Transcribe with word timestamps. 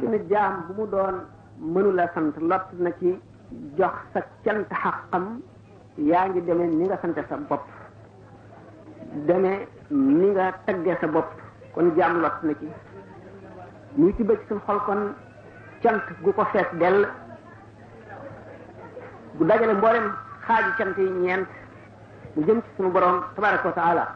gis 0.00 0.08
na 0.10 0.18
jaam 0.30 0.64
bu 0.66 0.72
mu 0.80 0.86
doon 0.90 1.14
mënula 1.60 2.06
sant 2.14 2.32
lot 2.40 2.66
na 2.78 2.90
ci 2.98 3.18
jox 3.78 3.94
sa 4.12 4.20
cant 4.44 4.66
xaqam 4.82 5.42
yaa 5.96 6.26
ngi 6.28 6.40
demee 6.44 6.66
ni 6.68 6.84
nga 6.88 6.98
sante 7.02 7.22
sa 7.28 7.36
bopp 7.36 7.64
deme 9.26 9.52
ni 9.90 10.28
nga 10.34 10.52
taggee 10.66 10.96
sa 11.00 11.06
bopp 11.06 11.28
kon 11.74 11.94
jaam 11.96 12.20
lot 12.22 12.36
na 12.42 12.52
ci 12.60 12.66
muy 13.96 14.12
ci 14.16 14.22
bëgg 14.24 14.40
suñ 14.48 14.60
xol 14.66 14.80
kon 14.86 15.02
cant 15.82 16.04
gu 16.22 16.30
ko 16.32 16.44
fees 16.52 16.68
dell 16.80 17.06
bu 19.36 19.44
dajale 19.44 19.74
mboolem 19.74 20.06
xaaju 20.46 20.70
cant 20.78 20.96
yi 20.98 21.08
ñeent 21.22 21.48
mu 22.34 22.42
jëm 22.46 22.60
ci 22.64 22.68
suñu 22.76 22.90
borom 22.92 23.16
tabaraka 23.34 23.68
wa 23.68 24.06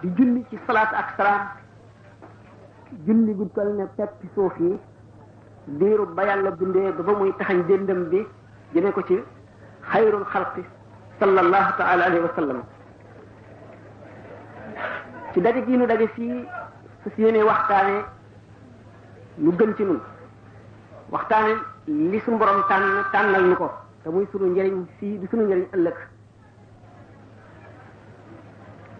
di 0.00 0.08
julli 0.16 0.44
ci 0.50 0.58
salaat 0.66 0.90
ak 0.92 1.08
salaam 1.16 1.44
julli 3.06 3.34
gu 3.34 3.48
toll 3.54 3.74
ne 3.78 3.84
peppi 3.96 4.28
suuf 4.34 4.52
yi 4.60 4.78
diiru 5.66 6.06
ba 6.14 6.24
yàlla 6.26 6.50
bindee 6.52 6.92
ba 6.92 7.12
muy 7.12 7.32
taxañ 7.36 7.62
dëndam 7.66 8.08
bi 8.10 8.26
jëme 8.74 8.90
ko 8.92 9.02
ci 9.04 9.16
xayrul 9.92 10.24
xalqi 10.26 10.62
sallallahu 11.18 11.74
taala 11.78 12.04
alayhi 12.04 12.24
wa 12.24 12.62
ci 15.32 15.40
daje 15.40 15.64
gii 15.66 15.76
nu 15.76 15.86
daje 15.86 16.06
fii 16.08 16.44
su 17.02 17.10
si 17.14 17.22
yéene 17.22 17.42
waxtaane 17.44 18.04
lu 19.36 19.50
gën 19.52 19.74
ci 19.76 19.82
nun 19.84 20.00
waxtaane 21.10 21.54
li 21.86 22.20
suñu 22.20 22.36
borom 22.38 22.62
tànn 22.68 23.04
tànnal 23.12 23.44
ñu 23.48 23.54
ko 23.56 23.70
te 24.02 24.10
muy 24.10 24.26
sunu 24.32 24.46
njëriñ 24.50 24.86
fii 24.98 25.18
di 25.18 25.26
sunu 25.30 25.42
njëriñ 25.46 25.66
ëllëg 25.76 25.94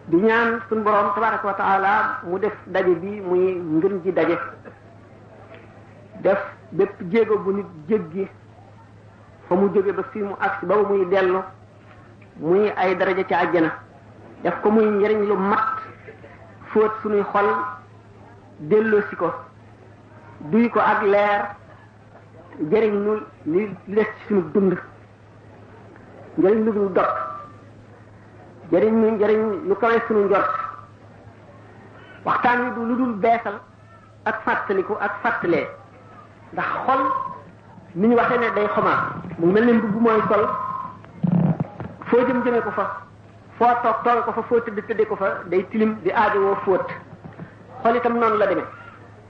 di 0.09 0.19
ñaan 0.21 0.61
suñu 0.69 0.83
borom 0.85 1.15
tabaraka 1.15 1.47
wa 1.47 2.21
mu 2.31 2.39
def 2.39 2.53
daje 2.67 2.95
bi 3.01 3.21
muy 3.21 3.55
ngën 3.57 4.03
ji 4.05 4.13
daje 4.13 4.37
def 6.23 6.39
bépp 6.73 6.93
jéego 7.11 7.39
bu 7.39 7.53
nit 7.53 7.67
jéggi 7.89 8.29
fa 9.49 9.55
mu 9.55 9.69
jóge 9.73 9.93
ba 9.93 10.03
fii 10.13 10.21
mu 10.23 10.35
agsi 10.41 10.67
ba 10.67 10.75
muy 10.77 11.05
dellu 11.09 11.41
muy 12.39 12.69
ay 12.77 12.97
daraja 12.97 13.25
ci 13.25 13.33
àjjana 13.35 13.73
def 14.43 14.55
ko 14.63 14.71
muy 14.71 14.85
njëriñ 14.85 15.25
lu 15.27 15.37
mat 15.39 15.79
fóot 16.69 16.91
suñuy 17.03 17.23
xol 17.33 17.49
delloosi 18.61 19.17
ko 19.17 19.33
duy 20.51 20.69
ko 20.69 20.81
ak 20.81 21.03
leer 21.03 21.47
jëriñ 22.71 22.95
ñu 23.05 23.23
li 23.47 23.69
des 23.87 24.03
ci 24.05 24.09
suñu 24.29 24.45
dund 24.53 24.73
njëriñ 26.37 26.65
lu 26.65 26.73
dul 26.73 26.93
dot 26.93 27.33
jëriñ 28.73 28.95
ñu 29.01 29.19
jëriñ 29.19 29.43
lu 29.69 29.75
kawe 29.77 29.99
suñu 30.09 30.25
njort 30.29 30.53
waxtaan 32.25 32.59
wi 32.77 32.87
lu 32.89 32.97
dul 32.97 33.13
beesal 33.23 33.59
ak 34.25 34.37
fàttaliku 34.45 34.95
ak 35.01 35.13
fàttalee 35.23 35.69
ndax 36.53 36.69
xol 36.87 37.01
ni 37.95 38.09
ñu 38.09 38.17
waxee 38.17 38.39
ne 38.39 38.51
day 38.55 38.67
xomaat 38.75 39.03
mu 39.39 39.47
mel 39.53 39.65
ne 39.67 39.73
mbubb 39.73 39.97
mooy 40.03 40.23
sol 40.31 40.45
foo 42.07 42.21
jëm 42.29 42.43
jëme 42.45 42.61
ko 42.65 42.71
fa 42.71 42.85
foo 43.59 43.73
toog 43.83 43.97
toog 44.05 44.25
ko 44.25 44.33
fa 44.33 44.43
foo 44.49 44.61
tëdd 44.61 44.79
tëdde 44.87 45.07
ko 45.07 45.17
fa 45.17 45.27
day 45.47 45.63
tilim 45.71 45.95
di 46.05 46.11
aajowoo 46.13 46.57
fóot 46.65 46.87
xol 47.83 47.97
itam 47.97 48.17
noonu 48.19 48.39
la 48.39 48.47
demee 48.47 48.67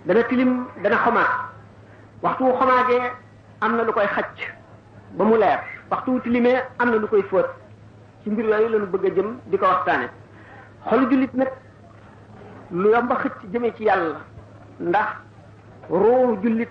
dana 0.06 0.22
tilim 0.28 0.64
dana 0.82 0.96
xomaat 0.96 1.30
waxtu 2.22 2.44
wu 2.44 2.52
am 3.60 3.76
na 3.76 3.82
lu 3.82 3.92
koy 3.92 4.06
xaj 4.06 4.38
ba 5.16 5.24
mu 5.24 5.36
leer 5.36 5.60
waxtu 5.90 6.10
wu 6.12 6.20
tilimee 6.20 6.58
am 6.78 6.90
na 6.90 6.96
lu 6.96 7.08
koy 7.08 7.22
fóot 7.30 7.46
ci 8.24 8.30
mbir 8.30 8.44
yooyu 8.48 8.68
lañu 8.68 8.86
bëgg 8.86 9.04
a 9.04 9.10
jëm 9.14 9.28
di 9.50 9.56
ko 9.58 9.66
waxtaane 9.66 10.08
xolu 10.88 11.10
jullit 11.10 11.32
nag 11.34 11.48
lu 12.70 12.88
yomb 12.90 13.10
a 13.12 13.16
xëcc 13.16 13.40
jëmee 13.52 13.74
ci 13.76 13.82
yàlla 13.84 14.20
ndax 14.80 15.08
roowu 15.90 16.36
jullit 16.42 16.70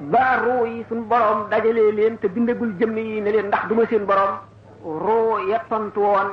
ba 0.00 0.36
roo 0.44 0.66
yi 0.66 0.84
suñu 0.88 1.04
boroom 1.08 1.48
dajalee 1.50 1.92
leen 1.92 2.18
te 2.18 2.28
bindagul 2.28 2.72
jëm 2.78 2.96
yi 2.98 3.20
ne 3.22 3.30
leen 3.30 3.46
ndax 3.46 3.68
duma 3.68 3.86
seen 3.86 4.04
boroom 4.04 4.32
roo 4.84 5.38
ya 5.48 5.58
tontu 5.68 5.98
woon 6.00 6.30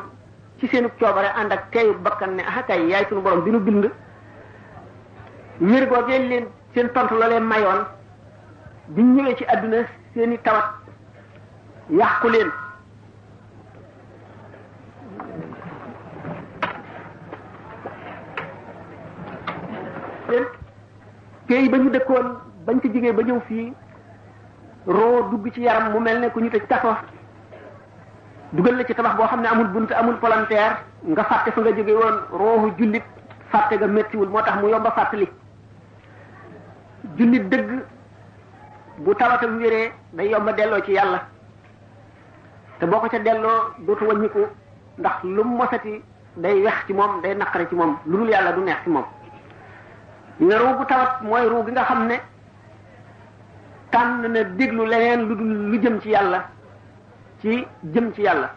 ci 0.60 0.68
seenu 0.68 0.90
coobare 1.00 1.28
ànd 1.40 1.52
ak 1.52 1.72
teeyu 1.72 1.94
bakkan 2.04 2.36
ne 2.36 2.42
ah 2.44 2.62
kay 2.68 2.88
yaay 2.90 3.06
suñu 3.08 3.22
boroom 3.22 3.42
bi 3.44 3.52
nu 3.52 3.60
bind 3.60 3.86
wér 5.60 5.88
googee 5.88 6.20
leen 6.28 6.46
seen 6.76 6.90
tontu 6.92 7.16
la 7.16 7.40
mayoon 7.40 7.82
bi 8.88 9.02
ñëwee 9.04 9.36
ci 9.38 9.46
àdduna 9.46 9.86
seeni 10.14 10.38
tawat 10.44 10.66
yàqu 11.90 12.28
leen 12.30 12.52
leen 20.32 20.46
tey 21.48 21.68
ba 21.70 21.78
ñu 21.78 21.90
dëkkoon 21.92 22.28
bañ 22.66 22.80
ci 22.82 22.90
jigee 22.94 23.12
ba 23.14 23.22
ñëw 23.24 23.40
fii 23.48 23.74
roo 24.88 25.30
dugg 25.30 25.54
ci 25.54 25.62
yaram 25.62 25.92
mu 25.92 26.00
mel 26.00 26.20
ne 26.20 26.30
ku 26.32 26.40
ñu 26.40 26.50
tëj 26.50 26.68
kaso 26.68 26.96
dugal 28.54 28.76
la 28.78 28.84
ci 28.86 28.94
tabax 28.96 29.16
boo 29.16 29.26
xam 29.28 29.42
ne 29.42 29.48
amul 29.48 29.68
bunt 29.68 29.92
amul 29.94 30.16
palanteer 30.20 30.72
nga 31.08 31.24
fàtte 31.24 31.52
fa 31.52 31.62
nga 31.62 31.72
jóge 31.76 31.94
woon 32.02 32.18
roohu 32.40 32.72
jullit 32.78 33.04
fàtte 33.52 33.74
nga 33.76 33.88
méttiwul 33.88 34.30
moo 34.30 34.42
tax 34.42 34.56
mu 34.62 34.70
yomba 34.70 34.92
fàttali 34.92 35.28
jullit 37.18 37.44
dëgg 37.50 37.70
bu 38.98 39.16
tawatam 39.16 39.58
wéree 39.58 39.92
day 40.14 40.28
yomba 40.30 40.52
delloo 40.54 40.82
ci 40.86 40.92
yàlla 40.92 41.20
te 42.80 42.86
boo 42.86 43.00
ko 43.00 43.08
ca 43.10 43.20
delloo 43.20 43.74
dootu 43.80 44.04
wàññiku 44.08 44.40
ndax 44.98 45.24
lu 45.24 45.44
mosati 45.44 46.04
day 46.36 46.64
wex 46.64 46.76
ci 46.88 46.94
moom 46.94 47.22
day 47.22 47.36
naqare 47.36 47.68
ci 47.70 47.76
moom 47.76 47.98
lu 48.06 48.18
dul 48.18 48.30
yàlla 48.30 48.52
du 48.52 48.62
neex 48.62 48.84
ci 48.84 48.90
moom 48.90 49.06
ne 50.42 50.56
ruu 50.58 50.74
gu 50.80 50.86
tawat 50.88 51.20
mooy 51.22 51.48
ruu 51.48 51.64
gi 51.66 51.72
nga 51.72 51.84
xam 51.84 52.08
ne 52.08 52.16
tànn 53.92 54.22
na 54.32 54.44
déglu 54.44 54.86
leneen 54.86 55.28
lu 55.28 55.36
dul 55.36 55.72
lu 55.72 55.82
jëm 55.82 56.00
ci 56.02 56.10
yàlla 56.10 56.42
ci 57.42 57.64
jëm 57.94 58.12
ci 58.14 58.22
yàlla 58.22 58.50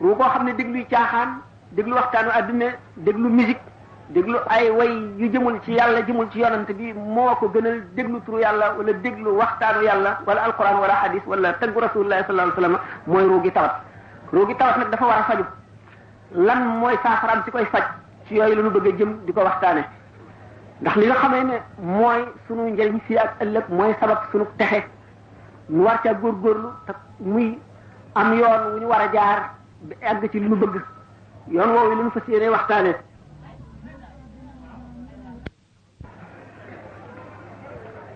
ruu 0.00 0.14
xam 0.18 0.44
ne 0.46 0.54
dégluy 0.56 0.86
caaxaan 0.90 1.40
déglu 1.72 1.92
waxtaanu 1.94 2.30
àdduna 2.30 2.64
déglu 2.96 3.28
musique 3.28 3.60
déglu 4.08 4.38
ay 4.48 4.70
way 4.70 4.88
yu 5.18 5.30
jëmul 5.32 5.60
ci 5.64 5.72
yàlla 5.72 6.00
jëmul 6.06 6.30
ci 6.30 6.38
yonant 6.38 6.72
bi 6.72 6.94
moo 6.94 7.34
ko 7.38 7.48
gënal 7.54 7.82
déglu 7.94 8.18
turu 8.24 8.40
yàlla 8.40 8.72
wala 8.78 8.92
déglu 8.94 9.30
waxtaanu 9.36 9.82
yàlla 9.82 10.18
wala 10.26 10.40
alquran 10.42 10.78
wala 10.80 10.94
hadis 10.94 11.20
wala 11.26 11.52
taggu 11.60 11.78
rasulullahi 11.80 12.22
sallallahu 12.24 12.52
alayhi 12.56 12.72
wasallam 12.72 12.78
mooy 13.06 13.24
ruu 13.24 13.42
gi 13.42 13.52
tawat 13.52 13.72
ruu 14.32 14.54
tawat 14.54 14.76
nag 14.78 14.90
dafa 14.90 15.04
war 15.06 15.18
a 15.18 15.22
faju 15.24 15.44
lan 16.34 16.62
mooy 16.80 16.94
saafaraam 17.04 17.42
ci 17.44 17.50
koy 17.50 17.64
faj 17.66 17.84
ci 18.26 18.34
yooyu 18.36 18.54
la 18.56 18.62
ñu 18.62 18.70
bëgg 18.70 18.98
jëm 18.98 19.18
di 19.26 19.32
ko 19.32 19.40
waxtaane 19.42 19.84
ndax 20.82 20.96
li 20.96 21.06
nga 21.06 21.14
xamee 21.14 21.44
ne 21.44 21.56
mooy 21.78 22.20
sunu 22.46 22.62
njal 22.72 22.88
njëriñ 22.88 23.00
fii 23.06 23.16
ak 23.18 23.30
ëllëg 23.42 23.64
mooy 23.70 23.92
sabab 24.00 24.18
sunu 24.32 24.44
texe 24.58 24.80
ñu 25.70 25.80
war 25.86 25.98
ca 26.02 26.12
góorgóorlu 26.14 26.68
muy 27.20 27.58
am 28.14 28.32
yoon 28.38 28.60
wu 28.74 28.80
ñu 28.80 28.86
war 28.88 29.00
a 29.02 29.12
jaar 29.14 29.38
bi 29.82 29.94
àgg 30.10 30.30
ci 30.32 30.40
lu 30.40 30.48
ñu 30.48 30.56
bëgg 30.58 30.74
yoon 31.50 31.70
woowu 31.72 31.94
li 31.94 32.02
ñu 32.02 32.10
fas 32.10 32.26
yéene 32.28 32.48
waxtaane 32.50 32.92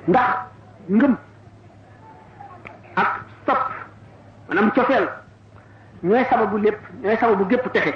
ndax 0.09 0.29
ngëm 0.89 1.15
ak 2.97 3.09
sopp 3.47 3.65
maanaam 4.49 4.71
cofeel 4.75 5.07
ñooy 6.03 6.25
sababu 6.25 6.57
lépp 6.59 6.81
ñooy 7.03 7.17
sababu 7.17 7.45
gépp 7.51 7.73
texe 7.73 7.93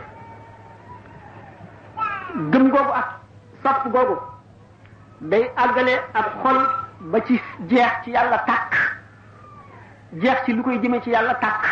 gëm 2.53 2.71
googu 2.71 2.93
ak 2.95 3.09
sopp 3.65 3.85
googu 3.95 4.15
day 5.23 5.51
àggale 5.57 5.95
ab 6.15 6.27
xol 6.43 6.59
ba 7.01 7.21
ci 7.27 7.41
jeex 7.69 7.89
ci 8.05 8.11
yàlla 8.11 8.39
tàkk 8.47 8.75
jeex 10.13 10.45
ci 10.45 10.53
lu 10.53 10.63
koy 10.63 10.79
jëmee 10.83 11.01
ci 11.03 11.11
yàlla 11.11 11.35
tàkk 11.35 11.67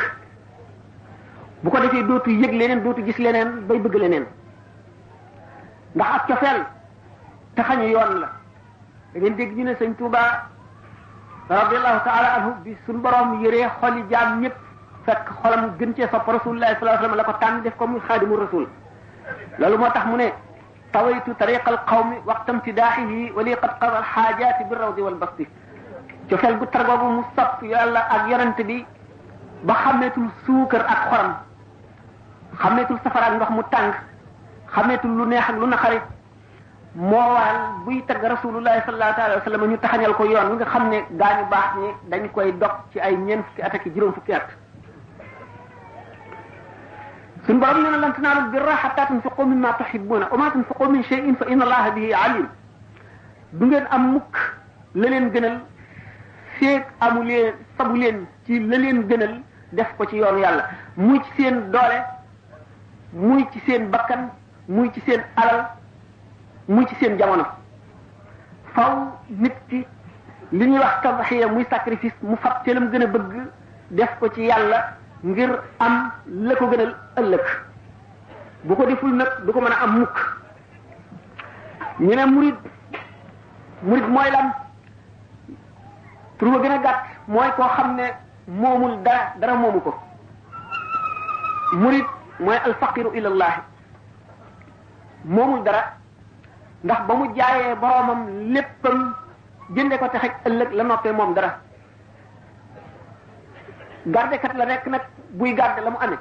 bu 1.63 1.71
ko 1.71 1.79
defee 1.81 2.03
dootu 2.05 2.31
yëg 2.31 2.53
leneen 2.53 2.83
dootu 2.85 3.05
gis 3.05 3.19
leneen 3.19 3.67
bay 3.67 3.79
bëgg 3.79 3.95
leneen 3.95 4.27
ndax 5.95 6.09
ak 6.11 6.27
cofeel 6.27 6.63
taxañu 7.57 7.89
yoon 7.89 8.21
la 8.21 8.29
da 9.15 9.21
ngeen 9.21 9.37
dégg 9.37 9.53
ñu 9.57 9.65
ne 9.65 9.75
sëñ 9.75 9.95
Tuubaa 9.97 10.49
radiallahu 11.49 12.05
taala 12.05 12.33
anhu 12.35 12.51
bi 12.65 12.77
suñ 12.85 13.01
borom 13.01 13.41
yëree 13.43 13.69
xoli 13.81 14.05
jaam 14.11 14.41
ñëpp 14.41 14.55
fekk 15.07 15.29
xolam 15.43 15.71
gën 15.79 15.95
cee 15.97 16.09
sopp 16.11 16.27
rasulullahi 16.27 16.75
sallallahu 16.79 17.05
alayhi 17.05 17.17
la 17.17 17.25
ko 17.25 17.33
tànn 17.41 17.63
def 17.63 17.77
ko 17.77 17.87
muy 17.87 18.01
xaadimu 18.07 18.37
rasul 18.37 18.69
loolu 19.59 19.79
moo 19.79 19.91
tax 19.91 20.05
mu 20.07 20.17
ne 20.17 20.33
طويت 20.97 21.27
طريق 21.43 21.65
القوم 21.75 22.09
وقتم 22.27 22.57
تداحه 22.67 23.13
ولي 23.37 23.55
قد 23.63 23.71
قضى 23.83 23.99
الحاجات 24.03 24.57
بالروض 24.71 24.99
والبسط 25.07 25.39
جفل 26.31 26.55
بطر 26.63 26.83
بابو 26.89 27.07
مصطف 27.19 27.59
يا 27.73 27.81
الله 27.85 28.01
أغيران 28.17 28.51
تبي 28.59 28.81
بخمت 29.69 30.15
السوكر 30.25 30.81
أكخرم 30.97 31.33
خمت 32.63 32.89
السفران 32.97 33.33
بخمو 33.39 33.63
تانك 33.73 33.95
خمت 34.75 35.03
اللونيحن 35.05 35.55
لنخري 35.63 36.01
موال 36.97 37.57
بي 37.87 37.97
تق 38.09 38.23
رسول 38.35 38.55
الله 38.61 38.77
صلى 38.87 38.95
الله 38.95 39.05
عليه 39.25 39.37
وسلم 39.45 39.63
نتحن 39.75 39.99
يلقو 40.01 40.25
يوان 40.25 40.47
ونخمني 40.53 41.01
داني 41.21 41.43
باحني 41.53 41.89
داني 42.11 42.29
كوي 42.29 42.51
دوك 42.51 42.75
تي 42.93 43.05
اي 43.05 43.17
نين 43.17 43.43
فكي 43.43 43.67
اتاكي 43.67 43.89
جيرون 43.91 44.13
فكي 44.13 44.41
suñu 47.49 47.61
borom 47.61 47.81
nee 47.83 47.91
na 47.91 47.97
lan 47.99 48.13
tanaalul 48.13 48.51
birra 48.53 48.73
hatta 48.77 49.07
tunfiqu 49.09 49.45
mimma 49.47 49.73
tuhibbuuna 49.79 50.29
wa 50.31 50.37
ma 50.37 50.51
tunfiqu 50.51 50.89
min 50.93 51.03
shay'in 51.05 51.37
fa 51.37 51.47
inna 51.49 51.65
allaha 51.65 51.91
bihi 51.95 53.75
am 53.91 54.13
mukk 54.13 54.37
la 54.95 55.09
leen 55.09 55.31
gënal 55.33 55.57
feeg 56.59 56.85
amu 57.01 57.23
leen 57.25 58.27
ci 58.45 58.61
la 58.61 58.77
leen 58.77 59.07
gënal 59.09 59.41
def 59.73 59.95
ko 59.97 60.05
ci 60.07 60.17
yoonu 60.17 60.41
yàlla 60.43 60.65
muy 60.97 61.21
ci 61.23 61.33
seen 61.43 61.71
doole 61.73 62.05
muy 63.13 63.47
ci 63.53 63.61
seen 63.67 63.89
bakkan 63.91 64.29
muy 64.69 64.91
ci 64.93 65.01
seen 65.07 65.23
alal 65.37 65.69
mu 66.69 66.85
ci 66.85 66.95
seen 67.01 67.17
jamono 67.17 67.45
faw 68.75 69.09
nit 69.29 69.55
ki 69.69 69.87
li 70.53 70.67
ñuy 70.67 70.79
wax 70.81 71.01
tabaxiya 71.03 71.49
muy 71.49 71.65
sacrifice 71.71 72.15
mu 72.21 72.37
fab 72.37 72.63
te 72.65 72.75
lam 72.75 72.91
gën 72.91 73.03
a 73.03 73.07
bëgg 73.07 73.33
def 73.91 74.11
ko 74.21 74.29
ci 74.33 74.43
yàlla 74.51 74.97
ngir 75.25 75.59
am 75.79 76.11
la 76.29 76.55
ko 76.57 76.69
ëllëg 77.19 77.47
bu 78.63 78.73
ko 78.79 78.87
deful 78.87 79.15
nag 79.19 79.31
du 79.47 79.51
ko 79.53 79.61
mën 79.61 79.73
a 79.73 79.79
am 79.85 79.93
mukk 79.99 80.17
ñu 81.99 82.15
ne 82.17 82.25
murid 82.27 82.57
murid 83.83 84.09
mooy 84.09 84.31
lan 84.31 84.47
tur 86.39 86.61
gën 86.63 86.71
a 86.73 86.79
gàtt 86.83 86.99
mooy 87.27 87.51
koo 87.57 87.69
xam 87.77 87.95
ne 87.97 88.05
moomul 88.61 89.03
dara 89.05 89.23
dara 89.41 89.55
moomu 89.55 89.81
ko 89.81 89.93
murid 91.83 92.07
mooy 92.39 92.57
alfaqiru 92.67 93.11
ilallahi 93.19 93.61
moomul 95.25 95.63
dara 95.63 95.83
ndax 96.85 96.99
ba 97.07 97.15
mu 97.15 97.35
jaayee 97.37 97.75
boroomam 97.81 98.21
léppam 98.55 99.15
jënde 99.75 99.99
ko 99.99 100.09
texej 100.09 100.33
ëllëg 100.49 100.73
la 100.73 100.83
noppee 100.85 101.13
moom 101.13 101.35
dara 101.35 101.51
gardekat 104.07 104.55
la 104.57 104.65
rekk 104.65 104.87
nag 104.87 105.03
buy 105.39 105.55
garde 105.55 105.85
la 105.85 105.91
mu 105.91 105.97
amee 106.01 106.19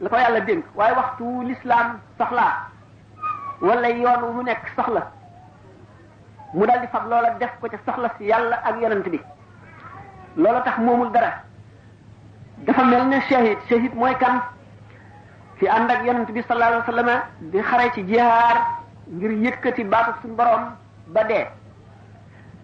la 0.00 0.08
ko 0.08 0.16
yàlla 0.16 0.40
dénk 0.40 0.64
waaye 0.74 0.94
waxtu 0.96 1.22
wu 1.24 1.42
lislaam 1.42 1.98
soxlaa 2.18 2.54
wala 3.60 3.88
yoon 3.88 4.22
wu 4.22 4.32
mu 4.34 4.42
nekk 4.42 4.60
soxla 4.76 5.10
mu 6.54 6.66
daal 6.66 6.80
di 6.80 6.86
fab 6.88 7.08
loola 7.08 7.30
def 7.40 7.50
ko 7.60 7.68
ca 7.68 7.78
soxla 7.86 8.10
si 8.18 8.24
yàlla 8.24 8.56
ak 8.64 8.80
yonent 8.80 9.08
bi 9.08 9.20
loola 10.36 10.60
tax 10.60 10.78
moomul 10.78 11.10
dara 11.12 11.32
dafa 12.58 12.84
mel 12.84 13.04
ne 13.08 13.20
shahid 13.20 13.58
shahid 13.68 13.94
mooy 13.94 14.14
kan 14.16 14.42
fi 15.56 15.66
ànd 15.68 15.90
ak 15.90 16.04
yonent 16.04 16.26
bi 16.30 16.42
sallallahu 16.42 16.72
alayhi 16.82 16.90
wasallam 16.90 17.22
di 17.40 17.58
xare 17.62 17.92
ci 17.94 18.02
jihaar 18.06 18.66
ngir 19.08 19.30
yëkkati 19.30 19.84
baatu 19.84 20.12
suñu 20.22 20.34
ba 21.06 21.24
dee 21.24 21.46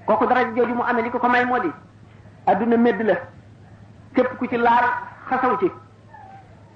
kooku 0.07 0.27
dara 0.27 0.45
jooju 0.55 0.75
mu 0.75 0.83
amee 0.85 1.03
li 1.03 1.11
ko 1.11 1.19
ko 1.19 1.29
may 1.29 1.45
moo 1.45 1.59
di 1.61 1.71
adduna 2.47 2.77
medd 2.77 3.01
la 3.03 3.15
képp 4.15 4.37
ku 4.39 4.47
ci 4.49 4.57
laal 4.57 4.85
xasaw 5.31 5.57
ci 5.59 5.71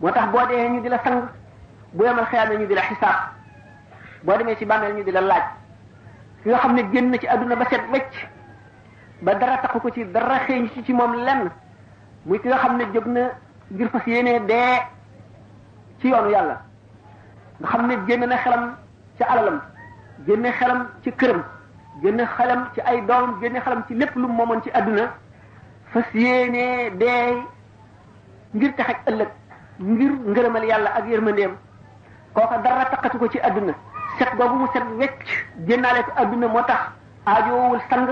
moo 0.01 0.11
tax 0.13 0.29
boo 0.31 0.47
dee 0.49 0.69
ñu 0.69 0.81
di 0.83 0.89
la 0.89 0.99
sang 1.05 1.29
bu 1.93 2.05
yemal 2.05 2.25
xëyaamee 2.27 2.59
ñu 2.59 2.67
di 2.67 2.75
la 2.75 2.83
xisaab 2.83 3.19
boo 4.25 4.37
demee 4.39 4.57
ci 4.57 4.65
bàmmeel 4.65 4.95
ñu 4.97 5.03
di 5.05 5.11
la 5.13 5.21
laaj 5.21 5.45
ki 6.43 6.49
nga 6.51 6.59
xam 6.59 6.75
ne 6.75 6.83
génn 6.93 7.11
na 7.11 7.19
ci 7.19 7.27
àdduna 7.27 7.57
ba 7.57 7.65
set 7.71 7.83
wecc 7.93 8.13
ba 9.23 9.35
dara 9.35 9.57
taxu 9.63 9.81
ko 9.81 9.91
ci 9.91 10.05
dara 10.05 10.39
xëeñ 10.47 10.69
ci 10.75 10.83
ci 10.85 10.93
moom 10.93 11.15
lenn 11.15 11.51
muy 12.27 12.39
ki 12.41 12.49
nga 12.49 12.59
xam 12.59 12.77
ne 12.77 12.85
jóg 12.93 13.07
na 13.07 13.31
ngir 13.71 13.89
fas 13.89 14.07
yéene 14.07 14.41
dee 14.47 14.81
ci 16.01 16.09
yoonu 16.09 16.31
yàlla 16.31 16.61
nga 17.61 17.69
xam 17.69 17.87
ne 17.87 17.97
génn 18.07 18.25
na 18.27 18.37
xelam 18.37 18.77
ci 19.17 19.23
alalam 19.25 19.61
génne 20.27 20.51
xelam 20.53 20.89
ci 21.03 21.11
këram 21.13 21.43
génne 22.03 22.25
xelam 22.27 22.69
ci 22.75 22.81
ay 22.85 23.01
doomam 23.07 23.41
génne 23.41 23.61
xelam 23.61 23.85
ci 23.89 23.95
lépp 23.95 24.15
lu 24.15 24.27
moomoon 24.29 24.61
ci 24.63 24.71
àdduna 24.71 25.09
fas 25.93 26.07
yéene 26.15 26.91
dee 26.99 27.35
ngir 28.55 28.75
tax 28.77 28.99
ëllëg 29.07 29.29
ngir 29.81 30.11
ngërëmal 30.33 30.65
yàlla 30.65 30.91
ak 30.95 31.07
yërmandeem 31.09 31.55
kooka 32.33 32.59
dara 32.65 32.85
taqatu 32.91 33.19
ko 33.19 33.29
ci 33.29 33.39
adduna 33.41 33.73
set 34.19 34.35
bu 34.37 34.49
mu 34.55 34.67
set 34.73 34.83
wecc 34.99 35.27
génnaale 35.69 36.03
ko 36.03 36.11
adduna 36.17 36.49
moo 36.49 36.63
tax 36.65 36.83
aajoowul 37.27 37.81
sang 37.91 38.09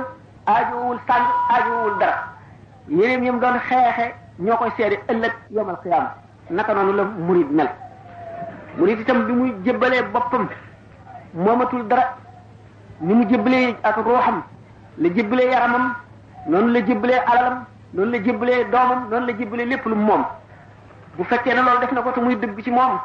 aajoowul 0.46 0.98
sang 1.06 1.24
aajoowul 1.48 1.98
dara 1.98 2.14
yéreem 2.88 3.24
yam 3.24 3.40
doon 3.40 3.58
xeexe 3.58 4.12
ñoo 4.38 4.56
koy 4.56 4.70
seede 4.76 4.98
ëllëg 5.08 5.32
yomal 5.50 5.76
xiyaama 5.82 6.10
naka 6.50 6.74
noonu 6.74 6.92
la 6.92 7.04
murid 7.04 7.50
mel 7.50 7.68
murid 8.78 9.00
itam 9.00 9.24
bi 9.26 9.32
muy 9.32 9.52
jébbalee 9.64 10.02
boppam 10.12 10.48
moomatul 11.34 11.88
dara 11.88 12.14
ni 13.00 13.14
mu 13.14 13.24
jébbalee 13.28 13.74
ak 13.82 13.96
ruuxam 13.96 14.42
la 14.98 15.08
jébbalee 15.14 15.50
yaramam 15.50 15.94
noonu 16.46 16.72
la 16.72 16.80
jébbalee 16.86 17.20
alalam 17.26 17.64
noonu 17.94 18.10
la 18.10 18.18
jébbalee 18.22 18.64
doomam 18.70 19.08
noonu 19.10 19.26
la 19.26 19.32
jébbalee 19.38 19.64
lépp 19.68 19.84
lu 19.86 19.94
moom 19.94 20.24
bu 21.18 21.24
fekkee 21.24 21.54
na 21.56 21.62
loolu 21.62 21.80
def 21.80 21.92
na 21.92 22.02
ko 22.02 22.10
te 22.12 22.20
muy 22.20 22.36
dëgg 22.36 22.60
ci 22.64 22.70
moom 22.70 22.98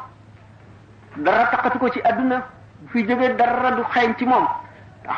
dara 1.16 1.46
taqatu 1.50 1.78
ko 1.78 1.90
ci 1.90 2.00
adduna 2.02 2.42
bu 2.80 2.88
fi 2.88 3.04
jógee 3.08 3.34
dara 3.36 3.70
du 3.76 3.82
xeeñ 3.92 4.14
ci 4.18 4.24
moom 4.26 4.44
ndax 5.04 5.16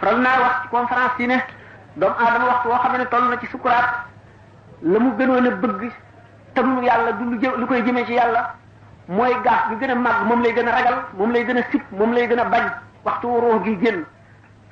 faral 0.00 0.18
naa 0.20 0.38
wax 0.40 0.56
ci 0.62 0.68
conférence 0.68 1.18
yi 1.18 1.26
ne 1.28 1.36
doomu 1.96 2.14
aadama 2.18 2.44
waxtu 2.46 2.68
woo 2.68 2.78
xam 2.78 2.96
ne 2.98 3.06
toll 3.06 3.28
na 3.30 3.38
ci 3.40 3.46
sukuraat 3.46 3.88
la 4.82 4.98
mu 4.98 5.10
gënoon 5.18 5.46
a 5.46 5.50
bëgg 5.50 5.92
tam 6.54 6.82
yàlla 6.82 7.12
du 7.12 7.24
lu 7.30 7.38
jë 7.40 7.56
lu 7.58 7.66
koy 7.66 7.82
jëmee 7.84 8.06
ci 8.06 8.12
yàlla 8.12 8.54
mooy 9.08 9.34
gaaf 9.44 9.68
gi 9.68 9.76
gën 9.80 9.90
a 9.90 9.94
màgg 9.94 10.24
moom 10.26 10.42
lay 10.42 10.52
gën 10.54 10.68
a 10.68 10.70
ragal 10.72 10.98
moom 11.16 11.32
lay 11.32 11.44
gën 11.46 11.58
a 11.58 11.62
sipp 11.70 11.84
moom 11.92 12.12
lay 12.12 12.26
gën 12.28 12.38
a 12.40 12.44
bañ 12.44 12.70
waxtu 13.04 13.26
ruux 13.40 13.64
gi 13.64 13.78
génn 13.82 14.04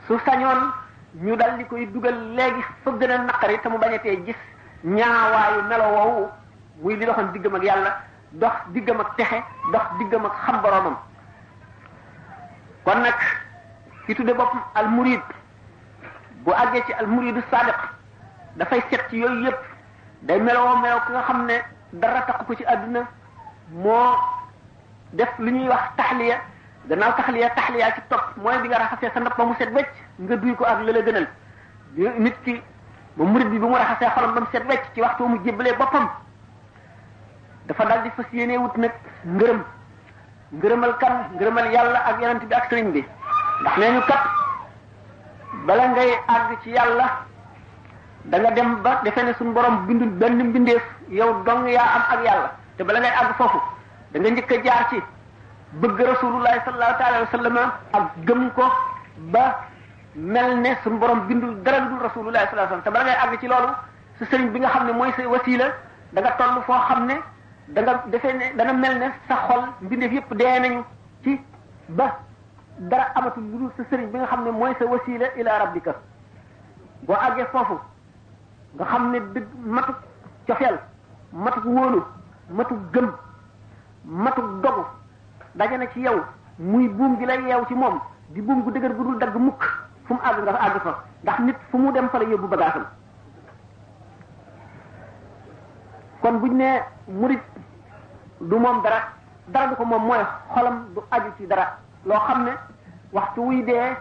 su 0.06 0.14
sañoon 0.26 0.72
ñu 1.22 1.36
dal 1.36 1.56
di 1.58 1.64
koy 1.66 1.86
dugal 1.92 2.34
léegi 2.34 2.62
foog 2.82 3.00
gën 3.00 3.10
a 3.10 3.18
naqari 3.18 3.58
te 3.60 3.68
mu 3.68 3.78
bañ 3.78 3.94
a 3.94 3.98
tee 3.98 4.20
gis 4.26 4.36
ñaawaayu 4.84 5.62
melo 5.68 5.84
woowu 5.84 6.28
muy 6.82 6.96
li 6.96 7.04
doxoon 7.06 7.32
diggam 7.32 7.54
ak 7.56 7.62
yàlla 7.64 7.90
dox 8.32 8.52
diggam 8.74 9.00
ak 9.00 9.16
texe 9.16 9.38
dox 9.72 9.86
diggam 9.98 10.24
ak 10.26 10.32
xam 10.44 10.60
boromam 10.62 10.96
kon 12.84 13.00
nag 13.02 13.18
ci 14.06 14.14
tudde 14.14 14.34
boppam 14.34 14.60
al 14.74 14.88
murid 14.88 15.20
bu 16.44 16.50
àggee 16.54 16.82
ci 16.86 16.92
al 16.92 17.06
muridu 17.06 17.40
sadiq 17.50 17.78
dafay 18.56 18.80
set 18.90 19.06
ci 19.10 19.18
yooyu 19.18 19.44
yëpp 19.46 19.60
day 20.22 20.40
melowoo 20.40 20.76
melow 20.80 21.00
ki 21.06 21.12
nga 21.12 21.22
xam 21.22 21.44
ne 21.46 21.54
dara 21.92 22.22
tax 22.26 22.46
ko 22.46 22.54
ci 22.54 22.64
àdduna 22.66 23.00
moo 23.72 24.16
def 25.12 25.28
lu 25.38 25.50
ñuy 25.52 25.68
wax 25.68 25.96
taxliya 25.96 26.40
gannaaw 26.88 27.12
taxliya 27.16 27.48
taxliya 27.54 27.92
ci 27.94 28.00
topp 28.08 28.34
mooy 28.36 28.58
bi 28.62 28.68
nga 28.68 28.78
raxasee 28.78 29.10
sa 29.14 29.20
ndab 29.20 29.36
ba 29.36 29.44
mu 29.44 29.54
set 29.58 29.70
wecc 29.72 29.88
nga 30.18 30.36
duy 30.36 30.54
ko 30.56 30.64
ak 30.64 30.80
la 30.82 30.92
la 30.92 31.02
gënal 31.02 31.26
nit 32.18 32.34
ki 32.44 32.60
ba 33.16 33.24
murid 33.24 33.48
bi 33.50 33.58
ba 33.58 33.66
mu 33.66 33.74
raxasee 33.76 34.10
xolam 34.10 34.34
ba 34.34 34.40
mu 34.40 34.46
set 34.52 34.66
wecc 34.68 34.82
ci 34.94 35.00
waxtu 35.00 35.22
mu 35.28 35.38
jébbalee 35.44 35.76
boppam 35.78 36.08
dafa 37.68 37.82
daal 37.88 38.00
di 38.04 38.10
fas 38.16 38.26
yéene 38.32 38.56
wut 38.60 38.76
nag 38.76 38.92
ngërëm 39.36 39.60
ngërëmal 40.60 40.92
kan 40.98 41.30
ngërëmal 41.34 41.66
yàlla 41.72 41.98
ak 42.04 42.20
yonent 42.20 42.44
bi 42.48 42.54
ak 42.54 42.64
sëriñ 42.70 42.92
bi 42.92 43.04
ndax 43.62 43.76
nee 43.78 43.90
ñu 43.90 44.00
kat 44.04 44.22
bala 45.66 45.88
ngay 45.88 46.10
àgg 46.28 46.60
ci 46.62 46.70
yàlla 46.70 47.08
danga 48.24 48.50
dem 48.50 48.82
ba 48.82 49.00
defe 49.04 49.20
ne 49.22 49.32
suñu 49.34 49.52
borom 49.52 49.86
bindul 49.86 50.08
benn 50.08 50.44
mbindeef 50.48 50.82
yow 51.08 51.42
dong 51.44 51.66
yaa 51.68 51.88
am 51.96 52.02
ak 52.12 52.22
yàlla 52.24 52.52
te 52.76 52.84
bala 52.84 52.98
ngay 53.00 53.10
àgg 53.12 53.32
foofu 53.36 53.60
danga 54.12 54.28
nga 54.28 54.34
njëkk 54.36 54.50
a 54.52 54.60
jaar 54.64 54.86
ci 54.90 55.02
bëgg 55.80 56.00
rasulullahi 56.00 56.60
sallallahu 56.64 56.98
taala 56.98 57.20
wa 57.20 57.26
sallam 57.30 57.56
ak 57.92 58.02
gëm 58.26 58.50
ko 58.54 58.64
ba 59.32 59.64
mel 60.14 60.56
ne 60.60 60.76
suñu 60.82 60.98
borom 60.98 61.26
bindul 61.26 61.62
dara 61.62 61.80
dul 61.80 62.00
rasulullahi 62.02 62.46
te 62.84 62.90
bala 62.90 63.04
ngay 63.04 63.16
àgg 63.16 63.40
ci 63.40 63.46
loolu 63.46 63.72
sa 64.18 64.24
sëriñ 64.26 64.50
bi 64.52 64.58
nga 64.58 64.68
xam 64.68 64.86
ne 64.86 64.92
mooy 64.92 65.12
sa 65.16 65.22
wasila 65.28 65.72
da 66.12 66.20
nga 66.20 66.30
toll 66.36 66.62
foo 66.66 66.78
xam 66.88 67.06
ne 67.06 67.18
da 67.68 67.82
nga 67.82 68.04
defee 68.10 68.32
ne 68.32 68.52
dana 68.58 68.72
mel 68.72 68.98
ne 68.98 69.06
sa 69.28 69.36
xol 69.48 69.62
mbindeef 69.80 70.12
yëpp 70.12 70.34
dee 70.36 70.58
nañu 70.60 70.84
ci 71.22 71.40
ba 71.88 72.18
dara 72.78 73.08
amatul 73.14 73.42
lu 73.42 73.58
dul 73.58 73.70
sa 73.76 73.82
sëriñ 73.90 74.10
bi 74.10 74.18
nga 74.18 74.26
xam 74.26 74.44
ne 74.44 74.50
mooy 74.50 74.74
sa 74.78 74.84
wasila 74.84 75.26
ilaa 75.36 75.58
rabbika 75.58 75.94
boo 77.02 77.14
àggee 77.16 77.46
foofu 77.52 77.78
nga 78.74 78.84
xam 78.84 79.10
ne 79.10 79.18
dëgg 79.32 79.46
matuk 79.64 79.96
cofeel 80.46 80.78
matuk 81.32 81.64
wóolu 81.64 82.02
matuk 82.50 82.78
gëm 82.92 83.10
matuk 84.04 84.62
dogu 84.62 84.84
daje 85.54 85.76
na 85.78 85.86
ci 85.90 86.00
yow 86.00 86.20
muy 86.58 86.88
buum 86.88 87.16
gi 87.18 87.24
lay 87.24 87.40
yeew 87.44 87.64
ci 87.66 87.74
moom 87.74 87.98
di 88.28 88.40
buum 88.42 88.62
gu 88.62 88.70
dëgër 88.72 88.94
gu 88.94 89.02
dul 89.04 89.18
dagg 89.18 89.34
mukk 89.36 89.62
fu 90.04 90.12
mu 90.14 90.20
àgg 90.22 90.42
nga 90.44 90.52
fa 90.52 90.62
àgg 90.66 90.80
fa 90.82 91.02
ndax 91.22 91.38
nit 91.38 91.56
fu 91.70 91.78
mu 91.78 91.90
dem 91.92 92.08
fa 92.08 92.18
la 92.18 92.24
yóbbu 92.24 92.46
bagaasam 92.48 92.84
kon 96.20 96.38
buñ 96.40 96.56
ne 96.56 96.92
murit 97.08 97.40
du 98.40 98.54
moom 98.58 98.80
dara 98.82 99.00
dara 99.48 99.68
du 99.68 99.74
ko 99.76 99.84
moom 99.84 100.02
mooy 100.06 100.24
xolam 100.54 100.86
du 100.94 101.00
aju 101.10 101.32
ci 101.38 101.46
dara 101.46 101.76
loo 102.04 102.18
xam 102.18 102.44
ne 102.44 102.50
waxtu 103.12 103.40
wuy 103.42 103.62
dee 103.64 103.96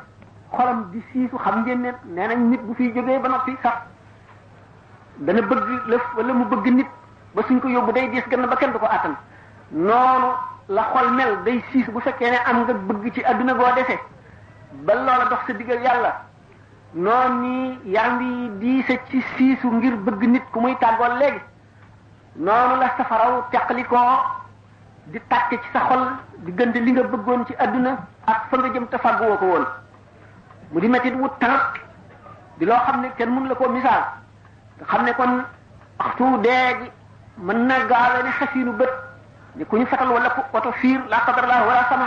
xolam 0.51 0.89
di 0.91 1.01
siisu 1.11 1.35
xam 1.37 1.63
ngeen 1.65 1.81
ne 1.81 1.91
nee 2.03 2.27
nañ 2.27 2.39
nit 2.49 2.61
bu 2.65 2.73
fiy 2.73 2.91
jógee 2.93 3.19
ba 3.19 3.27
noppi 3.29 3.55
sax 3.61 3.73
dana 5.19 5.41
bëgg 5.41 5.67
lëf 5.87 6.01
wala 6.17 6.33
mu 6.33 6.45
bëgg 6.45 6.65
nit 6.73 6.87
ba 7.35 7.41
suñ 7.43 7.59
ko 7.59 7.67
yóbbu 7.67 7.91
day 7.93 8.09
diis 8.09 8.23
gën 8.29 8.47
ba 8.47 8.55
kenn 8.55 8.71
du 8.71 8.77
ko 8.79 8.85
attan 8.85 9.15
noonu 9.71 10.33
la 10.69 10.83
xol 10.93 11.11
mel 11.13 11.37
day 11.43 11.63
siis 11.71 11.85
bu 11.91 11.99
fekkee 11.99 12.29
ne 12.31 12.37
am 12.45 12.63
nga 12.63 12.73
bëgg 12.73 13.13
ci 13.13 13.23
adduna 13.23 13.53
goo 13.53 13.73
defee 13.75 13.99
ba 14.85 14.93
loola 14.95 15.25
dox 15.29 15.39
sa 15.47 15.53
diggal 15.53 15.81
yàlla 15.81 16.21
noonu 16.93 17.41
nii 17.41 17.79
yaram 17.85 18.17
bi 18.19 18.49
diise 18.59 18.99
ci 19.09 19.21
siisu 19.35 19.67
ngir 19.67 19.95
bëgg 19.97 20.23
nit 20.29 20.43
ku 20.51 20.59
muy 20.61 20.75
tàggoo 20.79 21.17
léegi 21.19 21.39
noonu 22.35 22.75
la 22.81 22.89
safaraw 22.97 23.43
teqlikoo 23.51 24.17
di 25.07 25.19
tàkke 25.29 25.57
ci 25.61 25.67
sa 25.73 25.85
xol 25.87 26.03
di 26.37 26.65
li 26.79 26.91
nga 26.91 27.03
bëggoon 27.03 27.45
ci 27.45 27.53
àdduna 27.59 27.97
ak 28.25 28.47
fa 28.49 28.57
nga 28.57 28.69
jëm 28.73 28.85
te 28.87 28.97
fàgguwoo 28.97 29.37
ko 29.37 29.45
woon 29.45 29.65
mu 30.71 30.79
di 30.79 30.87
metit 30.87 31.13
wut 31.13 31.31
tarap 31.39 31.77
di 32.57 32.65
loo 32.65 32.77
xam 32.85 33.01
ne 33.01 33.11
kenn 33.17 33.29
mun 33.29 33.47
la 33.47 33.55
koo 33.55 33.69
misaal 33.69 34.03
xam 34.87 35.03
ne 35.03 35.13
kon 35.13 35.45
waxtu 35.99 36.37
dee 36.43 36.77
gi 36.81 36.91
mën 37.37 37.57
na 37.65 37.79
gaawe 37.89 38.23
ne 38.23 38.31
xasiinu 38.31 38.71
bët 38.73 38.93
ni 39.55 39.65
ku 39.65 39.77
ñu 39.77 39.85
fetal 39.85 40.09
wala 40.11 40.29
ku 40.29 40.41
oto 40.57 40.71
fiir 40.71 41.01
la 41.09 41.19
qadarallah 41.25 41.67
wala 41.67 41.83
sama 41.89 42.05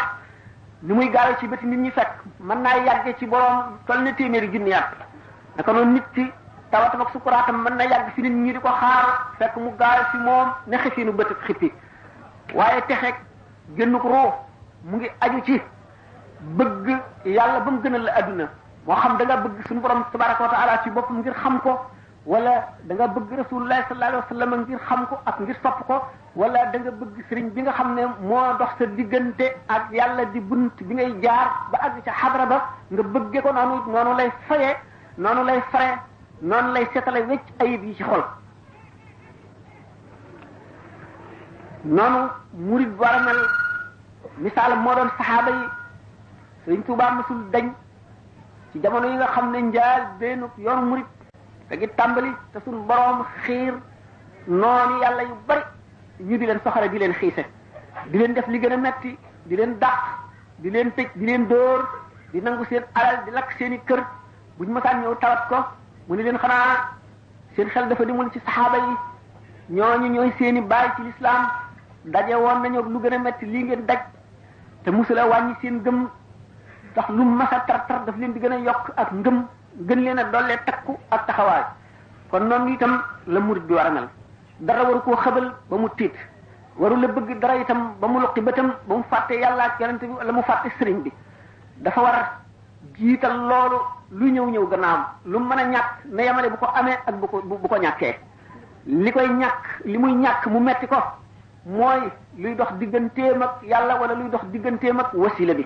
ni 0.83 0.92
muy 0.95 1.11
gaawe 1.11 1.37
ci 1.38 1.47
bëti 1.47 1.66
nit 1.66 1.78
ñi 1.78 1.90
fekk 1.90 2.11
mën 2.40 2.61
naa 2.62 2.76
yàgge 2.78 3.16
ci 3.18 3.26
borom 3.26 3.78
toll 3.87 3.99
na 4.02 4.12
téeméeri 4.12 4.49
junni 4.50 4.71
yàpp 4.71 4.92
naka 5.56 5.73
noonu 5.73 5.92
nit 5.92 6.04
ci 6.14 6.33
tawat 6.73 6.94
mak 6.99 7.11
sukuraatam 7.14 7.62
man 7.62 7.76
na 7.78 7.85
yag 7.85 8.12
fi 8.14 8.23
nit 8.23 8.32
ñi 8.35 8.52
diko 8.52 8.68
xaar 8.68 9.30
fek 9.38 9.54
mu 9.56 9.70
gaar 9.78 10.08
si 10.11 10.18
moom 10.18 10.52
ne 10.66 10.78
beut 11.12 11.30
bët 11.46 11.61
waye 12.54 12.80
waaye 12.88 13.14
gennu 13.76 13.99
ko 13.99 14.08
roo 14.08 14.32
mu 14.85 14.96
ngi 14.96 15.08
aju 15.20 15.40
ci 15.44 15.61
bëgg 16.56 16.87
yàlla 17.25 17.61
bu 17.61 17.70
mu 17.70 17.80
gënal 17.82 18.02
la 18.02 18.12
aduna 18.14 18.49
mo 18.87 18.94
xam 18.94 19.16
da 19.18 19.25
nga 19.25 19.37
bëgg 19.37 19.66
suñu 19.68 19.80
borom 19.80 20.04
tabaaraku 20.12 20.42
taala 20.50 20.82
ci 20.82 20.90
boppam 20.90 21.18
ngir 21.18 21.35
xam 21.35 21.61
ko 21.61 21.78
wala 22.26 22.66
da 22.85 22.94
nga 22.94 23.06
bëgg 23.06 23.30
rasulullah 23.38 23.85
sallallahu 23.88 24.11
alayhi 24.11 24.25
wasallam 24.25 24.61
ngir 24.62 24.78
xam 24.88 25.06
ko 25.08 25.16
ak 25.26 25.38
ngir 25.40 25.56
sopp 25.62 25.87
ko 25.87 26.02
wala 26.35 26.64
da 26.73 26.78
nga 26.78 26.90
bëgg 26.90 27.23
serigne 27.28 27.50
bi 27.50 27.62
nga 27.62 27.73
xam 27.73 27.94
ne 27.94 28.06
moo 28.23 28.52
dox 28.58 28.70
sa 28.78 28.87
diggante 28.87 29.54
ak 29.68 29.90
yàlla 29.92 30.25
di 30.32 30.40
bunt 30.40 30.75
bi 30.82 30.94
ngay 30.94 31.20
jaar 31.23 31.49
ba 31.70 31.78
àgg 31.87 32.02
ca 32.04 32.12
xadra 32.12 32.46
ba 32.46 32.61
nga 32.90 33.02
bëgge 33.02 33.40
ko 33.42 33.52
noonu 33.52 33.90
noonu 33.92 34.14
lay 34.16 34.30
fayee 34.49 34.75
noonu 35.16 35.44
lay 35.44 35.61
fare 35.70 35.99
noonu 36.43 36.73
lay 36.75 36.85
setale 36.93 37.25
wecc 37.26 37.45
ayib 37.61 37.85
yi 37.85 37.95
ci 37.97 38.05
xol 38.05 38.23
noonu 41.85 42.28
murid 42.52 42.93
war 42.99 43.12
a 43.14 43.23
mel 43.25 43.40
misaal 44.38 44.76
moo 44.78 44.95
doon 44.95 45.09
saxaaba 45.16 45.50
yi 45.50 45.69
Sëriñ 46.64 46.83
Tuubaa 46.87 47.11
mësul 47.14 47.50
dañ 47.52 47.73
ci 48.73 48.81
jamono 48.83 49.07
yi 49.09 49.16
nga 49.16 49.26
xam 49.26 49.50
ne 49.52 49.59
njaal 49.61 50.02
benn 50.19 50.45
yoonu 50.59 50.87
murid 50.87 51.07
da 51.71 51.87
tàmbali 51.97 52.33
te 52.52 52.59
suñu 52.64 52.83
boroom 52.87 53.25
xiir 53.45 53.75
noonu 54.47 55.00
yàlla 55.00 55.23
yu 55.23 55.35
bari 55.47 55.62
ñu 56.19 56.38
di 56.38 56.47
leen 56.47 56.61
soxale 56.64 56.90
di 56.90 56.99
leen 56.99 57.12
xiise 57.14 57.45
di 58.11 58.19
leen 58.19 58.35
def 58.35 58.47
li 58.47 58.59
gën 58.61 58.73
a 58.73 58.76
metti 58.76 59.16
di 59.45 59.57
leen 59.57 59.78
dàq 59.78 60.00
di 60.57 60.71
leen 60.71 60.90
tëj 60.93 61.09
di 61.14 61.25
leen 61.26 61.47
dóor 61.49 61.85
di 62.33 62.40
nangu 62.43 62.64
seen 62.66 62.85
alal 62.95 63.25
di 63.25 63.31
lakk 63.31 63.50
seen 63.59 63.73
i 63.73 63.78
kër 63.85 64.05
bu 64.59 64.64
ñu 64.64 64.73
mësaan 64.73 65.00
ñëw 65.00 65.14
tawat 65.21 65.49
ko 65.49 65.64
mu 66.08 66.14
ni 66.16 66.22
leen 66.22 66.38
xanaa 66.38 66.96
seen 67.56 67.68
xel 67.70 67.88
dafa 67.88 68.04
demul 68.04 68.30
ci 68.32 68.38
saxaaba 68.44 68.76
yi 68.78 68.96
ñooñu 69.76 70.08
ñooy 70.14 70.32
seeni 70.38 70.60
baay 70.60 70.88
ci 70.96 71.02
lislaam 71.02 71.50
daje 72.04 72.34
woon 72.34 72.62
ñoo 72.72 72.82
lu 72.88 72.98
gën 73.00 73.14
a 73.14 73.18
metti 73.18 73.46
lii 73.46 73.62
ngeen 73.64 73.86
daj 73.86 73.98
te 74.84 74.90
musula 74.90 75.26
wàññi 75.26 75.54
seen 75.60 75.82
gëm 75.84 76.08
ndax 76.90 77.08
lu 77.08 77.25
masa 77.25 77.60
tar 77.66 77.86
tar 77.86 78.04
daf 78.06 78.16
leen 78.16 78.32
di 78.32 78.40
gën 78.40 78.52
a 78.52 78.56
yokk 78.56 78.90
ak 78.96 79.10
ngëm 79.12 79.46
gën 79.88 79.98
leen 80.00 80.18
a 80.18 80.25
dollee 80.25 80.60
takku 80.64 80.96
ak 81.10 81.26
taxawaay 81.26 81.64
kon 82.30 82.46
noonu 82.48 82.70
itam 82.75 83.02
la 83.26 83.40
murid 83.40 83.64
bi 83.66 83.75
war 83.75 83.86
a 83.86 83.90
mel 83.90 84.08
dara 84.60 84.84
waru 84.86 85.00
koo 85.00 85.16
xëbal 85.16 85.54
ba 85.68 85.76
mu 85.76 85.88
tiit 85.96 86.14
waru 86.76 86.96
la 87.00 87.08
bëgg 87.08 87.38
dara 87.40 87.56
itam 87.56 87.94
ba 88.00 88.06
mu 88.06 88.20
loqi 88.20 88.42
tam 88.54 88.76
ba 88.88 88.94
mu 88.96 89.02
fàttee 89.08 89.38
yàlla 89.40 89.62
ak 89.64 89.80
yonente 89.80 90.02
bi 90.06 90.12
wala 90.18 90.32
mu 90.32 90.42
fàtte 90.42 90.70
sëriñ 90.78 91.02
bi 91.02 91.10
dafa 91.78 92.00
war 92.00 92.45
jiital 93.00 93.36
loolu 93.48 93.78
lu 94.16 94.24
ñëw 94.34 94.46
ñëw 94.52 94.64
gannaawam 94.70 95.02
lu 95.30 95.38
mën 95.40 95.58
a 95.58 95.64
ñàkk 95.66 95.88
na 96.04 96.22
yamale 96.22 96.48
bu 96.50 96.56
ko 96.56 96.66
amee 96.74 96.96
ak 97.06 97.14
bu 97.20 97.26
ko 97.26 97.36
bu 97.44 97.68
ko 97.68 97.76
ñàkkee 97.78 98.14
li 98.86 99.10
koy 99.12 99.28
ñàkk 99.40 99.62
li 99.84 99.98
muy 99.98 100.12
ñàkk 100.14 100.46
mu 100.46 100.60
metti 100.60 100.86
ko 100.86 100.96
mooy 101.64 102.08
luy 102.36 102.54
dox 102.54 102.72
digganteem 102.78 103.42
ak 103.42 103.62
yàlla 103.62 104.00
wala 104.00 104.14
luy 104.14 104.30
dox 104.30 104.42
digganteem 104.52 104.98
ak 105.00 105.12
wasila 105.14 105.54
bi 105.54 105.64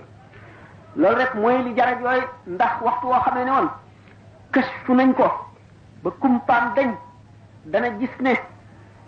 loolu 0.96 1.16
rek 1.18 1.34
mooy 1.34 1.62
li 1.62 1.74
jaraj 1.76 2.00
yooyu 2.02 2.26
ndax 2.46 2.74
waxtu 2.82 3.06
woo 3.06 3.20
xamee 3.24 3.44
ne 3.44 3.50
woon 3.50 3.68
kës 4.52 4.66
fu 4.84 4.94
nañ 4.94 5.12
ko 5.14 5.24
ba 6.02 6.10
kumpaan 6.18 6.74
dañ 6.74 6.94
dana 7.66 7.88
gis 7.98 8.20
ne 8.20 8.34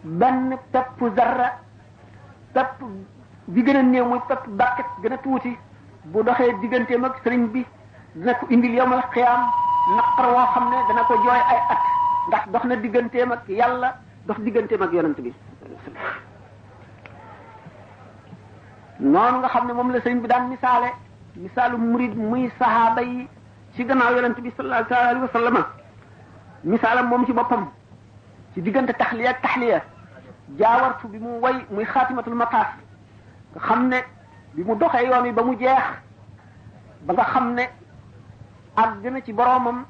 benn 0.02 0.56
pepp 0.72 1.00
zarra 1.16 1.58
pepp 2.54 2.74
bi 3.46 3.62
gën 3.64 3.76
a 3.76 3.82
néew 3.82 4.04
muy 4.04 4.20
pepp 4.28 4.46
bàkket 4.48 4.86
gën 5.02 5.12
a 5.12 5.18
tuuti 5.18 5.56
bu 6.04 6.22
doxee 6.22 6.52
digganteem 6.60 7.04
ak 7.04 7.20
sëriñ 7.24 7.46
bi 7.52 7.64
dina 8.14 8.34
ko 8.36 8.44
indil 8.52 8.74
yowmal 8.76 9.00
xiyaam 9.12 9.48
naqar 9.96 10.26
woo 10.28 10.46
xam 10.54 10.68
ne 10.70 10.76
dana 10.88 11.04
ko 11.08 11.14
jooy 11.24 11.32
ay 11.52 11.58
at 11.70 11.82
ndax 12.28 12.48
dox 12.52 12.64
na 12.64 12.76
digganteem 12.76 13.32
ak 13.32 13.48
yàlla 13.48 13.96
dox 14.26 14.38
digganteem 14.40 14.82
ak 14.82 14.92
yonent 14.92 15.20
bi 15.20 15.32
noonu 19.00 19.38
nga 19.38 19.48
xam 19.48 19.66
ne 19.66 19.72
moom 19.72 19.90
la 19.92 19.98
sëñ 20.00 20.20
bi 20.20 20.28
daan 20.28 20.48
misaale 20.50 20.92
misaalu 21.36 21.78
murid 21.78 22.14
muy 22.16 22.50
sahaaba 22.58 23.00
yi 23.02 23.28
ci 23.74 23.84
gannaaw 23.84 24.14
yonent 24.14 24.40
bi 24.40 24.50
sallallahu 24.56 24.92
alayhi 24.94 25.20
wa 25.24 25.28
sallam 25.32 25.64
misaalam 26.64 27.06
moom 27.08 27.24
ci 27.26 27.32
boppam 27.32 27.70
ci 28.54 28.60
diggante 28.60 28.92
taxliya 28.92 29.30
ak 29.30 29.40
taxliya 29.42 29.82
jaawartu 30.58 31.08
bi 31.08 31.18
mu 31.18 31.40
way 31.40 31.64
muy 31.70 31.84
xaatimatul 31.84 32.34
maqaas 32.34 32.68
nga 33.54 33.60
xam 33.66 33.88
ne 33.88 34.04
bi 34.54 34.64
mu 34.64 34.74
doxee 34.76 35.04
yoon 35.06 35.24
yi 35.24 35.32
ba 35.32 35.42
mu 35.42 35.56
jeex 35.56 35.82
ba 37.08 37.14
nga 37.14 37.24
xam 37.24 37.54
ne 37.54 37.62
ak 38.76 39.02
na 39.04 39.20
ci 39.20 39.32
boroomam 39.32 39.84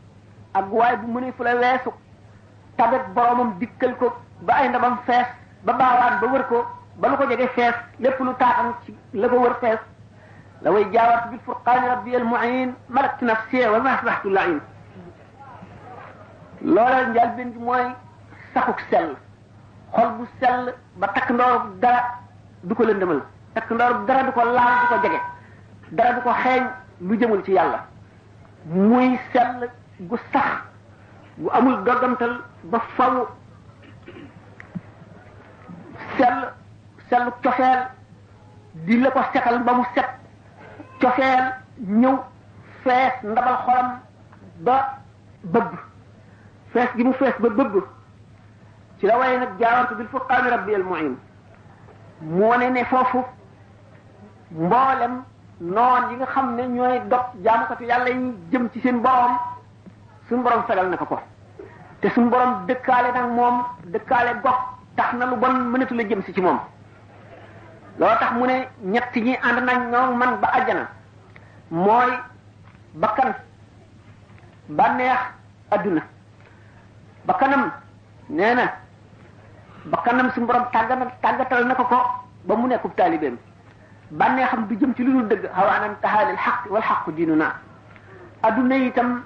ak 0.54 0.64
waay 0.74 0.96
bu 0.98 1.06
mëne 1.12 1.32
fu 1.32 1.42
la 1.44 1.54
weesu 1.54 1.90
tabet 2.76 3.02
boroomam 3.14 3.54
dikkal 3.58 3.94
ko 3.96 4.12
ba 4.40 4.54
ay 4.54 4.68
ndamam 4.68 4.98
fees 5.06 5.26
ba 5.64 5.72
baawaan 5.72 6.20
ba 6.20 6.26
wër 6.32 6.44
ko 6.48 6.64
ba 6.98 7.08
lu 7.08 7.16
ko 7.16 7.26
jege 7.28 7.46
fees 7.54 7.74
lépp 8.00 8.18
lu 8.20 8.34
taaxam 8.38 8.74
ci 8.84 8.94
la 9.14 9.28
ko 9.28 9.36
wër 9.38 9.54
fees 9.60 9.78
la 10.62 10.72
way 10.72 10.84
jaawartu 10.92 11.28
bil 11.30 11.38
furqaani 11.44 11.88
rabbi 11.88 12.16
al 12.16 12.24
muin 12.24 12.74
malaktu 12.88 13.24
nafsi 13.24 13.56
wa 13.66 13.78
ma 13.80 13.92
asbahtu 13.94 14.30
lain 14.30 14.60
loola 16.62 17.06
njalbeen 17.06 17.52
gi 17.52 17.58
mooy 17.58 17.86
saxuk 18.52 18.80
sell 18.90 19.14
xol 19.92 20.10
bu 20.16 20.26
sell 20.40 20.74
ba 20.96 21.06
takk 21.14 21.30
ndoorub 21.30 21.78
dara 21.80 22.02
du 22.62 22.74
ko 22.74 22.82
lëndëmal 22.84 23.22
takk 23.54 23.70
ndoorub 23.70 24.06
dara 24.06 24.22
du 24.22 24.32
ko 24.32 24.44
laal 24.44 24.74
du 24.80 24.86
ko 24.94 25.00
jege 25.02 25.20
dara 25.92 26.12
du 26.14 26.20
ko 26.22 26.30
xeeñ 26.34 26.64
lu 27.00 27.16
jëmul 27.20 27.44
ci 27.44 27.52
yàlla 27.52 27.86
muy 28.64 29.19
sell 29.33 29.71
gu 30.00 30.16
sax 30.33 30.61
gu 31.38 31.49
amul 31.52 31.83
dogantal 31.85 32.37
ba 32.64 32.81
faw 32.97 33.26
sell 36.16 36.52
sellu 37.09 37.31
cofeel 37.42 37.88
di 38.87 39.00
la 39.00 39.11
ko 39.11 39.21
setal 39.33 39.59
ba 39.64 39.73
mu 39.73 39.83
set 39.95 40.11
cofeel 41.00 41.45
ñëw 42.00 42.16
fees 42.85 43.14
ndabal 43.31 43.57
xolam 43.64 43.90
ba 44.64 44.76
bëgg 45.52 45.71
fees 46.73 46.90
gi 46.97 47.04
mu 47.04 47.12
fees 47.14 47.35
ba 47.42 47.49
bëgg 47.50 47.75
ci 48.99 49.07
la 49.07 49.19
waye 49.19 49.38
nag 49.38 49.59
jaawante 49.59 49.95
bil 49.97 50.07
fuqaani 50.09 50.50
rabbi 50.50 50.75
al 50.75 50.83
muin 50.85 51.19
mu 52.21 52.54
ne 52.59 52.71
ne 52.71 52.85
foofu 52.85 53.25
mboolem 54.50 55.25
noon 55.62 56.09
yi 56.11 56.16
nga 56.16 56.26
xam 56.26 56.54
ne 56.57 56.62
ñooy 56.66 56.99
dog 57.09 57.25
jaamukatu 57.45 57.85
yàlla 57.85 58.09
yi 58.11 58.35
jëm 58.50 58.69
ci 58.73 58.81
seen 58.81 59.00
borom 59.02 59.33
suñu 60.28 60.42
borom 60.42 60.62
fegal 60.69 60.88
na 60.88 60.97
ko 60.97 61.04
ko 61.07 61.19
te 62.00 62.09
suñu 62.11 62.28
borom 62.31 62.66
dëkkaale 62.66 63.12
nag 63.12 63.31
moom 63.31 63.62
dëkkaale 63.85 64.35
gox 64.42 64.57
tax 64.97 65.12
na 65.14 65.26
lu 65.26 65.37
bon 65.37 65.52
mënatu 65.73 65.95
la 65.95 66.02
jëm 66.02 66.23
si 66.23 66.33
ci 66.33 66.40
moom 66.40 66.59
loolu 67.99 68.19
tax 68.21 68.31
mu 68.33 68.47
ne 68.47 68.66
ñett 68.83 69.14
ñi 69.14 69.35
ànd 69.37 69.59
nañ 69.66 69.78
ñoo 69.92 70.16
ba 70.40 70.49
àjjana 70.52 70.88
mooy 71.71 72.11
bakkan 72.95 73.33
bànneex 74.69 75.19
adduna 75.71 76.00
bakkanam 77.25 77.71
nee 78.28 78.54
na 78.54 78.64
bakkanam 79.85 80.31
suñu 80.33 80.47
borom 80.47 80.64
tàggatal 80.73 81.11
tàggatal 81.21 81.66
na 81.66 81.75
ko 81.75 81.85
ko 81.85 81.97
ba 82.45 82.54
mu 82.57 82.66
nekkub 82.66 82.95
taalibeem 82.97 83.38
bànnee 84.21 84.47
xam 84.50 84.66
du 84.69 84.76
jëm 84.81 84.95
ci 84.97 85.02
lu 85.04 85.12
dul 85.12 85.28
dëgg 85.28 85.50
xawaanan 85.54 85.95
taxaalil 86.00 86.37
xaq 86.37 86.66
wal 86.71 86.83
xaqu 86.83 87.12
diinu 87.12 87.35
naa 87.37 87.52
adduna 88.42 88.75
itam 88.76 89.23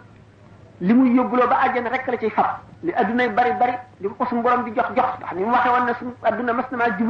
li 0.80 0.94
muy 0.94 1.14
yóbbuloo 1.16 1.48
ba 1.48 1.56
àjjana 1.64 1.88
rek 1.90 2.06
la 2.06 2.16
ciy 2.18 2.30
fab 2.30 2.58
li 2.82 2.92
adduna 2.92 3.22
yi 3.24 3.28
bari 3.30 3.52
bari 3.60 3.72
li 4.00 4.08
ko 4.08 4.24
suñu 4.26 4.42
di 4.64 4.70
jox 4.74 4.86
jox 4.96 5.16
ndax 5.18 5.32
ni 5.34 5.44
mu 5.44 5.50
waxee 5.50 5.70
woon 5.72 5.84
ne 5.86 5.92
suñu 5.98 6.12
adduna 6.22 6.52
mas 6.52 6.70
na 6.70 6.76
maa 6.76 6.96
si 6.98 7.04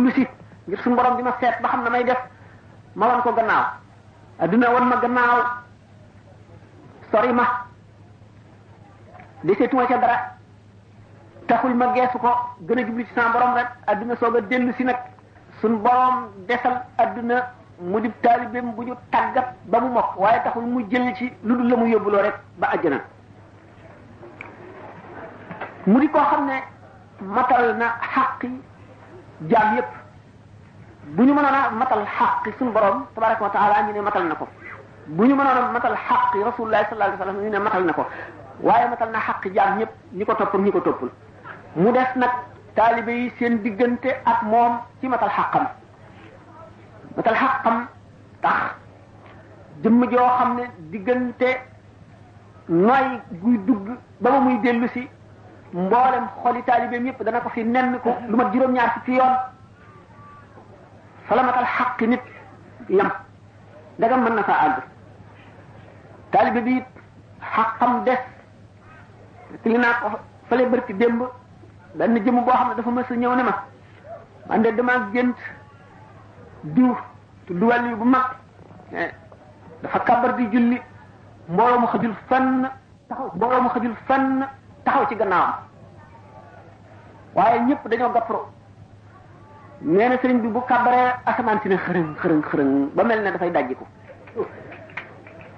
ngir 0.66 0.80
suñu 0.82 0.96
borom 0.96 1.16
di 1.16 1.22
ma 1.22 1.32
seet 1.40 1.60
ba 1.62 1.68
xam 1.68 1.82
na 1.84 1.90
may 1.90 2.04
def 2.04 2.18
ma 2.94 3.06
wan 3.06 3.20
ko 3.22 3.32
gannaaw 3.32 3.64
adduna 4.38 4.70
wan 4.70 4.86
ma 4.88 4.96
gannaaw 4.96 5.42
sori 7.12 7.32
ma 7.32 7.44
deseetuma 9.42 9.86
ca 9.86 9.96
dara 9.98 10.18
taxul 11.46 11.74
ma 11.74 11.92
geesu 11.94 12.18
ko 12.18 12.30
gën 12.60 12.78
a 12.78 12.82
jublu 12.84 13.04
ci 13.04 13.12
sama 13.14 13.32
borom 13.32 13.54
rek 13.54 13.68
adduna 13.86 14.16
soog 14.16 14.36
a 14.36 14.40
dellu 14.40 14.72
si 14.76 14.84
nag 14.84 14.96
suñu 15.60 15.76
borom 15.80 16.26
desal 16.46 16.82
adduna 16.98 17.52
mu 17.78 18.00
di 18.00 18.08
taalibeem 18.24 18.72
bu 18.74 18.84
ñu 18.88 18.94
tàggat 19.12 19.52
ba 19.68 19.80
mu 19.80 19.88
mokk 19.88 20.16
waaye 20.16 20.40
taxul 20.44 20.62
mu 20.64 20.80
jël 20.88 21.14
ci 21.16 21.30
lu 21.42 21.56
dul 21.56 21.68
la 21.68 21.76
mu 21.76 21.86
yóbbuloo 21.86 22.22
rek 22.22 22.36
ba 22.58 22.66
àjjana 22.74 23.00
mu 25.86 26.00
di 26.00 26.08
koo 26.10 26.20
xam 26.24 26.46
ne 26.46 26.62
matal 27.20 27.76
na 27.76 27.88
xaqi 28.02 28.48
jaam 29.50 29.74
yépp 29.76 29.88
bu 31.06 31.22
ñu 31.22 31.34
mënoon 31.34 31.44
a 31.54 31.70
matal 31.70 32.04
xaqi 32.06 32.52
suñu 32.58 32.72
borom 32.72 33.06
tabaraka 33.14 33.42
wa 33.44 33.50
taala 33.50 33.82
ñu 33.88 33.92
ne 33.92 34.00
matal 34.00 34.24
na 34.26 34.34
ko 34.34 34.48
bu 35.06 35.24
ñu 35.24 35.34
mënoon 35.36 35.64
a 35.68 35.72
matal 35.72 35.94
xaqi 36.08 36.42
rasulullah 36.44 36.84
sallallahu 36.88 37.12
alayhi 37.12 37.20
wasallam 37.20 37.44
ñu 37.44 37.50
ne 37.50 37.58
matal 37.58 37.84
na 37.84 37.92
ko 37.92 38.06
waaye 38.60 38.88
matal 38.88 39.10
na 39.10 39.18
xaqi 39.20 39.52
jaam 39.54 39.78
ñëpp 39.78 39.90
ñi 40.12 40.24
ko 40.24 40.34
toppal 40.34 40.60
ñu 40.62 40.70
ko 40.72 40.80
toppul 40.80 41.10
mu 41.76 41.92
des 41.92 42.08
nag 42.16 42.30
taalibe 42.74 43.10
yi 43.12 43.30
seen 43.38 43.60
diggante 43.62 44.16
ak 44.24 44.40
moom 44.42 44.78
ci 45.00 45.08
matal 45.08 45.28
xaqam 45.28 45.66
matal 47.16 47.34
xaqam 47.34 47.78
tax 48.40 48.62
jëmm 49.82 50.04
joo 50.12 50.28
xam 50.38 50.56
ne 50.56 50.62
diggante 50.92 51.48
nooy 52.68 53.06
guy 53.42 53.56
dugg 53.66 53.86
ba 54.20 54.30
ba 54.30 54.40
muy 54.40 54.58
dellu 54.62 54.86
mboolem 55.72 56.26
xoli 56.42 56.62
taalibeem 56.66 57.06
yépp 57.06 57.22
dana 57.24 57.40
ko 57.40 57.48
fi 57.48 57.64
nenn 57.64 57.98
ko 58.02 58.10
lu 58.28 58.36
mat 58.36 58.50
juróom-ñaar 58.52 58.90
fukki 58.94 59.12
yoon 59.12 59.34
fa 61.26 61.34
la 61.36 61.42
matal 61.42 61.64
xaq 61.64 62.00
nit 62.00 62.22
yam 62.88 63.10
ndegam 63.98 64.20
mën 64.22 64.34
na 64.34 64.42
faa 64.42 64.62
àgg 64.66 64.82
taalibe 66.32 66.60
bi 66.64 66.76
it 66.76 66.84
xaqam 67.40 68.04
des 68.04 68.18
li 69.64 69.78
naa 69.78 69.92
ko 70.00 70.08
fële 70.48 70.68
bërki 70.70 70.92
démb 70.94 71.22
benn 71.94 72.14
jëmm 72.24 72.44
boo 72.44 72.52
xam 72.52 72.68
ne 72.68 72.74
dafa 72.74 72.90
mës 72.90 73.08
ñëw 73.10 73.34
ne 73.36 73.42
ma 73.42 73.62
man 74.48 74.62
de 74.62 74.70
damaa 74.72 75.10
gént 75.12 75.36
duuf 76.74 76.98
tudd 77.46 77.62
wàllu 77.62 77.96
bu 77.96 78.04
mag 78.04 78.30
eh, 78.92 79.12
dafa 79.82 79.98
kabar 79.98 80.32
di 80.36 80.46
julli 80.48 80.80
mbolo 81.48 81.78
mu 81.80 81.86
xajul 81.86 82.14
fan 82.28 82.70
taxaw 83.08 83.30
mbolo 83.34 83.60
mu 83.62 83.68
xajul 83.68 83.94
fan 84.06 84.48
taxaw 84.84 85.06
ci 85.08 85.14
gannaawam 85.16 85.54
waye 87.34 87.60
ñepp 87.66 87.88
dañu 87.90 88.12
gappro 88.12 88.50
neena 89.80 90.16
serigne 90.18 90.40
bi 90.42 90.48
bu 90.48 90.60
kabare 90.66 91.14
asman 91.24 91.60
ci 91.62 91.68
ne 91.68 91.76
xereng 91.76 92.14
xereng 92.22 92.42
xereng 92.50 92.90
ba 92.94 93.04
melne 93.04 93.30
da 93.30 93.38
fay 93.38 93.50
dajiku 93.52 93.84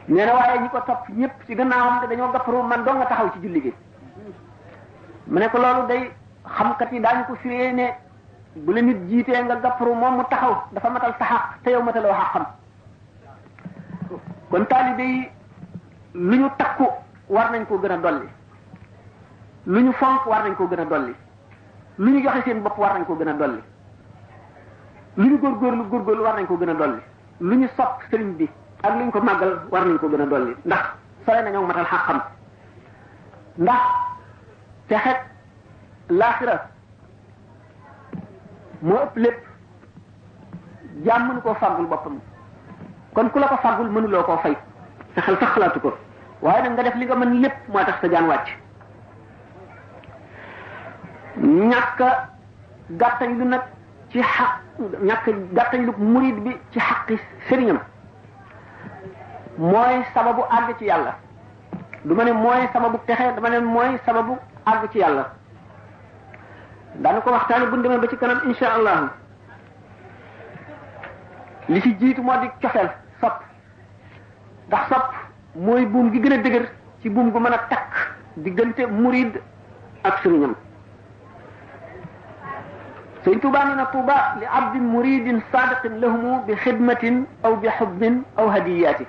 neena 0.07 0.35
waye 0.35 0.61
ñiko 0.61 0.79
top 0.87 1.09
ñepp 1.09 1.47
ci 1.47 1.55
gannaawam 1.55 2.00
te 2.00 2.07
dañoo 2.09 2.33
gappro 2.33 2.62
man 2.62 2.85
do 2.85 2.93
nga 2.93 3.07
taxaw 3.07 3.31
ci 3.33 3.38
julli 3.41 3.61
gi 3.62 3.73
mané 5.27 5.49
ko 5.49 5.59
lolu 5.59 5.87
day 5.87 6.11
xam 6.45 6.77
kat 6.77 6.93
yi 6.93 7.00
dañ 7.00 7.25
ko 7.27 7.35
firee 7.37 7.73
ne 7.73 8.07
bu 8.67 8.73
la 8.75 8.81
nit 8.83 8.99
jité 9.09 9.33
nga 9.43 9.55
gapparu 9.57 9.93
mom 9.95 10.17
mu 10.17 10.23
taxaw 10.29 10.55
dafa 10.73 10.91
matal 10.91 11.15
sa 11.19 11.50
te 11.62 11.71
yow 11.71 11.83
mataloo 11.83 12.12
xaqam 12.12 12.45
kon 14.50 14.65
talibé 14.67 15.31
luñu 16.15 16.49
takku 16.59 16.85
war 17.29 17.50
nañ 17.50 17.65
ko 17.67 17.79
gëna 17.79 17.97
dolli 17.99 18.29
luñu 19.67 19.93
fonk 19.93 20.27
war 20.27 20.43
nañ 20.43 20.55
ko 20.57 20.67
gëna 20.67 20.85
dolli 20.85 21.12
luñu 21.99 22.19
ñu 22.19 22.23
joxe 22.25 22.43
seen 22.45 22.62
bop 22.62 22.79
war 22.79 22.93
nañ 22.95 23.05
ko 23.05 23.15
luñu 25.17 25.38
gor 25.38 25.59
gor 25.61 25.73
lu 25.75 25.83
gor 25.91 26.03
gor 26.05 26.21
war 26.21 26.35
nañ 26.35 26.47
ko 26.47 26.57
gëna 26.57 26.75
dolli 26.75 27.03
luñu 27.41 27.69
sopp 27.77 28.03
sëriñ 28.11 28.37
bi 28.37 28.49
ak 28.83 28.95
luñ 28.95 29.11
ko 29.11 29.21
magal 29.21 29.59
war 29.71 29.85
nañ 29.85 29.99
ko 29.99 30.09
gëna 30.09 30.27
dolli 30.27 30.55
ndax 30.65 30.87
sore 31.27 31.43
nañu 31.43 31.67
matal 31.67 31.85
xaqam 31.87 32.21
ndax 33.59 33.81
te 34.88 34.95
l'akhirah 36.11 36.59
moo 38.83 38.99
ëpp 39.03 39.17
lépp 39.17 39.43
jaam 41.05 41.29
mënu 41.29 41.41
koo 41.41 41.55
fàggul 41.55 41.87
boppam 41.87 42.21
kon 43.13 43.29
ku 43.31 43.39
la 43.39 43.47
ko 43.49 43.57
fàggul 43.57 43.91
mënuloo 43.91 44.23
koo 44.23 44.37
fay 44.39 44.57
sa 45.15 45.21
xel 45.23 45.37
sax 45.41 45.51
xalaatu 45.53 45.81
ko 45.81 45.95
waaye 46.43 46.63
nag 46.63 46.73
nga 46.73 46.83
def 46.85 46.95
li 46.95 47.05
nga 47.07 47.15
mën 47.17 47.41
lépp 47.43 47.57
moo 47.69 47.85
tax 47.85 48.01
sa 48.01 48.09
jaan 48.11 48.27
wàcc 48.29 48.49
ñàkk 51.43 52.01
gàttañ 52.91 53.39
lu 53.39 53.45
nag 53.45 53.63
ci 54.11 54.23
xaq 54.23 54.51
ñàkk 55.03 55.29
gàttañ 55.55 55.85
lu 55.87 55.93
murid 55.99 56.39
bi 56.45 56.57
ci 56.73 56.81
xaqi 56.81 57.19
sëriñam 57.49 57.79
mooy 59.59 60.05
sababu 60.15 60.43
àgg 60.51 60.79
ci 60.79 60.85
yàlla 60.85 61.15
du 62.05 62.15
ma 62.15 62.25
ne 62.25 62.33
mooy 62.33 62.69
sababu 62.73 62.99
texe 63.07 63.35
dama 63.35 63.49
ne 63.51 63.59
mooy 63.61 63.99
sababu 64.07 64.35
àgg 64.67 64.91
ci 64.93 64.99
yàlla 64.99 65.33
daana 66.99 67.21
ko 67.23 67.31
waxtaane 67.31 67.67
buñ 67.71 67.83
demee 67.83 67.99
ba 67.99 68.09
ci 68.09 68.17
kanam 68.17 68.41
insha 68.47 68.75
allahu 68.75 69.07
li 71.69 71.81
ci 71.81 71.95
jiitu 72.01 72.23
moo 72.23 72.41
di 72.41 72.49
cofeel 72.63 72.89
sopp 73.21 73.43
ndax 74.67 74.89
sopp 74.89 75.13
mooy 75.55 75.87
buum 75.87 76.13
gi 76.13 76.21
gën 76.21 76.33
a 76.33 76.39
dëgër 76.43 76.65
ci 77.03 77.09
buum 77.11 77.31
gu 77.31 77.39
mën 77.39 77.53
a 77.53 77.59
takk 77.71 77.95
diggante 78.37 78.81
murid 78.91 79.41
ak 80.03 80.23
sëriñam 80.23 80.55
sëriñ 83.25 83.41
Tuubaa 83.41 83.65
nee 83.67 83.75
na 83.77 83.85
tuuba 83.87 84.35
li 84.41 84.47
abdin 84.47 84.83
muridin 84.91 85.41
sadiqin 85.53 86.01
lahumu 86.01 86.43
bi 86.47 86.57
xidmatin 86.57 87.25
aw 87.45 87.57
bi 87.57 87.69
xubbin 87.69 88.25
aw 88.37 88.49
hadiyaati 88.49 89.07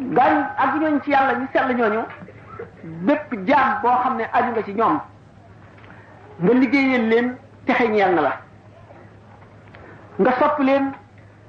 gaañ 0.00 0.36
ak 0.58 0.74
ñooñ 0.80 1.00
ci 1.04 1.10
yàlla 1.10 1.38
ñu 1.38 1.46
sell 1.52 1.74
ñooñu 1.76 2.00
boo 3.82 3.90
xam 4.02 4.16
ne 4.16 4.24
aju 4.32 4.64
ci 4.64 4.72
ñoom 4.74 5.00
nga 6.42 6.52
liggéeyal 6.54 7.04
leen 7.08 7.28
texe 7.66 7.86
ñeel 7.88 8.14
na 8.14 8.22
la 8.22 8.34
nga 10.18 10.32
sopp 10.38 10.58
leen 10.58 10.92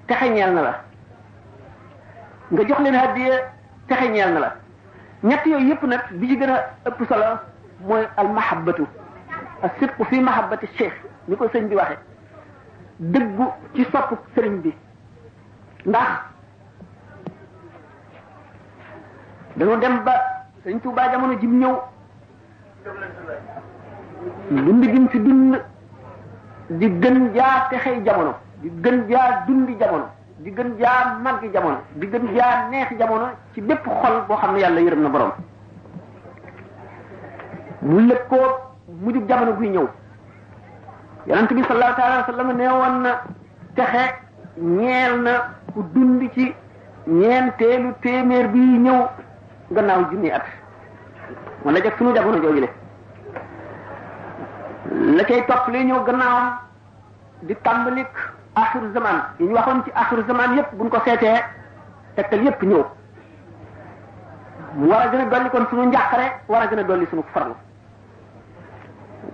texe 0.07 0.27
ñeel 0.33 0.53
na 0.53 0.61
la 0.61 0.73
nga 2.53 2.61
jox 2.67 2.79
leen 2.81 2.95
hadiya 2.95 3.35
texe 3.87 4.05
ñeel 4.13 4.33
na 4.33 4.39
la 4.39 4.51
ñett 5.23 5.45
yooyu 5.45 5.67
yëpp 5.69 5.83
nag 5.83 6.01
bi 6.19 6.27
ci 6.27 6.37
gën 6.37 6.49
a 6.51 6.57
ëpp 6.87 6.99
solo 7.07 7.25
mooy 7.87 8.05
al 8.17 8.27
mahabbatu 8.31 8.85
as-sidqu 9.63 10.03
fi 10.05 10.19
mahabbati 10.21 10.67
cheikh 10.77 10.95
ni 11.27 11.35
ko 11.35 11.47
sëñ 11.49 11.67
bi 11.67 11.75
waxe 11.75 11.97
dëggu 12.99 13.45
ci 13.73 13.83
sopp 13.91 14.09
sëriñ 14.35 14.61
bi 14.61 14.71
ndax 15.85 16.09
dañu 19.55 19.77
dem 19.79 20.03
ba 20.03 20.13
sëñ 20.63 20.79
Tuubaa 20.81 21.11
jamono 21.11 21.37
jim 21.39 21.59
ñëw 21.59 21.75
dund 24.49 24.83
gi 24.83 25.07
fi 25.09 25.21
dund 25.23 25.55
di 26.67 26.87
gën 26.99 27.31
jaa 27.33 27.67
texey 27.69 28.01
jamono 28.03 28.37
di 28.61 28.71
gën 28.81 29.05
jaa 29.07 29.43
dundi 29.47 29.75
jamono 29.77 30.09
di 30.37 30.51
gën 30.51 30.75
jaa 30.79 31.17
màgg 31.21 31.51
jamono 31.51 31.81
di 31.93 32.07
gën 32.07 32.33
jaa 32.35 32.67
neex 32.69 32.95
jamono 32.97 33.29
ci 33.53 33.61
bépp 33.61 33.83
xol 33.85 34.23
boo 34.27 34.37
xam 34.37 34.53
ne 34.53 34.59
yàlla 34.59 34.79
yërëm 34.79 35.01
na 35.01 35.09
borom 35.09 35.31
mu 37.81 37.99
lëkkoo 37.99 38.57
mujjub 39.01 39.27
jamono 39.29 39.51
guy 39.53 39.69
ñëw 39.69 39.87
yonent 41.25 41.53
bi 41.53 41.63
sallallahu 41.63 41.95
taala 41.95 42.15
wa 42.17 42.25
sallam 42.25 42.51
nee 42.57 42.67
woon 42.67 43.01
na 43.01 43.21
texe 43.73 44.13
ñeel 44.55 45.21
na 45.21 45.31
ku 45.73 45.83
dund 45.93 46.21
ci 46.33 46.53
ñeenteelu 47.05 47.93
téeméer 47.99 48.49
bi 48.49 48.59
ñëw 48.59 49.05
gannaaw 49.69 50.05
junni 50.09 50.31
at 50.31 50.43
wala 51.61 51.79
jag 51.83 51.93
sunu 51.97 52.13
jamono 52.15 52.41
jooju 52.41 52.67
la 55.01 55.23
cay 55.23 55.41
topp 55.47 55.67
li 55.67 55.83
ñëw 55.85 56.03
gannaawam 56.05 56.57
di 57.41 57.55
tàmbalik 57.63 58.13
axiru 58.55 58.91
zaman 58.93 59.15
yi 59.39 59.45
ñu 59.45 59.53
waxoon 59.53 59.83
ci 59.83 59.91
axiru 59.93 60.23
zaman 60.27 60.55
yépp 60.55 60.73
ñu 60.73 60.89
ko 60.89 60.99
seetee 61.05 61.43
tegtal 62.15 62.43
yépp 62.43 62.61
ñëw 62.61 62.85
war 64.89 65.01
a 65.01 65.07
gën 65.09 65.19
a 65.21 65.25
dolli 65.29 65.49
kon 65.49 65.65
suñu 65.69 65.83
njàqare 65.87 66.25
war 66.47 66.61
a 66.63 66.67
gën 66.67 66.79
a 66.79 66.83
dolli 66.83 67.05
suñu 67.11 67.23
farlu 67.33 67.53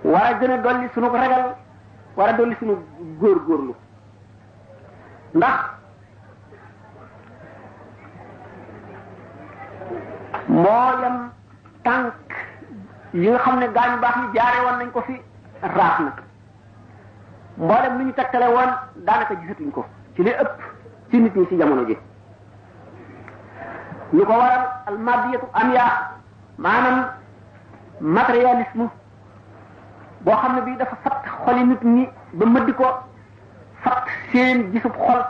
war 0.04 0.22
a 0.24 0.34
gën 0.34 0.50
a 0.50 0.56
dolli 0.58 0.88
suñu 0.94 1.08
ragal 1.12 1.54
war 2.16 2.28
a 2.28 2.32
dolli 2.32 2.56
suñu 2.58 2.76
góorgóorlu 3.20 3.74
ndax 5.34 5.58
mboolem 10.48 11.30
tànk 11.84 12.14
yi 13.12 13.36
xam 13.38 13.58
ne 13.58 13.68
gaañu 13.72 14.00
baax 14.00 14.16
yi 14.16 14.32
jaare 14.34 14.60
woon 14.64 14.78
nañ 14.78 14.90
ko 14.92 15.00
fi 15.00 15.20
raaf 15.62 15.98
nag 16.00 16.22
mboolem 17.56 17.98
lu 17.98 18.04
ñu 18.04 18.12
takkale 18.14 18.44
woon 18.48 18.70
daanaka 18.96 19.34
gisatuñ 19.40 19.70
ko 19.70 19.84
ci 20.14 20.22
li 20.22 20.30
ëpp 20.30 20.58
ci 21.10 21.20
nit 21.20 21.34
ñi 21.36 21.46
ci 21.46 21.56
jamono 21.56 21.86
ji 21.86 21.96
lu 24.12 24.24
ko 24.24 24.32
waral 24.32 24.66
al 24.86 24.98
madiyatu 24.98 25.46
am 25.52 25.72
yaa 25.72 26.10
maanaam 26.58 27.08
matérialisme 28.00 28.88
boo 30.20 30.36
xam 30.36 30.54
ne 30.54 30.62
bii 30.62 30.76
dafa 30.76 30.96
fat 31.02 31.22
xoli 31.44 31.64
nit 31.64 31.82
ñi 31.84 32.08
ba 32.32 32.46
mëdd 32.46 32.74
ko 32.76 32.86
fat 33.82 34.06
seen 34.32 34.72
gisub 34.72 34.92
xol 34.96 35.22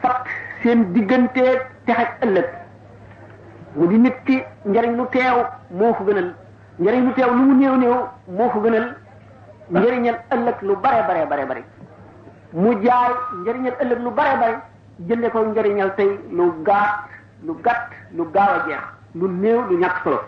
fat 0.00 0.26
seen 0.62 0.92
diggante 0.92 1.60
texeg 1.86 2.08
ëllëg 2.20 2.48
mu 3.76 3.86
di 3.86 3.98
nit 3.98 4.16
ki 4.24 4.42
njariñ 4.64 4.96
lu 4.96 5.06
teew 5.10 5.46
moo 5.70 5.94
ko 5.94 6.04
gënal 6.04 6.34
njëriñ 6.82 7.02
lu 7.06 7.12
teew 7.14 7.30
lu 7.30 7.42
mu 7.46 7.54
néew 7.62 7.76
néew 7.82 7.96
moo 8.36 8.48
ko 8.52 8.58
gënal 8.64 8.86
njëriñal 9.78 10.16
ëllëg 10.34 10.56
lu 10.68 10.74
bare 10.84 11.00
bare 11.08 11.22
bare 11.30 11.44
bare 11.50 11.62
mu 12.60 12.70
jaay 12.84 13.12
njëriñal 13.40 13.74
ëllëg 13.82 14.00
lu 14.06 14.10
bare 14.18 14.34
bare 14.42 14.56
jënde 15.08 15.28
ko 15.32 15.38
njariñal 15.52 15.90
tey 15.98 16.10
lu 16.36 16.44
gaat 16.66 16.92
lu 17.46 17.52
gàtt 17.64 17.88
lu 18.16 18.22
gaaw 18.34 18.50
a 18.56 18.58
jeex 18.66 18.82
lu 19.18 19.26
néew 19.42 19.58
lu 19.68 19.74
ñàkk 19.82 19.96
solo 20.02 20.18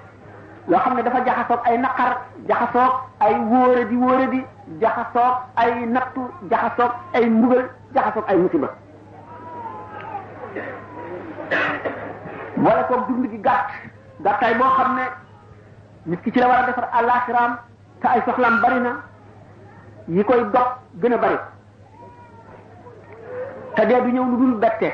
loo 0.71 0.79
xam 0.83 0.93
ne 0.95 1.03
dafa 1.03 1.21
jaxasoog 1.29 1.61
ay 1.71 1.77
naqar 1.79 2.11
jaxasoog 2.49 2.93
ay 3.25 3.35
wóore 3.51 3.83
di 3.91 3.97
wóore 4.03 4.27
di 4.33 4.41
jaxasoog 4.83 5.35
ay 5.63 5.71
nattu 5.95 6.21
jaxasoog 6.51 6.93
ay 7.17 7.25
mbugal 7.35 7.65
jaxasoog 7.95 8.25
ay 8.31 8.37
musiba 8.43 8.69
wala 12.65 12.83
koog 12.89 13.03
dund 13.09 13.25
gi 13.31 13.39
gàtt 13.47 13.71
gàttaay 14.25 14.55
boo 14.61 14.73
xam 14.79 14.95
ne 14.95 15.05
nit 16.07 16.21
ki 16.23 16.31
ci 16.33 16.39
la 16.39 16.49
war 16.49 16.63
a 16.63 16.67
defar 16.67 16.89
àllaaxiraam 16.93 17.59
te 18.01 18.07
ay 18.09 18.21
soxlam 18.27 18.61
bari 18.63 18.81
na 18.81 19.03
yi 20.07 20.25
koy 20.25 20.45
dox 20.53 20.69
gën 21.01 21.19
bari 21.21 21.39
te 23.75 23.87
dee 23.87 24.03
du 24.03 24.13
ñëw 24.13 24.25
lu 24.25 24.37
dul 24.37 24.55
bette 24.59 24.93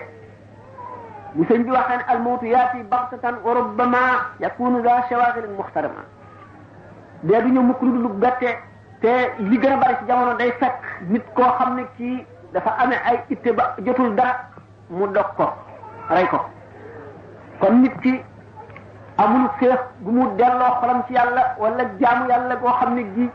mu 1.35 1.44
sëñ 1.44 1.62
bi 1.64 1.70
waxee 1.70 1.96
ne 1.96 2.05
almawtu 2.09 2.46
yaati 2.46 2.83
baxtatan 2.83 3.35
wa 3.44 3.55
rubbama 3.55 3.99
yakunu 4.40 4.83
daa 4.83 5.03
shawaagilin 5.09 5.55
muxtarama 5.57 6.03
dee 7.23 7.42
du 7.42 7.49
ñëw 7.53 7.62
mukk 7.62 7.81
lu 7.83 7.92
dul 7.92 8.12
bette 8.12 8.59
te 9.01 9.12
li 9.38 9.59
gën 9.59 9.79
bari 9.79 9.94
ci 9.99 10.07
jamono 10.07 10.35
day 10.37 10.53
fekk 10.53 10.79
nit 11.09 11.25
koo 11.35 11.42
xam 11.59 11.75
ne 11.75 11.85
kii 11.96 12.27
dafa 12.53 12.70
amee 12.70 12.99
ay 13.05 13.23
itte 13.29 13.53
ba 13.53 13.75
jotul 13.85 14.14
dara 14.14 14.49
mu 14.88 15.07
dog 15.11 15.27
ko 15.37 15.53
ko 16.31 16.44
kon 17.61 17.81
nit 17.83 17.99
ki 18.01 18.23
amul 19.20 19.46
féex 19.59 19.80
bu 20.04 20.11
mu 20.16 20.24
delloo 20.40 20.70
xolam 20.80 21.00
ci 21.09 21.12
yàlla 21.18 21.42
wala 21.62 21.83
jaamu 22.02 22.28
yàlla 22.33 22.54
goo 22.64 22.72
xam 22.80 22.94
ne 22.98 23.02
gi 23.14 23.28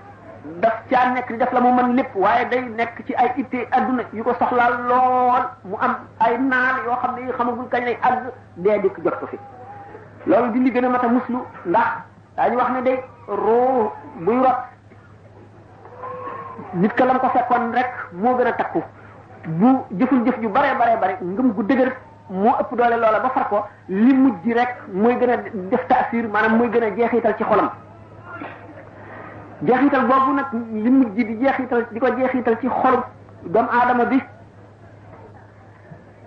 daf 0.64 0.78
caa 0.92 1.04
nekk 1.14 1.30
di 1.32 1.38
def 1.44 1.52
la 1.52 1.60
mu 1.66 1.72
mën 1.80 1.94
lépp 2.00 2.16
waaye 2.24 2.48
day 2.54 2.62
nekk 2.80 3.02
ci 3.08 3.14
ay 3.24 3.32
ittee 3.44 3.64
adduna 3.80 4.02
yu 4.14 4.24
ko 4.24 4.34
soxlaal 4.42 4.74
lool 4.90 5.46
mu 5.66 5.76
am 5.88 5.96
ay 6.28 6.38
naan 6.48 6.76
yoo 6.86 6.98
xam 7.02 7.16
ne 7.16 7.22
yi 7.26 7.32
xamagul 7.38 7.68
kañ 7.72 7.84
lay 7.86 7.98
àgg 8.10 8.24
dee 8.56 8.78
dikk 8.86 8.96
jot 9.08 9.20
ko 9.20 9.28
fi 9.34 9.38
loolu 10.26 10.52
di 10.54 10.60
li 10.60 10.72
gën 10.72 10.86
a 10.86 10.90
mat 10.90 11.04
a 11.04 11.08
muslu 11.08 11.38
daa 11.76 12.04
daañu 12.36 12.56
wax 12.58 12.70
ne 12.72 12.82
day 12.82 13.04
roo 13.28 13.92
buy 14.26 14.38
rot 14.42 14.60
nit 16.74 16.94
ka 16.96 17.06
lam 17.06 17.20
ko 17.20 17.30
fekkoon 17.38 17.72
rek 17.74 17.92
moo 18.14 18.36
gën 18.38 18.48
a 18.48 18.54
takku 18.62 18.82
bu 19.60 19.76
jëful 20.00 20.26
jëf 20.26 20.40
ju 20.42 20.48
bare 20.50 20.76
bare 20.80 20.98
bare 21.00 21.18
ngëm 21.22 21.54
gu 21.54 21.64
dëgër 21.64 21.94
moo 22.30 22.52
ëpp 22.60 22.76
doole 22.78 22.96
loola 22.98 23.20
ba 23.20 23.30
far 23.34 23.48
ko 23.50 23.66
li 23.90 24.14
mujj 24.14 24.50
rek 24.54 24.82
mooy 24.94 25.16
gën 25.20 25.30
a 25.30 25.36
def 25.70 25.88
taasir 25.88 26.28
maanaam 26.28 26.58
mooy 26.58 26.70
gën 26.72 26.84
a 26.84 26.90
jeexital 26.96 27.36
ci 27.38 27.44
xolam 27.44 27.70
jeexital 29.62 30.06
boobu 30.10 30.34
nag 30.34 30.52
li 30.72 30.90
mujj 30.90 31.16
di 31.16 31.36
jeexital 31.44 31.86
di 31.92 32.00
ko 32.00 32.08
jeexital 32.18 32.58
ci 32.62 32.68
xolu 32.68 32.98
doomu 33.44 33.70
aadama 33.70 34.06
bi 34.06 34.18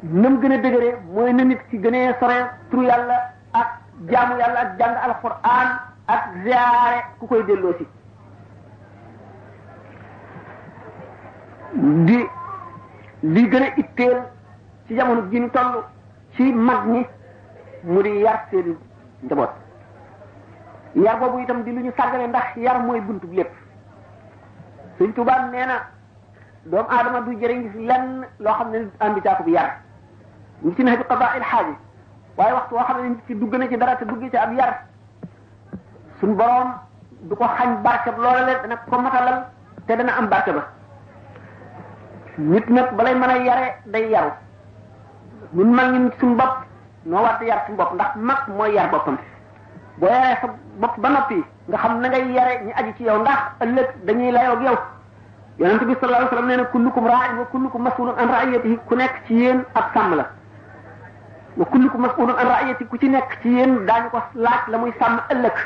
nam 0.03 0.39
gën 0.41 0.53
a 0.53 0.59
dëgëre 0.63 0.95
mooy 1.13 1.33
na 1.33 1.45
nit 1.45 1.59
ci 1.71 1.79
gënee 1.79 2.15
sore 2.21 2.39
turu 2.71 2.83
yàlla 2.85 3.19
ak 3.53 3.69
jaamu 4.09 4.37
yàlla 4.39 4.61
ak 4.61 4.79
jàng 4.81 4.97
alquran 4.97 5.81
ak 6.07 6.25
ziare 6.45 7.05
ku 7.19 7.27
koy 7.27 7.43
delloo 7.45 7.75
si 7.79 7.87
di 12.07 12.23
li 13.23 13.49
gën 13.51 13.63
a 13.63 13.73
itteel 13.77 14.23
ci 14.89 14.95
jamono 14.97 15.29
ji 15.31 15.39
ñu 15.41 15.51
toll 15.53 15.85
ci 16.35 16.43
mag 16.53 16.87
ñi 16.89 17.07
mu 17.85 18.03
di 18.03 18.11
yar 18.25 18.47
seen 18.51 18.77
njaboot 19.23 19.51
yar 20.95 21.19
boobu 21.19 21.39
itam 21.41 21.63
di 21.63 21.73
lu 21.73 21.81
ñu 21.83 21.93
sàggane 21.97 22.27
ndax 22.29 22.57
yar 22.57 22.81
mooy 22.83 23.01
buntu 23.01 23.27
lépp 23.33 23.51
Sëriñ 24.99 25.13
Tuubaa 25.15 25.47
nee 25.53 25.67
na 25.67 25.83
doomu 26.65 26.89
aadama 26.89 27.21
du 27.21 27.37
jëriñ 27.39 27.71
lenn 27.87 28.27
loo 28.39 28.53
xam 28.55 28.71
ne 28.71 28.91
andi 28.99 29.21
taatu 29.21 29.43
bi 29.43 29.51
yar 29.53 29.77
ñu 30.65 30.73
ci 30.75 30.83
nax 30.83 30.97
bi 30.99 31.05
qadaa 31.07 31.37
il 31.37 31.43
xaaji 31.45 31.75
waaye 32.39 32.53
waxtu 32.55 32.75
woo 32.75 32.83
xam 32.85 33.19
ci 33.27 33.35
dugg 33.37 33.55
na 33.55 33.69
ci 33.69 33.77
dara 33.77 33.97
te 33.97 34.07
dugg 34.07 34.31
ci 34.31 34.37
ab 34.37 34.53
yar 34.55 34.85
suñ 36.19 36.35
boroom 36.35 36.73
du 37.21 37.35
ko 37.37 37.45
xañ 37.45 37.83
barke 37.83 38.11
loola 38.17 38.41
la 38.47 38.77
ko 38.89 38.99
matalal 39.01 39.45
te 39.87 39.97
dana 39.97 40.13
am 40.17 40.29
barke 40.29 40.51
ba 40.53 40.65
nit 42.39 42.67
nag 42.71 42.95
balay 42.97 43.15
mën 43.15 43.29
a 43.31 43.37
yare 43.37 43.75
day 43.85 44.09
yaru 44.09 44.31
mu 45.53 45.65
mag 45.65 45.93
ñi 45.93 46.11
suñu 46.19 46.37
bopp 46.37 46.63
noo 47.05 47.23
war 47.23 47.43
yar 47.43 47.63
suñu 47.67 47.79
ndax 47.95 48.15
mag 48.17 48.49
mooy 48.49 48.73
yar 48.75 48.91
boppam 48.91 49.17
boo 49.99 50.07
yaree 50.11 50.37
sa 50.41 50.49
bopp 50.79 50.97
ba 50.99 51.09
noppi 51.09 51.43
nga 51.69 51.79
xam 51.79 52.01
na 52.01 52.09
ngay 52.09 52.33
yare 52.33 52.61
ñu 52.65 52.71
aji 52.77 52.93
ci 52.97 53.05
yow 53.05 53.19
ndax 53.21 53.41
ëllëg 53.65 53.87
dañuy 54.05 54.31
layoo 54.33 54.55
ak 54.57 54.63
yow 54.63 54.79
yonente 55.59 55.85
bi 55.87 55.95
sallallahu 56.01 56.25
alayhi 56.25 56.25
wasallam 56.25 56.47
nee 56.47 56.57
na 56.57 56.65
kullukum 56.65 57.07
ra'in 57.07 57.39
wa 57.39 57.47
kullukum 57.53 57.83
mas'ulun 57.83 58.15
an 58.19 58.27
ra'iyatihi 58.29 58.79
ku 58.87 58.95
nekk 58.97 59.15
ci 59.27 59.35
yéen 59.35 59.65
ak 59.75 59.91
sàmm 59.95 60.15
la 60.17 60.27
wa 61.57 61.65
kullukum 61.65 62.01
mas'ulun 62.01 62.37
an 62.39 62.49
ra'iyatihi 62.49 62.89
ku 62.91 62.97
ci 62.99 63.09
nekk 63.09 63.39
ci 63.43 63.49
yéen 63.49 63.87
daañu 63.87 64.11
ko 64.11 64.21
laaj 64.35 64.61
la 64.69 64.79
muy 64.79 64.93
sàmm 65.01 65.21
ëllëg 65.33 65.57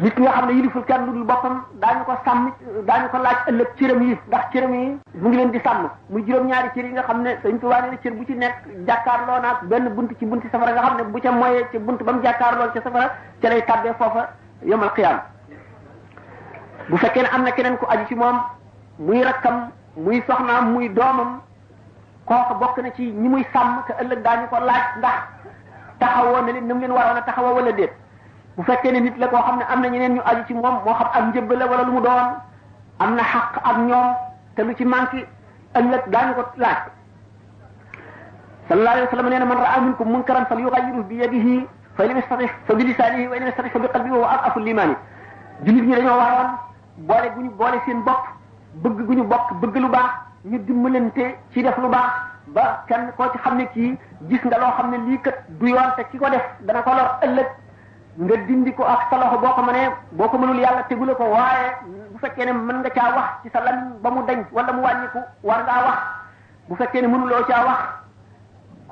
nit 0.00 0.14
ki 0.14 0.22
nga 0.22 0.32
xam 0.32 0.46
ne 0.48 0.52
yiliful 0.54 0.84
kenn 0.84 1.04
lu 1.06 1.12
dul 1.12 1.24
boppam 1.26 1.64
daañu 1.80 2.04
ko 2.04 2.14
sàmm 2.24 2.52
daañu 2.86 3.08
ko 3.10 3.18
laaj 3.18 3.36
ëllëg 3.48 3.68
cëram 3.76 4.02
yi 4.02 4.18
ndax 4.28 4.44
cëram 4.52 4.72
yi 4.74 4.98
mu 5.14 5.28
ngi 5.28 5.36
leen 5.36 5.50
di 5.50 5.58
sàmm 5.64 5.90
mu 6.08 6.18
juróom-ñaari 6.24 6.70
cër 6.74 6.84
yi 6.84 6.92
nga 6.92 7.02
xam 7.02 7.22
ne 7.22 7.36
Sëriñ 7.42 7.58
Tuubaa 7.60 7.80
nee 7.82 7.90
na 7.90 7.96
cër 8.02 8.12
bu 8.14 8.24
ci 8.24 8.34
nekk 8.34 8.56
jàkkaarloo 8.86 9.40
naag 9.40 9.68
benn 9.68 9.94
bunt 9.94 10.08
ci 10.18 10.24
bunti 10.26 10.48
safara 10.50 10.72
nga 10.72 10.82
xam 10.82 10.96
ne 10.96 11.02
bu 11.04 11.18
ca 11.20 11.30
moyee 11.30 11.66
ci 11.70 11.78
bunt 11.78 12.02
ba 12.02 12.12
mu 12.12 12.22
jàkkaarloo 12.24 12.72
ca 12.72 12.80
safara 12.82 13.10
ca 13.42 13.48
lay 13.48 13.62
tàbbee 13.64 13.92
foofa 13.98 14.28
yomal 14.64 14.90
xiyaam 14.94 15.20
bu 16.88 16.96
fekkee 16.96 17.22
ne 17.22 17.28
am 17.28 17.42
na 17.42 17.50
keneen 17.50 17.76
ku 17.76 17.84
aju 17.86 18.06
ci 18.08 18.14
moom 18.14 18.40
muy 18.98 19.22
rakkam 19.24 19.72
muy 19.96 20.22
soxnaam 20.26 20.72
muy 20.72 20.88
doomam 20.88 21.42
kooku 22.24 22.54
bokk 22.58 22.78
na 22.80 22.90
ci 22.92 23.12
ñi 23.12 23.28
muy 23.28 23.44
sàmm 23.52 23.84
te 23.86 23.92
ëllëg 24.02 24.22
daañu 24.22 24.48
ko 24.48 24.56
laaj 24.58 24.96
ndax 24.98 25.20
taxawoo 25.98 26.40
na 26.40 26.52
leen 26.52 26.66
leen 26.68 26.92
waroon 26.92 27.16
a 27.18 27.22
taxawoo 27.24 27.54
wala 27.56 27.72
déet 27.72 27.92
bu 28.56 28.62
fekkee 28.62 28.92
ne 28.94 29.00
nit 29.04 29.16
la 29.18 29.26
koo 29.30 29.40
xam 29.40 29.56
ne 29.58 29.64
am 29.68 29.80
na 29.80 29.88
ñeneen 29.88 30.14
ñu 30.14 30.20
aju 30.24 30.42
ci 30.46 30.54
moom 30.54 30.74
moo 30.84 30.94
xam 30.94 31.08
ak 31.14 31.24
njëbb 31.28 31.50
la 31.52 31.66
wala 31.66 31.82
lu 31.84 31.92
mu 31.92 32.00
doon 32.02 32.28
am 32.98 33.14
na 33.16 33.22
xaq 33.22 33.56
ak 33.64 33.76
ñoom 33.76 34.06
te 34.54 34.62
lu 34.64 34.74
ci 34.76 34.84
manqué 34.84 35.26
ëllëg 35.74 36.02
daañu 36.10 36.34
ko 36.34 36.42
laaj 36.56 36.78
sallallahu 38.68 38.92
alayhi 38.94 39.06
wa 39.06 39.10
sallam 39.10 39.28
nee 39.28 39.38
na 39.38 39.44
man 39.44 39.58
raa 39.58 39.80
minkum 39.80 40.08
munkaran 40.08 40.44
falyughayyirhu 40.46 41.02
bi 41.08 41.14
yadihi 41.16 41.66
fa 41.96 42.02
in 42.04 42.08
lam 42.08 42.16
yastati 42.18 42.46
fa 42.66 42.74
bi 42.74 42.84
lisaanihi 42.84 43.26
wa 43.28 43.34
in 43.36 43.38
lam 43.42 43.48
yastati 43.48 43.68
fa 43.70 43.78
bi 43.78 43.88
qalbihi 43.92 44.16
wa 44.20 44.28
ad'afu 44.28 44.60
limaani 44.60 44.94
jullit 45.62 45.82
ñi 45.84 45.94
dañoo 45.96 46.16
waroon 46.22 46.50
boole 46.98 47.28
gu 47.34 47.40
ñu 47.42 47.50
boole 47.56 47.78
seen 47.86 48.02
bopp 48.02 48.22
bëgg 48.82 49.06
gu 49.06 49.12
ñu 49.14 49.24
bokk 49.26 49.52
baax 49.90 50.10
ñu 50.44 50.58
dimbalante 50.64 51.36
ci 51.52 51.62
def 51.62 51.76
lu 51.78 51.88
baax 51.88 52.10
ba 52.46 52.84
kenn 52.88 53.12
koo 53.16 53.30
ci 53.32 53.38
xam 53.38 53.56
ne 53.56 53.66
kii 53.72 53.96
gis 54.28 54.42
nga 54.44 54.58
loo 54.58 54.72
xam 54.76 54.90
ne 54.90 54.96
lii 55.08 55.18
kat 55.20 55.34
du 55.48 55.66
ki 56.10 56.18
ko 56.18 56.28
def 56.28 56.42
dana 56.60 56.82
ko 56.82 56.90
lor 56.90 57.44
nga 58.20 58.36
dindi 58.46 58.72
ko 58.76 58.84
ak 58.84 59.08
sa 59.08 59.16
loxo 59.16 59.40
boo 59.40 59.56
ko 59.56 59.62
ma 59.64 59.72
mënee 59.72 59.88
boo 60.20 60.28
ko 60.28 60.36
mënul 60.36 60.60
yàlla 60.60 60.84
tegu 60.84 61.04
la 61.08 61.14
ko 61.16 61.32
waaye 61.32 61.72
bu 62.12 62.18
fekkee 62.20 62.44
ne 62.44 62.52
mën 62.52 62.84
nga 62.84 62.90
caa 62.92 63.12
wax 63.16 63.28
ci 63.42 63.48
sa 63.48 63.64
lan 63.64 63.96
ba 64.04 64.10
mu 64.10 64.20
dañ 64.28 64.44
wala 64.52 64.72
mu 64.72 64.82
wàññiku 64.84 65.20
war 65.42 65.64
ngaa 65.64 65.82
wax 65.88 65.98
bu 66.68 66.76
fekkee 66.76 67.00
ne 67.00 67.08
mënuloo 67.08 67.44
caa 67.48 67.64
wax 67.64 67.80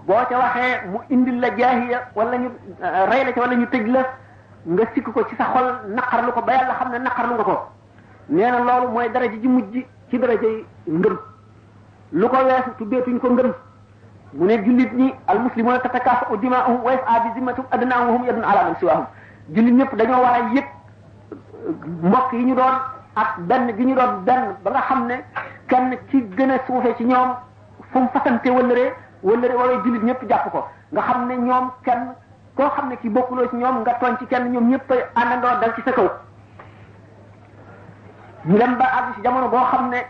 boo 0.08 0.24
ca 0.24 0.38
waxee 0.40 0.72
mu 0.88 0.98
indil 1.10 1.36
la 1.38 1.50
jaahiya 1.54 2.08
wala 2.16 2.36
ñu 2.38 2.48
euh, 2.80 3.04
rey 3.12 3.24
la 3.24 3.32
ca 3.32 3.40
wala 3.44 3.54
ñu 3.56 3.66
tëj 3.68 3.86
la 3.92 4.02
nga 4.72 4.84
sikk 4.94 5.12
ko 5.12 5.20
ci 5.28 5.36
sa 5.36 5.44
xol 5.52 5.68
naqarlu 5.92 6.32
ko 6.32 6.40
ba 6.40 6.52
yàlla 6.56 6.74
xam 6.80 6.88
ne 6.90 6.98
naqarlu 7.04 7.34
nga 7.34 7.44
ko 7.44 7.56
nee 8.30 8.50
na 8.50 8.58
loolu 8.64 8.88
mooy 8.92 9.08
daraja 9.12 9.36
ji 9.36 9.48
mujj 9.48 9.84
ci 10.08 10.18
daraja 10.18 10.48
yi 10.48 10.64
ngëm 10.88 11.16
lu 12.12 12.26
ko 12.28 12.36
weesu 12.48 12.72
tuddeetuñ 12.78 13.18
ko 13.20 13.28
ngëm 13.30 13.52
mu 14.34 14.46
ne 14.46 14.56
jullit 14.62 14.92
ñi 14.92 15.12
al 15.26 15.38
muslimuna 15.40 15.78
tatakafu 15.82 16.36
dimaahum 16.36 16.82
wa 16.84 16.92
yas'a 16.92 17.20
bi 17.24 17.28
zimmatum 17.34 17.64
adnaahum 17.70 18.06
wa 18.06 18.12
hum 18.14 18.24
yadun 18.26 18.42
ala 18.44 18.64
man 18.74 19.04
jullit 19.48 19.72
ñëpp 19.74 19.96
dañoo 19.96 20.22
war 20.22 20.34
a 20.34 20.38
yëg 20.54 20.64
euh, 21.66 22.38
yi 22.38 22.44
ñu 22.44 22.54
doon 22.54 22.78
ak 23.14 23.38
benn 23.40 23.74
gi 23.76 23.84
ñu 23.84 23.94
doon 23.94 24.22
benn 24.24 24.54
ba 24.62 24.70
nga 24.70 24.80
xam 24.80 25.06
ne 25.06 25.24
kenn 25.68 25.98
ci 26.10 26.22
gën 26.36 26.50
a 26.50 26.58
ci 26.96 27.04
ñoom 27.04 27.34
fu 27.90 27.98
mu 27.98 28.08
fasante 28.12 28.46
wëllëree 28.50 28.94
wëllëree 29.22 29.56
waree 29.56 29.82
jullit 29.84 30.02
ñëpp 30.04 30.22
jàpp 30.28 30.50
ko 30.52 30.66
nga 30.92 31.00
xam 31.02 31.26
ne 31.26 31.34
ñoom 31.36 31.70
kenn 31.82 32.14
koo 32.56 32.68
xam 32.70 32.88
ne 32.88 32.96
ci 33.02 33.08
bokkuloo 33.10 33.48
ci 33.50 33.56
ñoom 33.56 33.80
nga 33.80 33.94
tooñ 33.98 34.16
ci 34.18 34.26
kenn 34.26 34.52
ñoom 34.52 34.70
ñëpp 34.70 34.92
àndandoo 35.16 35.58
dal 35.60 35.74
ci 35.74 35.82
sa 35.82 35.90
kaw 35.92 36.08
ñu 38.44 38.56
dem 38.58 38.76
ba 38.78 38.84
àgg 38.84 39.14
ci 39.16 39.22
jamono 39.22 39.48
boo 39.48 39.64
xam 39.72 39.88
ne 39.90 40.06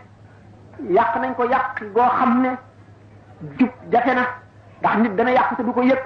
yàq 0.93 1.15
nañ 1.19 1.33
ko 1.35 1.43
yàq 1.45 1.83
goo 1.93 2.09
xam 2.19 2.41
ne 2.41 2.49
jub 3.57 3.69
jafe 3.91 4.13
na 4.13 4.25
ndax 4.79 4.95
nit 5.01 5.13
dana 5.15 5.31
yàq 5.31 5.53
te 5.57 5.63
du 5.63 5.71
ko 5.73 5.81
yëpp 5.81 6.03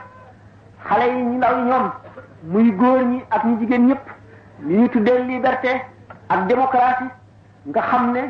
xale 0.88 1.06
yi 1.12 1.22
ñu 1.24 1.38
ndaw 1.38 1.56
yi 1.58 1.64
ñoom 1.70 1.92
muy 2.52 2.72
góor 2.72 3.04
ñi 3.12 3.24
ak 3.30 3.44
ñu 3.46 3.60
jigéen 3.60 3.88
ñëpp 3.88 4.04
li 4.62 4.76
ñu 4.78 4.88
tuddee 4.90 5.20
liberté 5.24 5.82
ak 6.30 6.48
démocratie 6.48 7.08
nga 7.70 7.82
xam 7.82 8.12
ne 8.12 8.22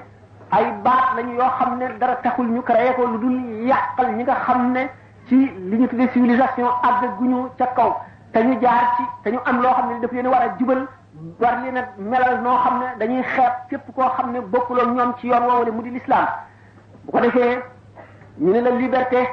ay 0.52 0.66
baat 0.84 1.16
lañu 1.16 1.36
yoo 1.38 1.50
xam 1.60 1.78
ne 1.78 1.88
dara 2.00 2.16
taxul 2.24 2.48
ñu 2.48 2.62
créé 2.62 2.94
ko 2.96 3.06
lu 3.06 3.18
dul 3.18 3.36
yàqal 3.68 4.14
ñi 4.16 4.24
nga 4.24 4.36
xam 4.46 4.72
ne 4.72 4.90
ci 5.28 5.36
li 5.70 5.78
ñu 5.78 5.88
tuddee 5.88 6.10
civilisation 6.12 6.68
àgg 6.88 7.18
gu 7.18 7.26
ñu 7.26 7.50
ca 7.58 7.66
kaw 7.76 7.96
te 8.34 8.44
ñu 8.44 8.60
jaar 8.62 8.96
ci 8.96 9.04
te 9.24 9.30
ñu 9.32 9.40
am 9.46 9.62
loo 9.62 9.74
xam 9.74 9.90
ne 9.90 10.00
daf 10.00 10.12
leen 10.12 10.28
war 10.28 10.42
a 10.42 10.56
jubal 10.60 10.88
war 11.40 11.58
leen 11.62 11.78
a 11.78 11.88
melal 11.98 12.42
noo 12.42 12.58
xam 12.64 12.80
ne 12.80 12.86
dañuy 13.00 13.24
xeeb 13.24 13.54
képp 13.70 13.94
koo 13.96 14.04
xam 14.18 14.32
ne 14.32 14.40
bokkuloo 14.42 14.86
ñoom 14.94 15.14
ci 15.18 15.28
yoon 15.28 15.44
woowale 15.48 15.70
mu 15.72 15.82
di 15.84 15.90
lislaam 15.92 16.26
bu 17.06 17.12
ko 17.12 17.20
defee 17.20 17.62
ñu 18.40 18.52
ne 18.52 18.62
la 18.62 18.72
liberté 18.72 19.28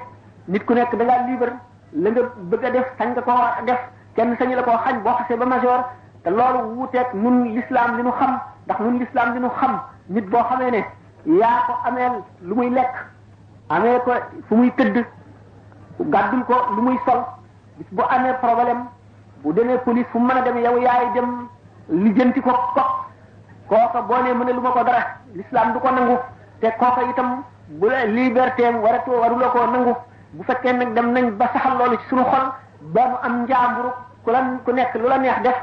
nit 0.49 0.65
ku 0.65 0.75
nekk 0.75 0.95
da 0.99 1.05
ngaa 1.05 1.27
libre 1.27 1.53
la 1.93 2.11
bëgg 2.37 2.65
a 2.65 2.71
def 2.71 2.87
sañ 2.99 3.09
nga 3.11 3.23
ko 3.23 3.31
war 3.31 3.57
a 3.59 3.63
def 3.63 3.81
kenn 4.15 4.37
sañu 4.39 4.55
la 4.57 4.63
koo 4.63 4.77
xañ 4.85 5.03
boo 5.03 5.13
xasee 5.19 5.37
ba 5.37 5.47
major 5.47 5.85
te 6.23 6.31
loolu 6.31 6.75
wuuteeg 6.77 7.07
nun 7.15 7.49
l'islam 7.53 7.97
li 7.97 8.03
nu 8.03 8.11
xam 8.13 8.39
ndax 8.65 8.79
nun 8.81 8.99
l'islam 8.99 9.35
li 9.35 9.41
nu 9.41 9.49
xam 9.59 9.81
nit 10.09 10.25
boo 10.29 10.43
xamee 10.49 10.71
ne 10.71 10.85
yaa 11.41 11.65
ko 11.67 11.73
amee 11.85 12.23
lu 12.43 12.55
muy 12.55 12.71
lekk 12.71 12.95
amee 13.71 13.99
ko 14.05 14.13
fu 14.49 14.55
muy 14.57 14.71
tëdd 14.77 15.05
gàddul 16.03 16.45
ko 16.45 16.55
lu 16.77 16.83
muy 16.83 16.99
sol 17.05 17.25
bu 17.93 18.03
amee 18.09 18.35
problème 18.41 18.87
bu 19.43 19.53
demee 19.53 19.79
police 19.79 20.07
fu 20.13 20.19
mën 20.21 20.37
a 20.37 20.43
dem 20.43 20.59
yow 20.59 20.79
yaay 20.79 21.13
dem 21.15 21.49
lijjanti 21.89 22.41
ko 22.41 22.51
ko 22.75 22.83
kooka 23.69 24.01
boo 24.03 24.23
nee 24.23 24.33
mën 24.35 24.45
ne 24.47 24.53
lu 24.53 24.61
ma 24.61 24.71
ko 24.71 24.85
dara 24.85 25.03
l'islam 25.35 25.73
du 25.73 25.79
ko 25.81 25.91
nangu 25.91 26.17
te 26.61 26.71
kooka 26.79 27.03
itam 27.11 27.43
bu 27.81 27.89
la 27.89 28.05
liberté 28.05 28.67
am 28.67 28.83
waratu 28.83 29.11
warula 29.21 29.49
koo 29.55 29.67
nangu 29.67 29.95
bu 30.33 30.43
fekkee 30.45 30.73
nag 30.73 30.95
dem 30.95 31.13
nañ 31.15 31.31
ba 31.37 31.49
saxal 31.53 31.77
loolu 31.79 31.97
ci 31.97 32.07
suñu 32.09 32.23
xol 32.25 32.53
ba 32.93 33.01
mu 33.11 33.17
am 33.23 33.35
njaamburu 33.45 33.89
ku 34.25 34.31
la 34.31 34.41
ku 34.65 34.73
nekk 34.73 34.95
lu 34.95 35.09
la 35.09 35.19
neex 35.19 35.41
def 35.43 35.57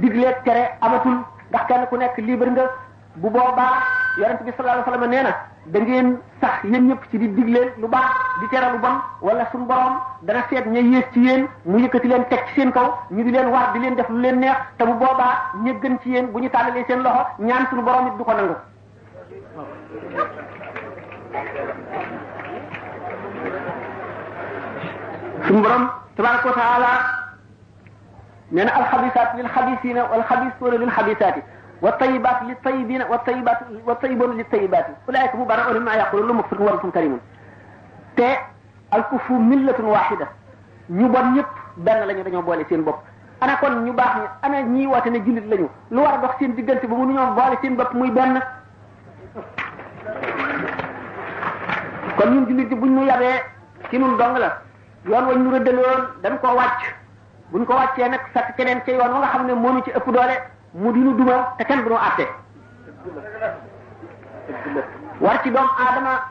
digleeg 0.00 0.34
tere 0.44 0.64
amatul 0.80 1.18
ndax 1.48 1.66
kenn 1.66 1.86
ku 1.88 1.96
nekk 1.96 2.16
libre 2.18 2.50
nga 2.50 2.66
bu 3.16 3.30
boobaa 3.30 3.82
yonent 4.18 4.42
bi 4.42 4.52
sallallahu 4.56 4.82
alayhi 4.90 5.08
nee 5.08 5.22
na 5.22 5.34
da 5.66 5.78
ngeen 5.80 6.18
sax 6.40 6.62
yéen 6.64 6.88
ñëpp 6.88 7.08
ci 7.10 7.18
di 7.18 7.28
digle 7.28 7.72
lu 7.78 7.86
baax 7.88 8.10
di 8.40 8.46
tere 8.48 8.72
lu 8.72 8.78
bon 8.78 8.98
wala 9.20 9.44
suñu 9.52 9.66
borom 9.66 9.94
dana 10.22 10.40
seet 10.50 10.66
ña 10.66 10.80
yées 10.80 11.06
ci 11.12 11.20
yéen 11.20 11.46
mu 11.64 11.78
yëkkati 11.78 12.08
leen 12.08 12.24
teg 12.28 12.40
ci 12.46 12.54
seen 12.60 12.72
kaw 12.72 12.94
ñu 13.10 13.22
di 13.24 13.30
leen 13.30 13.46
war 13.48 13.70
di 13.74 13.78
leen 13.78 13.94
def 13.94 14.08
lu 14.08 14.18
leen 14.18 14.40
neex 14.40 14.56
te 14.78 14.84
bu 14.84 14.94
boobaa 14.94 15.54
ña 15.64 15.70
gën 15.72 15.98
ci 16.00 16.08
yéen 16.10 16.26
bu 16.32 16.38
ñu 16.40 16.50
tàllalee 16.50 16.84
seen 16.88 17.02
loxo 17.02 17.26
ñaan 17.38 17.66
suñu 17.70 17.82
borom 17.82 18.06
it 18.08 18.16
du 18.18 18.24
ko 18.24 18.32
nangu. 18.32 18.54
suñu 25.46 25.60
borom 25.60 25.88
tabaraka 26.16 26.48
wa 26.48 26.54
taala 26.54 26.90
nee 28.52 28.64
na 28.64 28.70
alxabisaat 28.72 29.34
lil 29.36 29.48
xabisina 29.54 30.02
wal 30.10 30.22
xabisuuna 30.28 30.76
lil 30.78 30.90
xabisaati 30.90 31.40
والطيبات 31.82 32.36
للطيبين 32.42 33.02
والطيبات 33.10 33.58
والطيبون 33.86 34.36
للطيبات 34.36 34.86
اولئك 35.08 35.34
مبرؤون 35.34 35.76
مما 35.80 35.94
يقولون 35.94 36.26
لهم 36.28 36.36
مغفرة 36.36 36.62
ورحمة 36.62 36.90
كريم 36.90 37.20
تي 38.16 38.36
الكف 38.94 39.30
ملة 39.30 39.80
واحدة 39.84 40.26
ñu 40.90 41.08
bon 41.08 41.26
ñëpp 41.34 41.50
benn 41.76 42.06
lañu 42.06 42.22
dañoo 42.24 42.42
boole 42.42 42.64
seen 42.68 42.82
bopp 42.84 42.98
ana 43.40 43.54
kon 43.56 43.74
ñu 43.84 43.92
baax 43.92 44.12
ñi 44.16 44.24
ana 44.42 44.60
ñi 44.62 44.86
woote 44.86 45.10
ne 45.10 45.18
jullit 45.24 45.46
lañu 45.50 45.68
lu 45.90 45.98
war 46.02 46.14
a 46.14 46.18
dox 46.18 46.30
seen 46.38 46.54
diggante 46.54 46.86
ba 46.86 46.96
mënu 46.96 47.12
ñoo 47.12 47.34
boole 47.36 47.56
seen 47.62 47.74
bopp 47.76 47.92
muy 47.94 48.10
benn 48.10 48.40
kon 52.16 52.30
ñun 52.34 52.46
jullit 52.48 52.68
di 52.68 52.74
buñ 52.74 52.90
mu 52.94 53.02
yabee 53.04 53.40
ki 53.90 53.98
nun 53.98 54.16
dong 54.18 54.36
la 54.38 54.58
yoon 55.06 55.26
wañ 55.26 55.38
ñu 55.42 55.50
rëddaloon 55.50 56.02
ko 56.22 56.28
koo 56.46 56.56
wàcc 56.56 56.82
buñ 57.52 57.64
ko 57.66 57.74
wàccee 57.74 58.08
nag 58.08 58.20
sa 58.34 58.40
keneen 58.56 58.80
ca 58.82 58.92
yoon 58.92 59.10
wa 59.12 59.18
nga 59.18 59.26
xam 59.26 59.46
ne 59.46 59.52
moonu 59.54 59.82
ci 59.84 59.90
ëpp 59.90 60.06
doole 60.10 60.34
mu 60.74 60.92
di 60.92 61.00
duma 61.02 61.54
te 61.58 61.64
kenn 61.64 61.82
du 61.82 61.88
nu 61.88 61.94
àtte 61.96 62.24
war 65.20 65.42
ci 65.42 65.50
doom 65.50 65.66
aadama 65.78 66.28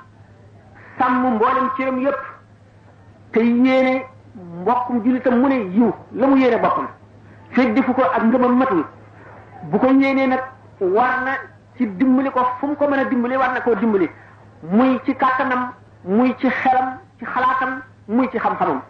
sàmm 1.00 1.36
mboolem 1.36 1.70
cëram 1.78 2.00
yépp 2.00 2.20
te 3.32 3.40
yéene 3.40 4.04
mbokkum 4.36 5.04
jullitam 5.04 5.36
mu 5.40 5.48
ne 5.48 5.56
yiw 5.70 5.94
la 6.14 6.28
mu 6.28 6.38
yéene 6.38 6.60
boppam 6.62 6.88
fekk 7.52 7.74
defu 7.76 7.94
ko 7.94 8.02
ak 8.02 8.24
ngëmam 8.24 8.58
matul 8.58 8.86
bu 9.72 9.78
ko 9.80 9.88
yéenee 9.88 10.28
nag 10.28 10.40
war 10.80 11.22
na 11.26 11.32
ci 11.78 11.86
dimbali 11.98 12.30
ko 12.32 12.40
fu 12.60 12.68
mu 12.68 12.76
ko 12.76 12.88
mën 12.88 13.00
a 13.00 13.04
dimbali 13.10 13.36
war 13.38 13.52
na 13.54 13.62
koo 13.62 13.76
dimbali 13.76 14.10
muy 14.64 14.98
ci 15.06 15.14
kàttanam 15.16 15.74
muy 16.06 16.34
ci 16.40 16.48
xelam 16.50 16.98
ci 17.20 17.26
xalaatam 17.26 17.82
muy 18.08 18.28
ci 18.32 18.38
xam-xamam 18.40 18.82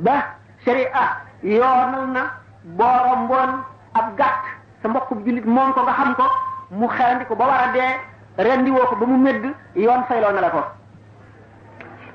ba 0.00 0.16
sharia 0.64 1.02
yoonal 1.42 2.06
na 2.12 2.22
boorom 2.64 3.26
boon 3.28 3.50
ab 3.94 4.16
gàtt 4.18 4.42
sa 4.82 4.88
mbokku 4.88 5.14
jullit 5.24 5.44
moom 5.46 5.72
ko 5.72 5.82
nga 5.82 5.92
xam 5.92 6.14
ko 6.14 6.24
mu 6.70 6.88
xelandi 6.88 7.24
ko 7.26 7.34
ba 7.36 7.44
war 7.46 7.60
a 7.68 7.72
dee 7.72 8.00
rendiwoo 8.48 8.86
ko 8.86 8.96
ba 8.96 9.06
mu 9.06 9.16
médd 9.18 9.44
yoon 9.74 10.04
fayloo 10.08 10.32
na 10.32 10.40
la 10.40 10.50
ko 10.50 10.62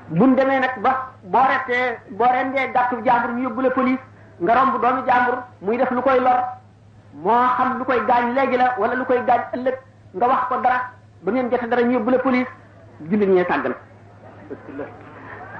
buñ 0.08 0.34
demee 0.36 0.58
nag 0.60 0.76
ba 0.82 0.90
boo 1.22 1.46
rettee 1.48 1.98
boo 2.10 2.26
rendee 2.32 2.72
gàttu 2.74 2.96
jàmbur 3.04 3.30
ñu 3.34 3.42
yóbbu 3.42 3.60
la 3.60 3.70
police 3.70 4.02
nga 4.42 4.54
romb 4.54 4.82
doomu 4.82 5.06
jàmbur 5.06 5.36
muy 5.62 5.76
def 5.78 5.90
lu 5.90 6.02
koy 6.02 6.20
lor 6.20 6.44
moo 7.22 7.48
xam 7.56 7.78
lu 7.78 7.84
koy 7.84 8.00
gaañ 8.06 8.32
léegi 8.34 8.56
la 8.56 8.74
wala 8.78 8.94
lu 8.94 9.04
koy 9.04 9.20
gaañ 9.26 9.40
ëllëg 9.54 9.76
nga 10.14 10.26
wax 10.28 10.40
ko 10.48 10.60
dara 10.60 10.76
ba 11.22 11.32
ngeen 11.32 11.50
jote 11.50 11.66
dara 11.68 11.82
ñu 11.82 11.92
yóbbu 11.92 12.10
la 12.10 12.18
police 12.18 12.48
jullit 13.06 13.26
ñee 13.28 13.44
tàggal 13.44 13.74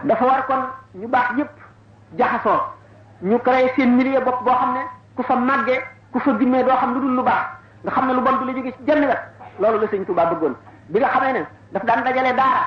dafa 0.04 0.24
war 0.24 0.42
kon 0.46 0.60
ñu 0.94 1.06
baax 1.08 1.36
yépp 1.36 1.50
jaxasoo 2.18 2.58
ñu 3.22 3.38
créé 3.38 3.72
seen 3.76 3.96
milieu 3.96 4.20
bopp 4.24 4.42
boo 4.44 4.52
xam 4.54 4.72
ne 4.74 4.80
ku 5.16 5.22
fa 5.22 5.36
màggee 5.36 5.78
ku 6.12 6.18
fa 6.18 6.32
gimmee 6.38 6.64
doo 6.64 6.76
xam 6.76 6.94
lu 6.94 7.00
dul 7.00 7.10
lu 7.16 7.22
baax 7.22 7.44
nga 7.84 7.90
xam 7.92 8.06
ne 8.06 8.12
lu 8.14 8.20
bon 8.20 8.36
du 8.38 8.46
la 8.46 8.52
jóge 8.52 8.72
ci 8.72 8.84
jenn 8.86 9.04
wet 9.04 9.20
loolu 9.60 9.78
la 9.80 9.86
sëñ 9.86 10.04
Touba 10.06 10.26
bëggoon 10.26 10.54
bi 10.88 10.98
nga 10.98 11.08
xamee 11.08 11.32
ne 11.32 11.46
daf 11.72 11.84
daan 11.84 12.02
dajale 12.04 12.34
daara 12.36 12.62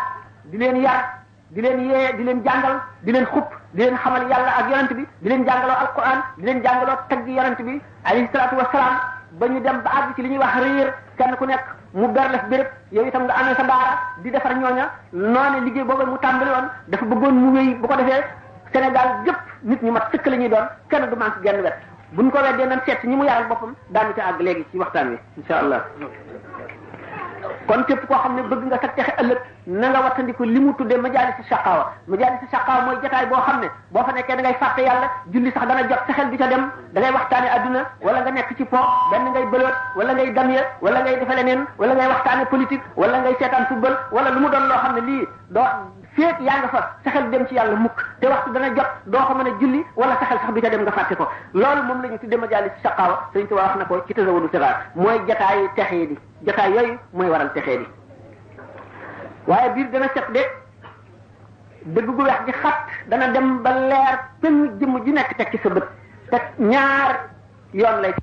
di 0.46 0.58
leen 0.58 0.76
yar 0.78 1.06
di 1.50 1.62
leen 1.62 1.78
di 2.18 2.24
leen 2.24 2.42
jàngal 2.44 2.80
di 3.02 3.12
leen 3.12 3.26
xupp 3.26 3.50
di 3.72 3.82
leen 3.82 3.98
xamal 3.98 4.22
yàlla 4.30 4.52
ak 4.56 4.70
yonent 4.70 4.94
bi 4.94 5.06
di 5.20 5.30
leen 5.30 5.46
jàngaloo 5.46 5.76
alquran 5.76 6.20
di 6.38 6.46
leen 6.46 6.62
jàngaloo 6.64 6.98
tagg 7.10 7.28
yonent 7.28 7.62
bi 7.62 7.82
alayhi 8.04 8.30
wa 8.34 8.58
wasalaam 8.64 8.98
ba 9.32 9.48
ñu 9.48 9.62
dem 9.62 9.82
ba 9.84 9.90
àgg 9.90 10.16
ci 10.16 10.22
li 10.22 10.30
ñuy 10.30 10.38
wax 10.38 10.56
réer 10.60 10.94
kenn 11.18 11.36
ku 11.36 11.46
nekk 11.46 11.81
mu 11.94 12.08
berles 12.12 12.44
béréb 12.50 12.68
yow 12.92 13.04
itam 13.06 13.24
nga 13.28 13.34
amee 13.44 13.56
sa 13.56 13.64
daara 13.68 13.96
di 14.24 14.32
defar 14.32 14.54
ñooña 14.58 14.86
noone 15.12 15.60
liggéey 15.68 15.84
boobu 15.88 16.06
mu 16.10 16.18
tàmbali 16.22 16.52
woon 16.52 16.68
dafa 16.88 17.06
bëggoon 17.06 17.32
mu 17.36 17.48
wéy 17.56 17.76
bu 17.80 17.88
ko 17.88 17.96
defee 17.96 18.24
Sénégal 18.74 19.08
gépp 19.26 19.38
nit 19.64 19.82
ñu 19.84 19.92
mat 19.92 20.08
sëkk 20.12 20.26
la 20.30 20.36
ñuy 20.38 20.50
doon 20.50 20.68
kenn 20.90 21.10
du 21.10 21.16
manque 21.18 21.44
genn 21.44 21.62
wet 21.62 21.78
buñ 22.16 22.30
ko 22.32 22.38
weddee 22.38 22.68
nan 22.68 22.80
seet 22.86 23.04
ñi 23.04 23.16
mu 23.16 23.24
yaral 23.26 23.48
boppam 23.48 23.74
daanu 23.90 24.14
ci 24.14 24.22
àgg 24.22 24.40
léegi 24.42 24.66
ci 24.72 24.78
waxtaan 24.78 25.10
wi 25.10 25.18
incha 25.38 25.58
allah 25.60 25.82
kon 27.72 27.84
képp 27.88 28.04
koo 28.08 28.18
xam 28.24 28.34
ne 28.36 28.42
bëgg 28.52 28.64
nga 28.68 28.78
sag 28.84 28.94
texe 28.98 29.14
ëllëg 29.22 29.40
na 29.82 29.88
nga 29.92 30.00
wattandiku 30.06 30.44
li 30.44 30.60
mu 30.64 30.74
tuddee 30.80 31.00
majalisi 31.06 31.44
shaqawa 31.50 31.84
majalisi 32.12 32.48
shaqawa 32.54 32.80
mooy 32.86 32.98
jotaay 33.04 33.26
boo 33.32 33.42
xam 33.48 33.60
ne 33.64 33.68
boo 33.94 34.04
fa 34.08 34.12
nekkee 34.16 34.36
da 34.36 34.42
ngay 34.44 34.58
fàtte 34.64 34.82
yàlla 34.88 35.08
julli 35.32 35.52
sax 35.56 35.68
dana 35.70 35.86
jot 35.92 36.02
saxel 36.10 36.28
bi 36.34 36.38
ca 36.42 36.48
dem 36.52 36.64
da 36.94 37.00
ngay 37.00 37.14
waxtaane 37.16 37.48
adduna 37.56 37.82
wala 38.06 38.20
nga 38.26 38.32
nekk 38.38 38.52
ci 38.58 38.66
po 38.74 38.78
benn 39.12 39.30
ngay 39.32 39.46
bëloot 39.52 39.78
wala 39.96 40.12
ngay 40.18 40.34
damye 40.38 40.62
wala 40.82 41.00
ngay 41.06 41.16
defe 41.22 41.36
leneen 41.40 41.62
wala 41.80 41.94
ngay 41.96 42.10
waxtaane 42.14 42.46
politique 42.54 42.84
wala 43.04 43.22
ngay 43.24 43.36
seetaan 43.40 43.66
football 43.72 43.96
wala 44.12 44.30
lu 44.36 44.42
mu 44.44 44.50
doon 44.56 44.68
loo 44.72 44.82
xam 44.84 44.96
ne 44.98 45.02
lii 45.08 45.24
doo 45.56 45.64
féet 46.16 46.38
yaa 46.50 46.58
nga 46.64 46.68
fa 46.76 46.82
saxel 47.08 47.30
dem 47.32 47.46
ci 47.48 47.54
yàlla 47.56 47.78
mukk 47.86 47.96
te 48.20 48.28
waxtu 48.28 48.76
jot 48.78 48.90
doo 49.16 49.24
ko 49.30 49.34
mën 49.40 49.48
a 49.48 49.56
julli 49.62 49.80
wala 49.96 50.20
saxel 50.20 50.52
bi 50.54 50.60
ca 50.62 50.70
dem 50.76 50.82
nga 50.84 50.92
fàtte 51.00 51.16
ko 51.16 51.26
loolu 51.54 51.84
moom 51.88 52.02
la 52.02 52.08
ñu 52.12 52.18
tuddee 52.20 52.42
majalisi 52.42 52.84
shaqawa 52.84 53.16
sëriñ 53.32 53.48
Tuubaa 53.48 53.64
wax 53.68 53.76
na 53.80 53.86
ko 53.86 54.04
ci 54.08 54.14
tasawudu 54.14 54.50
siraar 54.52 54.76
mooy 54.96 55.24
jotaayu 55.30 55.72
texe 55.76 56.20
jotaay 56.46 56.74
yooyu 56.78 56.96
mooy 57.16 57.30
waral 57.34 57.50
texee 57.54 57.78
bi 57.82 57.88
waaye 59.48 59.68
biir 59.76 59.88
dana 59.94 60.10
set 60.16 60.28
de 60.36 60.42
dëgg 61.96 62.10
gu 62.18 62.24
weex 62.28 62.42
gi 62.48 62.54
xat 62.64 62.80
dana 63.10 63.28
dem 63.36 63.62
ba 63.64 63.72
leer 63.92 64.16
penn 64.42 64.60
jëmm 64.80 65.04
ji 65.06 65.12
nekk 65.12 65.38
teg 65.38 65.52
ci 65.52 65.58
sa 65.64 65.70
bët 66.32 66.46
ñaar 66.72 67.12
yoon 67.74 68.02
lay 68.02 68.14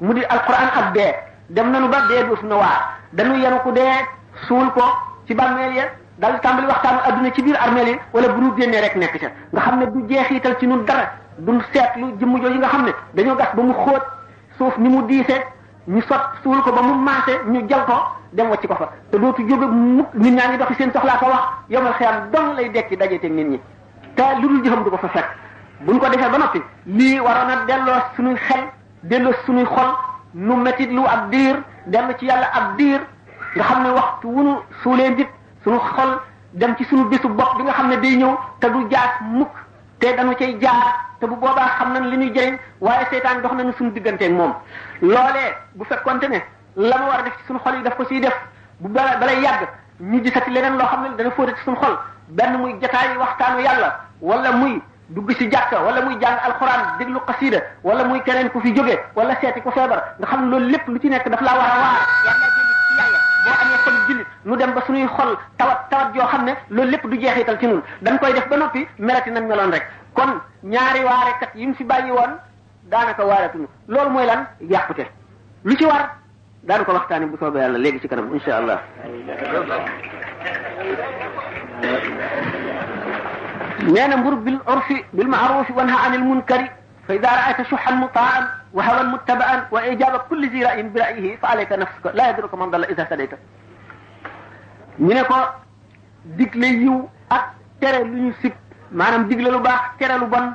mu 0.01 0.15
di 0.15 0.25
alquran 0.25 0.69
ab 0.81 0.93
dee 0.95 1.15
dem 1.49 1.71
nañu 1.73 1.89
ba 1.89 1.97
dee 2.09 2.25
duuf 2.27 2.43
na 2.43 2.57
waar 2.57 2.81
dañu 3.13 3.37
yenu 3.43 3.59
ko 3.63 3.73
dee 3.73 4.05
suul 4.49 4.71
ko 4.73 4.85
ci 5.27 5.35
bàmmeel 5.35 5.75
ya 5.77 5.85
dal 6.19 6.41
tàmbali 6.41 6.67
waxtaanu 6.67 6.99
adduna 7.09 7.33
ci 7.35 7.43
biir 7.43 7.57
armeel 7.57 7.89
yi 7.89 7.99
wala 8.13 8.29
bu 8.29 8.41
ñu 8.41 8.53
génnee 8.57 8.81
rek 8.81 8.97
nekk 8.97 9.19
ca 9.21 9.29
nga 9.53 9.61
xam 9.61 9.79
ne 9.81 9.87
du 9.91 10.05
jeexital 10.09 10.57
ci 10.59 10.67
ñun 10.67 10.85
dara 10.85 11.11
duñ 11.39 11.61
seetlu 11.73 12.15
jëmm 12.19 12.37
jooju 12.41 12.59
nga 12.59 12.69
xam 12.69 12.85
ne 12.85 12.93
dañoo 13.15 13.37
gas 13.37 13.53
ba 13.55 13.63
mu 13.63 13.73
xóot 13.75 14.03
suuf 14.59 14.77
ni 14.79 14.89
mu 14.89 15.05
diise 15.07 15.45
ñu 15.87 16.01
sot 16.03 16.23
suul 16.43 16.61
ko 16.63 16.73
ba 16.73 16.81
mu 16.83 16.95
maase 16.95 17.41
ñu 17.47 17.69
jal 17.69 17.85
ko 17.85 17.95
dem 18.33 18.49
wacc 18.51 18.67
ko 18.67 18.75
fa 18.75 18.89
te 19.11 19.19
dootu 19.19 19.47
jóge 19.49 19.67
mukk 19.67 20.09
nit 20.15 20.33
ñaa 20.35 20.49
ngi 20.49 20.59
doxi 20.59 20.75
seen 20.75 20.91
soxlaa 20.93 21.19
ko 21.19 21.27
wax 21.27 21.45
yomal 21.69 21.93
xiyam 21.95 22.31
dong 22.33 22.57
lay 22.57 22.69
dekki 22.71 22.97
dajeete 22.97 23.29
nit 23.29 23.47
ñi 23.49 23.61
te 24.19 24.41
lu 24.41 24.41
dul 24.49 24.63
jëfam 24.65 24.83
du 24.83 24.91
ko 24.91 24.97
fa 24.99 25.09
fekk 25.15 25.29
buñ 25.87 25.99
ko 26.03 26.09
defee 26.11 26.29
ba 26.35 26.39
noppi 26.43 26.61
lii 26.87 27.21
waroon 27.23 27.51
a 27.55 27.65
delloo 27.69 28.01
suñuy 28.17 28.35
xel 28.49 28.63
delloo 29.05 29.33
suñuy 29.47 29.65
xol 29.65 29.95
nu 30.35 30.57
métti 30.57 30.87
lu 30.91 31.03
ab 31.07 31.31
diir 31.31 31.63
dellu 31.87 32.13
ci 32.19 32.25
yàlla 32.27 32.51
ab 32.61 32.77
diir 32.79 33.01
nga 33.55 33.63
xam 33.65 33.83
ne 33.85 33.91
waxtu 33.95 34.27
wunu 34.29 34.57
suulee 34.83 35.11
nit 35.11 35.29
suñu 35.65 35.79
xol 35.79 36.19
dem 36.53 36.75
ci 36.77 36.85
suñu 36.85 37.05
bisu 37.09 37.29
bopp 37.29 37.57
bi 37.59 37.63
nga 37.63 37.73
xam 37.75 37.89
ne 37.91 37.97
day 38.01 38.17
ñëw 38.17 38.35
te 38.61 38.67
du 38.71 38.89
jaas 38.91 39.21
mukk 39.23 39.51
te 40.01 40.13
dañu 40.17 40.35
cay 40.35 40.57
jaar 40.61 40.99
te 41.21 41.27
bu 41.27 41.35
boobaa 41.37 41.69
xam 41.79 41.93
nañ 41.93 42.11
li 42.11 42.17
ñuy 42.17 42.33
jëriñ 42.35 42.57
waaye 42.81 43.07
seytaan 43.13 43.43
dox 43.43 43.53
nañu 43.55 43.73
suñu 43.75 43.91
digganteeg 43.93 44.33
moom 44.33 44.53
loolee 45.01 45.55
bu 45.75 45.85
fekkonte 45.85 46.25
ne 46.29 46.43
la 46.75 46.99
mu 46.99 47.05
war 47.07 47.21
a 47.21 47.23
def 47.23 47.37
ci 47.39 47.45
suñu 47.47 47.59
xol 47.61 47.77
yi 47.77 47.83
def 47.83 47.95
ko 47.95 48.05
siy 48.07 48.21
def 48.21 48.35
bu 48.81 48.89
balay 48.89 49.41
yàgg 49.43 49.69
ñu 50.01 50.23
gisati 50.25 50.51
leneen 50.51 50.77
loo 50.77 50.87
xam 50.87 51.03
ne 51.03 51.15
dana 51.17 51.31
fóote 51.31 51.55
ci 51.55 51.63
suñu 51.63 51.77
xol 51.77 51.97
benn 52.31 52.57
muy 52.59 52.75
jataayi 52.81 53.17
waxtaanu 53.17 53.61
yàlla 53.63 54.08
wala 54.21 54.53
muy 54.53 54.83
dugg 55.09 55.31
ci 55.37 55.49
jàkka 55.51 55.81
wala 55.83 56.01
muy 56.03 56.17
jàng 56.21 56.39
alxuraan 56.47 56.99
déglu 56.99 57.19
xasida 57.27 57.59
wala 57.83 58.05
muy 58.05 58.21
keneen 58.25 58.51
ku 58.51 58.61
fi 58.61 58.73
jóge 58.75 58.99
wala 59.15 59.35
seeti 59.41 59.61
ku 59.61 59.71
feebar 59.71 60.15
nga 60.19 60.27
xam 60.27 60.41
ne 60.45 60.51
loolu 60.51 60.69
lépp 60.71 60.87
lu 60.89 60.99
ci 61.01 61.09
nekk 61.09 61.29
daf 61.29 61.41
laa 61.41 61.55
war 61.57 61.67
a 61.67 61.79
waar 61.81 61.95
yàlla 62.25 62.47
jëlit 62.49 62.73
ci 62.83 62.95
yàlla 62.99 63.67
boo 63.69 63.91
amee 63.91 64.25
nu 64.45 64.57
dem 64.57 64.73
ba 64.75 64.81
suñuy 64.87 65.07
xol 65.07 65.37
tawat 65.57 65.87
tawat 65.91 66.15
yoo 66.15 66.27
xam 66.27 66.45
ne 66.45 66.55
loolu 66.69 66.91
lépp 66.91 67.05
du 67.09 67.17
jeexital 67.21 67.59
ci 67.59 67.67
ñun 67.67 67.83
dañ 68.03 68.19
koy 68.19 68.33
def 68.33 68.49
ba 68.49 68.57
noppi 68.57 68.87
merati 68.99 69.31
nañ 69.31 69.45
meloon 69.47 69.71
rek 69.71 69.87
kon 70.15 70.41
ñaari 70.63 71.05
waarekat 71.05 71.51
yi 71.55 71.67
mu 71.67 71.75
fi 71.75 71.85
bàyyi 71.85 72.11
woon 72.11 72.33
daanaka 72.91 73.23
waaretuñu 73.25 73.67
loolu 73.89 74.11
mooy 74.11 74.27
lan 74.27 74.47
yàqute 74.61 75.07
lu 75.65 75.77
ci 75.77 75.85
war 75.87 76.11
daanu 76.63 76.85
ko 76.85 76.93
waxtaani 76.93 77.27
bu 77.27 77.37
soobee 77.39 77.61
yàlla 77.63 77.79
léegi 77.79 78.01
ci 78.01 78.09
kanam 78.09 78.35
insha 78.35 78.57
allah 78.57 78.79
نانا 83.87 84.17
مر 84.17 84.35
بالعرف 84.35 84.93
بالمعروف 85.13 85.71
وانهى 85.71 85.97
عن 86.05 86.15
المنكر 86.15 86.69
فإذا 87.09 87.29
رأيت 87.31 87.63
شحا 87.71 87.93
مطاعا 87.95 88.49
وهوى 88.73 89.03
متبعا 89.07 89.67
وإجابة 89.71 90.19
كل 90.19 90.51
ذي 90.51 90.65
رأي 90.65 90.83
برأيه 90.83 91.37
فعليك 91.37 91.73
نفسك 91.73 92.07
لا 92.15 92.31
يدرك 92.31 92.55
من 92.55 92.71
ضل 92.71 92.85
إذا 92.85 93.07
سليت 93.11 93.31
منك 94.99 95.29
ديك 96.25 96.57
ليو 96.57 97.09
أك 97.33 97.45
ترى 97.81 98.03
لن 98.05 98.27
يسيب 98.29 98.53
معنام 98.93 99.29
ديك 99.29 99.39
للو 99.39 99.59
باك 99.59 99.81
ترى 100.01 100.17
لبن 100.19 100.53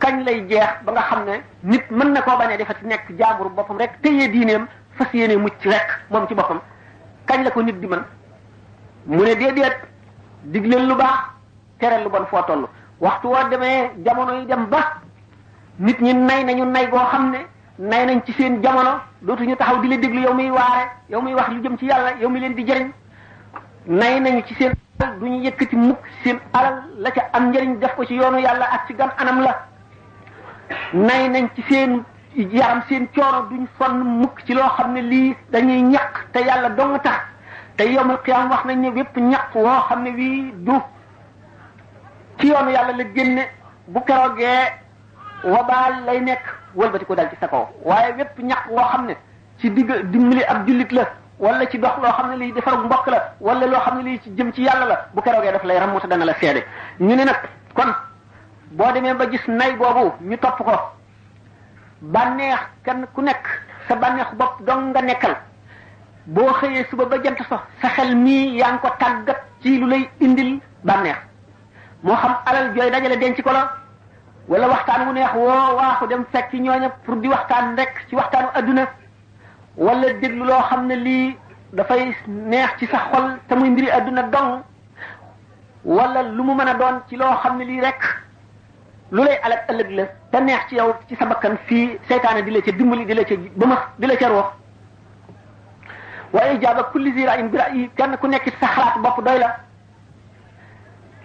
كان 0.00 0.20
لي 0.24 0.40
جيخ 0.40 0.70
بغا 0.86 1.00
خمنا 1.00 1.40
نت 1.64 1.84
من 1.98 2.12
نكو 2.12 2.36
باني 2.36 2.56
دي 2.56 2.64
فتي 2.64 2.98
جابر 3.10 3.46
بفهم 3.46 3.78
رك 3.78 3.92
تيي 4.02 4.26
دينيم 4.26 4.64
فسيني 4.96 5.36
مجي 5.36 5.66
رك 5.72 5.88
ممتي 6.10 6.34
بفهم 6.34 6.60
كان 7.28 7.44
لكو 7.44 7.60
نت 7.60 7.74
دي 7.74 7.86
من 7.92 8.02
مني 9.06 9.34
دي 9.34 9.50
ديت 9.50 9.76
ديك 10.52 10.64
للو 10.64 10.94
باك 10.94 11.16
tere 11.80 11.98
lu 12.04 12.10
bon 12.10 12.24
foo 12.30 12.42
toll 12.46 12.64
waxtu 13.00 13.28
woo 13.28 13.48
demee 13.50 13.90
jamono 14.04 14.32
yi 14.38 14.46
dem 14.46 14.66
ba 14.70 14.78
nit 15.78 15.98
ñi 16.00 16.12
nay 16.14 16.44
nañu 16.44 16.64
nay 16.64 16.86
goo 16.90 16.98
xam 17.10 17.30
ne 17.30 17.38
nay 17.78 18.06
nañ 18.06 18.20
ci 18.26 18.32
seen 18.38 18.62
jamono 18.62 18.90
dootuñu 19.22 19.56
taxaw 19.56 19.80
di 19.82 19.88
la 19.88 19.96
déglu 19.96 20.20
yow 20.20 20.34
muy 20.34 20.50
waare 20.50 20.88
yow 21.10 21.20
muy 21.20 21.34
wax 21.34 21.48
lu 21.50 21.62
jëm 21.62 21.76
ci 21.78 21.86
yàlla 21.86 22.10
yow 22.20 22.30
mi 22.30 22.40
leen 22.40 22.54
di 22.54 22.64
jëriñ 22.64 22.90
nay 23.86 24.20
nañu 24.20 24.42
ci 24.46 24.54
seen 24.58 24.72
alal 24.98 25.18
du 25.18 25.26
ñu 25.28 25.42
yëkkati 25.42 25.76
mukk 25.76 25.98
seen 26.24 26.38
alal 26.52 26.74
la 26.98 27.10
ca 27.10 27.22
am 27.32 27.48
njëriñ 27.50 27.78
def 27.80 27.94
ko 27.96 28.04
ci 28.04 28.14
yoonu 28.14 28.38
yàlla 28.38 28.68
at 28.70 28.86
ci 28.86 28.94
gam 28.94 29.10
anam 29.16 29.40
la 29.42 29.66
nay 30.92 31.28
nañ 31.28 31.46
ci 31.54 31.62
seen 31.68 32.02
yaram 32.34 32.80
seen 32.88 33.08
coono 33.14 33.48
duñ 33.50 33.66
sonn 33.78 34.02
mukk 34.20 34.44
ci 34.46 34.52
loo 34.52 34.68
xam 34.76 34.92
ne 34.92 35.00
lii 35.00 35.34
dañuy 35.50 35.82
ñaq 35.82 36.26
te 36.32 36.38
yàlla 36.40 36.68
dong 36.76 37.02
tax 37.02 37.20
te 37.76 37.84
yomul 37.92 38.16
xiyaam 38.22 38.48
wax 38.50 38.64
nañ 38.64 38.78
ne 38.80 38.90
bépp 38.90 39.16
ñaq 39.16 39.48
woo 39.54 39.80
xam 39.88 40.02
ne 40.02 40.10
wii 40.10 40.52
du 40.56 40.72
ci 42.40 42.46
yoonu 42.48 42.70
yàlla 42.70 42.96
la 42.96 43.04
génne 43.14 43.42
bu 43.86 44.00
keroogee 44.04 44.72
wabaal 45.44 46.04
lay 46.06 46.20
nekk 46.24 46.42
wëlbati 46.74 47.04
ko 47.04 47.14
dal 47.14 47.28
ci 47.30 47.36
sa 47.40 47.46
kaw 47.48 47.68
waaye 47.84 48.14
wépp 48.16 48.38
ñax 48.38 48.62
woo 48.70 48.82
xam 48.92 49.06
ne 49.06 49.16
ci 49.60 49.70
digg 49.70 49.92
dimbali 50.10 50.42
ab 50.44 50.66
jullit 50.66 50.90
la 50.92 51.04
wala 51.38 51.66
ci 51.70 51.78
dox 51.78 51.96
loo 52.00 52.10
xam 52.12 52.30
ne 52.30 52.36
liy 52.36 52.52
defar 52.52 52.78
mbokk 52.78 53.06
la 53.08 53.34
wala 53.40 53.66
loo 53.66 53.78
xam 53.80 53.96
ne 53.98 54.02
lii 54.04 54.18
ci 54.22 54.30
jëm 54.36 54.52
ci 54.52 54.62
yàlla 54.62 54.86
la 54.86 55.06
bu 55.14 55.20
keroogee 55.22 55.52
daf 55.52 55.62
lay 55.64 55.78
rammuta 55.78 56.06
dana 56.08 56.24
la 56.24 56.34
seede 56.34 56.64
ñu 56.98 57.14
ne 57.14 57.24
nag 57.24 57.40
kon 57.74 57.92
boo 58.70 58.92
demee 58.92 59.14
ba 59.14 59.28
gis 59.30 59.46
nay 59.48 59.72
boobu 59.76 60.12
ñu 60.20 60.38
topp 60.38 60.62
ko 60.64 60.72
bànneex 62.00 62.60
kenn 62.84 63.06
ku 63.14 63.20
nekk 63.20 63.48
sa 63.88 63.94
bànneexu 63.96 64.34
bopp 64.36 64.60
doo 64.64 64.80
nga 64.80 65.00
nekkal 65.02 65.36
boo 66.24 66.52
xëyee 66.52 66.86
suba 66.90 67.04
ba 67.04 67.18
jant 67.22 67.36
so 67.48 67.56
sa 67.82 67.88
xel 67.88 68.16
mii 68.16 68.54
yaa 68.56 68.72
ngi 68.72 68.78
ko 68.80 68.88
tàggat 68.98 69.40
ci 69.62 69.78
lu 69.78 69.86
lay 69.88 70.08
indil 70.20 70.60
bànneex 70.84 71.29
mo 72.02 72.14
xam 72.16 72.34
alal 72.46 72.72
joy 72.74 72.90
dajale 72.90 73.16
denc 73.20 73.40
ko 73.42 73.50
la 73.52 73.72
wala 74.48 74.68
waxtaan 74.68 75.06
wu 75.06 75.12
neex 75.12 75.34
woo 75.34 75.48
waaxu 75.76 76.06
dem 76.08 76.24
fekk 76.32 76.52
ñooña 76.54 76.90
pour 77.04 77.16
di 77.20 77.28
waxtaan 77.28 77.76
rek 77.76 77.92
ci 78.08 78.16
waxtaanu 78.16 78.48
aduna 78.54 78.84
wala 79.76 80.12
déglu 80.20 80.44
loo 80.46 80.62
xam 80.70 80.86
ne 80.86 80.94
lii 80.94 81.36
dafay 81.72 82.16
neex 82.28 82.70
ci 82.78 82.86
sa 82.86 82.98
xol 83.12 83.38
te 83.48 83.54
muy 83.54 83.70
mbiri 83.70 83.90
aduna 83.90 84.22
dong 84.22 84.62
wala 85.84 86.22
lu 86.22 86.42
mu 86.42 86.54
mën 86.54 86.68
a 86.68 86.74
doon 86.74 87.00
ci 87.08 87.16
loo 87.16 87.36
xam 87.42 87.58
ne 87.58 87.64
lii 87.64 87.80
rek 87.80 88.00
lu 89.12 89.22
lay 89.24 89.36
alal 89.44 89.58
ëllëg 89.70 89.90
la 89.96 90.04
te 90.32 90.38
neex 90.42 90.60
ci 90.68 90.74
yow 90.76 90.94
ci 91.08 91.16
sa 91.16 91.26
bakkan 91.26 91.56
fii 91.66 91.98
seytaane 92.08 92.42
di 92.42 92.50
la 92.50 92.60
ca 92.62 92.72
dimbali 92.72 93.04
di 93.06 93.14
la 93.14 93.24
ca 93.24 93.34
bëmax 93.56 93.80
di 93.98 94.06
la 94.06 94.16
ca 94.16 94.28
roox 94.28 94.50
waaye 96.32 96.60
jaaba 96.62 96.82
kulli 96.92 97.12
zira 97.12 97.36
bi 97.42 97.56
ra 97.58 97.68
yi 97.74 97.90
kenn 97.96 98.16
ku 98.18 98.26
nekk 98.26 98.44
ci 98.44 98.52
sa 98.60 98.66
xalaat 98.74 98.96
bopp 99.02 99.22
doy 99.24 99.38
la 99.38 99.56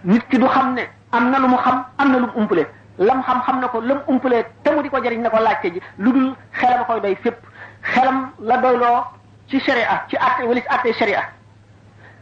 nit 0.05 0.21
ki 0.29 0.37
du 0.39 0.47
xam 0.47 0.73
ne 0.75 0.81
am 1.11 1.31
na 1.31 1.39
lu 1.39 1.47
mu 1.47 1.57
xam 1.57 1.83
am 1.97 2.11
na 2.11 2.17
lu 2.19 2.25
mu 2.27 2.33
umpale 2.41 2.63
lam 2.97 3.21
xam 3.25 3.41
xam 3.45 3.59
na 3.61 3.67
ko 3.67 3.79
lam 3.81 3.97
umpale 4.07 4.43
te 4.63 4.71
mu 4.75 4.81
di 4.83 4.89
ko 4.89 4.97
jariñ 5.03 5.21
na 5.21 5.29
ko 5.29 5.37
laajte 5.39 5.71
ji 5.73 5.81
lu 5.97 6.11
dul 6.13 6.33
xelam 6.51 6.85
koy 6.87 6.99
doy 7.01 7.15
fépp 7.23 7.37
xelam 7.81 8.29
la 8.39 8.57
doyloo 8.57 9.03
ci 9.49 9.59
sharia 9.59 10.03
ci 10.09 10.15
atte 10.17 10.43
wala 10.43 10.59
ci 10.61 10.67
atte 10.69 10.93
sharia 10.93 11.21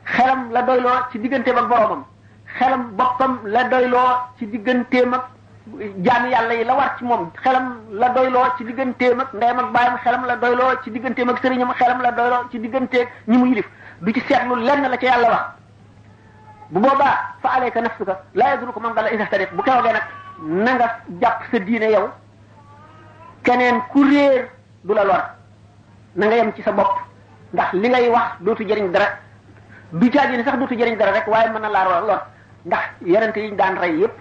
xelam 0.06 0.52
la 0.52 0.62
doyloo 0.62 1.08
ci 1.12 1.20
digganteem 1.20 1.58
ak 1.58 1.68
boromam 1.70 2.04
xelam 2.58 2.84
boppam 2.98 3.40
la 3.44 3.64
doyloo 3.64 4.18
ci 4.38 4.46
digganteem 4.48 5.14
ak 5.14 5.26
jaami 6.04 6.30
yàlla 6.32 6.54
yi 6.54 6.64
la 6.64 6.74
war 6.76 6.96
ci 6.98 7.04
moom 7.06 7.32
xelam 7.42 7.68
la 7.92 8.10
doyloo 8.10 8.46
ci 8.58 8.64
digganteem 8.64 9.20
ak 9.20 9.34
ndeyam 9.34 9.60
ak 9.60 9.72
baayam 9.72 9.98
xelam 9.98 10.26
la 10.26 10.36
doyloo 10.38 10.74
ci 10.84 10.90
digganteem 10.92 11.30
ak 11.30 11.40
sëriñam 11.44 11.72
xelam 11.74 12.02
la 12.02 12.12
doyloo 12.12 12.44
ci 12.52 12.60
digganteeg 12.60 13.08
ñi 13.28 13.38
mu 13.38 13.46
yilif 13.48 13.68
du 14.00 14.14
ci 14.14 14.20
seetlu 14.28 14.56
lenn 14.56 14.88
la 14.90 14.98
ca 14.98 15.06
yàlla 15.06 15.28
wax 15.30 15.46
bu 16.74 16.80
boobaa 16.84 17.15
fa 17.41 17.49
alayka 17.57 17.82
nafsuka 17.82 18.13
laa 18.34 18.49
yadurruka 18.53 18.80
man 18.84 18.93
dalla 18.97 19.11
iza 19.13 19.26
htadat 19.26 19.49
bu 19.55 19.61
de 19.63 19.71
nag 19.95 20.01
na 20.65 20.71
nga 20.76 20.88
jàpp 21.21 21.39
sa 21.51 21.59
diine 21.59 21.88
yow 21.91 22.09
keneen 23.43 23.78
ku 23.91 24.03
réer 24.09 24.49
du 24.84 24.93
la 24.93 25.03
lor 25.03 25.24
na 26.15 26.26
nga 26.26 26.36
yem 26.36 26.53
ci 26.55 26.63
sa 26.63 26.71
bopp 26.71 26.93
ndax 27.53 27.71
li 27.74 27.89
ngay 27.89 28.09
wax 28.09 28.30
dootu 28.41 28.63
jëriñ 28.65 28.91
dara 28.91 29.07
du 29.91 30.09
caagi 30.09 30.38
ni 30.38 30.43
sax 30.43 30.57
dootu 30.57 30.76
jëriñ 30.76 30.97
dara 30.97 31.11
rek 31.11 31.28
waaye 31.28 31.49
mën 31.49 31.61
na 31.61 31.69
laa 31.69 32.01
lor 32.07 32.21
ndax 32.65 32.84
yarante 33.05 33.38
yi 33.39 33.51
ñu 33.51 33.55
daan 33.57 33.78
rey 33.78 33.97
yépp 33.99 34.15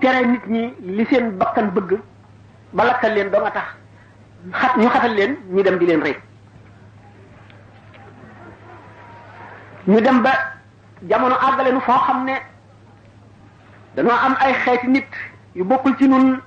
tere 0.00 0.26
nit 0.26 0.46
ñi 0.46 0.74
li 0.80 1.04
seen 1.06 1.36
bakkan 1.38 1.66
bëgg 1.74 2.00
ba 2.72 2.84
lakkal 2.84 3.12
leen 3.14 3.30
doo 3.30 3.40
nga 3.40 3.50
tax 3.50 3.66
xat 4.52 4.76
ñu 4.76 4.88
xatal 4.90 5.14
leen 5.14 5.36
ñu 5.50 5.62
dem 5.62 5.78
bi 5.78 5.86
leen 5.86 6.02
rey 6.02 6.16
ñu 9.86 10.00
dem 10.00 10.22
ba 10.22 10.53
jamono 11.08 11.34
àggale 11.34 11.72
nu 11.72 11.80
foo 11.80 11.98
xam 12.06 12.24
ne 12.24 12.32
dañoo 13.96 14.16
am 14.24 14.34
ay 14.40 14.52
xeeti 14.64 14.86
nit 14.88 15.08
yu 15.54 15.64
bokkul 15.64 15.96
ci 15.98 16.08
nun 16.08 16.40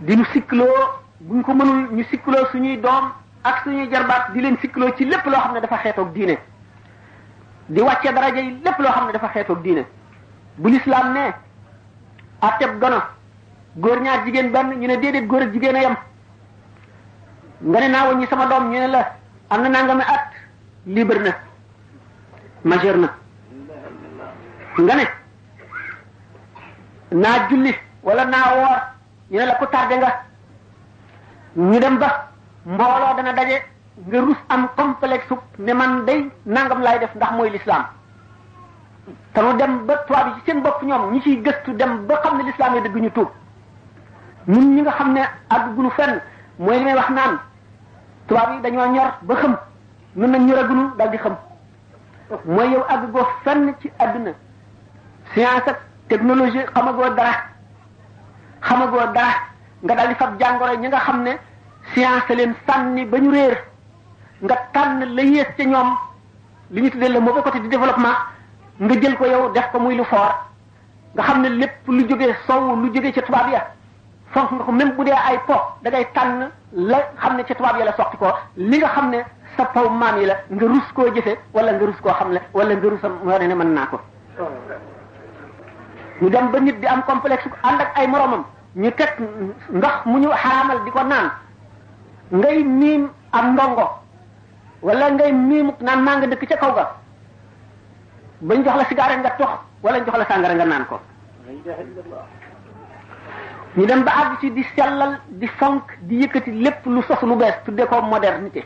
di 0.00 0.16
nu 0.16 0.24
sikkloo 0.24 0.98
buñ 1.20 1.42
ko 1.42 1.54
mënul 1.54 1.88
ñu 1.92 2.04
sikkloo 2.10 2.44
suñuy 2.50 2.76
doom 2.76 3.12
ak 3.44 3.62
suñuy 3.64 3.88
jarbaat 3.90 4.32
di 4.32 4.40
leen 4.40 4.56
sikkloo 4.60 4.90
ci 4.96 5.04
lépp 5.04 5.24
loo 5.26 5.38
xam 5.40 5.52
ne 5.54 5.60
dafa 5.60 5.76
xeetoog 5.76 6.12
diine 6.12 6.38
di 7.68 7.80
wàcce 7.80 8.12
daraja 8.12 8.40
yi 8.40 8.60
lépp 8.64 8.78
loo 8.78 8.90
xam 8.92 9.06
ne 9.06 9.12
dafa 9.12 9.28
xeetoog 9.28 9.62
diine 9.62 9.84
bu 10.56 10.68
lislaam 10.70 11.12
ne 11.12 11.32
atteb 12.40 12.80
gono 12.80 12.98
góor 13.76 14.00
ñaar 14.00 14.24
jigéen 14.24 14.50
benn 14.50 14.70
ñu 14.74 14.86
ne 14.88 14.96
déedéet 14.98 15.26
góor 15.26 15.42
ak 15.42 15.52
jigéen 15.52 15.76
a 15.76 15.80
yem 15.82 15.96
nga 17.60 17.80
ne 17.80 17.88
naa 17.88 18.08
waññi 18.08 18.26
sama 18.26 18.46
doom 18.46 18.64
ñu 18.70 18.78
ne 18.80 18.86
la 18.88 19.12
am 19.50 19.62
na 19.62 19.68
nangami 19.68 20.02
at 20.02 20.24
libre 20.86 21.18
na 21.18 21.30
majeur 22.64 22.96
na 22.96 23.08
nga 24.84 24.94
ne 24.98 25.04
naa 27.22 27.48
julli 27.48 27.72
wala 28.02 28.24
naa 28.24 28.50
woor 28.58 28.80
ñu 29.30 29.38
ne 29.38 29.46
la 29.46 29.54
ku 29.58 29.66
tardé 29.66 29.96
nga 29.96 30.22
ñu 31.56 31.78
dem 31.78 31.98
ba 31.98 32.28
mbooloo 32.66 33.14
dana 33.16 33.32
daje 33.32 33.60
nga 34.08 34.20
rus 34.20 34.36
am 34.48 34.68
complexe 34.76 35.34
ne 35.58 35.72
man 35.72 36.04
day 36.06 36.30
nangam 36.46 36.80
lay 36.82 36.98
def 36.98 37.14
ndax 37.14 37.30
mooy 37.32 37.50
l'islam 37.50 37.84
te 39.32 39.40
nu 39.40 39.56
dem 39.58 39.84
ba 39.86 39.96
tubaab 40.06 40.26
bi 40.26 40.40
ci 40.40 40.44
seen 40.50 40.62
bopp 40.62 40.82
ñoom 40.82 41.12
ñi 41.12 41.20
ciy 41.20 41.36
gëstu 41.44 41.72
dem 41.76 42.06
ba 42.06 42.16
xam 42.22 42.38
ne 42.38 42.44
l'islam 42.44 42.74
yi 42.74 42.80
dëgg 42.82 42.96
ñu 42.96 43.10
tuub 43.10 43.28
ñun 44.46 44.74
ñi 44.74 44.80
nga 44.80 44.92
xam 44.92 45.12
ne 45.12 45.20
àggunu 45.50 45.90
fenn 45.90 46.22
mooy 46.58 46.78
li 46.78 46.84
may 46.84 46.94
wax 46.94 47.10
naan 47.10 47.38
tubaab 48.26 48.50
bi 48.52 48.62
dañoo 48.62 48.86
ñor 48.92 49.10
ba 49.22 49.34
xam 49.36 49.56
ñun 50.16 50.30
nag 50.30 50.40
ñoragunu 50.42 50.90
dal 50.96 51.10
di 51.10 51.18
xam 51.18 51.36
mooy 52.46 52.68
yow 52.72 52.82
àgg 52.92 53.10
goo 53.12 53.24
fenn 53.44 53.74
ci 53.80 53.90
àdduna 53.98 54.30
science 55.32 55.68
ak 55.68 55.80
xamagoo 56.74 57.10
dara 57.16 57.34
xamagoo 58.60 59.12
dara 59.12 59.30
nga 59.82 59.94
daal 59.94 60.08
di 60.08 60.14
fab 60.14 60.38
jàngoro 60.40 60.74
ñi 60.76 60.88
nga 60.88 60.98
xam 61.00 61.22
ne 61.22 61.30
science 61.92 62.34
leen 62.34 62.54
sànni 62.68 63.04
ba 63.04 63.18
ñu 63.18 63.30
réer 63.30 63.64
nga 64.40 64.56
tànn 64.72 65.04
la 65.14 65.22
yées 65.22 65.48
ca 65.56 65.64
ñoom 65.64 65.96
li 66.70 66.80
ñu 66.82 66.90
tuddee 66.90 67.08
le 67.08 67.20
mauvais 67.20 67.42
côté 67.42 67.60
du 67.60 67.68
développement 67.68 68.16
nga 68.80 69.00
jël 69.00 69.16
ko 69.16 69.26
yow 69.26 69.52
def 69.52 69.70
ko 69.70 69.78
muy 69.80 69.94
lu 69.96 70.04
foor 70.04 70.34
nga 71.14 71.22
xam 71.22 71.42
ne 71.42 71.48
lépp 71.48 71.86
lu 71.88 72.08
jógee 72.08 72.34
sow 72.46 72.74
lu 72.76 72.92
jógee 72.94 73.12
ca 73.12 73.22
tubaab 73.22 73.50
ya 73.50 73.66
fonk 74.30 74.50
nga 74.50 74.64
ko 74.64 74.72
même 74.72 74.92
bu 74.92 75.04
dee 75.04 75.12
ay 75.12 75.38
po 75.46 75.54
da 75.82 75.90
ngay 75.90 76.04
tànn 76.14 76.50
la 76.72 76.98
xam 77.20 77.36
ne 77.36 77.44
ca 77.44 77.54
tubaab 77.54 77.78
ya 77.78 77.84
la 77.84 77.92
soxti 77.92 78.16
ko 78.16 78.28
li 78.56 78.78
nga 78.78 78.88
xam 78.88 79.10
ne 79.10 79.18
sa 79.56 79.70
taw 79.74 79.86
mam 79.88 80.18
yi 80.18 80.26
la 80.26 80.36
nga 80.50 80.66
rus 80.66 80.86
ko 80.94 81.08
jëfe 81.14 81.38
wala 81.52 81.72
nga 81.72 81.84
rus 81.86 82.00
ko 82.02 82.08
xam 82.18 82.32
wala 82.52 82.74
nga 82.74 82.88
rusam 82.90 83.12
mo 83.24 83.38
ne 83.38 83.54
man 83.54 83.72
nako 83.74 83.98
ko 84.38 84.44
ñu 86.20 86.28
dem 86.30 86.50
ba 86.52 86.60
nit 86.60 86.80
di 86.80 86.86
am 86.86 87.02
complexe 87.04 87.48
and 87.62 87.80
ak 87.80 87.90
ay 87.96 88.06
moromam 88.06 88.44
ñu 88.74 88.90
teg 88.92 89.10
ndox 89.70 90.04
mu 90.04 90.18
ñu 90.18 90.28
haramal 90.30 90.84
diko 90.84 91.00
naan 91.04 91.30
ngay 92.32 92.62
mim 92.64 93.08
am 93.32 93.52
ndongo 93.54 93.86
wala 94.82 95.10
ngay 95.10 95.32
mim 95.32 95.72
naan 95.80 96.02
ma 96.02 96.16
nga 96.16 96.26
dëkk 96.26 96.48
ci 96.50 96.56
kaw 96.56 96.74
ga 96.74 96.86
bañ 98.40 98.64
jox 98.64 98.76
la 98.76 98.84
sigaare 98.84 99.16
nga 99.16 99.30
tox 99.38 99.50
wala 99.82 99.98
jox 100.04 100.16
la 100.18 100.26
sangara 100.26 100.54
nga 100.54 100.64
naan 100.64 100.86
ko 100.86 100.98
ñu 103.76 103.86
dem 103.86 104.04
ba 104.04 104.12
ag 104.16 104.38
ci 104.40 104.52
di 104.52 104.62
sellal 104.76 105.18
di 105.28 105.46
fonk 105.46 105.96
di 106.00 106.18
yëkkati 106.22 106.50
lépp 106.62 106.84
lu 106.86 107.02
sos 107.02 107.20
lu 107.22 107.36
bees 107.36 107.54
tudde 107.64 107.84
ko 107.86 108.02
modernité 108.02 108.64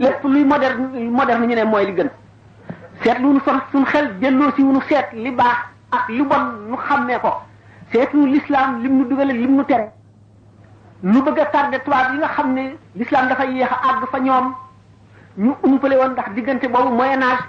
lépp 0.00 0.24
luy 0.24 0.44
moderne 0.44 0.88
moderne 1.10 1.46
ñu 1.46 1.54
ne 1.54 1.64
mooy 1.64 1.84
li 1.86 1.92
gën 1.92 2.08
seetlu 3.02 3.26
nu 3.34 3.40
sax 3.44 3.56
suñ 3.70 3.84
xel 3.84 4.08
delloo 4.20 4.50
si 4.56 4.62
wunu 4.62 4.80
seet 4.88 5.08
li 5.12 5.30
baax 5.30 5.58
ak 5.90 6.08
li 6.08 6.22
bon 6.24 6.44
nu 6.70 6.76
xàmmee 6.88 7.18
ko 7.20 7.32
seetu 7.92 8.26
l'islam 8.26 8.82
lim 8.82 8.96
nu 8.98 9.04
dugale 9.08 9.32
lim 9.32 9.56
nu 9.56 9.64
tere 9.64 9.88
nu 11.02 11.22
bëgg 11.22 11.38
a 11.38 11.44
tardé 11.44 11.78
tubaab 11.84 12.12
yi 12.12 12.18
nga 12.18 12.28
xam 12.28 12.54
ne 12.54 12.62
l'islam 12.96 13.28
dafa 13.28 13.44
yéex 13.44 13.68
a 13.70 13.88
àgg 13.88 14.04
fa 14.10 14.18
ñoom 14.20 14.46
ñu 15.38 15.52
umpale 15.64 15.94
woon 15.98 16.12
ndax 16.12 16.28
diggante 16.34 16.66
boobu 16.72 16.96
moyen 16.96 17.22
âge 17.22 17.42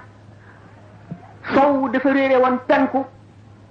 sow 1.53 1.87
dafa 1.89 2.13
réere 2.13 2.35
woon 2.43 2.57
penku 2.67 3.05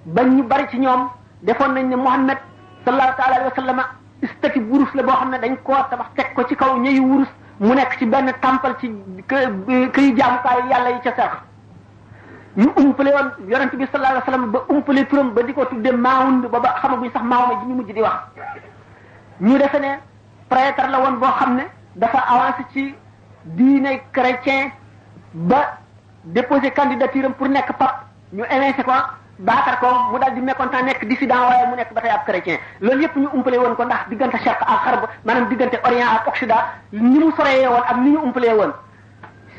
bañ 0.05 0.27
ñu 0.37 0.43
bari 0.43 0.65
ci 0.71 0.77
ñoom 0.79 1.07
defoon 1.41 1.73
nañ 1.73 1.87
ne 1.89 1.95
Muhammad 1.95 2.37
sallallahu 2.85 3.15
taala 3.17 3.35
alayhi 3.35 3.49
wa 3.49 3.55
sallama 3.55 3.83
istati 4.23 4.59
wurus 4.71 4.93
la 4.95 5.03
boo 5.03 5.13
xam 5.19 5.29
ne 5.29 5.37
dañ 5.37 5.55
koo 5.63 5.83
tabax 5.89 6.07
teg 6.15 6.33
ko 6.35 6.43
ci 6.47 6.55
kaw 6.55 6.77
ñëyu 6.77 7.03
wurus 7.03 7.27
mu 7.61 7.73
nekk 7.77 7.97
ci 8.01 8.05
benn 8.09 8.33
tàmpal 8.41 8.73
ci 8.81 8.89
këy 9.29 10.07
jaamukaay 10.17 10.61
yàlla 10.69 10.89
yi 10.89 11.01
ca 11.03 11.11
sax 11.15 11.31
ñu 12.57 12.71
umpale 12.75 13.11
woon 13.13 13.29
yonent 13.47 13.75
bi 13.75 13.85
sallallahu 13.91 14.13
alayhi 14.15 14.25
wasallam 14.25 14.51
ba 14.51 14.59
umpale 14.67 15.07
turam 15.09 15.33
ba 15.33 15.43
di 15.43 15.53
ko 15.53 15.65
tudde 15.65 15.91
maawund 15.91 16.49
ba 16.51 16.59
ba 16.59 16.69
xamaguñ 16.81 17.11
sax 17.13 17.21
maawma 17.23 17.59
ji 17.59 17.65
ñu 17.67 17.75
mujj 17.75 17.93
di 17.93 18.01
wax 18.01 18.17
ñu 19.39 19.57
defe 19.57 19.77
ne 19.79 19.91
prêtre 20.49 20.87
la 20.89 20.99
wan 21.01 21.19
boo 21.19 21.29
xam 21.39 21.55
ne 21.55 21.63
dafa 21.95 22.17
avancé 22.17 22.63
ci 22.73 22.95
diine 23.43 24.01
chrétien 24.11 24.69
ba 25.33 25.77
déposé 26.23 26.71
candidature 26.71 27.25
am 27.25 27.33
pour 27.33 27.47
nekk 27.47 27.71
pape 27.77 27.93
ñu 28.33 28.43
évincé 28.49 28.83
ko 28.83 28.91
baatar 29.39 29.79
ko 29.79 30.11
mu 30.11 30.19
dal 30.19 30.33
di 30.35 30.41
mécontent 30.43 30.83
nekk 30.85 31.07
dissident 31.07 31.39
waaye 31.39 31.63
mu 31.69 31.75
nekk 31.75 31.93
ba 31.95 32.01
tey 32.01 32.09
ab 32.11 32.23
chrétien 32.25 32.57
loolu 32.81 33.01
yëpp 33.03 33.15
ñu 33.15 33.27
umpale 33.33 33.57
woon 33.57 33.75
ko 33.75 33.83
ndax 33.83 34.07
diggante 34.09 34.37
Sharq 34.43 34.59
ak 34.61 34.79
Xarb 34.83 35.01
maanaam 35.25 35.49
diggante 35.49 35.79
Orient 35.85 36.11
ak 36.11 36.27
Occident 36.27 36.63
ni 36.91 37.19
mu 37.19 37.31
soree 37.35 37.65
woon 37.67 37.83
ak 37.87 37.97
ni 37.97 38.09
ñu 38.11 38.19
umpalee 38.23 38.53
woon 38.53 38.71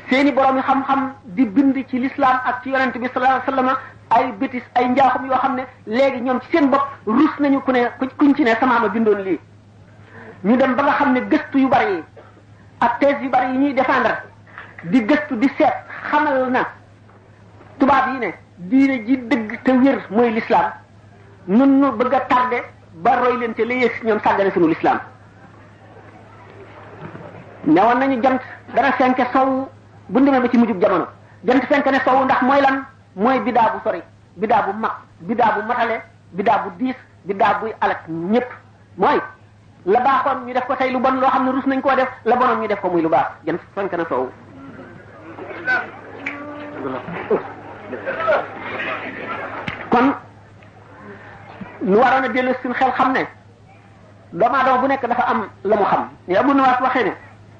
seeni 0.09 0.31
borom 0.31 0.55
yi 0.57 0.61
xam-xam 0.61 1.13
di 1.25 1.45
bind 1.45 1.75
ci 1.89 1.99
l'islam 1.99 2.39
ak 2.45 2.61
ci 2.63 2.69
yonent 2.69 2.93
bi 2.97 3.07
sallallahu 3.11 3.41
alayhi 3.41 3.51
wasallam 3.51 3.75
ay 4.11 4.31
bétis 4.37 4.63
ay 4.75 4.87
njaaxum 4.89 5.25
yoo 5.25 5.37
xam 5.39 5.55
ne 5.55 5.63
léegi 5.85 6.21
ñoom 6.21 6.39
ci 6.41 6.51
seen 6.57 6.69
bopp 6.69 6.87
ruus 7.05 7.31
nañu 7.39 7.59
ku 7.61 7.71
ne 7.71 7.87
kuñ 8.17 8.33
ci 8.35 8.43
ne 8.43 8.55
samaama 8.59 8.87
bindoon 8.89 9.21
lii 9.23 9.39
ñu 10.43 10.55
dem 10.57 10.75
ba 10.75 10.83
nga 10.83 10.91
xam 10.93 11.13
ne 11.13 11.21
gëstu 11.27 11.57
yu 11.57 11.67
bari 11.67 12.03
ak 12.79 12.99
thèse 12.99 13.21
yu 13.21 13.29
bari 13.29 13.51
yi 13.53 13.57
ñuy 13.57 13.73
défendre 13.73 14.21
di 14.83 15.01
gëstu 15.01 15.35
di 15.37 15.49
seet 15.57 15.73
xamal 16.11 16.51
na 16.51 16.65
tubaab 17.79 18.13
yi 18.13 18.19
ne 18.19 18.33
diine 18.57 19.03
ji 19.05 19.17
dëgg 19.17 19.63
te 19.63 19.71
wér 19.81 20.05
mooy 20.09 20.29
lislaam 20.33 20.71
nun 21.45 21.79
nu 21.81 21.91
bëgg 21.91 22.13
a 22.13 22.19
tardé 22.19 22.61
ba 23.01 23.15
roy 23.15 23.37
leen 23.37 23.53
te 23.53 23.63
la 23.65 23.73
yées 23.73 24.01
ñoom 24.03 24.19
sàggane 24.21 24.51
sunu 24.51 24.67
lislaam 24.67 24.99
newoon 27.63 27.99
nañu 27.99 28.21
jant 28.21 28.41
dana 28.75 28.91
fenke 28.91 29.23
sow 29.33 29.69
bu 30.09 30.19
ndemee 30.19 30.41
bi 30.41 30.49
ci 30.49 30.57
mujjub 30.57 30.81
jamono 30.81 31.07
jant 31.43 31.63
fenk 31.65 31.85
ne 31.85 31.99
sow 32.05 32.23
ndax 32.23 32.41
mooy 32.41 32.61
lan 32.61 32.85
mooy 33.15 33.39
bidaa 33.39 33.69
bu 33.73 33.79
sori 33.83 34.01
biddaa 34.35 34.61
bu 34.61 34.73
mag 34.79 34.91
bidaa 35.19 35.51
bu 35.59 35.65
matale 35.67 36.01
bidaa 36.31 36.57
bu 36.63 36.69
diis 36.77 36.95
bidaa 37.25 37.59
buy 37.61 37.71
alak 37.81 38.07
ñëpp 38.07 38.47
mooy 38.97 39.19
la 39.85 39.99
baaxoon 39.99 40.45
ñu 40.45 40.53
def 40.53 40.65
ko 40.65 40.75
tey 40.75 40.91
lu 40.91 40.99
bon 40.99 41.13
loo 41.19 41.29
xam 41.29 41.45
ne 41.45 41.51
rus 41.51 41.65
nañ 41.65 41.81
koo 41.81 41.95
def 41.95 42.09
la 42.25 42.35
bonoon 42.35 42.61
ñu 42.61 42.67
def 42.67 42.79
ko 42.79 42.89
muy 42.89 43.01
lu 43.01 43.07
baax 43.09 43.27
jant 43.45 43.59
fenke 43.75 43.95
ne 43.97 44.03
sow 44.09 44.29
kon 49.91 50.07
lu 51.81 51.97
waroon 52.01 52.25
a 52.27 52.29
dellu 52.33 52.51
suñu 52.61 52.73
xam 52.97 53.13
ne 53.13 53.21
doomu 54.31 54.55
aadama 54.55 54.77
bu 54.81 54.87
nekk 54.87 55.05
dafa 55.09 55.23
am 55.27 55.41
la 55.63 55.75
mu 55.75 55.83
xam 55.85 56.09
ni 56.27 56.35
abu 56.37 56.53
nawaas 56.53 56.79
waxee 56.81 57.03
ne 57.03 57.11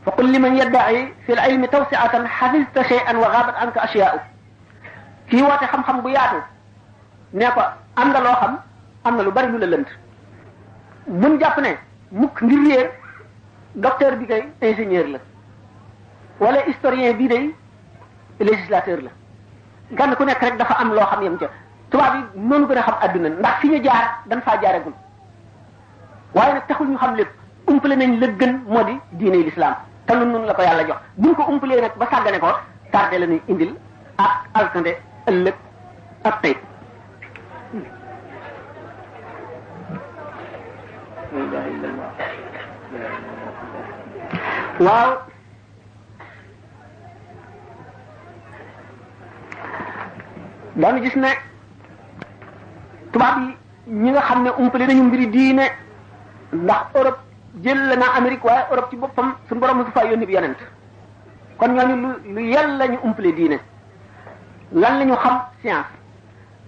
fa 0.06 0.12
qul 0.12 0.28
liman 0.32 0.56
yadda'i 0.56 1.14
fil 1.26 1.40
ilmi 1.50 1.68
tawsi'atan 1.68 2.24
hafizta 2.38 2.84
shay'an 2.84 3.18
wa 3.18 3.28
ghabat 3.34 3.56
anka 3.64 3.80
ashya'u 3.86 4.20
kii 5.30 5.42
woote 5.42 5.66
xam-xam 5.72 6.02
bu 6.02 6.10
yaatu 6.10 6.40
ne 7.34 7.46
ko 7.56 7.62
am 7.96 8.10
nga 8.10 8.20
loo 8.26 8.36
xam 8.42 8.54
am 9.04 9.16
na 9.18 9.24
lu 9.24 9.32
bari 9.32 9.48
lu 9.52 9.58
la 9.58 9.68
lënd 9.68 9.88
buñ 11.22 11.40
jàpp 11.40 11.58
ne 11.62 11.78
mukk 12.12 12.42
bi 12.42 14.28
kay 14.28 14.44
ingénieur 14.62 15.08
la 15.14 15.20
wala 16.40 16.60
historien 16.68 17.14
bii 17.18 17.28
day 17.28 17.56
législateur 18.40 19.02
la 19.02 19.10
gan 19.96 20.14
ku 20.18 20.24
nekk 20.26 20.41
rek 20.41 20.56
dafa 20.58 20.74
am 20.82 20.89
loo 20.94 21.06
xam 21.12 21.22
yam 21.24 21.38
ca 21.38 21.48
tubaab 21.89 22.14
yi 22.18 22.22
noonu 22.39 22.66
gën 22.68 22.78
a 22.78 22.82
xam 22.82 22.96
adduna 23.02 23.30
ndax 23.30 23.56
fi 23.62 23.68
ñu 23.70 23.84
jaar 23.84 24.06
dañ 24.28 24.41
faa 24.46 24.62
jaaragul 24.62 24.94
waaye 26.36 26.54
nag 26.54 26.66
taxul 26.68 26.88
ñu 26.88 26.98
xam 26.98 27.16
lépp 27.16 27.30
umpale 27.68 27.96
nañ 27.96 28.20
la 28.20 28.28
gën 28.28 28.54
moo 28.68 28.84
di 28.84 29.00
diine 29.18 29.38
l'islam 29.44 29.74
te 30.06 30.14
lu 30.14 30.26
noonu 30.26 30.46
la 30.46 30.54
ko 30.54 30.62
yàlla 30.62 30.84
jox 30.88 30.98
buñ 31.16 31.36
ko 31.36 31.44
umpalee 31.52 31.82
nag 31.82 31.96
ba 31.98 32.06
sàggane 32.12 32.39
ko 32.39 32.50
tardé 32.91 33.18
la 33.20 33.26
ñuy 33.26 33.41
indil 33.48 33.76
ak 34.18 34.32
alkande 34.54 34.91
ëllëg 35.28 35.54
ak 36.24 36.41
tey 36.41 36.58
waaw 44.80 45.12
dañu 50.76 51.01
gis 51.03 51.15
ne 51.15 51.28
tubaab 53.11 53.38
yi 53.41 53.55
ñi 53.86 54.09
nga 54.09 54.21
xam 54.21 54.43
ne 54.43 54.49
umpale 54.57 54.86
nañu 54.88 55.03
mbiri 55.03 55.28
diine 55.30 55.71
ndax 56.51 56.86
Europe 56.95 57.19
jël 57.61 57.88
la 57.88 57.95
naa 57.95 58.15
Amérique 58.17 58.43
Europe 58.43 58.88
ci 58.89 58.95
boppam 58.95 59.36
suñu 59.47 59.59
borom 59.59 59.78
mosu 59.78 59.91
faa 59.91 60.03
yónni 60.05 60.26
bi 60.26 60.34
yonent 60.34 60.57
kon 61.57 61.69
ñooñu 61.76 61.95
lu 61.95 62.19
lu 62.34 62.41
yel 62.41 62.78
la 62.78 62.88
ñu 62.88 62.97
umpale 63.03 63.34
diine 63.34 63.59
lan 64.71 64.97
la 64.97 65.05
ñu 65.05 65.15
xam 65.15 65.41
science 65.61 65.86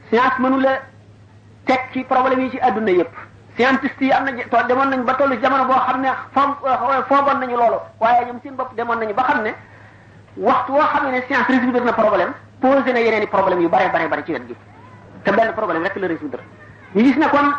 science 0.10 0.40
mënu 0.40 0.60
la 0.60 0.80
teg 1.66 1.80
ci 1.94 2.04
problème 2.04 2.42
yi 2.42 2.50
ci 2.52 2.60
adduna 2.60 2.92
yépp 2.92 3.14
scientiste 3.56 4.04
yi 4.04 4.12
am 4.12 4.26
na 4.26 4.32
to 4.44 4.68
demoon 4.68 4.90
nañu 4.90 5.04
ba 5.04 5.16
tollu 5.16 5.36
jamono 5.42 5.66
boo 5.66 5.80
xam 5.80 6.02
ne 6.02 6.10
fom 6.32 6.56
euh, 6.64 7.02
foogoon 7.08 7.40
nañu 7.40 7.56
loolu 7.56 7.78
waaye 8.00 8.26
ñoom 8.26 8.40
seen 8.44 8.54
bopp 8.56 8.76
demoon 8.76 8.98
nañu 9.00 9.14
ba 9.16 9.24
xam 9.24 9.42
ne 9.42 9.56
waxtu 10.38 10.72
woo 10.74 10.80
xam 10.86 11.10
ne 11.12 11.22
science 11.26 11.48
résoudre 11.48 11.84
na 11.84 11.94
problème 11.94 12.34
posé 12.62 12.94
na 12.94 13.00
yeneen 13.00 13.24
i 13.24 13.28
problème 13.28 13.62
yu 13.62 13.70
bare 13.70 13.90
bare 13.92 14.08
bare 14.08 14.24
ci 14.26 14.32
wet 14.32 14.46
gi 14.48 14.56
te 15.24 15.32
benn 15.32 15.52
problème 15.54 15.84
rek 15.84 15.96
la 15.96 16.08
résoudre 16.08 16.40
ñu 16.94 17.04
gis 17.04 17.18
ne 17.18 17.28
kon 17.28 17.52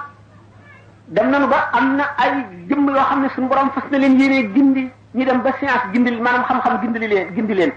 na 1.09 1.23
nañu 1.23 1.47
ba 1.49 1.71
am 1.73 1.97
na 1.97 2.05
ay 2.17 2.45
jëmm 2.69 2.89
yoo 2.91 3.05
xam 3.05 3.21
ne 3.23 3.29
suñu 3.29 3.49
borom 3.49 3.71
fas 3.71 3.83
na 3.91 3.99
leen 3.99 4.19
yéenee 4.21 4.51
gindi 4.55 4.91
ñu 5.15 5.25
dem 5.25 5.41
ba 5.43 5.53
science 5.57 5.85
gindi 5.93 6.11
maanaam 6.17 6.45
xam-xam 6.45 6.81
gindi 6.81 6.99
leen 7.07 7.35
gindi 7.35 7.55
leen 7.55 7.73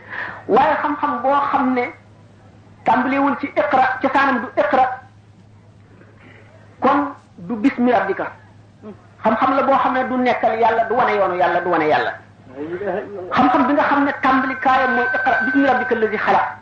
waaye 0.48 0.76
xam-xam 0.82 1.22
boo 1.22 1.36
xam 1.52 1.74
ne 1.74 1.94
tàmbalewul 2.86 3.36
ci 3.40 3.48
iqra 3.48 3.98
cosaanam 4.02 4.40
du 4.42 4.48
iqra 4.62 5.02
kon 6.80 7.12
du 7.36 7.54
bismi 7.56 7.92
rabbika 7.92 8.32
xam-xam 9.24 9.56
la 9.56 9.64
boo 9.64 9.78
xam 9.78 9.94
ne 9.94 10.08
du 10.08 10.16
nekkal 10.18 10.58
yàlla 10.60 10.84
du 10.86 10.94
wane 10.96 11.12
yoonu 11.18 11.36
yàlla 11.36 11.60
du 11.62 11.70
wane 11.70 11.84
yàlla 11.88 12.14
xam-xam 13.32 13.66
bi 13.68 13.74
nga 13.74 13.84
xam 13.84 14.04
ne 14.06 14.12
tàmbali 14.22 14.56
kaayam 14.62 14.94
mooy 14.96 15.08
iqra 15.18 15.34
bismi 15.46 15.66
rabbika 15.68 15.96
lazi 15.96 16.18
xalaq 16.18 16.58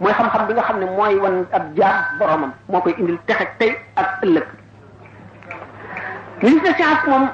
mooy 0.00 0.12
xam-xam 0.12 0.46
bi 0.46 0.54
nga 0.54 0.62
xam 0.62 0.80
ne 0.80 0.86
mooy 0.96 1.14
wan 1.20 1.44
ab 1.52 1.62
jaar 1.76 1.94
boromam 2.18 2.52
moo 2.68 2.80
koy 2.80 2.94
indil 2.98 3.18
texe 3.26 3.46
tey 3.58 3.72
ak 3.96 4.08
ëllëg 4.24 4.46
li 6.42 6.60
ci 6.64 6.72
science 6.74 7.06
moom 7.06 7.28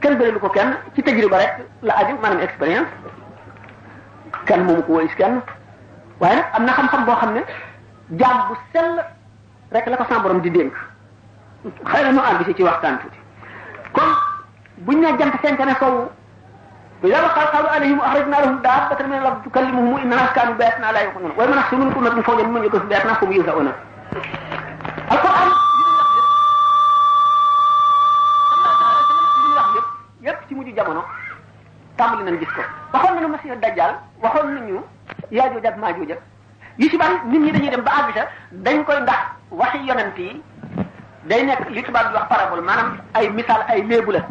kenn 0.00 0.18
gënalu 0.18 0.40
ko 0.40 0.48
kenn 0.48 0.76
ki 0.94 1.02
tajriba 1.02 1.38
rek 1.38 1.52
la 1.82 1.94
aju 2.00 2.16
maanaam 2.22 2.42
expérience 2.46 2.88
kenn 4.46 4.64
moomu 4.64 4.82
ko 4.86 4.92
woyis 4.92 5.14
kenn 5.14 5.40
waaye 6.20 6.36
nag 6.36 6.50
am 6.54 6.64
na 6.64 6.72
xam-xam 6.72 7.04
boo 7.06 7.16
xam 7.20 7.32
ne 7.34 7.42
jaam 8.18 8.36
bu 8.48 8.54
sell 8.72 8.90
rek 9.74 9.86
la 9.86 9.96
ko 9.96 10.04
sa 10.08 10.18
borom 10.20 10.40
di 10.40 10.50
dénk 10.50 10.74
xëy 11.90 12.02
na 12.04 12.12
ñu 12.12 12.20
àgg 12.20 12.44
si 12.46 12.54
ci 12.54 12.62
waxtaan 12.62 12.98
tuuti 13.00 13.18
kon 13.92 14.08
buñ 14.84 14.98
ne 15.00 15.16
jant 15.18 15.34
fenk 15.42 15.58
na 15.64 15.74
sowu 15.80 16.08
وإذا 17.02 17.28
خلق 17.28 17.54
عليهم 17.74 18.00
أخرجنا 18.00 18.36
لهم 18.42 18.56
دابة 18.66 19.00
من 19.06 19.18
الأرض 19.18 19.38
تكلمهم 19.42 19.92
إن 20.02 20.12
الناس 20.16 20.30
كانوا 20.36 20.54
بآياتنا 20.54 20.92
لا 20.92 21.00
يوقنون 21.02 21.32
ومن 21.38 21.58
أحسن 21.58 21.80
منكم 21.80 22.04
رجل 22.06 22.22
فوجا 22.22 22.42
ممن 22.46 22.64
يكفر 22.64 22.84
بآياتنا 22.90 23.14
فهم 23.14 23.32
يوزعون 23.32 23.68
القرآن 25.12 25.48
yépp 30.28 30.40
ci 30.48 30.54
mujj 30.54 30.70
jamono 30.76 31.02
tàmbali 31.98 32.22
nañ 32.24 32.36
gis 32.40 32.52
ko 32.56 32.62
waxoon 32.92 33.14
nañu 33.16 33.28
masiihu 33.32 33.56
dajjal 33.62 33.92
waxoon 34.24 34.52
nañu 34.56 34.76
yaajuuj 35.36 35.66
ak 35.68 35.76
maajuuj 35.82 36.10
yi 36.80 36.90
ci 36.90 36.96
bari 37.00 37.14
nit 37.30 37.40
ñi 37.44 37.50
dañuy 37.54 37.70
dem 37.74 37.84
ba 37.86 37.90
àgg 38.00 38.10
sa 38.16 38.22
dañ 38.64 38.78
koy 38.86 39.00
ndax 39.02 39.20
waxi 39.60 39.78
yonent 39.88 40.18
yi 40.24 40.30
day 41.28 41.42
nekk 41.48 41.68
li 41.74 41.82
tubaab 41.86 42.06
di 42.08 42.14
wax 42.16 42.26
parabole 42.32 42.62
maanaam 42.68 42.88
ay 43.16 43.26
misaal 43.38 43.62
ay 43.72 43.80
léebu 43.90 44.10
la 44.16 44.22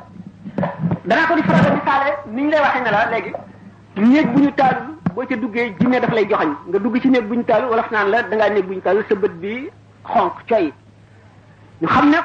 danaa 1.10 1.26
ko 1.30 1.34
di 1.36 1.44
faral 1.44 1.74
misaale 1.78 2.10
ni 2.32 2.42
ñu 2.44 2.50
lay 2.52 2.60
waxee 2.62 2.82
ne 2.82 2.92
la 2.92 3.06
léegi 3.10 3.32
néeg 3.98 4.28
bu 4.34 4.40
ñu 4.42 4.52
taalul 4.54 4.98
boo 5.16 5.26
ca 5.26 5.36
duggee 5.36 5.74
jinne 5.80 6.00
daf 6.00 6.12
lay 6.14 6.28
joxoñ 6.30 6.52
nga 6.68 6.80
dugg 6.80 6.96
ci 7.02 7.10
néeg 7.10 7.28
bu 7.28 7.34
ñu 7.36 7.44
taalul 7.44 7.70
wala 7.70 7.86
naan 7.92 8.10
la 8.10 8.22
dangaa 8.24 8.50
néeg 8.50 8.66
bu 8.68 8.74
ñu 8.74 8.82
taalul 8.82 9.04
sa 9.10 9.16
bët 9.16 9.32
bi 9.40 9.70
xonq 10.06 10.34
coy 10.50 10.74
ñu 11.82 11.88
xam 11.88 12.10
ne 12.10 12.18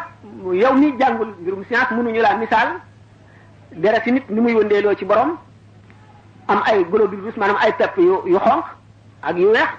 yow 0.59 0.74
mi 0.74 0.93
jàngul 0.99 1.29
mbirum 1.41 1.64
science 1.64 1.91
mënuñu 1.91 2.20
laa 2.20 2.37
misaal 2.37 2.68
deret 3.72 4.03
si 4.05 4.12
nit 4.12 4.24
ni 4.31 4.41
muy 4.41 4.53
wëndeeloo 4.55 4.95
ci 4.95 5.05
borom 5.07 5.39
am 6.49 6.62
ay 6.66 6.85
globules 6.85 7.20
rouges 7.24 7.37
maanaam 7.37 7.57
ay 7.62 7.72
pepp 7.72 7.97
yu 7.99 8.20
yu 8.27 8.39
xonq 8.39 8.64
ak 9.22 9.37
yu 9.39 9.49
weex 9.51 9.70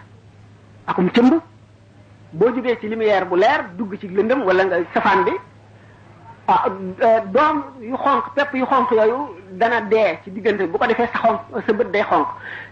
akum 0.88 1.08
cëmb 1.10 1.34
boo 2.34 2.50
jógee 2.56 2.78
ci 2.82 2.90
lumière 2.90 3.28
bu 3.30 3.36
leer 3.38 3.62
dugg 3.78 3.94
ci 4.00 4.08
lëndëm 4.08 4.42
wala 4.42 4.64
nga 4.66 4.76
safaan 4.94 5.24
bi 5.24 5.34
ah 6.54 6.66
doom 7.36 7.58
yu 7.84 7.96
xonq 8.04 8.28
pepp 8.36 8.54
yu 8.56 8.66
xonq 8.72 8.92
yooyu 8.98 9.18
dana 9.60 9.82
dee 9.92 10.16
ci 10.24 10.32
diggante 10.32 10.64
bu 10.72 10.78
ko 10.80 10.88
defee 10.88 11.08
sa 11.14 11.20
xonq 11.24 11.40
sa 11.68 11.74
bët 11.74 11.90
day 11.94 12.04
xonq 12.10 12.26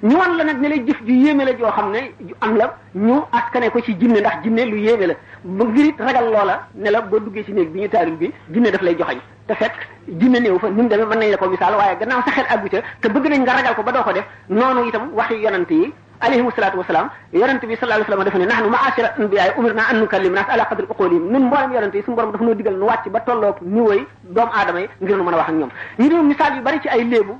ñu 0.03 0.15
wan 0.17 0.37
la 0.37 0.43
nag 0.45 0.61
ne 0.61 0.67
lay 0.69 0.79
jëf 0.87 0.99
ju 1.05 1.13
yéeme 1.23 1.43
la 1.43 1.51
joo 1.57 1.69
xam 1.75 1.91
ne 1.91 1.99
ju 2.25 2.33
am 2.39 2.55
la 2.55 2.73
ñu 2.95 3.19
askane 3.33 3.69
ko 3.71 3.81
ci 3.81 3.93
jinne 3.99 4.19
ndax 4.19 4.43
jinne 4.43 4.61
lu 4.71 4.77
yéeme 4.79 5.07
la 5.07 5.13
ba 5.43 5.65
ngir 5.65 5.85
it 5.87 5.97
ragal 5.99 6.23
loola 6.31 6.55
ne 6.73 6.89
la 6.89 7.01
boo 7.01 7.19
duggee 7.19 7.43
ci 7.43 7.51
néeg 7.51 7.69
bi 7.71 7.81
ñu 7.81 7.89
taalul 7.89 8.15
bi 8.15 8.31
jinne 8.53 8.71
daf 8.71 8.81
lay 8.81 8.95
joxañ 8.97 9.19
te 9.47 9.53
fekk 9.53 9.73
jinne 10.07 10.39
néew 10.39 10.57
fa 10.59 10.69
ni 10.69 10.87
demee 10.87 11.05
mën 11.05 11.19
nañ 11.19 11.29
la 11.31 11.37
ko 11.37 11.49
misaal 11.49 11.75
waaye 11.75 11.97
gannaaw 11.99 12.21
sa 12.25 12.31
xel 12.31 12.45
àggu 12.49 12.69
ca 12.69 12.81
te 13.01 13.07
bëgg 13.09 13.27
nañ 13.29 13.41
nga 13.41 13.53
ragal 13.55 13.75
ko 13.75 13.83
ba 13.83 13.91
doo 13.91 14.03
ko 14.03 14.13
def 14.13 14.25
noonu 14.47 14.87
itam 14.87 15.09
waxi 15.17 15.35
yonante 15.43 15.71
yi 15.73 15.91
alayhim 16.21 16.51
salaatu 16.55 16.77
wasalaam 16.79 17.09
yonent 17.33 17.59
bi 17.61 17.75
sallallahu 17.75 18.07
alayhi 18.07 18.07
wasallam 18.07 18.25
dafa 18.27 18.39
ne 18.39 18.45
nahnu 18.51 18.69
ma'ashira 18.75 19.09
anbiyaay 19.19 19.51
umirna 19.59 19.83
an 19.91 19.95
nukallim 20.01 20.33
nas 20.33 20.47
ala 20.49 20.65
qadri 20.65 20.85
uqulihim 20.89 21.23
ñun 21.31 21.43
mboolem 21.47 21.71
yonent 21.73 21.93
yi 21.93 22.01
suñu 22.03 22.15
borom 22.15 22.31
dafa 22.31 22.43
noo 22.43 22.53
digal 22.55 22.75
nu 22.77 22.85
wàcc 22.85 23.09
ba 23.11 23.19
tolloog 23.21 23.57
niwoy 23.61 24.05
doomu 24.23 24.51
aadama 24.53 24.79
ngir 25.01 25.17
nu 25.17 25.23
mën 25.23 25.33
a 25.33 25.37
wax 25.37 25.49
ak 25.49 25.55
ñoom 25.55 25.71
ñu 25.99 26.23
misaal 26.23 26.55
yu 26.55 26.61
bari 26.61 26.79
ci 26.81 26.87
ay 26.89 27.03
léebu 27.03 27.35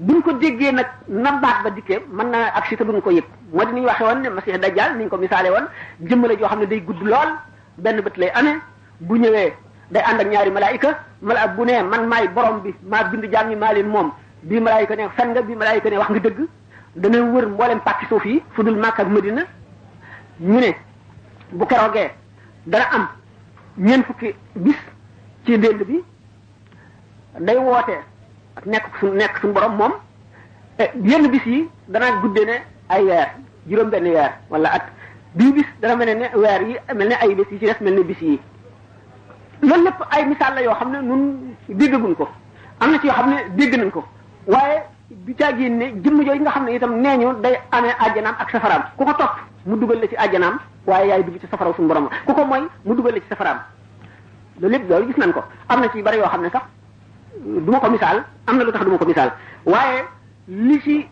buñ 0.00 0.22
ko 0.22 0.32
déggee 0.32 0.72
nag 0.72 0.88
nabaat 1.08 1.62
ba 1.64 1.70
dikkee 1.70 2.02
mën 2.10 2.28
na 2.30 2.38
ak 2.54 2.66
si 2.66 2.76
te 2.76 2.84
duñ 2.84 3.00
ko 3.00 3.10
yëg 3.10 3.24
moo 3.52 3.64
di 3.64 3.72
ni 3.72 3.80
ñu 3.80 3.86
waxee 3.86 4.04
woon 4.06 4.20
ne 4.22 4.28
masih 4.30 4.58
dajjal 4.58 4.96
ni 4.96 5.08
ko 5.08 5.16
misaale 5.16 5.48
woon 5.50 5.66
jëmmale 6.00 6.36
joo 6.38 6.48
xam 6.48 6.58
ne 6.60 6.66
day 6.66 6.80
gudd 6.84 7.00
lool 7.02 7.30
benn 7.78 8.00
bët 8.02 8.16
lay 8.16 8.30
amee 8.34 8.58
bu 9.00 9.16
ñëwee 9.16 9.52
day 9.90 10.02
ànd 10.02 10.20
ak 10.20 10.26
ñaari 10.26 10.50
mala 10.50 11.46
bu 11.56 11.64
ne 11.64 11.82
man 11.82 12.06
maay 12.08 12.28
borom 12.28 12.60
bi 12.60 12.74
maa 12.82 13.04
bind 13.04 13.24
jaam 13.32 13.48
ñi 13.50 13.56
maa 13.56 13.72
moom 13.86 14.10
bii 14.42 14.60
malaayika 14.60 14.94
ne 14.96 15.08
fen 15.16 15.28
nga 15.30 15.42
bii 15.42 15.56
malaayika 15.56 15.90
ne 15.90 15.96
wax 15.98 16.08
nga 16.10 16.20
dëgg 16.20 16.46
dana 16.98 17.18
wër 17.30 17.48
mboolem 17.48 17.80
pàkki 17.80 18.06
suuf 18.06 18.24
yi 18.26 18.42
fu 18.52 18.62
dul 18.62 18.76
Màkka 18.76 19.02
ak 19.02 19.08
Madina 19.08 19.42
ñu 20.40 20.58
ne 20.60 20.74
bu 21.50 21.64
keroogee 21.66 22.10
dana 22.66 22.84
am 22.92 23.08
ñeent 23.78 24.04
fukki 24.06 24.34
bis 24.54 24.76
ci 25.44 25.58
dénd 25.58 25.82
bi 25.88 26.02
day 27.40 27.56
woote 27.56 27.96
ak 28.56 28.66
nekk 28.66 28.84
su 29.00 29.06
nekk 29.12 29.36
suñu 29.40 29.52
borom 29.54 29.76
moom 29.76 29.92
eh, 30.78 30.90
yenn 31.02 31.30
bis 31.30 31.44
yi 31.46 31.68
danaa 31.88 32.20
guddee 32.20 32.44
ne 32.44 32.62
ay 32.88 33.04
weer 33.04 33.26
juróom 33.68 33.90
benn 33.90 34.04
weer 34.04 34.32
wala 34.50 34.68
at 34.70 34.84
bii 35.34 35.52
bis 35.52 35.66
dana 35.80 35.96
mel 35.96 36.06
ne 36.08 36.14
ne 36.20 36.30
weer 36.36 36.62
yi 36.66 36.76
mel 36.94 37.08
ne 37.08 37.14
ay 37.14 37.34
bis 37.34 37.46
yi 37.50 37.58
ci 37.58 37.64
des 37.66 37.76
mel 37.80 37.94
ne 37.94 38.02
bis 38.02 38.20
yi 38.22 38.40
loolu 39.62 39.84
lépp 39.84 40.02
ay 40.10 40.24
misaal 40.26 40.54
la 40.54 40.62
yoo 40.62 40.74
xam 40.74 40.90
ne 40.90 40.98
nun 41.00 41.54
déggaguñ 41.68 42.14
ko 42.14 42.28
am 42.80 42.90
na 42.90 42.98
ci 42.98 43.06
yoo 43.06 43.12
xam 43.14 43.30
ne 43.30 43.56
dégg 43.56 43.76
nañ 43.76 43.90
ko 43.90 44.04
waaye 44.46 44.82
du 45.10 45.32
caagin 45.34 45.72
ne 45.76 45.86
jëmm 46.04 46.20
jooju 46.22 46.40
nga 46.42 46.50
xam 46.52 46.64
ne 46.64 46.74
itam 46.74 47.00
nee 47.00 47.16
ñu 47.16 47.40
day 47.40 47.56
amee 47.70 47.92
àjjanaam 47.98 48.34
ak 48.38 48.50
safaraam 48.50 48.82
ku 48.96 49.04
ko 49.04 49.12
topp 49.14 49.32
mu 49.64 49.76
dugal 49.78 49.98
la 50.00 50.06
ci 50.06 50.16
àjjanaam 50.16 50.58
waaye 50.86 51.06
yaay 51.08 51.22
dugg 51.24 51.40
ci 51.40 51.46
safaraw 51.50 51.74
suñu 51.74 51.88
borom 51.88 52.08
ku 52.26 52.32
ko 52.34 52.44
mooy 52.44 52.66
mu 52.84 52.94
dugal 52.94 53.12
la 53.12 53.20
ci 53.20 53.26
safaraam 53.28 53.58
loolu 54.60 54.72
lépp 54.76 54.88
loolu 54.90 55.06
gis 55.06 55.16
nañ 55.16 55.32
ko 55.32 55.42
am 55.68 55.80
na 55.80 55.88
ci 55.90 56.02
bari 56.02 56.16
yoo 56.18 56.26
xam 56.28 56.42
ne 56.42 56.50
sax 56.50 56.62
euh, 57.34 57.60
du 57.60 57.70
ma 57.70 57.80
ko 57.80 57.90
misaal 57.90 58.24
am 58.46 58.56
na 58.58 58.64
lu 58.64 58.72
tax 58.72 58.84
du 58.84 58.90
ma 58.90 58.98
ko 58.98 59.04
misaal 59.06 59.32
waaye 59.64 60.04
li 60.46 60.80
ci 60.80 61.08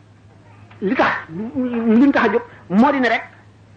li 0.80 0.94
tax 0.94 1.12
li 1.56 1.80
mu 1.80 2.12
tax 2.12 2.24
a 2.28 2.32
jóg 2.32 2.42
moo 2.68 2.92
di 2.92 3.00
ne 3.00 3.08
rek 3.08 3.22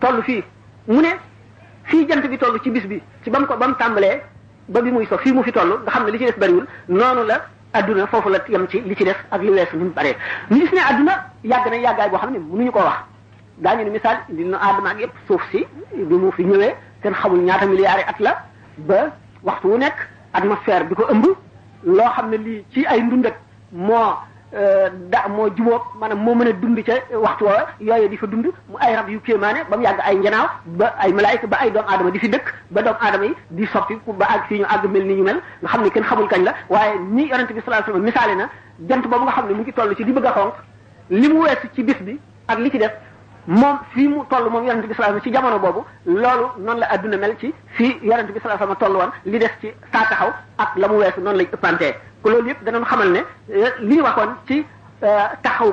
toll 0.00 0.22
fii 0.22 0.42
mu 0.86 1.00
ne 1.00 1.08
fii 1.84 2.06
jant 2.08 2.26
bi 2.26 2.36
toll 2.38 2.58
ci 2.62 2.70
bis 2.70 2.84
bi 2.86 3.00
ci 3.22 3.30
ba 3.30 3.38
ko 3.46 3.56
ba 3.56 3.68
mu 3.68 3.74
tàmbalee 3.74 4.20
ba 4.68 4.80
bi 4.82 4.90
muy 4.90 5.06
so 5.06 5.16
fii 5.18 5.32
mu 5.32 5.42
fi 5.42 5.52
toll 5.52 5.80
nga 5.82 5.90
xam 5.90 6.04
ne 6.04 6.10
li 6.10 6.18
ci 6.18 6.24
des 6.24 6.34
bariwul 6.38 6.66
noonu 6.88 7.26
la 7.26 7.42
adduna 7.72 8.06
foofu 8.08 8.28
la 8.28 8.40
yem 8.48 8.66
ci 8.68 8.82
li 8.84 8.96
ci 8.96 9.04
des 9.04 9.16
ak 9.30 9.40
li 9.40 9.50
weesu 9.50 9.76
ni 9.76 9.84
mu 9.84 9.90
baree 9.90 10.16
ñu 10.50 10.58
gis 10.58 10.72
ne 10.72 10.80
adduna 10.80 11.30
yàgg 11.44 11.70
na 11.70 11.76
yàggaay 11.76 12.10
boo 12.10 12.18
xam 12.18 12.32
ne 12.32 12.38
mënuñu 12.38 12.70
ko 12.72 12.78
wax 12.80 12.98
daañu 13.58 13.84
ne 13.84 13.90
misaal 13.90 14.18
li 14.28 14.44
nu 14.44 14.54
aadama 14.56 14.90
ak 14.90 15.00
yëpp 15.00 15.12
suuf 15.26 15.42
si 15.50 15.64
bi 15.94 16.14
mu 16.14 16.30
fi 16.32 16.42
ñëwee 16.44 16.74
kenn 17.02 17.12
xamul 17.14 17.38
ñaata 17.40 17.66
milliards 17.66 18.04
at 18.08 18.18
la 18.18 18.42
ba 18.78 19.12
waxtu 19.42 19.68
wu 19.68 19.76
nekk 19.78 19.96
atmosphère 20.32 20.86
bi 20.88 20.94
ko 20.94 21.06
ëmb 21.10 21.26
loo 21.82 22.06
xam 22.16 22.30
ne 22.30 22.36
lii 22.38 22.64
ci 22.70 22.84
ay 22.84 23.00
ndundat 23.02 23.32
moo 23.72 24.12
euh, 24.52 24.90
da 25.12 25.28
moo 25.28 25.48
jubóob 25.56 25.82
maanaam 26.00 26.18
moo 26.24 26.34
mën 26.34 26.48
a 26.48 26.52
dund 26.62 26.80
ca 26.86 26.92
waxtu 27.18 27.44
woowa 27.44 27.66
yooyu 27.80 28.08
di 28.08 28.16
fa 28.16 28.26
dund 28.26 28.46
mu 28.68 28.76
ay 28.80 28.94
rab 28.96 29.08
yu 29.08 29.20
kéemaane 29.20 29.64
ba 29.70 29.76
mu 29.76 29.82
yàgg 29.82 30.00
ay 30.00 30.14
njanaaw 30.16 30.46
ba 30.66 30.86
ay 30.98 31.12
malaayika 31.12 31.46
ba 31.46 31.56
ay 31.56 31.70
doomu 31.70 31.88
aadama 31.88 32.10
di 32.10 32.18
fi 32.18 32.28
dëkk 32.28 32.44
ba 32.70 32.82
doomu 32.82 32.98
aadama 33.00 33.24
yi 33.24 33.34
di 33.50 33.66
soppi 33.72 33.94
ba 34.06 34.26
àgg 34.26 34.46
fii 34.48 34.58
ñu 34.58 34.64
àgg 34.66 34.84
mel 34.90 35.04
ni 35.06 35.14
ñu 35.14 35.22
mel 35.22 35.36
nga 35.62 35.68
xam 35.68 35.82
ne 35.84 35.90
kenn 35.90 36.04
xamul 36.04 36.26
kañ 36.28 36.42
la 36.44 36.54
waaye 36.68 36.98
ni 37.10 37.28
yonente 37.28 37.52
bi 37.54 37.60
sallallahu 37.60 37.90
alayhi 37.90 37.90
wasallam 37.90 38.04
misaale 38.04 38.34
na 38.36 38.48
jant 38.88 39.02
boobu 39.08 39.24
nga 39.24 39.32
xam 39.32 39.46
ne 39.48 39.54
mu 39.54 39.62
ngi 39.62 39.72
toll 39.72 39.94
ci 39.96 40.04
di 40.04 40.12
bëgg 40.12 40.26
a 40.26 40.32
xonq 40.34 40.54
li 41.10 41.28
mu 41.28 41.40
weesu 41.40 41.68
ci 41.74 41.82
bis 41.82 42.00
bi 42.02 42.18
ak 42.46 42.58
li 42.58 42.70
ci 42.70 42.78
def 42.78 42.92
moom 43.46 43.76
fii 43.94 44.08
mu 44.08 44.24
toll 44.28 44.50
moom 44.50 44.66
yonente 44.66 44.86
bi 44.88 44.94
sallallahu 44.94 45.20
alayhi 45.20 45.32
wasallam 45.32 45.32
ci 45.32 45.32
jamono 45.32 45.58
boobu 45.58 45.86
loolu 46.06 46.46
noonu 46.58 46.80
la 46.80 46.86
adduna 46.88 47.16
mel 47.16 47.34
ci 47.38 47.52
fii 47.76 47.98
yonente 48.02 48.32
bi 48.32 48.38
sallallahu 48.40 48.62
alayhi 48.62 48.72
wasallam 48.78 48.78
toll 48.78 48.96
woon 48.96 49.10
li 49.24 49.38
des 49.38 49.50
ci 49.60 49.72
saa 49.92 50.04
taxaw 50.08 50.30
ak 50.58 50.72
la 50.76 50.88
mu 50.88 50.94
weesu 50.98 51.20
noonu 51.20 51.36
la 51.38 51.42
ëppantee 51.44 51.94
ku 52.22 52.28
loolu 52.30 52.48
yëpp 52.48 52.64
danoon 52.64 52.84
xamal 52.84 53.08
ne 53.12 53.20
euh, 53.54 53.68
li 53.80 54.00
waxoon 54.00 54.30
ci 54.46 54.64
euh, 55.02 55.24
taxaw 55.42 55.72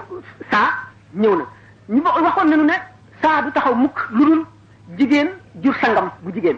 saa 0.49 0.67
ñëw 1.15 1.35
na 1.35 1.45
ñu 1.89 2.01
waxoon 2.23 2.49
nañu 2.49 2.63
ne 2.63 2.73
saa 3.21 3.41
du 3.41 3.51
taxaw 3.51 3.75
mukk 3.75 4.09
lu 4.11 4.25
dul 4.25 4.45
jigéen 4.97 5.27
jur 5.61 5.75
sangam 5.75 6.09
bu 6.21 6.31
jigéen 6.31 6.57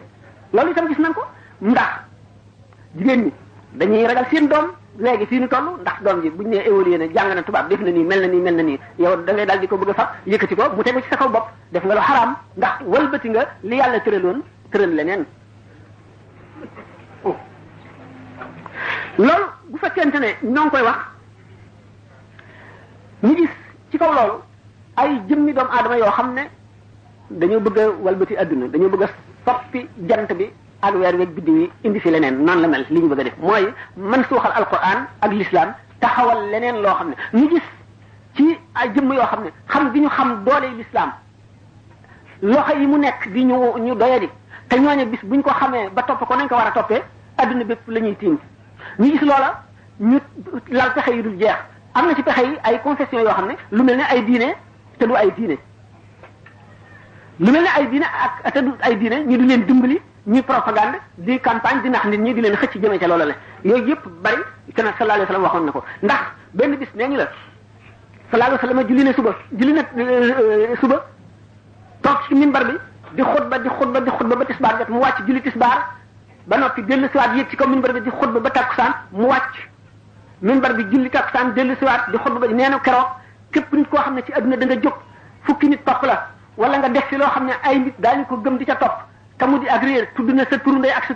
loolu 0.53 0.71
itam 0.71 0.87
gis 0.87 0.97
nañ 0.99 1.13
ko 1.13 1.21
ndax 1.61 1.91
jigéen 2.95 3.23
ñi 3.25 3.33
dañuy 3.73 4.05
ragal 4.05 4.25
seen 4.31 4.47
doom 4.47 4.71
léegi 4.99 5.23
fii 5.25 5.39
nu 5.39 5.47
toll 5.47 5.79
ndax 5.81 5.93
doom 6.05 6.21
ji 6.21 6.29
buñu 6.29 6.49
nee 6.49 6.63
évolué 6.67 6.97
na 6.97 7.05
jàng 7.15 7.35
na 7.35 7.41
tubaab 7.41 7.69
def 7.69 7.79
na 7.81 7.91
nii 7.91 8.03
mel 8.03 8.19
na 8.21 8.27
nii 8.27 8.41
mel 8.41 8.55
na 8.55 8.63
nii 8.63 8.77
yow 8.97 9.15
da 9.25 9.33
ngay 9.33 9.45
daal 9.45 9.59
di 9.61 9.67
ko 9.67 9.75
bëgg 9.77 9.89
a 9.89 9.93
fab 9.93 10.07
yëkkati 10.27 10.55
ko 10.55 10.63
mu 10.75 10.83
tegu 10.83 10.99
ci 11.01 11.07
sa 11.09 11.15
kaw 11.17 11.29
bopp 11.29 11.47
def 11.71 11.85
nga 11.85 11.95
lu 11.95 12.01
xaraam 12.01 12.33
ndax 12.57 12.73
walbati 12.85 13.29
nga 13.29 13.41
li 13.63 13.75
yàlla 13.77 13.97
tëraloon 13.99 14.41
tëral 14.71 14.95
leneen 14.95 15.23
oh. 17.25 17.35
loolu 19.17 19.45
bu 19.69 19.77
fekkente 19.77 20.19
ne 20.19 20.35
ñoo 20.49 20.69
koy 20.69 20.81
wax 20.81 20.97
ñu 23.23 23.35
gis 23.35 23.49
ci 23.91 23.97
kaw 23.97 24.11
loolu 24.13 24.33
ay 24.95 25.21
jëmmi 25.29 25.53
doomu 25.53 25.71
aadama 25.71 25.97
yoo 25.97 26.11
xam 26.11 26.33
ne 26.33 26.41
dañoo 27.29 27.59
bëgg 27.59 27.77
a 27.77 27.89
walbati 28.01 28.37
adduna 28.37 28.67
dañoo 28.67 28.89
bëgg 28.89 29.03
a 29.03 29.07
soppi 29.45 29.87
jant 30.07 30.33
bi 30.37 30.45
ak 30.81 30.93
weer 30.95 31.15
weeg 31.19 31.33
biddiw 31.35 31.55
yi 31.61 31.69
indi 31.87 31.99
fi 31.99 32.09
leneen 32.11 32.37
noonu 32.45 32.61
la 32.61 32.67
mel 32.67 32.85
li 32.89 32.99
ñu 32.99 33.07
bëgg 33.09 33.19
a 33.19 33.23
def 33.23 33.37
mooy 33.39 33.73
man 33.97 34.23
suuxal 34.23 34.51
alquran 34.51 35.07
ak 35.19 35.31
te 35.99 36.07
xawal 36.07 36.47
leneen 36.51 36.81
loo 36.81 36.93
xam 36.95 37.09
ne 37.09 37.39
ñu 37.41 37.49
gis 37.49 37.65
ci 38.35 38.57
ay 38.75 38.89
jëmm 38.95 39.11
yoo 39.13 39.25
xam 39.25 39.43
ne 39.43 39.49
xam 39.67 39.89
bi 39.91 39.99
ñu 39.99 40.07
xam 40.09 40.43
doole 40.45 40.69
l'islam 40.77 41.11
loxo 42.41 42.75
yi 42.77 42.85
mu 42.87 42.97
nekk 42.97 43.27
di 43.33 43.43
ñu 43.45 43.55
ñu 43.77 43.95
doyadi 43.95 44.29
te 44.67 44.79
ñooñu 44.79 45.05
bis 45.09 45.21
buñ 45.23 45.41
ko 45.41 45.49
xamee 45.59 45.89
ba 45.93 46.03
topp 46.03 46.25
ko 46.27 46.35
nañ 46.35 46.47
ko 46.47 46.55
war 46.55 46.67
a 46.67 46.71
toppee 46.71 47.01
adduna 47.37 47.63
bépp 47.65 47.87
lañuy 47.87 48.09
ñuy 48.09 48.15
tiim 48.17 48.37
ñu 48.99 49.05
gis 49.11 49.21
loola 49.21 49.63
ñu 49.99 50.17
lal 50.69 50.93
pexe 50.93 51.11
yu 51.11 51.23
dul 51.23 51.37
jeex 51.37 51.57
am 51.93 52.05
na 52.07 52.15
ci 52.15 52.23
pexe 52.23 52.39
yi 52.41 52.57
ay 52.63 52.79
concessions 52.81 53.23
yoo 53.23 53.33
xam 53.33 53.47
ne 53.47 53.55
lu 53.71 53.83
mel 53.83 53.97
ni 53.97 54.03
ay 54.09 54.23
diine 54.23 54.55
te 54.97 55.05
du 55.07 55.13
ay 55.15 55.33
diine 55.35 55.57
lu 57.39 57.51
mel 57.51 57.61
ni 57.63 57.67
ay 57.67 57.87
diine 57.89 58.05
ak 58.43 58.53
te 58.53 58.59
du 58.61 58.71
ay 58.81 58.95
diine 58.97 59.25
ñu 59.27 59.37
du 59.37 59.43
leen 59.45 59.65
dimbali 59.65 60.01
ñuy 60.29 60.41
propagande 60.43 60.99
di 61.17 61.39
campagne 61.39 61.81
di 61.81 61.89
nax 61.89 62.05
nit 62.05 62.19
ñi 62.21 62.33
di 62.35 62.41
leen 62.41 62.55
xëcc 62.55 62.77
jëmee 62.79 62.99
ca 62.99 63.07
loola 63.07 63.25
la 63.25 63.33
yooyu 63.63 63.85
yëpp 63.87 64.05
bari 64.21 64.43
kana 64.75 64.91
sallallahu 64.95 65.25
alayhi 65.25 65.27
wasallam 65.27 65.43
waxoon 65.43 65.65
ne 65.65 65.71
ko 65.71 65.81
ndax 66.03 66.21
benn 66.53 66.77
bis 66.77 66.87
nee 66.95 67.07
ñu 67.07 67.17
la 67.17 67.25
sallallahu 68.29 68.57
alayhi 68.57 68.61
wasallam 68.61 68.87
julli 68.89 69.03
na 69.03 69.13
suba 69.13 69.31
julli 69.51 69.73
na 69.73 69.81
euh, 69.97 70.69
euh, 70.69 70.77
suba 70.77 71.03
toog 72.01 72.17
ci 72.27 72.35
minbar 72.35 72.63
bi 72.65 72.77
di 73.15 73.21
xutba 73.23 73.57
di 73.57 73.69
xutba 73.69 73.99
di 74.01 74.09
xutba 74.11 74.35
ba 74.35 74.45
tisbaar 74.45 74.77
jot 74.77 74.87
mu 74.89 74.99
wàcc 74.99 75.19
julli 75.25 75.41
tisbaar 75.41 75.95
ba 76.45 76.57
noppi 76.57 76.85
dellu 76.85 77.07
siwaat 77.11 77.33
yéeg 77.35 77.49
ci 77.49 77.55
kaw 77.57 77.67
minbar 77.67 77.93
bi 77.93 78.01
di 78.01 78.09
xutba 78.11 78.39
ba 78.39 78.49
takkusaan 78.51 78.93
mu 79.09 79.25
wàcc 79.33 79.53
minbar 80.41 80.73
bi 80.75 80.85
julli 80.91 81.09
takkusaan 81.09 81.53
dellu 81.53 81.73
siwaat 81.79 82.09
di 82.11 82.17
xutba 82.17 82.37
ba 82.39 82.53
nee 82.53 82.69
na 82.69 82.79
keroog 82.79 83.07
képp 83.51 83.73
nit 83.73 83.87
koo 83.89 83.97
xam 84.05 84.13
ne 84.13 84.21
ci 84.23 84.31
adduna 84.31 84.55
da 84.57 84.65
nga 84.65 84.75
jóg 84.85 84.93
fukki 85.45 85.69
nit 85.73 85.83
topp 85.85 86.03
la 86.05 86.21
wala 86.55 86.77
nga 86.77 86.87
def 86.89 87.07
ci 87.09 87.17
loo 87.17 87.29
xam 87.33 87.45
ne 87.45 87.53
ay 87.63 87.79
nit 87.79 87.95
daañu 87.97 88.25
ko 88.27 88.37
gëm 88.45 88.57
di 88.57 88.65
ca 88.65 88.75
topp 88.75 89.08
te 89.39 89.45
mu 89.47 89.55
di 89.63 89.67
ak 89.71 89.81
réer 89.87 90.05
tudd 90.15 90.29
na 90.35 90.43
sa 90.49 90.57
turu 90.59 90.77
ndey 90.77 90.91
ak 90.91 91.03
sa 91.07 91.15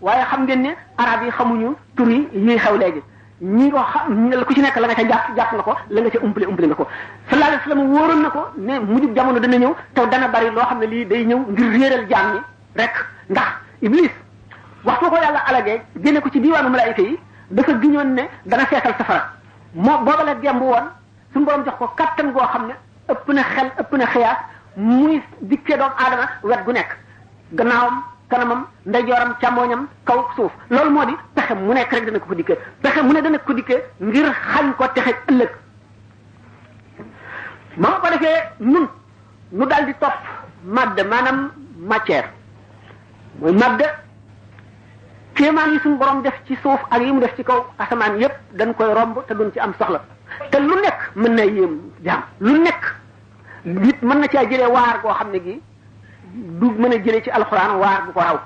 waaye 0.00 0.24
xam 0.30 0.42
ngeen 0.46 0.62
ne 0.62 0.70
arab 0.96 1.22
yi 1.24 1.30
xamuñu 1.30 1.74
tur 1.96 2.08
yi 2.08 2.28
yiy 2.32 2.56
xew 2.58 2.76
léegi 2.78 3.00
ñi 3.42 3.70
ko 3.70 3.78
xam 3.94 4.30
ku 4.46 4.52
ci 4.54 4.60
nekk 4.60 4.76
la 4.76 4.86
nga 4.86 4.94
ca 4.94 5.02
jàpp 5.10 5.36
jàpp 5.36 5.52
nga 5.54 5.62
ko 5.62 5.74
la 5.88 6.00
nga 6.00 6.10
ca 6.10 6.18
umpale 6.22 6.46
umpale 6.46 6.66
nga 6.66 6.74
ko 6.78 6.86
sallallahu 7.26 7.52
alayhi 7.52 7.68
wasallam 7.68 7.90
wóoroon 7.92 8.20
na 8.22 8.28
ko 8.30 8.48
ne 8.56 8.78
mujjub 8.78 9.14
jamono 9.16 9.38
dana 9.40 9.56
ñëw 9.56 9.72
te 9.94 10.00
dana 10.10 10.28
bari 10.28 10.46
loo 10.54 10.64
xam 10.68 10.78
ne 10.78 10.86
lii 10.86 11.06
day 11.06 11.24
ñëw 11.26 11.38
ngir 11.50 11.70
réeral 11.72 12.06
jaam 12.10 12.30
ñi 12.32 12.40
rek 12.76 12.94
ndax 13.28 13.50
iblis 13.82 14.12
waxtu 14.84 15.06
ko 15.10 15.16
yàlla 15.16 15.38
alagee 15.48 15.80
génne 16.02 16.20
ko 16.20 16.28
ci 16.30 16.40
diiwaanu 16.40 16.70
malaayika 16.70 17.02
yi 17.02 17.18
dafa 17.50 17.72
giñoon 17.82 18.14
ne 18.14 18.22
dana 18.46 18.66
feesal 18.66 18.94
safara 18.98 19.32
moo 19.74 19.98
booba 20.04 20.24
la 20.24 20.34
gemb 20.42 20.62
woon 20.62 20.86
suñu 21.32 21.44
borom 21.44 21.64
jox 21.64 21.74
ko 21.78 21.88
kattan 21.96 22.30
goo 22.32 22.40
xam 22.46 22.66
ne 22.68 22.74
ëpp 23.12 23.32
na 23.34 23.42
xel 23.42 23.66
ëpp 23.80 23.92
na 23.98 24.06
xiyaas 24.06 24.36
muy 24.76 25.22
dikkee 25.40 25.76
doomu 25.76 25.94
aadama 25.98 26.28
wet 26.42 26.64
gu 26.64 26.72
nekk 26.72 26.94
gannaawam 27.52 28.04
kanamam 28.28 28.66
ndeyjooram 28.86 29.32
càmmoñam 29.40 29.86
kaw 30.04 30.20
suuf 30.36 30.52
loolu 30.70 30.90
moo 30.90 31.04
di 31.06 31.14
pexe 31.34 31.54
mu 31.54 31.72
nekk 31.74 31.90
rek 31.92 32.04
dana 32.04 32.18
ko 32.18 32.26
ko 32.26 32.34
dikkee 32.34 32.56
pexe 32.82 33.02
mu 33.02 33.12
ne 33.12 33.22
dana 33.22 33.38
ko 33.38 33.52
dikkee 33.54 33.82
ngir 34.00 34.32
xañ 34.32 34.72
ko 34.76 34.84
texe 34.94 35.14
ëllëg 35.28 35.50
ma 37.76 37.88
ko 38.02 38.08
defee 38.10 38.40
ñun 38.60 38.86
ñu 39.52 39.66
daal 39.66 39.86
di 39.86 39.94
topp 39.98 40.18
madd 40.64 41.00
maanaam 41.08 41.50
matière 41.88 42.28
mooy 43.40 43.52
madd 43.52 43.82
kéemaan 45.34 45.72
yi 45.72 45.78
suñu 45.80 45.96
borom 45.96 46.22
def 46.22 46.34
ci 46.46 46.56
suuf 46.56 46.80
ak 46.90 47.00
yi 47.00 47.12
mu 47.12 47.20
def 47.20 47.34
ci 47.36 47.44
kaw 47.44 47.64
asamaan 47.78 48.18
yépp 48.20 48.34
dañ 48.52 48.74
koy 48.74 48.92
romb 48.92 49.18
te 49.26 49.34
duñ 49.34 49.52
ci 49.52 49.58
am 49.60 49.72
soxla 49.78 50.04
te 50.50 50.58
lu 50.60 50.74
nekk 50.82 51.10
mën 51.16 51.34
na 51.34 51.44
yéem 51.44 51.80
jaam 52.04 52.22
lu 52.40 52.58
nekk 52.60 52.84
nit 53.64 54.02
mën 54.02 54.18
na 54.20 54.28
ci 54.28 54.36
caa 54.36 54.44
jëlee 54.50 54.68
waar 54.68 55.00
koo 55.00 55.12
xam 55.14 55.30
ne 55.32 55.38
gi 55.40 55.62
du 56.34 56.66
mën 56.78 56.92
a 56.92 56.96
jëlee 56.98 57.22
ci 57.22 57.30
alquran 57.30 57.78
waar 57.78 58.04
bu 58.06 58.12
ko 58.12 58.20
raw 58.20 58.38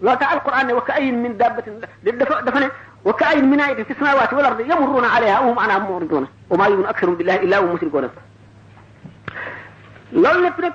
loolu 0.00 0.18
tax 0.18 0.32
alquran 0.32 0.66
ne 0.66 0.72
wa 0.72 0.82
ka 0.82 0.92
ayin 0.94 1.16
min 1.22 1.36
dabbatin 1.36 1.78
dafa 2.02 2.42
dafa 2.42 2.58
ne 2.58 2.68
wa 3.04 3.12
ka 3.14 3.26
ayin 3.28 3.48
min 3.50 3.60
ayatin 3.60 3.84
fi 3.84 3.94
samawati 3.94 4.34
wal 4.34 4.44
ardi 4.44 4.64
yamurruna 4.64 5.08
alayha 5.12 5.40
wa 5.42 5.46
hum 5.52 5.58
anha 5.58 5.78
muriduna 5.80 6.26
wa 6.48 6.56
ma 6.56 6.68
yu'minu 6.68 6.88
aktharuhum 6.88 7.16
billahi 7.18 7.44
illa 7.44 7.56
hum 7.60 7.68
mushrikuna 7.72 8.08
loolu 10.12 10.42
lépp 10.44 10.58
nag 10.58 10.72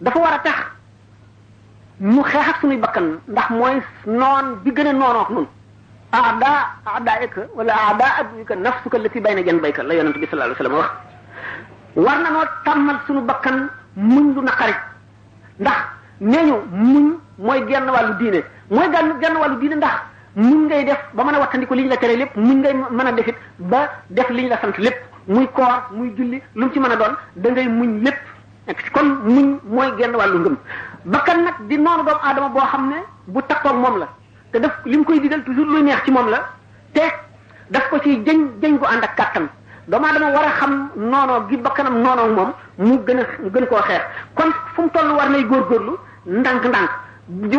dafa 0.00 0.18
war 0.18 0.32
a 0.32 0.38
tax 0.44 0.58
ñu 2.00 2.22
xeex 2.24 2.48
ak 2.48 2.56
suñuy 2.60 2.78
bakkan 2.80 3.18
ndax 3.28 3.48
mooy 3.50 3.80
noon 4.06 4.54
bi 4.64 4.70
gën 4.70 4.86
a 4.86 4.92
noonoo 4.92 5.20
ak 5.22 5.30
nun 5.30 5.46
aada 6.12 6.50
aada 6.86 7.20
ek 7.24 7.34
wala 7.54 7.72
aada 7.72 8.04
aduika 8.20 8.54
nafsuka 8.56 8.98
lati 8.98 9.20
bayna 9.20 9.42
jan 9.44 9.60
bayka 9.60 9.82
la 9.82 9.94
yonent 9.94 10.12
bi 10.16 10.26
sallallahu 10.26 10.52
alayhi 10.52 10.62
wasallam 10.62 10.78
wax 10.78 10.90
war 11.96 12.18
na 12.22 12.30
noo 12.30 12.44
tàmmal 12.64 12.96
suñu 13.06 13.24
bakkan 13.26 13.68
muñ 13.96 14.34
du 14.34 14.42
naqarit 14.42 14.89
ndax 15.60 15.80
nee 16.20 16.42
ñu 16.50 16.56
muñ 16.72 17.06
mooy 17.38 17.60
genn 17.68 17.86
wàllu 17.94 18.14
diine 18.20 18.40
mooy 18.70 18.88
genn 18.92 19.08
genn 19.20 19.36
wàllu 19.40 19.60
diine 19.60 19.74
ndax 19.76 19.96
mu 20.34 20.54
ngay 20.66 20.84
def 20.84 21.00
ba 21.14 21.24
mën 21.24 21.34
a 21.34 21.38
wattandiku 21.38 21.74
li 21.74 21.82
ñu 21.82 21.88
la 21.88 21.96
tere 21.96 22.16
lépp 22.16 22.36
muñ 22.36 22.56
ngay 22.60 22.74
mën 22.90 23.06
a 23.06 23.12
defit 23.12 23.34
ba 23.58 23.80
def 24.08 24.28
li 24.30 24.42
ñu 24.42 24.48
la 24.48 24.58
sant 24.60 24.76
lépp 24.78 24.96
muy 25.28 25.46
koor 25.48 25.84
muy 25.92 26.08
julli 26.16 26.42
lu 26.54 26.64
mu 26.66 26.72
ci 26.72 26.78
mën 26.80 26.90
a 26.90 26.96
doon 26.96 27.14
da 27.36 27.50
ngay 27.50 27.68
muñ 27.68 28.02
lépp 28.04 28.18
kon 28.92 29.06
muñ 29.24 29.58
mooy 29.64 29.88
genn 29.98 30.14
wàllu 30.16 30.38
ngëm 30.38 30.56
bakkan 31.04 31.42
nag 31.44 31.54
di 31.68 31.76
noonu 31.78 32.02
doomu 32.04 32.20
aadama 32.22 32.48
boo 32.48 32.60
xam 32.72 32.86
ne 32.90 32.96
bu 33.26 33.40
takkoog 33.46 33.76
moom 33.76 33.98
la 33.98 34.08
te 34.52 34.58
daf 34.60 34.74
li 34.84 34.96
mu 34.96 35.04
koy 35.04 35.20
digal 35.20 35.42
toujours 35.44 35.66
lu 35.72 35.82
neex 35.82 36.04
ci 36.04 36.10
moom 36.10 36.28
la 36.30 36.44
te 36.94 37.00
daf 37.68 37.88
ko 37.90 37.98
ci 38.00 38.22
jëñ 38.26 38.48
jëñ 38.62 38.78
ko 38.78 38.86
ànd 38.86 39.02
ak 39.04 39.14
kàttan 39.16 39.48
doomu 39.90 40.06
aadama 40.06 40.28
war 40.36 40.44
a 40.48 40.52
xam 40.60 40.72
noonoo 41.10 41.38
gi 41.50 41.56
bakkanam 41.64 41.96
noonoo 42.04 42.28
moom 42.36 42.50
mu 42.86 42.92
gën 43.06 43.20
a 43.22 43.24
gën 43.54 43.64
koo 43.70 43.80
xeex 43.88 44.02
kon 44.36 44.50
fu 44.74 44.80
mu 44.82 44.88
toll 44.94 45.08
war 45.18 45.28
nay 45.34 45.42
góorgóorlu 45.50 45.92
ndànk-ndànk 46.40 46.92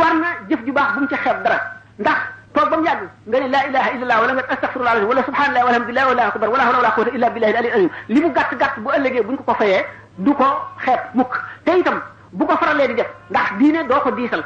war 0.03 0.13
na 0.21 0.29
jëf 0.49 0.61
ju 0.65 0.71
baax 0.77 0.89
bu 0.93 0.99
mu 1.01 1.07
ci 1.11 1.15
xeeb 1.23 1.37
dara 1.43 1.57
ndax 2.01 2.17
toog 2.53 2.69
ba 2.71 2.75
mu 2.77 2.83
yàgg 2.89 3.01
nga 3.27 3.39
ne 3.39 3.47
laa 3.53 3.63
ilaha 3.69 3.89
illa 3.95 4.03
allah 4.05 4.17
wala 4.21 4.33
nga 4.33 4.43
astaghfirullah 4.53 4.91
alazim 4.93 5.09
wala 5.11 5.21
subhanallah 5.29 5.63
walhamdulillah 5.67 6.05
wallahu 6.09 6.27
akbar 6.31 6.49
wala 6.53 6.63
hawla 6.65 6.77
wala 6.81 6.91
quwwata 6.95 7.11
illa 7.15 7.29
billahi 7.33 7.53
al 7.61 7.65
azim 7.75 7.89
li 8.13 8.19
mu 8.23 8.29
gàtt 8.37 8.51
gàtt 8.61 8.75
bu 8.83 8.89
ëllëgee 8.97 9.23
buñ 9.27 9.35
ko 9.39 9.43
ko 9.49 9.53
fayee 9.59 9.81
du 10.23 10.31
ko 10.39 10.47
xeeb 10.85 10.99
mukk 11.17 11.33
te 11.65 11.71
itam 11.81 11.99
bu 12.37 12.45
ko 12.47 12.55
faralee 12.61 12.87
di 12.91 12.95
def 12.99 13.07
ndax 13.29 13.47
diine 13.59 13.79
doo 13.89 13.99
ko 14.05 14.11
diisal 14.17 14.43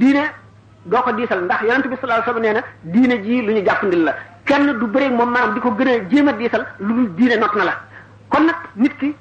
diine 0.00 0.24
doo 0.90 1.02
ko 1.04 1.10
diisal 1.18 1.40
ndax 1.46 1.60
yonent 1.66 1.86
bi 1.90 1.96
sallallahu 2.00 2.30
alayhi 2.30 2.44
nee 2.46 2.52
na 2.56 2.62
diine 2.92 3.16
ji 3.24 3.42
lu 3.46 3.52
ñu 3.56 3.62
jàppandil 3.66 4.04
la 4.10 4.14
kenn 4.48 4.66
du 4.80 4.86
bëreeg 4.94 5.10
moom 5.18 5.30
maanaam 5.32 5.54
di 5.54 5.60
ko 5.60 5.70
gën 5.78 5.88
a 5.92 6.08
jéem 6.10 6.28
a 6.28 6.32
diisal 6.38 6.66
lu 6.78 7.06
diine 7.18 7.36
not 7.38 7.52
na 7.54 7.64
la 7.64 7.74
kon 8.30 8.44
nag 8.46 8.54
nit 8.84 8.94
ki 8.98 9.14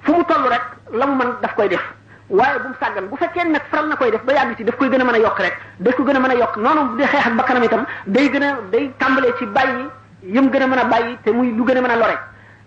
fu 0.00 0.12
mu 0.12 0.24
toll 0.26 0.48
rek 0.50 0.62
la 0.92 1.06
mu 1.06 1.14
man 1.16 1.30
daf 1.42 1.54
koy 1.58 1.68
def 1.68 1.82
waaye 2.28 2.58
bu 2.62 2.68
mu 2.68 2.74
sàggan 2.80 3.08
bu 3.10 3.16
fekkee 3.16 3.44
nag 3.50 3.62
faral 3.70 3.88
na 3.88 3.96
koy 3.96 4.10
def 4.10 4.22
ba 4.24 4.32
yàgg 4.32 4.56
ci 4.56 4.64
daf 4.64 4.76
koy 4.76 4.88
gën 4.88 5.00
a 5.00 5.04
mën 5.04 5.14
a 5.14 5.18
yokk 5.24 5.38
rek 5.42 5.56
daf 5.78 5.94
ko 5.96 6.02
gën 6.04 6.14
a 6.14 6.20
mën 6.20 6.30
a 6.30 6.84
bu 6.84 6.96
dee 6.98 7.06
xeex 7.06 7.26
ak 7.26 7.36
bakkanam 7.36 7.62
itam 7.62 7.84
day 8.06 8.30
gën 8.30 8.42
a 8.42 8.50
day 8.70 8.92
tàmbalee 8.98 9.34
ci 9.38 9.46
bàyyi 9.46 9.88
yëm 10.36 10.50
gën 10.50 10.62
a 10.62 10.66
mën 10.66 10.78
a 10.78 10.84
bàyyi 10.84 11.18
te 11.24 11.30
muy 11.30 11.50
lu 11.52 11.64
gën 11.64 11.76
a 11.76 11.80
mën 11.80 11.90
a 11.90 11.96
lore 11.96 12.16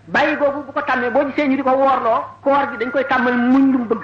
bàyyi 0.08 0.36
googu 0.36 0.60
bu 0.66 0.72
ko 0.72 0.80
tàmmee 0.84 1.10
boo 1.10 1.24
gisee 1.26 1.48
ñu 1.48 1.56
di 1.56 1.62
ko 1.62 1.70
woorloo 1.70 2.20
koor 2.44 2.66
bi 2.70 2.84
dañ 2.84 2.90
koy 2.92 3.04
tàmmal 3.06 3.32
muñ 3.34 3.72
lu 3.72 3.78
mu 3.78 3.84
bëgg 3.86 4.02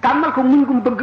tàmmal 0.00 0.32
ko 0.32 0.42
muñ 0.42 0.64
gu 0.64 0.72
mu 0.72 0.80
bëgg 0.82 1.00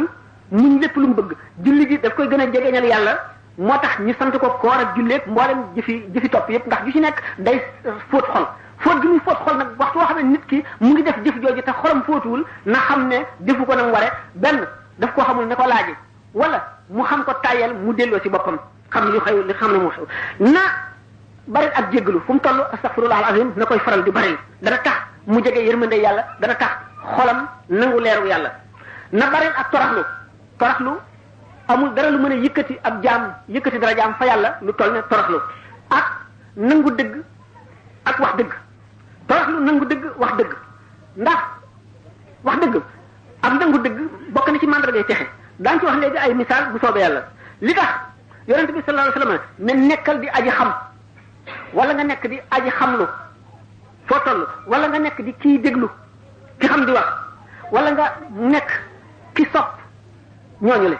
muñ 0.50 0.80
lépp 0.80 0.96
lu 0.96 1.06
mu 1.08 1.14
bëgg 1.14 1.36
julli 1.64 1.86
gi 1.88 2.00
daf 2.00 2.14
koy 2.14 2.26
gën 2.28 2.40
a 2.40 2.46
jegeñal 2.50 2.84
yàlla 2.84 3.18
moo 3.58 3.74
tax 3.80 3.98
ñu 4.00 4.14
sant 4.18 4.36
ko 4.38 4.48
koor 4.60 4.78
ak 4.80 4.96
julleeg 4.96 5.22
mboolem 5.26 5.64
jëfi 5.74 6.02
jëfi 6.14 6.28
topp 6.28 6.48
yépp 6.50 6.66
ndax 6.66 6.84
ju 6.86 6.92
ci 6.92 7.00
nekk 7.00 7.22
day 7.38 7.62
euh, 7.86 7.92
fóot 8.10 8.24
xol 8.26 8.46
fóot 8.78 9.02
gi 9.02 9.08
muy 9.08 9.20
fóot 9.24 9.36
xol 9.46 9.56
nag 9.56 9.68
waxtu 9.78 9.98
xam 9.98 10.16
ne 10.16 10.22
nit 10.30 10.46
ki 10.46 10.62
mu 10.80 10.92
ngi 10.92 11.02
def 11.02 11.16
jëf 11.24 11.34
jooju 11.42 11.62
te 11.62 11.70
xolam 11.72 12.02
fóotuwul 12.06 12.44
na 12.64 12.78
xam 12.78 13.08
ne 13.08 13.24
defu 13.40 13.64
ko 13.66 13.74
nam 13.74 13.90
ware 13.92 14.12
benn 14.34 14.66
daf 14.98 15.12
ko 15.14 15.22
xamul 15.22 15.46
ne 15.46 15.54
ko 15.54 15.66
laaji 15.66 15.94
wala 16.34 16.58
mu 16.88 17.02
xam 17.02 17.24
ko 17.24 17.32
tayel 17.42 17.74
mu 17.82 17.92
delloo 17.94 18.20
ci 18.20 18.28
boppam 18.28 18.58
xam 18.90 19.10
li 19.12 19.18
xew 19.20 19.42
li 19.46 19.54
xam 19.54 19.72
ne 19.72 19.78
mu 19.78 19.88
xew 19.90 20.04
na 20.52 20.60
bari 21.46 21.66
ak 21.66 21.90
jéggalu 21.92 22.20
fu 22.26 22.32
mu 22.34 22.38
toll 22.40 22.60
astaghfirullah 22.74 23.16
alazim 23.24 23.52
na 23.56 23.64
koy 23.64 23.78
faral 23.78 24.02
di 24.02 24.10
bari 24.10 24.36
dana 24.62 24.78
tax 24.82 24.96
mu 25.26 25.40
jege 25.42 25.64
yërmande 25.64 25.94
yàlla 25.96 26.22
dana 26.40 26.54
tax 26.56 26.72
xolam 27.16 27.48
nangu 27.70 28.00
leeru 28.00 28.26
yàlla 28.26 28.50
na 29.12 29.30
bari 29.30 29.46
ak 29.46 29.70
toraxlu 29.70 30.92
amul 31.68 31.94
dara 31.94 32.10
lu 32.10 32.18
mën 32.18 32.32
a 32.32 32.34
yëkkati 32.44 32.78
ab 32.82 33.02
jaam 33.02 33.34
yëkkati 33.48 33.78
dara 33.78 33.94
jaam 33.96 34.14
fa 34.14 34.24
yàlla 34.24 34.58
lu 34.62 34.72
toll 34.76 34.92
ne 34.92 35.00
toroxlu 35.10 35.38
ak 35.88 36.06
nangu 36.56 36.90
dëgg 36.94 37.14
ak 38.04 38.18
wax 38.20 38.36
dëgg 38.36 38.52
toroxlu 39.26 39.60
nangu 39.64 39.84
dëgg 39.86 40.04
wax 40.16 40.36
dëgg 40.36 40.52
ndax 41.16 41.40
wax 42.42 42.56
dëgg 42.60 42.76
ak 43.42 43.52
nangu 43.60 43.78
dëgg 43.82 43.98
bokk 44.32 44.48
na 44.50 44.58
ci 44.58 44.66
mandargay 44.66 45.04
texe 45.04 45.26
daañu 45.58 45.80
ci 45.80 45.86
wax 45.86 45.96
léegi 45.98 46.16
ay 46.16 46.34
misaal 46.34 46.70
bu 46.72 46.78
soobee 46.78 47.00
yàlla 47.02 47.24
li 47.60 47.74
tax 47.74 47.90
yonent 48.46 48.72
bi 48.72 48.82
sallallahu 48.86 49.10
alayhi 49.10 49.18
wasallam 49.18 49.40
ne 49.58 49.72
nekkal 49.86 50.20
di 50.20 50.28
aji 50.28 50.48
xam 50.50 50.72
wala 51.72 51.92
nga 51.94 52.02
nekk 52.04 52.26
di 52.28 52.38
aji 52.50 52.68
xamlu 52.70 53.06
foo 54.06 54.18
toll 54.24 54.46
wala 54.66 54.86
nga 54.88 54.98
nekk 54.98 55.20
di 55.22 55.32
kii 55.38 55.58
déglu 55.60 55.88
ki 56.60 56.68
xam 56.68 56.84
di 56.86 56.92
wax 56.92 57.06
wala 57.70 57.90
nga 57.90 58.12
nekk 58.30 58.70
ki 59.34 59.44
sopp 59.52 59.74
ñooñu 60.60 60.88
le 60.88 60.96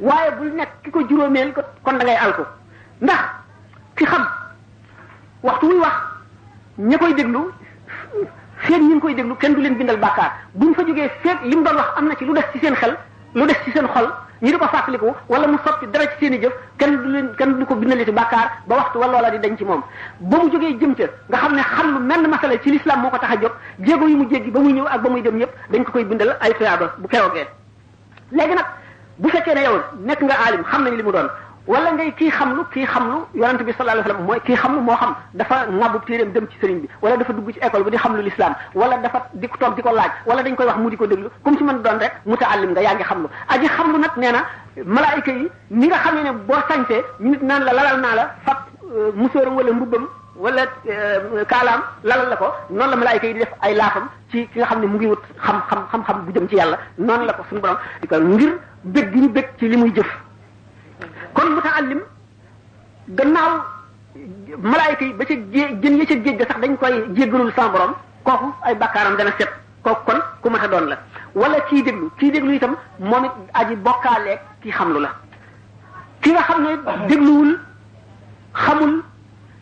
waaye 0.00 0.30
bul 0.38 0.50
nekk 0.56 0.70
ki 0.82 0.90
ko 0.90 1.00
juróomeel 1.08 1.52
kon 1.84 1.98
da 1.98 2.04
ngay 2.04 2.16
alku 2.16 2.42
ndax 3.00 3.20
ki 3.96 4.04
xam 4.06 4.26
waxtu 5.42 5.66
wuy 5.66 5.78
wax 5.80 5.92
ña 6.78 6.96
koy 6.98 7.14
déglu 7.14 7.38
feeg 8.56 8.82
ñi 8.82 8.88
ngi 8.94 9.00
koy 9.00 9.14
déglu 9.14 9.34
kenn 9.36 9.54
du 9.54 9.60
leen 9.60 9.76
bindal 9.76 9.96
bàkkaar 9.96 10.32
buñ 10.54 10.72
fa 10.74 10.82
jógee 10.86 11.08
feeg 11.22 11.38
li 11.44 11.56
mu 11.56 11.62
doon 11.64 11.76
wax 11.76 11.90
am 11.98 12.06
na 12.08 12.14
ci 12.14 12.24
lu 12.24 12.32
des 12.34 12.44
ci 12.52 12.58
seen 12.62 12.74
xel 12.74 12.96
lu 13.34 13.46
des 13.46 13.58
ci 13.64 13.70
seen 13.74 13.86
xol 13.86 14.06
ñu 14.42 14.50
di 14.52 14.56
ko 14.58 14.66
fàttaliku 14.66 15.06
wala 15.28 15.46
mu 15.48 15.58
soppi 15.64 15.86
dara 15.92 16.06
ci 16.08 16.16
seen 16.26 16.40
jëf 16.40 16.52
kenn 16.78 16.96
du 16.96 17.08
leen 17.08 17.30
kenn 17.36 17.58
du 17.58 17.64
ko 17.66 17.74
bindale 17.74 18.04
ci 18.04 18.12
bàkkaar 18.12 18.50
ba 18.68 18.76
waxtu 18.76 18.98
wala 18.98 19.12
loola 19.12 19.30
di 19.30 19.38
dañ 19.48 19.56
ci 19.58 19.64
moom 19.64 19.82
ba 20.18 20.36
mu 20.38 20.48
jógee 20.50 20.78
jëm 20.78 20.94
ca 20.94 21.04
nga 21.28 21.38
xam 21.40 21.54
ne 21.54 21.62
xam 21.62 21.90
lu 21.92 21.98
mel 22.00 22.28
masala 22.28 22.56
ci 22.62 22.70
lislaam 22.70 23.00
moo 23.00 23.10
ko 23.10 23.18
tax 23.18 23.30
a 23.34 23.38
jóg 23.40 23.50
jéego 23.84 24.06
yi 24.06 24.14
mu 24.14 24.28
jéggi 24.30 24.50
ba 24.50 24.60
muy 24.60 24.72
ñëw 24.74 24.84
ak 24.86 25.02
ba 25.02 25.08
muy 25.10 25.22
dem 25.22 25.38
yépp 25.38 25.50
dañ 25.70 25.82
ko 25.84 25.90
koy 25.92 26.04
bindal 26.04 26.36
ay 26.40 26.54
tuyaaba 26.54 26.86
bu 26.98 27.08
keroogee 27.08 27.46
léegi 28.30 28.54
nag 28.54 28.66
bu 29.18 29.28
fekkee 29.28 29.54
ne 29.56 29.62
yow 29.68 29.76
nekk 30.08 30.20
nga 30.22 30.34
aalim 30.44 30.62
xam 30.70 30.84
nañ 30.86 30.96
li 30.96 31.02
mu 31.02 31.12
doon 31.12 31.28
wala 31.66 31.90
ngay 31.94 32.12
kii 32.18 32.30
xam 32.30 32.50
lu 32.56 32.62
kii 32.74 32.86
xam 32.86 33.04
lu 33.10 33.18
yonent 33.40 33.62
bi 33.66 33.72
sallallahu 33.72 33.98
alayhi 33.98 34.08
wasallam 34.08 34.26
mooy 34.28 34.40
kii 34.46 34.54
xam 34.54 34.62
xamlu 34.62 34.80
moo 34.80 34.96
xam 35.00 35.12
dafa 35.34 35.58
nàbbu 35.80 35.98
téeréem 36.06 36.32
dem 36.32 36.46
ci 36.52 36.56
sëriñ 36.62 36.78
bi 36.82 36.88
wala 37.02 37.16
dafa 37.22 37.32
dugg 37.32 37.50
ci 37.54 37.58
école 37.68 37.84
bi 37.84 37.90
di 37.90 37.98
xamlu 37.98 38.22
l'islam 38.22 38.54
wala 38.74 38.96
dafa 39.06 39.22
di 39.42 39.48
ko 39.48 39.56
toog 39.64 39.74
di 39.76 39.82
ko 39.82 39.90
laaj 39.96 40.10
wala 40.26 40.42
dañ 40.42 40.54
koy 40.56 40.66
wax 40.66 40.76
mu 40.78 40.90
di 40.90 40.96
ko 40.96 41.06
déglu 41.06 41.28
comme 41.44 41.56
ci 41.58 41.64
mën 41.64 41.82
doon 41.82 41.98
rek 41.98 42.12
mutaallim 42.26 42.70
nga 42.70 42.80
yaa 42.80 42.94
ngi 42.94 43.04
xamlu 43.10 43.28
aji 43.48 43.66
xamlu 43.68 43.98
nag 43.98 44.12
nee 44.16 44.32
na 44.32 44.40
malaayika 44.84 45.32
yi 45.32 45.48
ni 45.70 45.86
nga 45.88 45.98
xam 45.98 46.14
ne 46.16 46.22
ne 46.22 46.32
boo 46.48 46.62
sañtee 46.70 47.02
nit 47.18 47.42
naan 47.42 47.64
la 47.64 47.72
lalal 47.72 48.00
naa 48.00 48.14
la 48.18 48.24
fat 48.44 48.58
euh, 48.82 49.10
musóoram 49.14 49.56
wala 49.56 49.72
mbubbam 49.72 50.06
wala 50.42 50.64
euh, 50.94 51.44
kaalaam 51.50 51.80
lalal 52.08 52.28
la 52.32 52.36
ko 52.42 52.46
noonu 52.70 52.90
la 52.92 52.96
malaayika 53.02 53.26
yi 53.26 53.34
di 53.34 53.40
def 53.40 53.52
ay 53.60 53.74
laafam 53.74 54.04
ci 54.30 54.46
ki 54.52 54.58
nga 54.60 54.66
xam 54.66 54.80
ne 54.80 54.86
mu 54.86 54.96
ngi 54.98 55.06
wut 55.06 55.22
xam-xam 55.46 56.02
xam 56.06 56.16
bu 56.26 56.30
jëm 56.34 56.46
ci 56.48 56.54
yàlla 56.56 56.78
noonu 56.96 57.24
la 57.26 57.32
ko 57.32 57.42
suñu 57.48 57.60
borom 57.60 57.78
di 58.00 58.06
ko 58.06 58.16
ngir 58.16 58.52
bëgg 58.84 59.12
gi 59.12 59.18
ñu 59.20 59.28
bëgg 59.36 59.48
ci 59.58 59.68
li 59.68 59.76
muy 59.76 59.90
jëf 59.96 60.06
kon 61.34 61.48
mutaallim 61.56 62.00
gannaaw 63.08 63.50
malaayika 64.70 65.04
yi 65.04 65.12
ba 65.12 65.24
ca 65.24 65.34
jën 65.52 65.96
ya 65.98 66.04
ca 66.06 66.14
géej 66.24 66.36
ga 66.38 66.44
sax 66.48 66.60
dañ 66.62 66.76
koy 66.76 67.04
jéggalul 67.16 67.52
sama 67.56 67.68
borom 67.68 67.92
kooku 68.22 68.52
ay 68.62 68.74
bakkaaram 68.76 69.16
dana 69.16 69.32
set 69.38 69.50
kooku 69.82 70.02
kon 70.06 70.18
ku 70.42 70.48
mata 70.50 70.68
doon 70.68 70.86
la 70.88 70.96
wala 71.34 71.60
kii 71.68 71.82
déglu 71.82 72.10
kii 72.18 72.30
déglu 72.30 72.50
itam 72.52 72.74
moom 72.98 73.24
it 73.24 73.32
aji 73.54 73.74
bokkaaleeg 73.76 74.38
ki 74.62 74.70
xamlu 74.70 75.00
la 75.00 75.10
ki 76.22 76.30
nga 76.30 76.42
xam 76.42 76.62
ne 76.62 76.70
dégluwul 77.08 77.52
xamul 78.52 79.02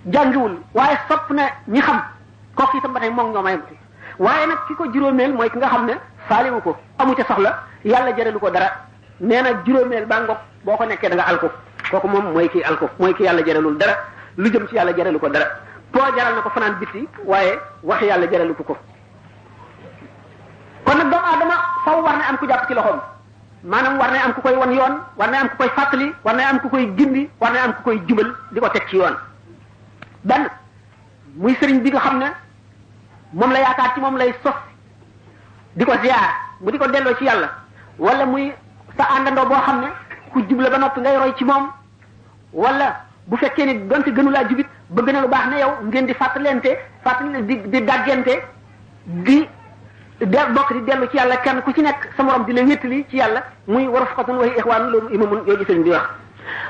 jàngiwul 0.07 0.57
waaye 0.75 0.97
sopp 1.09 1.31
na 1.31 1.43
ñi 1.67 1.81
xam 1.83 2.01
kooku 2.55 2.77
itam 2.79 2.93
ba 2.93 3.01
tey 3.01 3.11
moom 3.11 3.33
ñoo 3.33 3.43
mayam 3.43 3.63
waaye 4.19 4.47
nag 4.47 4.59
ki 4.69 4.75
ko 4.75 4.85
juróomeel 4.93 5.33
mooy 5.35 5.51
ki 5.51 5.57
nga 5.59 5.67
xam 5.69 5.87
ne 5.87 5.95
faaliwu 6.29 6.61
ko 6.61 6.77
amu 6.99 7.15
ca 7.15 7.25
soxla 7.25 7.63
yàlla 7.85 8.17
jarelu 8.17 8.39
ko 8.39 8.51
dara 8.51 8.71
nee 9.21 9.43
na 9.43 9.49
juróomeel 9.65 10.07
baa 10.07 10.21
ngoog 10.21 10.39
boo 10.65 10.77
ko 10.77 10.85
nekkee 10.85 11.09
da 11.09 11.15
nga 11.17 11.25
alko 11.27 11.51
kooku 11.91 12.09
moom 12.09 12.25
mooy 12.33 12.49
kii 12.49 12.63
alko 12.63 12.89
mooy 12.99 13.15
ki 13.15 13.23
yàlla 13.25 13.43
jëralul 13.45 13.79
dara 13.79 13.95
lu 14.37 14.51
jëm 14.51 14.67
ci 14.69 14.75
yàlla 14.77 14.93
jëralu 14.95 15.19
ko 15.19 15.29
dara 15.29 15.47
boo 15.93 16.17
jaral 16.17 16.35
na 16.35 16.43
ko 16.43 16.51
fanaan 16.51 16.79
bitti 16.81 17.09
waaye 17.25 17.59
wax 17.83 18.01
yàlla 18.03 18.27
jëralu 18.27 18.55
ko 18.55 18.63
ko 18.63 18.77
kon 20.85 20.95
nag 20.99 21.11
doomu 21.11 21.27
aadama 21.33 21.55
faw 21.85 22.01
war 22.03 22.17
ne 22.17 22.23
am 22.31 22.37
ku 22.39 22.47
jàpp 22.47 22.69
ci 22.69 22.75
loxoom 22.75 23.01
maanaam 23.65 23.99
war 23.99 24.11
na 24.13 24.19
am 24.25 24.33
ku 24.35 24.41
koy 24.41 24.55
won 24.55 24.73
yoon 24.73 24.97
war 25.17 25.31
na 25.31 25.39
am 25.41 25.49
ku 25.49 25.57
koy 25.57 25.69
fàttali 25.75 26.13
war 26.25 26.35
na 26.37 26.59
ku 26.59 26.69
koy 26.69 26.93
gindi 26.97 27.29
war 27.41 27.51
na 27.53 27.73
ku 27.73 27.83
koy 27.83 27.99
jubal 28.07 28.33
di 28.53 28.61
ko 28.61 28.69
teg 28.69 28.87
ci 28.89 28.97
yoon 28.97 29.17
benn 30.27 30.45
muy 31.39 31.55
sëriñ 31.61 31.79
bi 31.83 31.91
nga 31.91 32.01
xam 32.01 32.19
ne 32.19 32.27
moom 33.33 33.53
la 33.53 33.59
yaakaar 33.61 33.93
ci 33.95 34.01
moom 34.01 34.17
lay 34.17 34.35
sos 34.43 34.55
di 35.75 35.85
ko 35.85 35.93
ziar 36.03 36.35
mu 36.61 36.71
di 36.71 36.79
ko 36.79 36.87
delloo 36.89 37.15
ci 37.17 37.25
yàlla 37.25 37.49
wala 37.99 38.27
muy 38.27 38.53
sa 38.99 39.05
àndandoo 39.19 39.47
boo 39.47 39.61
xam 39.63 39.81
ne 39.81 39.87
ku 40.33 40.43
jubla 40.49 40.71
ba 40.71 40.79
nopp 40.79 40.99
ngay 40.99 41.17
roy 41.17 41.33
ci 41.37 41.45
moom 41.45 41.71
wala 42.53 43.05
bu 43.27 43.37
fekkee 43.37 43.65
ni 43.67 43.87
donte 43.87 44.09
gënu 44.13 44.31
laa 44.31 44.49
jubit 44.49 44.67
bëgg 44.91 45.11
na 45.13 45.21
lu 45.21 45.29
baax 45.29 45.47
ne 45.51 45.57
yow 45.59 45.73
ngeen 45.85 46.07
di 46.07 46.15
fàttalente 46.15 46.71
fàttal 47.03 47.45
di 47.47 47.61
di 47.69 47.85
daggante 47.85 48.43
di 49.05 49.47
de 50.19 50.39
bokk 50.55 50.73
di 50.73 50.85
dellu 50.85 51.07
ci 51.09 51.17
yàlla 51.17 51.37
kenn 51.41 51.63
ku 51.63 51.73
ci 51.73 51.83
nekk 51.83 52.09
sa 52.17 52.23
morom 52.25 52.45
di 52.45 52.53
la 52.53 52.63
wéttali 52.63 53.05
ci 53.09 53.17
yàlla 53.17 53.45
muy 53.67 53.87
waruf 53.87 54.13
xatun 54.17 54.37
waxi 54.39 54.59
ixwaanu 54.59 54.91
loolu 54.91 55.09
imamul 55.15 55.43
yooyu 55.47 55.65
sëriñ 55.65 55.83
bi 55.83 55.91
wax 55.91 56.09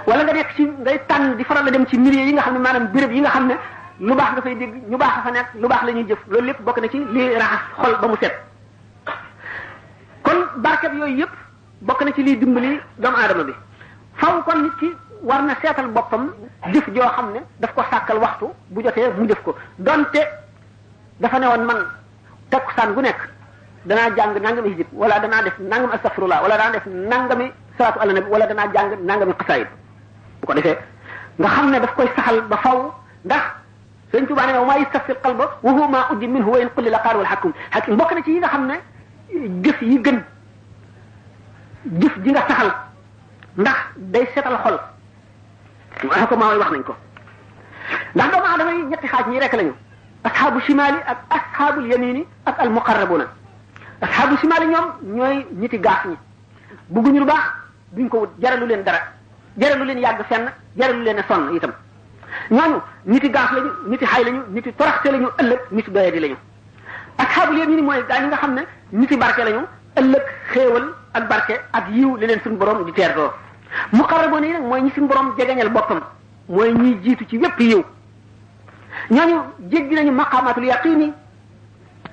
wala 0.08 0.22
nga 0.24 0.32
nekk 0.34 0.54
ci 0.56 0.62
ngay 0.66 0.98
tànn 1.06 1.36
di 1.36 1.44
faral 1.44 1.64
la 1.64 1.70
dem 1.70 1.86
ci 1.86 1.96
milieu 1.98 2.26
yi 2.26 2.32
nga 2.32 2.42
xam 2.42 2.54
ne 2.54 2.58
maa 2.60 2.72
maanaam 2.72 2.92
béréb 2.92 3.12
yi 3.12 3.20
nga 3.20 3.28
xam 3.30 3.46
ne 3.46 3.54
lu 4.00 4.14
baax 4.14 4.30
nga 4.32 4.42
fay 4.42 4.54
dégg 4.56 4.74
ñu 4.90 4.96
baax 4.96 5.12
a 5.18 5.22
fa 5.22 5.30
lu 5.54 5.68
baax 5.68 5.82
la 5.84 5.92
ñuy 5.92 6.06
jëf 6.08 6.18
loolu 6.28 6.46
lépp 6.46 6.60
bokk 6.62 6.78
na 6.80 6.88
ci 6.88 6.98
lii 7.12 7.28
raxas 7.34 7.60
xol 7.78 7.94
ba 8.00 8.06
mu 8.08 8.16
set 8.20 8.40
yooyu 10.98 11.16
yëpp 11.18 11.30
bokk 11.80 12.02
na 12.04 12.12
ci 12.12 12.22
liy 12.22 12.38
dimbali 12.38 12.80
doomu 12.96 13.16
aadama 13.16 13.44
bi 13.44 13.52
faw 14.14 14.42
kon 14.42 14.62
nit 14.62 14.72
ki 14.78 14.94
war 15.22 15.42
na 15.42 15.54
seetal 15.62 15.88
boppam 15.88 16.32
jëf 16.72 16.88
joo 16.94 17.08
xam 17.08 17.32
ne 17.32 17.40
daf 17.60 17.74
ko 17.74 17.82
sàkkal 17.90 18.18
waxtu 18.20 18.46
bu 18.68 18.82
jotee 18.82 19.10
mu 19.18 19.26
jëf 19.28 19.42
ko 19.42 19.54
donte 19.76 20.20
dafa 21.18 21.38
ne 21.38 21.46
woon 21.46 21.64
man 21.64 21.76
takkusaan 22.50 22.92
gu 22.94 23.00
nekk 23.00 23.28
danaa 23.84 24.10
jàng 24.16 24.36
nangami 24.42 24.68
hijib 24.70 24.86
wala 24.92 25.18
danaa 25.18 25.42
def 25.42 25.58
nangam 25.58 25.90
astafurlah 25.92 26.42
wala 26.42 26.56
danaa 26.56 26.72
def 26.72 26.84
nangami 26.86 27.52
salatu 27.78 28.00
ala 28.00 28.12
nabi 28.16 28.28
wala 28.30 28.46
dana 28.48 28.62
jàng 28.72 29.02
nangami 29.06 29.34
qasayid 29.40 29.68
bu 30.40 30.46
ko 30.48 30.52
defé 30.54 30.72
nga 31.38 31.48
xamné 31.48 31.80
daf 31.80 31.94
koy 31.94 32.08
saxal 32.16 32.40
ba 32.48 32.56
faw 32.56 32.92
ndax 33.24 33.44
sëñ 34.12 34.26
Tuubaa 34.26 34.46
ne 34.46 34.52
ma 34.66 34.78
yastafti 34.78 35.12
qalba 35.22 35.44
wa 35.62 35.72
huma 35.72 35.98
ujim 36.12 36.30
minhu 36.32 36.50
wa 36.50 36.58
in 36.58 36.68
qulli 36.74 36.90
la 36.90 36.98
qaru 36.98 37.18
al 37.20 37.26
hakim 37.32 37.52
hakim 37.70 37.96
bokk 37.96 38.10
na 38.14 38.22
ci 38.22 38.30
yi 38.32 38.38
nga 38.38 38.48
xamné 38.48 38.74
ne 39.32 39.62
jëf 39.62 39.80
yi 39.82 39.98
gën 40.02 40.20
jëf 42.00 42.14
ji 42.24 42.30
nga 42.30 42.42
saxal 42.48 42.70
ndax 43.58 43.78
day 43.96 44.26
sétal 44.34 44.56
xol 44.64 44.78
wax 46.08 46.26
ko 46.28 46.36
ma 46.36 46.48
way 46.48 46.58
wax 46.58 46.70
nañ 46.70 46.82
ko 46.82 46.94
ndax 48.14 48.30
doomu 48.32 48.46
aadama 48.46 48.72
yi 48.72 48.82
ñetti 48.90 49.06
xaj 49.08 49.26
ñi 49.28 49.38
rek 49.40 49.52
lañu 49.52 49.74
ashabu 50.24 50.60
shimali 50.60 50.98
ak 51.10 51.18
ashabu 51.36 51.80
yamini 51.86 52.24
ak 52.46 52.56
al 52.58 52.70
muqarrabuna 52.70 53.26
ashabu 54.00 54.36
shimali 54.38 54.66
ñom 54.66 54.86
ñoy 55.16 55.46
ñiti 55.60 55.78
gaax 55.78 56.04
ñi 56.06 56.16
bugguñu 56.88 57.20
lu 57.20 57.26
baax 57.26 57.65
duñ 57.96 58.08
ko 58.12 58.18
wut 58.18 58.28
jaralu 58.38 58.66
leen 58.66 58.82
dara 58.84 58.98
jaralu 59.56 59.84
leen 59.84 59.98
yàgg 59.98 60.20
fenn 60.28 60.50
jaralu 60.76 61.02
leen 61.02 61.16
sonn 61.28 61.54
itam 61.56 61.72
ñooñu 62.50 62.78
niti 63.06 63.28
gaaf 63.30 63.52
lañu 63.52 63.70
niti 63.86 64.04
xay 64.04 64.24
lañu 64.24 64.42
niti 64.52 64.72
toraxte 64.76 65.10
lañu 65.12 65.28
ëllëg 65.40 65.60
niti 65.70 65.90
doyadi 65.90 66.18
lañu 66.20 66.36
ak 67.18 67.28
xaabul 67.30 67.56
yéen 67.56 67.70
ñi 67.70 67.82
mooy 67.82 68.04
gaa 68.08 68.20
ñi 68.20 68.26
nga 68.28 68.36
xam 68.36 68.54
ne 68.54 68.62
niti 68.92 69.16
barke 69.16 69.38
lañu 69.44 69.62
ëllëg 69.98 70.22
xéewal 70.52 70.84
ak 71.12 71.28
barke 71.28 71.52
ak 71.72 71.88
yiw 71.90 72.16
li 72.16 72.26
leen 72.26 72.40
suñu 72.42 72.56
borom 72.56 72.84
di 72.84 72.92
teerdoo 72.92 73.30
muqarraboon 73.92 74.42
yi 74.44 74.52
nag 74.52 74.62
mooy 74.62 74.80
ñi 74.82 74.90
suñu 74.90 75.08
borom 75.08 75.32
jegañal 75.38 75.70
boppam 75.70 76.00
mooy 76.48 76.72
ñiy 76.74 76.98
jiitu 77.02 77.24
ci 77.28 77.36
yépp 77.38 77.58
yiw 77.60 77.82
ñooñu 79.10 79.42
jéggi 79.70 79.94
nañu 79.94 80.12
maqamatul 80.12 80.64
yaqini 80.64 81.12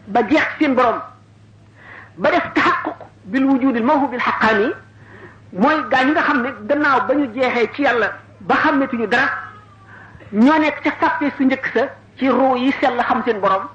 ba 0.08 0.22
jeex 0.30 0.48
seen 0.60 0.76
borom 0.76 1.00
ba 2.18 2.30
def 2.32 2.54
taxaquq 2.54 2.96
bil 3.24 3.44
wujudil 3.46 3.84
mawhu 3.84 4.08
bil 4.08 4.20
haqqani 4.20 4.72
mooy 5.54 5.84
gaa 5.92 6.04
ñi 6.04 6.12
nga 6.12 6.22
xam 6.22 6.42
ne 6.42 6.50
gannaaw 6.68 7.08
ba 7.08 7.14
ñu 7.14 7.28
jeexee 7.34 7.70
ci 7.74 7.82
yàlla 7.84 8.12
ba 8.42 8.56
xam 8.56 8.80
ñu 8.82 9.08
dara 9.08 9.30
ñoo 10.32 10.60
nekk 10.60 10.82
ca 10.84 10.92
sàppe 11.00 11.32
su 11.38 11.44
njëkk 11.44 11.66
sa 11.74 11.90
ci 12.18 12.28
ruu 12.30 12.56
yi 12.58 12.72
sell 12.82 12.98
seen 13.26 13.40
borom 13.40 13.68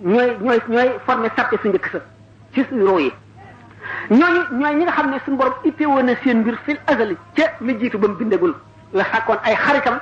ñooy 0.00 0.36
ñooy 0.40 0.58
ñooy 0.68 0.90
formé 1.06 1.28
njëkk 1.28 1.88
sa 1.92 2.00
ci 2.52 2.60
yi 2.60 2.64
ñooñu 4.10 4.40
ñooy 4.50 4.72
ñi 4.74 4.82
nga 4.84 4.92
xam 4.92 5.10
ne 5.10 5.18
suñu 5.24 5.40
ite 5.64 5.82
woon 5.86 6.04
na 6.06 6.14
seen 6.22 6.40
ngir 6.40 6.56
fil 6.64 6.76
azali 6.86 7.16
ca 7.36 7.42
li 7.60 7.74
jiitu 7.78 7.98
ba 7.98 8.08
mu 8.08 8.16
bindagul 8.16 8.54
la 8.92 9.04
sàkkoon 9.04 9.38
ay 9.44 9.54
xaritam 9.56 9.98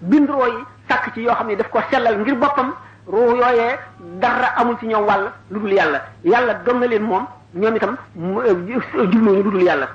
bind 0.00 0.28
roo 0.28 0.46
yi 0.46 0.64
sàkk 0.88 1.12
ci 1.14 1.20
yoo 1.22 1.34
xam 1.34 1.46
ne 1.48 1.56
daf 1.56 1.68
ko 1.70 1.80
sellal 1.90 2.18
ngir 2.18 2.34
boppam 2.36 2.72
ruu 3.08 3.34
yooyee 3.36 3.76
dara 4.20 4.50
amul 4.58 4.76
ci 4.78 4.86
ñëw 4.86 5.00
wàll 5.06 5.30
lu 5.50 5.60
dul 5.60 5.72
yàlla 5.72 6.02
yàlla 6.24 6.54
dom 6.64 6.78
na 6.80 6.86
leen 6.86 7.02
moom 7.02 7.26
ñoom 7.54 7.76
itam 7.76 7.96
jubluñu 8.14 9.42
lu 9.42 9.50
dul 9.50 9.62
yàlla 9.62 9.86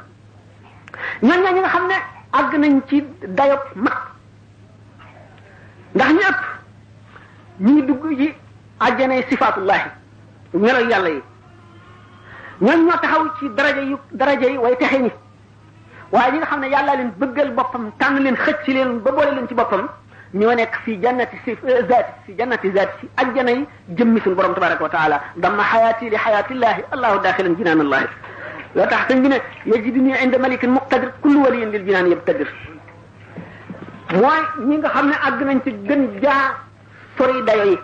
ñoom 1.21 1.39
ñoo 1.43 1.53
ñi 1.55 1.59
nga 1.61 1.69
xam 1.75 1.85
ne 1.89 1.95
àgg 2.39 2.51
nañ 2.61 2.73
ci 2.89 2.97
dayob 3.37 3.61
mag 3.85 3.97
ndax 5.95 6.09
ñu 6.17 6.21
ëpp 6.31 6.41
ñu 7.63 7.71
ngi 7.71 7.81
dugg 7.87 8.03
ci 8.19 8.27
àjjanay 8.85 9.21
sifaatullahi 9.29 9.89
melo 10.61 10.79
yàlla 10.91 11.09
yi 11.09 11.21
ñoom 12.65 12.79
ñoo 12.85 12.97
taxaw 13.03 13.23
ci 13.39 13.45
daraja 13.57 13.81
yu 13.81 13.97
daraja 14.11 14.45
yi 14.51 14.57
way 14.57 14.75
texe 14.79 14.97
ni 14.99 15.11
waaye 16.11 16.31
ñi 16.31 16.37
nga 16.37 16.45
xam 16.51 16.59
ne 16.61 16.67
yàlla 16.67 16.95
leen 16.95 17.11
bëggal 17.19 17.51
boppam 17.53 17.91
tànn 17.99 18.19
leen 18.23 18.35
xëcc 18.43 18.67
leen 18.67 18.99
ba 19.03 19.11
boole 19.11 19.31
leen 19.35 19.47
ci 19.47 19.53
boppam 19.55 19.87
ñoo 20.33 20.53
nekk 20.55 20.73
fi 20.83 20.91
jannati 21.01 21.37
si 21.43 21.51
zaati 21.89 22.11
si 22.25 22.31
jannati 22.37 22.71
zaati 22.75 22.93
si 22.99 23.05
ajjana 23.21 23.51
yi 23.51 23.65
jëmmi 23.97 24.19
suñu 24.21 24.35
borom 24.35 24.53
tabaraka 24.53 24.83
wa 24.83 24.89
taala 24.89 25.21
dama 25.37 25.63
xayaati 25.63 26.09
li 26.09 26.15
xayaatillahi 26.17 26.81
allahu 26.93 27.19
daaxilan 27.23 27.55
jinaan 27.57 27.81
allahi 27.81 28.07
la 28.75 28.85
tax 28.85 29.07
sëñ 29.09 29.19
bi 29.21 29.27
ne 29.29 29.37
yajiduni 29.65 30.13
inda 30.23 30.37
malikin 30.37 30.69
muqtadir 30.69 31.11
kullu 31.21 31.39
waliyin 31.43 31.69
lil 31.71 31.83
jinaan 31.85 32.07
yabtadir 32.09 32.47
mooy 34.13 34.39
ñi 34.67 34.77
nga 34.77 34.89
xam 34.89 35.07
ne 35.09 35.15
àgg 35.27 35.41
nañ 35.43 35.59
ci 35.63 35.71
gën 35.87 36.21
jaa 36.21 36.53
sori 37.17 37.43
dayo 37.43 37.63
yi 37.71 37.79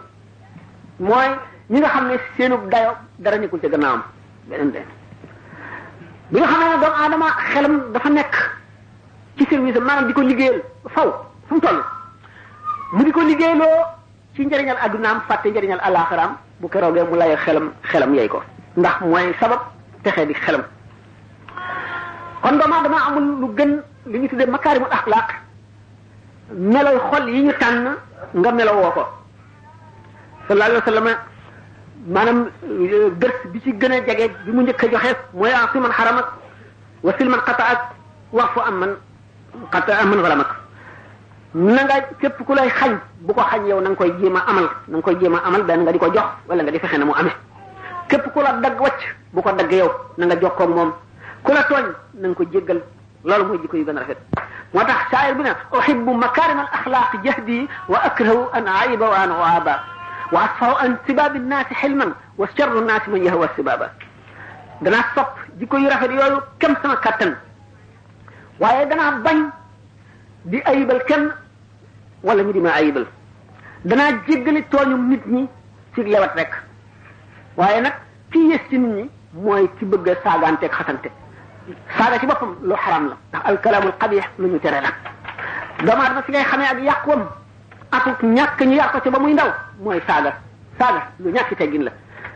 mooy 0.99 1.27
ñi 1.69 1.79
nga 1.79 1.89
xam 1.89 2.07
ne 2.07 2.15
seenub 2.37 2.69
dayo 2.69 2.91
dara 3.17 3.37
nekkul 3.37 3.59
ci 3.63 3.67
gannaawam 3.67 4.01
beneen 4.45 4.69
beneen 4.71 4.87
bi 6.29 6.39
nga 6.39 6.45
xam 6.47 6.59
ne 6.59 6.77
doomu 6.81 6.95
aadama 7.01 7.27
xelam 7.53 7.81
dafa 7.93 8.09
nekk 8.09 8.35
ci 9.37 9.45
service 9.49 9.79
maanaam 9.79 10.07
di 10.07 10.13
ko 10.13 10.21
liggéeyal 10.21 10.61
faw 10.93 11.09
fu 11.47 11.55
mu 11.55 11.61
toll 11.61 11.79
mu 12.93 13.03
di 13.03 13.11
ko 13.11 13.21
liggéeyaloo 13.21 13.85
ci 14.35 14.45
njëriñal 14.45 14.77
addunaam 14.79 15.21
fàtte 15.27 15.47
njëriñal 15.49 15.81
alaxiraam 15.81 16.37
bu 16.61 16.69
keroogee 16.69 17.03
mu 17.09 17.15
layee 17.17 17.37
xelam 17.37 17.71
xelam 17.81 18.13
yey 18.13 18.27
ko 18.27 18.43
ndax 18.77 18.99
mooy 19.01 19.33
sabab 19.39 19.59
texe 20.03 20.27
di 20.27 20.33
xelam 20.33 20.61
kon 22.45 22.57
doomu 22.61 22.77
dama 22.85 22.97
amul 23.09 23.27
lu 23.41 23.47
gën 23.57 23.71
li 24.11 24.19
ñu 24.21 24.27
tuddee 24.29 24.45
makaarimul 24.45 24.91
axlaaq 24.97 25.29
meloy 26.53 26.97
xol 27.09 27.27
yi 27.29 27.41
ñu 27.43 27.53
tànn 27.61 27.85
nga 28.37 28.51
melowoo 28.51 28.91
ko 28.95 29.03
sallallahu 30.47 30.69
alayhi 30.69 30.85
wa 30.85 30.91
sallam 30.91 31.07
maanaam 32.13 32.39
euh, 32.69 33.09
gërs 33.21 33.39
bi 33.51 33.59
ci 33.63 33.71
gën 33.73 33.91
a 33.93 33.99
jege 34.07 34.29
bi 34.45 34.51
mu 34.51 34.61
njëkk 34.61 34.83
a 34.83 34.87
joxe 34.91 35.15
mooy 35.33 35.51
ah 35.57 35.69
si 35.73 35.79
man 35.79 35.91
xaramak 35.91 36.27
ak 37.47 37.79
wax 38.31 38.49
fu 38.53 38.59
am 38.61 38.75
man 38.79 38.93
xata 39.73 39.93
am 40.01 40.09
man 40.09 40.19
xalamak 40.21 40.49
na 41.55 41.81
nga 41.83 41.95
képp 42.21 42.37
ku 42.45 42.53
lay 42.53 42.69
xañ 42.69 42.93
bu 43.25 43.33
ko 43.33 43.41
xañ 43.41 43.65
yow 43.69 43.81
na 43.81 43.89
koy 43.95 44.11
jéem 44.21 44.35
a 44.35 44.39
amal 44.49 44.67
na 44.87 45.01
koy 45.01 45.15
jéem 45.19 45.33
a 45.35 45.39
amal 45.47 45.63
benn 45.63 45.81
nga 45.81 45.91
di 45.91 45.97
ko 45.99 46.09
jox 46.13 46.29
wala 46.47 46.61
nga 46.63 46.71
di 46.71 46.79
fexe 46.79 46.97
na 46.97 47.05
mu 47.05 47.13
amee 47.13 47.35
képp 48.09 48.25
ku 48.33 48.39
la 48.41 48.51
dagg 48.63 48.79
wacc 48.79 49.01
bu 49.33 49.41
ko 49.41 49.51
dagg 49.51 49.71
yow 49.71 49.91
na 50.17 50.25
jox 50.27 50.41
jokkoo 50.41 50.67
moom 50.67 50.93
ku 51.45 51.51
la 51.53 51.61
tooñ 51.69 51.85
na 52.13 52.27
nga 52.29 52.35
ko 52.35 52.43
jéggal 52.51 52.79
loolu 53.23 53.43
mooy 53.45 53.57
jikko 53.61 53.77
yu 53.77 53.85
gën 53.85 53.97
a 53.97 53.99
rafet 54.01 54.17
moo 54.73 54.83
tax 54.85 55.11
saayir 55.11 55.35
bi 55.35 55.43
ne 55.43 55.51
uhibbu 55.71 56.11
makarim 56.13 56.59
al 56.59 56.69
axlaaq 56.73 57.21
jahdi 57.23 57.67
wa 57.87 57.99
akrahu 58.03 58.47
an 58.53 58.65
aiba 58.67 59.05
wa 59.09 59.15
an 59.23 59.29
uaba 59.31 59.73
wa 60.33 60.39
asfahu 60.45 60.75
an 60.83 60.97
sibaabi 61.05 61.39
nnaasi 61.39 61.73
xilman 61.75 62.13
wa 62.37 62.47
charru 62.57 62.81
nnaasi 62.81 63.09
man 63.11 63.23
yahwa 63.23 63.47
sibaaba 63.55 63.91
danaa 64.81 65.05
sopp 65.15 65.33
jikko 65.59 65.77
yu 65.77 65.87
rafet 65.89 66.11
yooyu 66.11 66.39
kem 66.59 66.75
sama 66.81 66.95
kattan 66.97 67.37
waaye 68.59 68.85
danaa 68.87 69.19
bañ 69.23 69.49
di 70.45 70.61
ayibal 70.65 71.03
kenn 71.05 71.31
wala 72.23 72.43
ñu 72.43 72.53
di 72.53 72.59
ma 72.59 72.69
ayibal 72.73 73.05
danaa 73.85 74.11
jéggali 74.27 74.63
tooñum 74.71 75.09
nit 75.09 75.25
ñi 75.27 75.47
ci 75.93 76.01
lewat 76.01 76.33
rek 76.35 76.51
waaye 77.55 77.81
nag 77.81 77.93
ki 78.31 78.39
yées 78.49 78.61
ci 78.69 78.77
nit 78.79 78.95
ñi 78.95 79.09
mooy 79.33 79.69
ci 79.77 79.85
bëgg 79.85 80.07
a 80.09 80.15
saagaanteeg 80.23 80.71
xasante 80.73 81.11
saaga 81.97 82.19
ci 82.19 82.25
boppam 82.25 82.55
lu 82.61 82.75
xaram 82.75 83.05
la 83.09 83.15
ndax 83.31 83.43
alkalaamul 83.49 83.93
xabix 83.99 84.25
lu 84.37 84.47
ñu 84.47 84.59
tere 84.59 84.81
la 84.85 84.91
doomu 85.83 86.01
aadama 86.01 86.21
fi 86.21 86.31
ngay 86.31 86.43
xamee 86.45 86.65
ak 86.65 86.79
yàquwam 86.81 87.23
akuk 87.91 88.21
ñàkk 88.23 88.59
ñu 88.65 88.75
yàq 88.75 88.91
ko 88.91 88.99
ci 89.03 89.09
ba 89.09 89.19
muy 89.19 89.33
ndaw 89.33 89.49
mooy 89.81 90.01
saaga 90.07 90.33
saaga 90.79 91.01
lu 91.19 91.29
ñàkk 91.31 91.55
teggin 91.57 91.83
la 91.83 91.91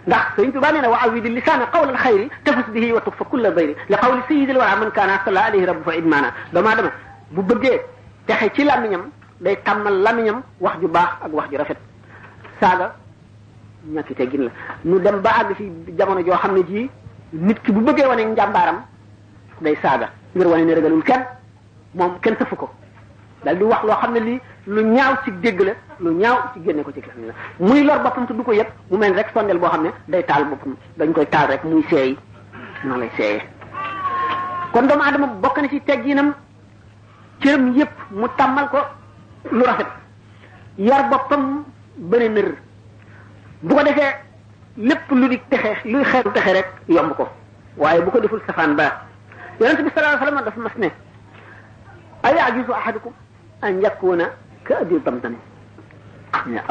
ndax 0.07 0.25
sëriñ 0.36 0.51
Tuubaa 0.51 0.71
nee 0.71 0.82
na 0.82 0.89
wa 0.89 0.97
awidi 1.03 1.30
lisaana 1.30 1.65
qawla 1.71 1.91
alxayri 1.93 2.30
tafus 2.43 2.65
bihi 2.73 2.91
wa 2.91 3.01
tukfa 3.01 3.23
kulla 3.25 3.51
bayri 3.51 3.75
li 3.89 3.95
qawli 3.97 4.21
sayidil 4.27 4.57
wara 4.57 4.75
man 4.77 4.91
kaana 4.91 5.21
sala 5.25 5.39
alayhi 5.45 5.65
rabbu 5.65 5.84
fa 5.84 5.95
idmaana 5.95 6.34
doomu 6.53 6.69
aadama 6.69 6.89
bu 7.32 7.41
bëggee 7.41 7.80
texe 8.25 8.49
ci 8.55 8.63
làmmiñam 8.63 9.11
day 9.41 9.55
tàmmal 9.63 9.93
làmmiñam 10.01 10.41
wax 10.59 10.75
ju 10.82 10.88
baax 10.88 11.09
ak 11.21 11.32
wax 11.34 11.45
ju 11.51 11.57
rafet 11.57 11.77
saaga 12.59 12.91
ñàkk 13.86 14.15
teggin 14.17 14.43
la 14.45 14.51
ñu 14.84 14.99
dem 14.99 15.21
ba 15.21 15.30
àgg 15.41 15.55
fi 15.55 15.69
jamono 15.97 16.21
joo 16.25 16.36
xam 16.38 16.53
ne 16.55 16.61
jii 16.65 16.89
nit 17.34 17.61
ki 17.63 17.71
bu 17.71 17.80
bëggee 17.82 18.07
wane 18.07 18.23
njàmbaaram 18.32 18.82
day 19.62 19.76
saaga 19.82 20.10
ngir 20.36 20.47
wone 20.47 20.64
ne 20.66 20.74
regalul 20.76 21.03
kenn 21.03 21.26
moom 21.93 22.20
kenn 22.22 22.36
tëfu 22.38 22.55
ko 22.55 22.70
dal 23.43 23.55
di 23.60 23.64
wax 23.64 23.84
loo 23.84 23.95
xam 24.01 24.14
ne 24.14 24.20
lii 24.20 24.39
lu 24.66 24.82
ñaaw 24.84 25.16
ci 25.26 25.32
dégg 25.41 25.60
la 25.62 25.74
lu 25.99 26.12
ñaaw 26.12 26.38
ci 26.53 26.60
génne 26.66 26.82
ko 26.84 26.91
ci 26.93 27.01
kenn 27.01 27.26
la 27.28 27.34
muy 27.60 27.84
lor 27.84 27.99
boppam 28.01 28.26
te 28.28 28.34
du 28.34 28.43
ko 28.43 28.51
yëpp 28.53 28.72
mu 28.89 28.97
mel 28.97 29.14
rek 29.14 29.28
sondel 29.34 29.60
boo 29.60 29.70
xam 29.70 29.84
ne 29.84 29.89
day 30.07 30.24
taal 30.26 30.45
boppam 30.45 30.76
dañ 30.97 31.12
koy 31.14 31.26
taal 31.30 31.47
rek 31.47 31.64
muy 31.64 31.84
seey 31.89 32.18
noonu 32.84 32.99
lay 32.99 33.12
seeyee 33.18 33.41
kon 34.72 34.88
doomu 34.88 35.03
aadama 35.03 35.28
bokk 35.41 35.57
na 35.62 35.68
ci 35.70 35.80
tegginam 35.82 36.34
cëram 37.39 37.74
yépp 37.76 37.91
mu 38.12 38.28
tàmmal 38.38 38.70
ko 38.70 38.80
lu 39.51 39.64
rafet 39.64 39.88
yar 40.78 41.10
boppam 41.10 41.64
bëri 41.97 42.30
nër 42.30 42.53
bu 43.62 43.76
ko 43.76 43.84
defee 43.84 44.16
lépp 44.78 45.12
lu 45.12 45.30
di 45.30 45.39
texe 45.49 45.84
luy 45.86 46.03
xeetu 46.03 46.32
texe 46.32 46.51
rek 46.53 46.68
yomb 46.88 47.14
ko 47.16 47.28
waaye 47.78 48.01
bu 48.01 48.12
ko 48.12 48.20
deful 48.20 48.39
safaan 48.47 48.76
ba 48.76 49.07
yonente 49.60 49.82
bi 49.84 49.89
sallallahu 49.93 50.16
alayhi 50.16 50.24
wasallam 50.24 50.45
dafa 50.47 50.60
mas 50.64 50.76
ne 50.80 50.88
a 52.24 52.28
yajuzu 52.34 52.72
ahadukum 52.74 53.14
an 53.62 53.74
yakuna 53.84 54.26
ka 54.64 54.80
abi 54.82 54.95
damdam 55.05 55.36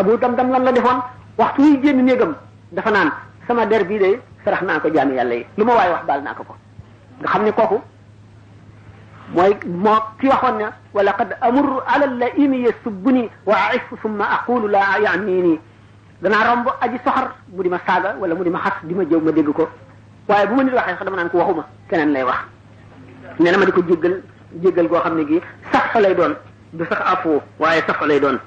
abu 0.01 0.17
damdam 0.17 0.49
lan 0.51 0.65
la 0.65 0.73
defoon 0.73 0.99
waxtu 1.37 1.63
yi 1.63 1.81
génn 1.83 2.03
néegam 2.05 2.35
dafa 2.73 2.91
naan 2.91 3.11
sama 3.47 3.67
der 3.67 3.85
bii 3.85 3.99
de 3.99 4.21
sarax 4.45 4.63
naa 4.63 4.81
ko 4.81 4.89
jaami 4.93 5.15
yàlla 5.17 5.35
yi 5.35 5.47
lu 5.59 5.65
ma 5.65 5.75
waaye 5.75 5.91
wax 5.93 6.05
baal 6.07 6.23
naa 6.23 6.33
ko 6.35 6.45
ko 6.49 6.55
nga 7.21 7.29
xam 7.29 7.43
ne 7.45 7.53
kooku 7.53 7.81
mooy 9.35 9.53
moo 9.69 10.01
ki 10.21 10.27
waxoon 10.29 10.57
ne 10.57 10.67
wala 10.95 11.13
qad 11.13 11.37
amur 11.43 11.83
ala 11.93 12.07
laimi 12.07 12.65
yasubbuni 12.69 13.29
wa 13.45 13.55
aif 13.71 13.83
summa 14.03 14.25
aqulu 14.37 14.67
la 14.69 14.81
yaaniini 15.05 15.61
danaa 16.23 16.45
romb 16.55 16.69
aji 16.81 16.97
soxar 17.05 17.29
mu 17.53 17.63
di 17.63 17.69
ma 17.69 17.79
saaga 17.87 18.17
wala 18.19 18.35
mu 18.35 18.45
di 18.45 18.51
ma 18.51 18.59
xas 18.61 18.81
di 18.83 18.95
ma 18.95 19.03
jëw 19.05 19.21
ma 19.21 19.31
dégg 19.33 19.53
ko 19.53 19.69
waaye 20.29 20.47
bu 20.49 20.55
ma 20.55 20.63
nit 20.63 20.73
waxee 20.75 20.95
sax 20.95 21.05
dama 21.05 21.17
naan 21.17 21.29
ko 21.31 21.37
waxuma 21.39 21.67
keneen 21.89 22.13
lay 22.13 22.25
wax 22.25 22.39
nee 23.39 23.51
na 23.53 23.59
ma 23.61 23.65
di 23.69 23.73
ko 23.77 23.83
jéggal 23.89 24.23
jéggal 24.65 24.89
goo 24.89 24.99
xam 25.05 25.15
ne 25.17 25.25
gi 25.29 25.39
sax 25.73 25.93
fa 25.93 26.01
doon 26.15 26.35
du 26.73 26.85
sax 26.89 27.01
afoo 27.05 27.43
waaye 27.59 27.83
sax 27.87 27.97
fa 27.99 28.07
lay 28.07 28.21
doon 28.21 28.39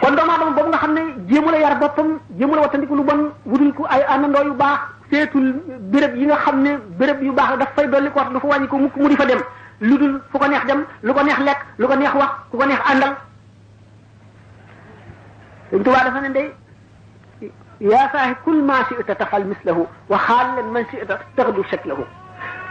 kon 0.00 0.12
doomu 0.16 0.30
aadama 0.32 0.50
boobu 0.56 0.68
nga 0.70 0.78
xam 0.78 0.92
ne 0.94 1.00
jéemu 1.28 1.50
la 1.50 1.58
yar 1.58 1.78
boppam 1.80 2.18
jéemu 2.36 2.54
la 2.54 2.60
wattandiku 2.60 2.94
lu 2.96 3.04
bon 3.04 3.30
wutul 3.44 3.72
ko 3.74 3.86
ay 3.90 4.02
àndandoo 4.08 4.44
yu 4.44 4.54
baax 4.56 4.78
seetul 5.10 5.52
bërëb 5.92 6.16
yi 6.16 6.26
nga 6.26 6.36
xam 6.36 6.62
ne 6.62 6.70
béréb 6.98 7.22
yu 7.22 7.32
baax 7.32 7.50
la 7.50 7.56
daf 7.56 7.72
fay 7.74 7.86
dolli 7.88 8.10
ko 8.10 8.18
wax 8.18 8.32
dafa 8.32 8.46
wàññi 8.46 8.66
ko 8.70 8.76
mu 8.78 9.08
di 9.08 9.14
fa 9.16 9.24
dem 9.26 9.40
lu 9.80 9.98
dul 9.98 10.20
fu 10.30 10.38
ko 10.38 10.46
neex 10.46 10.64
dem 10.66 10.84
lu 11.02 11.12
ko 11.14 11.22
neex 11.22 11.38
lekk 11.38 11.58
lu 11.76 11.86
ko 11.86 11.94
neex 11.96 12.12
wax 12.14 12.30
ku 12.50 12.56
ko 12.56 12.64
neex 12.66 12.80
àndal 12.92 13.14
Sëñ 15.72 15.82
Tuubaa 15.84 16.04
dafa 16.04 16.20
ne 16.20 16.28
ndey 16.28 16.52
يا 17.90 18.02
صاحب 18.12 18.36
كل 18.46 18.58
ما 18.68 18.76
شئت 18.88 19.10
تفعل 19.20 19.42
مثله 19.52 19.78
وخال 20.10 20.56
من 20.74 20.82
شئت 20.92 21.10
تغدو 21.36 21.62
شكله 21.72 22.00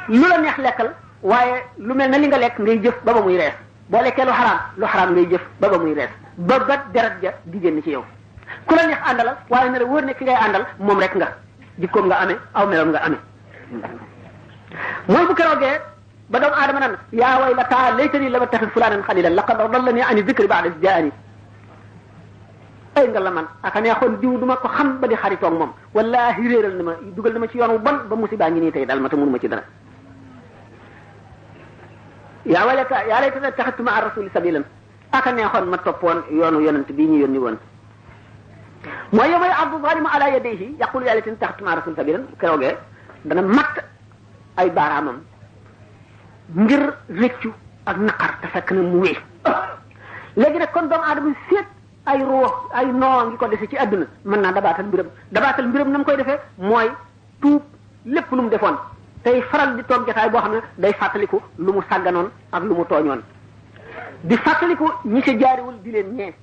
لولا 0.09 0.38
نخلقل 0.41 0.89
واي 1.32 1.49
لو 1.86 1.95
ملنا 1.99 2.18
ليغا 2.22 2.38
ليك 2.43 2.55
نغي 2.62 2.78
جيف 2.84 2.93
بابا 3.05 3.22
موي 3.26 3.38
ريس 3.39 3.53
بو 3.89 4.01
ليكي 4.05 4.24
لو 4.28 4.34
حرام 4.39 4.59
لو 4.80 4.88
حرام 4.88 5.09
نغي 5.16 5.26
جيف 5.32 5.41
بابا 5.62 5.78
موي 5.78 5.93
ريس 5.97 6.09
بابا 6.49 6.76
درات 6.93 7.16
جا 7.22 7.32
ديجن 7.51 7.82
سي 7.86 7.91
يو 7.91 8.03
كولا 8.68 8.86
نخ 8.88 8.99
اندال 9.09 9.30
واي 9.53 9.70
نلا 9.70 9.86
وور 9.91 10.03
نك 10.09 10.20
غاي 10.28 10.38
اندال 10.45 10.64
موم 10.86 10.99
ريك 11.03 11.14
nga 11.20 11.28
ديكوم 11.82 12.05
nga 12.12 12.16
امي 12.24 12.36
او 12.57 12.66
ميلوم 12.72 12.89
nga 12.95 12.99
امي 13.07 13.18
موي 15.09 15.26
بو 15.28 15.34
كروغي 15.39 15.72
با 16.30 16.39
دوم 16.39 16.53
ادم 16.62 16.78
نان 16.80 16.93
يا 17.22 17.30
ويلتا 17.41 17.91
ليتني 17.97 18.30
لما 18.30 18.45
تخف 18.51 18.70
فلان 18.76 19.03
خليلا 19.03 19.28
لقد 19.39 19.57
ضلني 19.72 20.01
عن 20.09 20.18
الذكر 20.18 20.45
بعد 20.53 20.64
جاءني 20.84 21.12
ay 22.94 23.08
nga 23.08 23.20
la 23.24 23.32
man 23.32 23.46
aka 23.64 23.80
neexoon 23.80 24.20
diw 24.20 24.36
ko 24.39 24.68
xam 24.68 25.00
ba 25.00 25.08
di 25.08 25.16
xaritoog 25.16 25.54
moom 25.56 25.72
wallahi 25.96 26.44
réeral 26.48 26.76
na 26.76 26.84
ma 26.84 26.92
dugal 27.16 27.34
na 27.34 27.39
ma 27.39 27.48
ci 27.48 27.58
yoon 27.58 27.72
wu 27.76 27.80
bon 27.80 27.98
ba 28.08 28.16
musibaa 28.16 28.50
ngi 28.52 28.60
nii 28.60 28.72
tey 28.72 28.86
dal 28.86 29.00
ma 29.00 29.08
te 29.10 29.16
mënuma 29.16 29.39
ci 29.39 29.48
dara 29.48 29.64
yaa 32.44 32.66
waylata 32.66 32.96
yaa 33.08 33.22
laytana 33.22 33.52
taxattu 33.52 33.84
ma 33.84 34.00
rasuli 34.02 34.30
sabilan 34.34 34.64
aka 35.12 35.32
neexoon 35.32 35.68
ma 35.70 35.78
toppoon 35.78 36.24
yoonu 36.30 36.60
yonent 36.60 36.92
bii 36.92 37.08
ñu 37.08 37.20
yónni 37.20 37.38
woon 37.38 37.58
mooy 39.14 39.30
yow 39.30 39.39
may 39.39 39.50
abdu 39.52 39.78
zalimu 39.82 40.08
ala 40.14 40.30
yadayhi 40.30 40.76
yaqulu 40.80 41.06
yaa 41.06 41.14
laytana 41.16 41.38
taxattu 41.39 41.64
ma 41.64 41.76
rasuli 41.76 41.96
sabilan 41.96 42.24
keroogee 42.39 42.76
dana 43.26 43.42
matt 43.42 43.86
ay 44.58 44.70
baaraamam 44.70 45.22
ngir 46.58 46.94
rëccu 47.10 47.52
ak 47.86 47.98
naqar 47.98 48.36
te 48.42 48.48
fekk 48.48 48.72
na 48.72 48.82
mu 48.82 49.00
wéy 49.02 49.18
léegi 50.36 50.58
nag 50.60 50.72
kon 50.74 50.89
doomu 50.89 51.04
aadama 51.04 51.32
seet 51.50 51.66
ay 52.06 52.18
ruux 52.24 52.47
ay 52.74 52.88
noo 52.91 53.28
ngi 53.28 53.38
ko 53.38 53.47
defe 53.47 53.68
ci 53.70 53.78
àdduna 53.78 54.06
mën 54.26 54.41
naa 54.41 54.52
dabaatal 54.52 54.86
mbiram 54.88 55.08
dabaatal 55.32 55.66
mbiram 55.68 55.91
na 55.91 55.97
mu 55.99 56.04
koy 56.06 56.18
defee 56.18 56.39
mooy 56.58 56.89
tuub 57.41 57.62
lépp 58.06 58.32
lu 58.32 58.41
mu 58.41 58.49
defoon 58.49 58.76
tey 59.24 59.41
faral 59.52 59.76
di 59.76 59.84
toog 59.88 60.08
jotaay 60.08 60.30
boo 60.30 60.39
xam 60.41 60.52
ne 60.54 60.58
day 60.78 60.93
fàttaliku 60.93 61.39
lu 61.60 61.74
mu 61.74 61.82
sàgganoon 61.89 62.30
ak 62.52 62.64
lu 62.64 62.74
mu 62.76 62.86
tooñoon 62.86 63.22
di 64.24 64.36
fàttaliku 64.38 64.86
ñi 65.06 65.22
ci 65.22 65.38
jaariwul 65.39 65.76
di 65.84 65.91
leen 65.91 66.16
ñee 66.16 66.34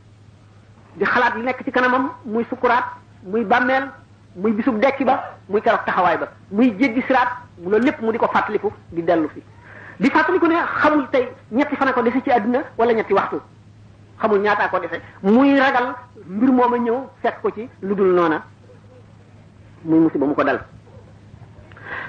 di 0.96 1.04
xalaat 1.04 1.34
li 1.34 1.42
nekk 1.44 1.64
ci 1.64 1.70
kanamam 1.72 2.08
muy 2.24 2.44
sukuraat 2.48 2.84
muy 3.24 3.44
bàmmeel 3.44 3.88
muy 4.36 4.52
bisub 4.52 4.78
dekki 4.80 5.04
ba 5.04 5.20
muy 5.48 5.60
keroog 5.60 5.84
taxawaay 5.86 6.18
ba 6.18 6.28
muy 6.52 6.70
jéggi 6.78 7.02
siraat 7.02 7.28
loolu 7.64 7.84
lépp 7.86 8.00
mu 8.00 8.12
di 8.12 8.18
ko 8.18 8.28
fàttaliku 8.28 8.70
di 8.92 9.02
dellu 9.02 9.28
fi 9.28 9.42
di 9.98 10.08
fàttaliku 10.10 10.46
ne 10.46 10.54
xamul 10.80 11.08
tey 11.10 11.28
ñetti 11.52 11.74
fan 11.76 11.88
a 11.88 11.92
ko 11.92 12.02
dese 12.02 12.22
ci 12.22 12.30
àdduna 12.30 12.62
wala 12.78 12.92
ñetti 12.92 13.12
waxtu 13.14 13.40
xamul 14.20 14.38
ñaataa 14.42 14.68
ko 14.70 14.78
dese 14.82 14.98
muy 15.22 15.56
ragal 15.58 15.86
mbir 16.36 16.50
moom 16.52 16.74
a 16.74 16.78
ñëw 16.78 16.96
fekk 17.22 17.36
ko 17.42 17.50
ci 17.54 17.62
lu 17.82 17.94
dul 17.94 18.10
noona 18.14 18.42
muy 19.84 19.98
musiba 20.00 20.26
mu 20.26 20.34
ko 20.34 20.42
dal 20.44 20.58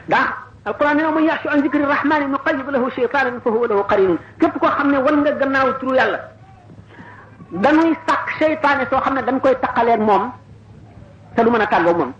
ndax 0.08 0.28
alquran 0.66 0.96
ne 0.98 1.02
man 1.14 1.24
yaxshu 1.24 1.48
an 1.50 1.62
zikri 1.62 1.84
rahmani 1.86 2.26
nuqayyib 2.28 2.70
lahu 2.70 2.90
shaytanan 2.92 3.40
fa 3.44 3.50
huwa 3.50 3.68
lahu 3.68 3.84
qarinun 3.88 4.18
képp 4.40 4.60
koo 4.60 4.68
xam 4.70 4.92
ne 4.92 4.98
wan 4.98 5.18
nga 5.20 5.32
gannaaw 5.32 5.74
turu 5.80 5.94
yàlla 5.96 6.20
dañuy 7.52 7.94
sàkk 8.08 8.30
seytaane 8.40 8.86
soo 8.90 9.00
xam 9.02 9.14
ne 9.14 9.22
dañ 9.22 9.40
koy 9.40 9.54
taqaleen 9.62 10.02
moom 10.04 10.32
te 11.36 11.42
du 11.44 11.50
mën 11.52 11.62
a 11.62 11.68
tàggoo 11.68 11.94
moom 11.94 12.14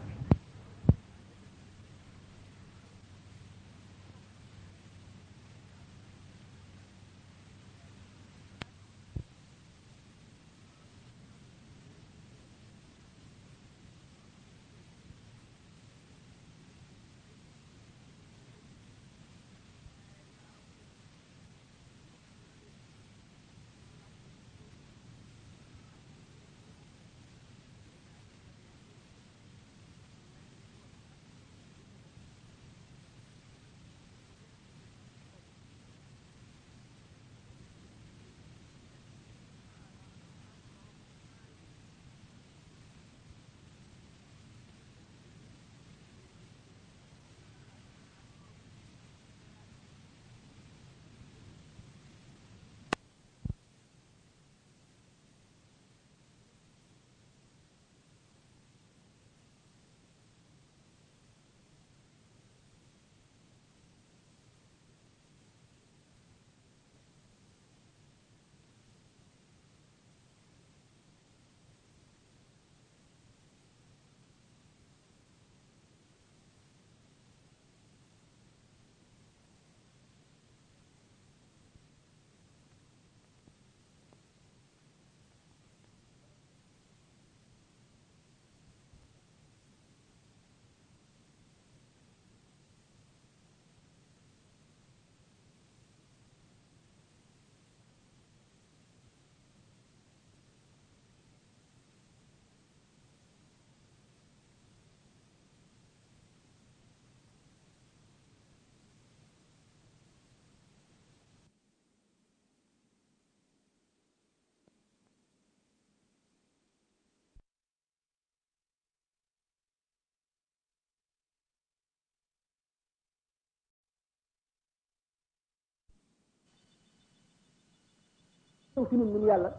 ñëw 128.80 128.88
ci 128.90 128.96
ñun 128.96 129.26
yàlla 129.28 129.52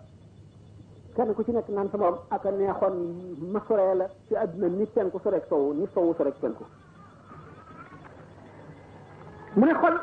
kenn 1.14 1.34
ku 1.34 1.42
ci 1.44 1.52
nekk 1.52 1.68
naan 1.68 1.90
sa 1.90 1.96
morom 1.98 2.18
ak 2.30 2.44
neexoon 2.44 2.96
ma 3.52 3.60
soree 3.68 3.94
la 3.94 4.06
ci 4.28 4.34
àdduna 4.36 4.68
ni 4.68 4.86
penku 4.86 5.18
soreeg 5.22 5.42
sowu 5.48 5.74
ni 5.74 5.86
sowu 5.94 6.14
soreeg 6.14 6.34
penku 6.40 6.64
mu 9.56 9.66
ne 9.66 9.74
xol 9.74 9.96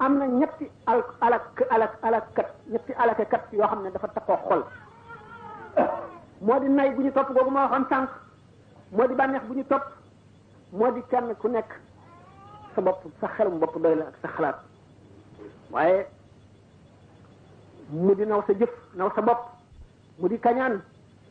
am 0.00 0.18
na 0.18 0.26
ñetti 0.26 0.66
al 0.86 1.02
alak 1.20 1.62
alak 1.70 1.92
alakat 2.02 2.46
ñetti 2.72 2.92
alakakat 2.92 3.42
yoo 3.52 3.66
xam 3.68 3.82
ne 3.82 3.90
dafa 3.90 4.08
takkoo 4.08 4.36
xol 4.48 4.64
moo 6.40 6.58
di 6.60 6.68
nay 6.68 6.90
bu 6.94 7.02
ñu 7.02 7.12
topp 7.12 7.28
googu 7.34 7.50
ma 7.50 7.62
waxoon 7.66 7.86
sànq 7.90 8.10
moo 8.92 9.06
di 9.06 9.14
bànneex 9.14 9.44
bu 9.48 9.54
ñu 9.54 9.64
topp 9.66 9.84
moo 10.72 10.90
di 10.94 11.02
kenn 11.10 11.36
ku 11.40 11.48
nekk 11.48 11.70
sa 12.74 12.80
bopp 12.82 13.00
sa 13.20 13.28
xelum 13.36 13.58
bopp 13.58 13.78
doy 13.78 13.94
la 13.96 14.04
ak 14.06 14.16
sa 14.22 14.28
xalaat 14.34 14.56
waaye 15.70 16.06
mu 17.90 18.12
di 18.14 18.24
naw 18.28 18.42
sa 18.46 18.52
jëf 18.52 18.70
naw 18.94 19.08
sa 19.16 19.20
bopp 19.24 19.40
mu 20.20 20.28
di 20.28 20.36
kañaan 20.38 20.80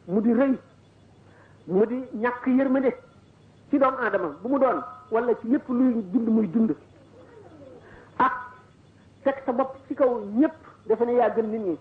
mu 0.09 0.19
di 0.21 0.33
rëy 0.33 0.53
mu 1.67 1.85
di 1.85 2.03
ñàkk 2.21 2.45
yërmande 2.57 2.91
ci 3.69 3.77
doomu 3.77 3.97
aadama 3.97 4.29
bu 4.41 4.49
mu 4.49 4.59
doon 4.59 4.81
wala 5.11 5.35
ci 5.41 5.47
yépp 5.49 5.67
luy 5.69 6.01
dund 6.13 6.27
muy 6.27 6.47
dund 6.49 6.75
ak 8.17 8.33
teg 9.23 9.35
sa 9.45 9.51
bopp 9.53 9.75
ci 9.87 9.93
kaw 9.93 10.19
ñépp 10.39 10.55
defe 10.87 11.03
ne 11.05 11.13
yaa 11.13 11.29
gën 11.29 11.45
nit 11.45 11.59
ñi 11.61 11.77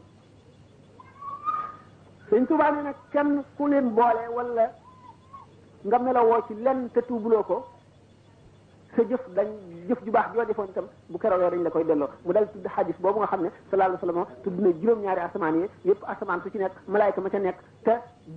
sëñ 2.31 2.45
na 2.59 2.83
ne 2.83 2.93
kenn 3.13 3.45
ku 3.57 3.67
leen 3.69 3.95
boole 3.95 4.29
wala 4.35 4.71
nga 5.87 5.99
melawoo 5.99 6.45
ci 6.47 6.55
lenn 6.55 6.91
te 6.93 7.01
tuubuloo 7.03 7.43
ko 7.45 7.69
sa 8.97 9.03
jëf 9.05 9.25
dañ 9.37 9.49
jëf 9.89 9.99
ju 10.07 10.11
baax 10.15 10.35
joo 10.35 10.45
defoon 10.49 10.69
itam 10.73 10.87
bu 11.13 11.19
keroogee 11.21 11.51
dañ 11.55 11.63
la 11.67 11.71
koy 11.71 11.85
delloo 11.85 12.09
mu 12.25 12.33
dal 12.33 12.47
tudd 12.53 12.67
xadis 12.77 12.97
boobu 13.05 13.19
nga 13.21 13.27
xam 13.35 13.43
ne 13.45 13.51
sallallahu 13.71 13.99
alayhi 14.03 14.19
wasallam 14.19 14.43
tudd 14.47 14.61
na 14.67 14.71
juróom-ñaari 14.81 15.21
asamaan 15.27 15.61
yi 15.61 15.67
yëpp 15.91 16.05
asamaan 16.15 16.41
su 16.43 16.51
ci 16.51 16.59
nekk 16.63 16.73
malaayka 16.89 17.21
ma 17.21 17.29
ca 17.35 17.39
nekk 17.39 17.59
te 17.85 17.93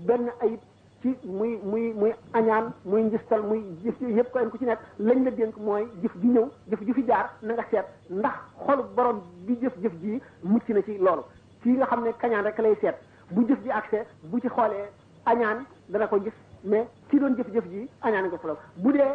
benn 0.09 0.27
ayib 0.41 0.59
ci 1.03 1.15
muy 1.23 1.55
muy 1.71 1.93
muy 2.01 2.11
añaan 2.41 2.71
muy 2.83 3.03
njistal 3.03 3.43
muy 3.47 3.61
jëf 3.85 3.99
yëpp 4.01 4.31
ko 4.33 4.39
en 4.39 4.49
ku 4.51 4.57
ci 4.57 4.65
nekk 4.65 4.79
lañ 4.99 5.23
la 5.23 5.31
dénk 5.31 5.55
mooy 5.57 5.87
jëf 6.03 6.13
ju 6.21 6.29
ñëw 6.33 6.47
jëf 6.73 6.81
ju 6.89 6.93
fi 6.99 7.05
jaar 7.07 7.29
na 7.41 7.53
nga 7.55 7.65
seet 7.71 7.85
ndax 8.09 8.37
xolu 8.65 8.83
borom 8.95 9.23
bi 9.47 9.55
jëf 9.63 9.75
jëf 9.83 9.93
ji 10.03 10.21
mucc 10.43 10.67
na 10.69 10.81
ci 10.83 10.97
loolu 10.97 11.23
fii 11.63 11.75
nga 11.77 11.85
xam 11.85 12.03
ne 12.03 12.11
kañaan 12.19 12.43
rek 12.43 12.57
lay 12.59 12.75
seet 12.81 12.95
bu 13.31 13.45
jëf 13.47 13.61
ji 13.63 13.71
accès 13.71 14.05
bu 14.23 14.39
ci 14.41 14.47
xoolee 14.49 14.89
añaan 15.25 15.63
dana 15.89 16.07
ko 16.07 16.19
gis 16.19 16.35
mais 16.63 16.85
ki 17.09 17.19
doon 17.19 17.37
jëf-jëf 17.39 17.65
ji 17.71 17.87
añaan 18.01 18.27
nga 18.27 18.37
solo 18.41 18.57
bu 18.77 18.91
dee 18.91 19.11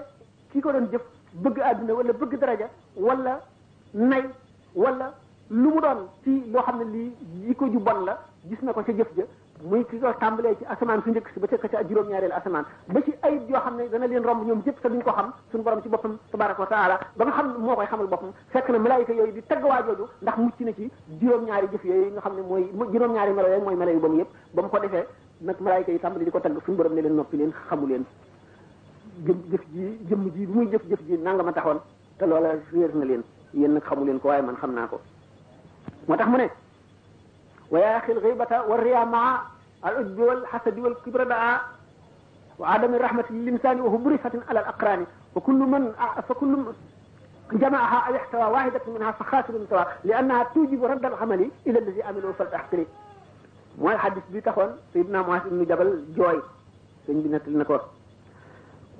ki 0.52 0.60
ko 0.62 0.72
doon 0.72 0.88
jëf 0.92 1.02
bëgg 1.42 1.58
àdduna 1.66 1.94
wala 1.98 2.12
bëgg 2.20 2.36
daraja 2.38 2.68
wala 2.96 3.40
nay 3.92 4.22
wala 4.74 5.12
lu 5.50 5.68
mu 5.74 5.80
doon 5.80 6.08
ci 6.22 6.44
loo 6.52 6.62
xam 6.62 6.78
ne 6.78 6.84
lii 6.92 7.10
li 7.46 7.54
ko 7.54 7.66
ju 7.66 7.80
la 8.04 8.18
gis 8.48 8.60
na 8.62 8.72
ko 8.72 8.82
ca 8.84 8.92
jëf 8.92 9.08
ja 9.16 9.24
muy 9.64 9.84
ki 9.84 9.98
ko 9.98 10.06
tàmbalee 10.20 10.54
ci 10.58 10.64
asamaan 10.64 11.02
su 11.02 11.10
njëkk 11.10 11.28
si 11.32 11.40
ba 11.40 11.46
ca 11.48 11.56
ka 11.56 11.68
ca 11.68 11.80
juróom-ñaareelu 11.88 12.32
asamaan 12.34 12.64
ba 12.92 13.00
ci 13.04 13.14
ayib 13.22 13.50
yoo 13.50 13.58
xam 13.60 13.76
ne 13.76 13.88
dana 13.88 14.06
leen 14.06 14.22
romb 14.24 14.46
ñoom 14.46 14.62
xam 14.62 15.32
suñu 15.50 15.62
borom 15.64 15.82
ci 15.82 15.88
boppam 15.88 16.18
tabaraka 16.30 16.62
moo 17.58 17.74
koy 17.74 17.86
xamal 17.86 18.06
boppam 18.06 18.30
fekk 18.50 18.68
na 18.70 18.78
malaayika 18.78 19.12
yooyu 19.12 19.32
di 19.32 19.42
tagg 19.42 19.64
waa 19.64 19.82
jooju 19.86 20.06
ndax 20.22 20.36
mucc 20.38 20.60
na 20.60 20.72
ci 20.74 20.90
juróom-ñaari 21.20 21.66
jëf 21.72 21.84
yooyu 21.84 22.10
nga 22.12 22.20
xam 22.20 22.34
ne 22.36 22.42
mooy 22.42 22.68
juróom-ñaari 22.92 23.32
melo 23.34 23.48
yooyu 23.48 23.62
mooy 23.64 23.74
melo 23.76 23.90
yu 23.90 23.98
bon 24.00 24.16
yëpp 24.18 24.28
ba 24.54 24.62
mu 24.62 24.68
ko 24.68 24.78
defee 24.78 25.04
nag 25.40 25.56
malaayika 25.60 25.92
yi 25.92 25.98
tàmbali 25.98 26.24
di 26.24 26.30
ko 26.30 26.38
tagg 26.40 26.56
suñu 26.64 26.76
borom 26.76 26.94
ne 26.94 27.00
leen 27.02 27.14
noppi 27.16 27.36
jëm 29.22 29.38
jëf 29.52 29.60
ji 29.72 29.84
jëmm 30.10 30.24
ji 30.34 30.46
muy 30.46 30.68
jëf 30.72 30.82
jëf 30.90 31.00
ji 31.06 31.18
nangama 31.22 31.52
taxoon 31.52 31.78
te 32.18 32.26
loola 32.26 32.50
réer 32.72 32.90
na 32.94 33.04
leen 33.04 33.22
yéen 33.52 33.72
nag 33.74 33.82
xamu 33.82 34.04
leen 34.04 34.18
ko 34.20 34.28
waaye 34.28 34.42
man 34.42 34.56
xam 34.56 34.72
naa 34.74 34.86
ko 34.86 35.00
moo 36.08 36.16
tax 36.16 36.28
mu 36.30 36.36
ne 36.36 36.50
wa 37.70 37.78
yaaxi 37.80 38.10
alxibata 38.12 38.62
wa 38.68 38.76
riya 38.76 39.04
maa 39.06 39.40
al 39.82 39.96
ujbi 40.00 40.22
wal 40.22 40.42
xasadi 40.50 40.80
wal 40.80 40.94
kibra 41.04 41.24
daa 41.24 41.60
wa 42.58 42.68
adami 42.68 42.98
rahmati 42.98 43.32
lilinsaani 43.32 43.80
wa 43.80 43.88
hubrisatin 43.90 44.40
ala 44.48 44.60
al 44.60 44.68
aqraani 44.70 45.04
wa 45.34 45.40
kullu 45.42 45.66
man 45.66 45.92
fa 46.26 46.34
kullu 46.34 46.72
جمعها 47.52 47.98
أو 48.08 48.14
احتوى 48.16 48.44
واحدة 48.44 48.80
منها 48.94 49.10
فخاسر 49.10 49.52
سواء 49.70 49.98
لأنها 50.04 50.42
توجب 50.54 50.84
رد 50.84 51.04
العمل 51.04 51.50
إلى 51.66 51.78
الذي 51.78 52.02
عمله 52.02 52.32
فلتحقره 52.38 52.86
mooy 53.78 53.94
xadis 54.00 54.24
bi 54.32 54.40
taxoon 54.42 54.72
sayidna 54.92 55.22
moas 55.22 55.44
ibnu 55.46 55.66
jabal 55.66 55.90
jooy 56.16 56.40
sëñ 57.06 57.22
bi 57.22 57.28
nettal 57.28 57.52
na 57.52 57.64
ko 57.64 57.78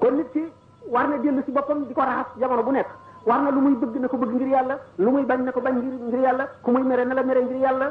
kon 0.01 0.17
nit 0.17 0.31
ki 0.33 0.43
war 0.89 1.09
na 1.09 1.19
dellu 1.19 1.43
si 1.47 1.53
boppam 1.53 1.87
di 1.87 1.95
ko 1.95 2.01
raxas 2.03 2.33
jamono 2.41 2.63
bu 2.63 2.71
nekk 2.73 2.89
war 3.25 3.41
na 3.43 3.51
lu 3.51 3.61
muy 3.61 3.75
bëgg 3.77 3.99
na 4.01 4.09
ko 4.09 4.17
bëgg 4.17 4.33
ngir 4.35 4.49
yàlla 4.49 4.79
lu 4.99 5.11
muy 5.11 5.25
bañ 5.25 5.41
na 5.45 5.53
ko 5.53 5.61
bañ 5.61 5.75
ngir 5.77 5.93
ngir 6.09 6.21
yàlla 6.21 6.47
ku 6.63 6.71
muy 6.73 6.83
mere 6.83 7.05
na 7.05 7.15
la 7.15 7.23
mere 7.23 7.41
ngir 7.43 7.57
yàlla 7.57 7.91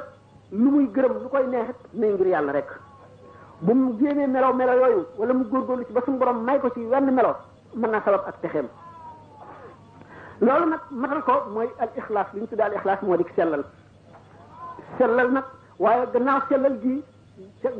lu 0.51 0.69
muy 0.71 0.87
gërëm 0.93 1.13
lu 1.23 1.29
koy 1.29 1.47
neexit 1.47 1.75
ne 1.93 2.07
ngir 2.07 2.27
yàlla 2.27 2.51
rek 2.51 2.69
bu 3.61 3.73
mu 3.73 3.93
jéemee 3.99 4.27
melaw 4.27 4.53
melaw 4.53 4.77
yooyu 4.79 5.05
wala 5.17 5.33
mu 5.33 5.43
góorgóorlu 5.45 5.85
ci 5.85 5.93
ba 5.93 6.01
suñu 6.05 6.17
borom 6.19 6.43
may 6.45 6.59
ko 6.59 6.69
ci 6.69 6.81
wenn 6.85 7.05
melo 7.13 7.35
mën 7.75 7.89
naa 7.91 8.01
sabab 8.01 8.21
ak 8.27 8.41
texeem 8.41 8.67
loolu 10.41 10.65
nag 10.69 10.79
matal 10.91 11.21
ko 11.23 11.33
mooy 11.53 11.69
al 11.79 11.89
ixlaas 11.97 12.27
li 12.33 12.41
ñu 12.41 12.47
tuddee 12.47 12.63
al 12.65 12.99
moo 13.01 13.15
di 13.17 13.23
sellal 13.35 13.63
sellal 14.97 15.31
nag 15.31 15.43
waaye 15.79 16.05
gannaaw 16.13 16.41
sellal 16.49 16.79
gi 16.81 17.03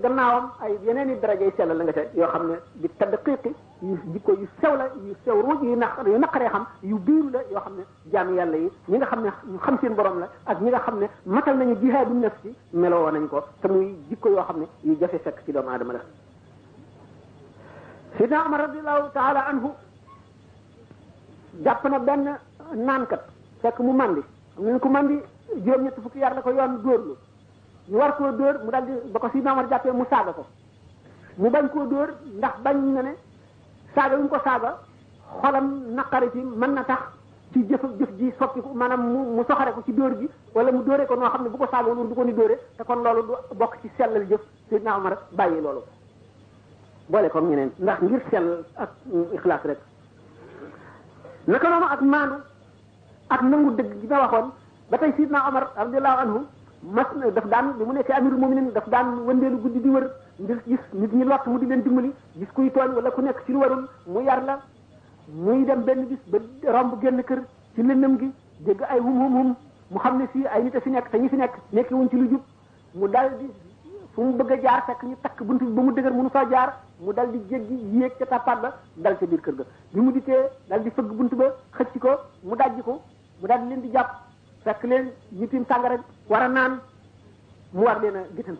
gannaawam 0.02 0.52
ay 0.62 0.78
yeneen 0.82 1.10
i 1.10 1.16
darajay 1.20 1.52
sellal 1.58 1.78
la 1.78 1.84
nga 1.84 1.94
te 1.94 2.10
yoo 2.16 2.28
xam 2.28 2.48
ne 2.50 2.60
yu 3.84 3.98
jikko 4.14 4.32
yu 4.32 4.48
sew 4.62 4.76
la 4.78 4.86
yu 5.06 5.14
sew 5.26 5.42
ruuj 5.42 5.62
yu 5.62 5.76
naq 5.76 6.00
yu 6.06 6.18
naqaree 6.18 6.48
xam 6.50 6.66
yu 6.82 6.98
biiru 7.00 7.30
la 7.32 7.42
yoo 7.52 7.60
xam 7.60 7.76
ne 7.78 7.84
jaam 8.12 8.34
yàlla 8.36 8.56
yi 8.58 8.70
ñi 8.88 8.98
nga 8.98 9.06
xam 9.08 9.22
ne 9.22 9.30
ñu 9.52 9.58
xam 9.60 9.78
seen 9.82 9.96
borom 9.96 10.20
la 10.20 10.30
ak 10.46 10.62
ñi 10.62 10.70
nga 10.70 10.80
xam 10.80 11.00
ne 11.00 11.08
matal 11.26 11.58
nañu 11.58 11.76
jihaadu 11.82 12.14
nafsi 12.14 12.56
meloo 12.72 13.12
nañ 13.12 13.28
ko 13.28 13.44
te 13.62 13.68
muy 13.68 13.94
jikko 14.08 14.30
yoo 14.30 14.44
xam 14.48 14.60
ne 14.60 14.68
yu 14.84 14.96
jafe 15.00 15.18
fekk 15.20 15.42
ci 15.44 15.52
doomu 15.52 15.70
aadama 15.70 15.94
la 15.94 16.00
sidna 18.18 18.44
Umar 18.48 18.60
radiallahu 18.68 19.10
taala 19.14 19.46
anhu 19.48 19.70
jàpp 21.62 21.84
na 21.90 22.00
benn 22.00 22.40
naankat 22.76 23.22
fekk 23.62 23.80
mu 23.80 23.92
mandi 23.92 24.22
xam 24.56 24.66
nañ 24.66 24.80
ko 24.80 24.88
mandi 24.90 25.20
juróom 25.64 25.84
ñett 25.84 25.96
fukki 26.02 26.20
yar 26.20 26.34
la 26.36 26.42
ko 26.42 26.52
yoon 26.52 26.82
dóorlu 26.84 27.16
ñu 27.90 27.98
war 27.98 28.16
koo 28.16 28.32
dóor 28.32 28.64
mu 28.64 28.70
daal 28.72 29.02
ba 29.12 29.20
ko 29.20 29.30
sidna 29.30 29.52
Umar 29.52 29.68
jàppee 29.70 29.92
mu 29.92 30.06
saaga 30.10 30.32
ko 30.34 30.46
mu 31.36 31.50
bañ 31.50 31.68
koo 31.70 31.86
dóor 31.86 32.12
ndax 32.38 32.54
bañ 32.64 32.78
na 32.94 33.02
ne 33.02 33.16
saaga 33.96 34.16
yu 34.18 34.24
mu 34.24 34.30
ko 34.30 34.38
saaga 34.44 34.72
xolam 35.41 35.68
naqari 35.96 36.28
ci 36.32 36.39
mën 36.44 36.74
na 36.74 36.84
tax 36.84 37.00
ci 37.54 37.64
jëf 37.70 37.82
jëf 38.00 38.10
ji 38.18 38.32
soppi 38.39 38.62
ko 38.62 38.72
maanaam 38.74 39.02
mu 39.02 39.20
mu 39.36 39.44
ko 39.46 39.82
ci 39.86 39.94
dóor 39.94 40.14
gi 40.20 40.30
wala 40.54 40.72
mu 40.72 40.84
dóore 40.84 41.06
ko 41.06 41.16
noo 41.16 41.30
xam 41.30 41.44
ne 41.44 41.50
bu 41.50 41.58
ko 41.58 41.68
saaga 41.72 41.88
woon 41.89 42.08
du 42.10 42.14
ko 42.16 42.24
ni 42.24 42.34
dóore 42.34 42.60
te 42.78 42.84
kon 42.84 43.02
loolu 43.04 43.22
du 43.24 43.56
bokk 43.58 43.80
ci 43.82 43.89
sellal 43.98 44.26
jëf 44.28 44.39
Seydina 44.70 44.98
Omar 44.98 45.18
bàyyi 45.32 45.62
loolu 45.62 45.82
boole 47.10 47.30
comme 47.30 47.50
ñeneen 47.50 47.72
ndax 47.80 48.00
ngir 48.02 48.22
sell 48.32 48.66
ak 48.78 48.89
ixlaas 49.34 49.62
rek 49.66 49.80
naka 51.48 51.70
noonu 51.70 51.86
ak 51.86 52.02
maandu 52.02 52.36
ak 53.30 53.41
nangu 53.44 53.72
dëgg 53.76 54.02
gi 54.02 54.08
ma 54.08 54.20
waxoon 54.22 54.52
ba 54.89 54.98
tey 54.98 55.12
Seydina 55.18 55.48
Omar 55.50 55.72
radiyallahu 55.76 56.18
anhu 56.20 56.39
mas 56.84 57.06
na 57.16 57.30
daf 57.32 57.46
daan 57.46 57.74
bi 57.78 57.84
mu 57.84 57.94
nekkee 57.94 58.14
amirul 58.18 58.39
mu'minin 58.39 58.72
daf 58.74 58.89
daan 58.89 59.26
wëndeelu 59.26 59.58
guddi 59.58 59.80
di 59.82 59.89
wër 59.89 60.08
ngir 60.40 60.58
gis 60.66 60.80
nit 60.94 61.12
ñi 61.14 61.24
lott 61.24 61.46
mu 61.46 61.60
di 61.60 61.66
leen 61.68 61.84
dimbali 61.84 62.12
gis 62.38 62.48
kuy 62.56 62.70
tooñ 62.72 62.96
wala 62.96 63.12
ku 63.12 63.22
nekk 63.22 63.44
ci 63.46 63.52
lu 63.54 63.60
warul 63.60 63.88
mu 64.08 64.20
yar 64.22 64.44
la 64.44 64.60
muy 65.28 65.64
dem 65.66 65.84
benn 65.84 66.08
bis 66.08 66.18
ba 66.32 66.40
romb 66.72 67.00
génn 67.02 67.22
kër 67.24 67.44
ci 67.76 67.84
lëndëm 67.84 68.18
gi 68.20 68.32
dégg 68.66 68.82
ay 68.82 69.00
hum 69.00 69.18
hum 69.22 69.34
hum 69.36 69.56
mu 69.90 70.00
xam 70.00 70.18
ne 70.18 70.28
fii 70.28 70.48
ay 70.48 70.64
nit 70.64 70.76
a 70.76 70.80
fi 70.80 70.90
nekk 70.90 71.10
te 71.12 71.18
ñi 71.20 71.30
fi 71.30 71.36
nekk 71.36 71.52
nekki 71.72 71.94
wuñ 71.94 72.10
ci 72.10 72.18
lu 72.18 72.28
jub 72.30 72.42
mu 72.94 73.08
dal 73.08 73.30
di 73.40 73.48
fu 74.14 74.22
mu 74.24 74.34
bëgg 74.38 74.52
a 74.52 74.58
jaar 74.62 74.84
fekk 74.88 75.04
ñu 75.04 75.16
takk 75.22 75.42
buntu 75.44 75.66
bi 75.66 75.72
ba 75.72 75.82
mu 75.84 75.92
dëgër 75.94 76.12
mënu 76.14 76.30
faa 76.30 76.50
jaar 76.50 76.70
mu 77.00 77.14
dal 77.14 77.32
di 77.32 77.40
jéggi 77.50 77.76
yéeg 77.98 78.18
ca 78.18 78.26
tappaat 78.26 78.62
ba 78.62 78.74
dal 78.96 79.18
ca 79.20 79.26
biir 79.28 79.42
kër 79.42 79.56
ga 79.56 79.64
bi 79.94 80.00
mu 80.00 80.12
ditee 80.12 80.50
dal 80.68 80.82
di 80.82 80.90
fëgg 80.90 81.14
buntu 81.18 81.36
ba 81.36 81.46
xëcc 81.78 82.00
ko 82.00 82.10
mu 82.42 82.56
dajji 82.56 82.82
ko 82.82 82.94
mu 83.42 83.48
dal 83.48 83.62
leen 83.68 83.82
di 83.82 83.90
jàpp 83.92 84.10
fekk 84.64 84.84
leen 84.84 85.12
ñi 85.30 85.48
tiim 85.48 85.64
sàngara 85.70 85.98
war 86.28 86.42
a 86.42 86.48
naan 86.48 86.80
mu 87.72 87.84
war 87.84 88.00
leen 88.02 88.16
a 88.16 88.24
gitan 88.36 88.58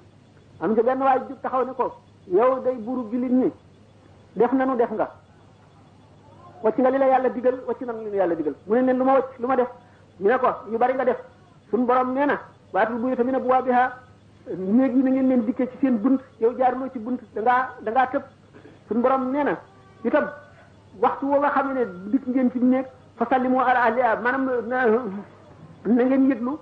am 0.60 0.72
nga 0.74 0.84
benn 0.84 1.00
waay 1.02 1.20
jub 1.28 1.42
taxaw 1.42 1.66
ne 1.66 1.72
ko 1.76 1.94
yow 2.32 2.60
day 2.64 2.76
buru 2.78 3.10
jullit 3.12 3.30
ni 3.32 3.52
def 4.36 4.52
nanu 4.52 4.76
def 4.78 4.92
nga 4.92 5.10
wacc 6.62 6.78
nga 6.78 6.90
li 6.90 6.98
la 6.98 7.06
yàlla 7.08 7.30
digal 7.30 7.60
wacc 7.68 7.82
nanu 7.82 8.02
li 8.06 8.10
la 8.12 8.18
yàlla 8.18 8.36
digal 8.36 8.54
mu 8.68 8.76
ne 8.76 8.82
leen 8.84 8.98
lu 8.98 9.04
ma 9.06 9.14
wacc 9.14 9.40
lu 9.40 9.48
ma 9.48 9.56
def 9.56 9.70
ñu 10.20 10.28
ne 10.28 10.38
ko 10.38 10.48
yu 10.72 10.78
bari 10.78 10.94
nga 10.94 11.04
def 11.06 11.20
sun 11.72 11.86
borom 11.86 12.14
nee 12.14 12.26
na 12.26 12.40
waatul 12.74 12.98
bu 13.02 13.10
yota 13.10 13.24
mi 13.24 13.32
ne 13.32 13.40
bu 13.40 13.48
néeg 13.48 14.96
yi 14.96 15.04
na 15.04 15.10
ngeen 15.10 15.28
leen 15.30 15.46
dikkee 15.46 15.70
ci 15.72 15.78
seen 15.82 15.98
bunt 16.02 16.20
yow 16.40 16.52
jaarloo 16.58 16.90
ci 16.92 17.00
bunt 17.00 17.20
da 17.34 17.42
ngaa 17.44 17.70
da 17.82 17.92
ngaa 17.92 18.08
tëb 18.12 18.24
sun 18.88 19.02
borom 19.02 19.32
nee 19.32 19.44
na 19.44 19.58
itam 20.04 20.28
waxtu 21.02 21.26
woo 21.26 21.40
nga 21.40 21.50
xam 21.50 21.74
ne 21.74 21.86
dikk 22.12 22.28
ngeen 22.28 22.52
ci 22.52 22.60
néeg 22.60 22.86
fa 23.16 23.26
sallimu 23.30 23.60
ala 23.60 23.82
ahliha 23.86 24.16
maanaam 24.22 24.68
na 25.86 26.02
ngeen 26.06 26.28
yëglu 26.30 26.58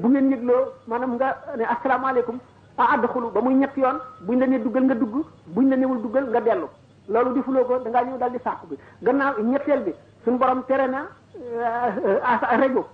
bu 0.00 0.08
ngeen 0.08 0.30
yëgloo 0.32 0.64
maanaam 0.88 1.14
nga 1.14 1.28
ne 1.56 1.64
asalaamaaleykum 1.74 2.38
a 2.78 2.84
àdd 2.94 3.06
xulu 3.12 3.30
ba 3.30 3.40
muy 3.40 3.54
ñett 3.54 3.74
yoon 3.76 3.98
bu 4.20 4.26
buñ 4.26 4.38
la 4.38 4.46
ne 4.46 4.58
duggal 4.58 4.84
nga 4.84 4.94
dugg 4.94 5.24
buñ 5.46 5.68
la 5.70 5.76
newul 5.76 6.02
duggal 6.02 6.24
nga 6.28 6.40
dellu 6.40 6.68
loolu 7.08 7.32
di 7.32 7.42
fuloo 7.42 7.64
ko 7.64 7.78
da 7.78 7.90
ngaa 7.90 8.04
ñëw 8.04 8.18
daal 8.18 8.32
di 8.32 8.38
sàq 8.44 8.58
bi 8.68 8.76
gannaaw 9.02 9.40
ñetteel 9.42 9.82
bi 9.84 9.92
suñu 10.24 10.38
borom 10.38 10.62
tere 10.66 10.86
na 10.86 11.00
euh, 11.36 12.20
asa 12.22 12.56
rajo 12.60 12.84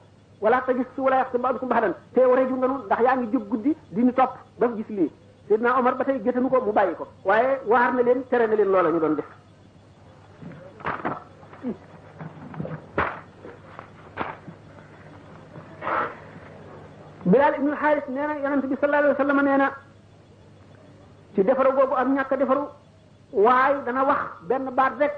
wala 0.40 0.60
te 0.66 0.72
gis 0.74 0.86
su 0.94 1.02
wala 1.02 1.16
yàq 1.16 1.30
si 1.32 1.38
ba 1.38 1.52
ko 1.58 1.66
baxdan 1.66 1.94
teew 2.14 2.34
rajo 2.34 2.54
nga 2.56 2.66
nun 2.66 2.80
ndax 2.84 3.00
yaa 3.02 3.16
ngi 3.16 3.28
jóg 3.32 3.42
guddi 3.48 3.76
di 3.90 4.02
ñu 4.02 4.12
topp 4.12 4.32
ba 4.58 4.66
gis 4.76 4.88
lii 4.88 5.10
Seydina 5.48 5.74
Omar 5.78 5.94
ba 5.96 6.04
tey 6.04 6.20
jëtanu 6.24 6.48
ko 6.50 6.60
mu 6.64 6.72
bàyyi 6.72 6.94
ko 6.94 7.06
waaye 7.24 7.58
waar 7.66 7.92
na 7.94 8.02
leen 8.02 8.22
tere 8.28 8.46
na 8.46 8.54
leen 8.54 8.68
loola 8.70 8.90
ñu 8.90 9.00
doon 9.00 9.14
def 9.16 9.26
Bilaal 17.24 17.54
ibnul 17.56 17.76
Xaaris 17.78 18.02
nee 18.10 18.26
na 18.26 18.34
yonent 18.40 18.66
bi 18.66 18.74
sallallahu 18.82 19.14
alayhi 19.14 19.46
nee 19.46 19.58
na 19.58 19.68
ci 21.34 21.42
defaru 21.46 21.70
googu 21.72 21.94
ak 21.94 22.08
ñàkk 22.08 22.34
defaru 22.38 22.62
waaye 23.32 23.84
dana 23.86 24.04
wax 24.04 24.20
benn 24.48 24.70
baat 24.74 24.94
rek 24.98 25.12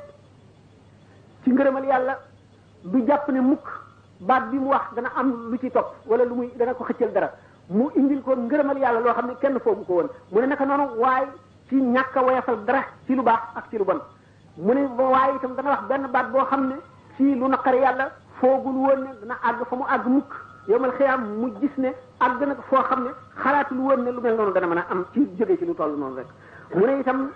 ci 1.44 1.50
ngërëmal 1.50 1.84
yàlla 1.84 2.18
du 2.84 3.00
jàpp 3.08 3.28
ne 3.32 3.40
mukk 3.40 3.66
baat 4.20 4.44
bi 4.52 4.58
mu 4.58 4.68
wax 4.70 4.92
dana 4.94 5.08
am 5.16 5.50
lu 5.50 5.58
ci 5.58 5.70
topp 5.70 5.94
wala 6.06 6.24
lu 6.24 6.34
muy 6.34 6.50
dana 6.56 6.74
ko 6.74 6.84
xëccal 6.84 7.12
dara 7.12 7.30
mu 7.70 7.84
indil 7.96 8.20
ko 8.22 8.36
ngërëmal 8.36 8.78
yàlla 8.78 9.00
loo 9.00 9.12
xam 9.14 9.26
ne 9.28 9.34
kenn 9.40 9.58
foogu 9.58 9.84
ko 9.84 9.92
woon 9.94 10.08
mu 10.30 10.40
ne 10.40 10.46
naka 10.48 10.64
noonu 10.66 10.98
waaye 11.00 11.26
ci 11.68 11.76
ñàkk 11.80 12.16
a 12.18 12.54
dara 12.66 12.80
ci 13.06 13.14
lu 13.14 13.22
baax 13.22 13.40
ak 13.56 13.64
ci 13.70 13.78
lu 13.78 13.84
bon 13.84 14.00
mu 14.58 14.74
ne 14.74 14.82
waaye 14.98 15.34
itam 15.36 15.54
dana 15.56 15.70
wax 15.70 15.80
benn 15.88 16.10
baat 16.12 16.30
boo 16.30 16.44
xam 16.44 16.66
ne 16.68 16.74
ci 17.16 17.34
lu 17.34 17.48
naqari 17.48 17.78
yàlla 17.80 18.10
foogul 18.40 18.74
woon 18.76 19.00
ne 19.06 19.14
dana 19.22 19.34
àgg 19.42 19.64
fa 19.68 19.76
mu 19.76 19.84
àgg 19.88 20.06
mukk 20.06 20.43
yowmal 20.68 20.92
xiyaam 20.98 21.22
mu 21.40 21.50
gis 21.60 21.72
ne 21.76 21.92
àgg 22.20 22.40
nag 22.48 22.58
foo 22.68 22.82
xam 22.82 23.04
ne 23.04 23.10
xalaat 23.42 23.68
lu 23.70 23.82
woon 23.82 24.02
ne 24.04 24.10
lu 24.12 24.20
mel 24.20 24.36
noonu 24.36 24.52
dana 24.52 24.66
mën 24.66 24.78
a 24.78 24.84
am 24.90 25.04
ci 25.12 25.26
jóge 25.38 25.56
ci 25.58 25.64
lu 25.64 25.74
toll 25.74 25.94
noonu 25.96 26.16
rek 26.16 26.26
mu 26.74 26.86
ne 26.86 27.00
itam 27.00 27.28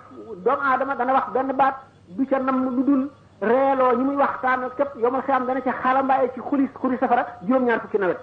doomu 0.44 0.62
aadama 0.62 0.94
dana 0.94 1.12
wax 1.12 1.26
benn 1.34 1.52
baat 1.56 1.74
du 2.16 2.24
ca 2.26 2.38
nam 2.38 2.68
lu 2.76 2.82
dul 2.84 3.08
reeloo 3.40 3.92
ñi 3.98 4.04
muy 4.04 4.16
waxtaan 4.16 4.62
ak 4.64 4.74
képp 4.76 4.90
yowmal 4.96 5.22
xiyaam 5.22 5.46
dana 5.46 5.60
ca 5.60 5.72
xalambaaye 5.82 6.30
ci 6.34 6.40
xuli 6.40 6.68
xuli 6.80 6.96
safara 6.98 7.26
juróom-ñaar 7.42 7.80
fukki 7.80 7.98
nawet 7.98 8.18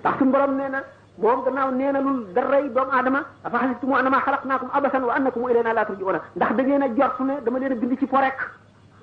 ndax 0.00 0.16
suñu 0.18 0.32
borom 0.32 0.56
nee 0.56 0.68
na 0.70 0.82
moom 1.18 1.44
gannaaw 1.44 1.70
nee 1.70 1.92
na 1.92 2.00
lul 2.00 2.26
daray 2.34 2.68
doomu 2.68 2.90
aadama 2.92 3.20
afa 3.44 3.58
xasibtum 3.58 3.92
annama 3.94 4.18
xalaqnaakum 4.20 4.68
abasan 4.72 5.04
wa 5.04 5.14
annakum 5.14 5.48
ilayna 5.50 5.72
laa 5.72 5.84
turji'uuna 5.84 6.20
ndax 6.36 6.54
da 6.56 6.62
ngeen 6.62 6.82
a 6.82 6.88
jortu 6.98 7.22
ne 7.24 7.34
dama 7.44 7.58
leen 7.60 7.72
a 7.72 7.76
bind 7.76 7.96
ci 7.98 8.06
po 8.06 8.16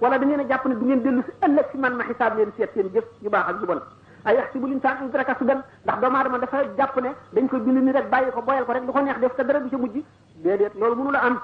wala 0.01 0.17
da 0.19 0.25
ngeen 0.25 0.39
a 0.41 0.45
jàpp 0.47 0.65
ne 0.65 0.73
du 0.79 0.85
ngeen 0.85 1.01
dellu 1.03 1.23
si 1.23 1.31
ëllëg 1.45 1.65
si 1.71 1.77
man 1.77 1.95
ma 1.97 2.03
xisaab 2.07 2.37
leen 2.37 2.49
seet 2.57 2.69
seen 2.73 2.89
jëf 2.93 3.03
yu 3.21 3.29
baax 3.29 3.47
ak 3.49 3.59
jubal 3.59 3.81
ay 4.25 4.35
yaxsibu 4.35 4.67
linsaan 4.67 4.97
an 4.97 5.03
yudraka 5.05 5.35
sudan 5.37 5.63
ndax 5.83 5.99
doomu 6.01 6.15
aadama 6.17 6.37
dafa 6.39 6.57
jàpp 6.77 6.99
ne 7.01 7.09
dañ 7.33 7.47
ko 7.49 7.59
bind 7.59 7.83
ni 7.83 7.91
rek 7.91 8.09
bàyyi 8.09 8.31
ko 8.31 8.41
boyal 8.41 8.65
ko 8.65 8.71
rek 8.73 8.83
lu 8.85 8.91
ko 8.93 8.99
neex 9.01 9.19
def 9.19 9.35
te 9.35 9.43
dara 9.43 9.59
du 9.59 9.69
ca 9.69 9.77
mujj 9.77 10.03
déedéet 10.43 10.71
loolu 10.77 10.95
mënu 10.95 11.11
la 11.11 11.19
am 11.21 11.39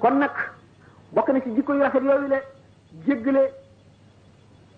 kon 0.00 0.16
nag 0.18 0.30
bokk 1.14 1.28
na 1.32 1.40
ci 1.40 1.54
jikko 1.54 1.72
yu 1.74 1.80
rafet 1.82 2.02
yooyu 2.02 2.28
le 2.28 2.36
jéggale 3.06 3.50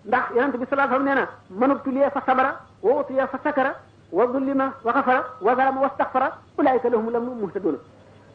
ndax 0.05 0.23
yonent 0.35 0.57
bi 0.57 0.65
salaa 0.69 0.87
sallam 0.87 1.03
nee 1.03 1.15
na 1.15 1.27
manubtuliya 1.49 2.09
fa 2.11 2.21
sabara 2.25 2.55
wa 2.81 3.01
utiya 3.01 3.27
fa 3.27 3.39
sakara 3.43 3.73
wa 4.11 4.27
dullima 4.27 4.73
wa 4.83 4.91
xafara 4.93 5.23
wa 5.41 5.55
zalama 5.55 5.81
wa 5.81 5.89
staxfara 5.89 6.29
ulaayika 6.57 6.89
lahum 6.89 7.09
lam 7.11 7.23
muhtadun 7.25 7.77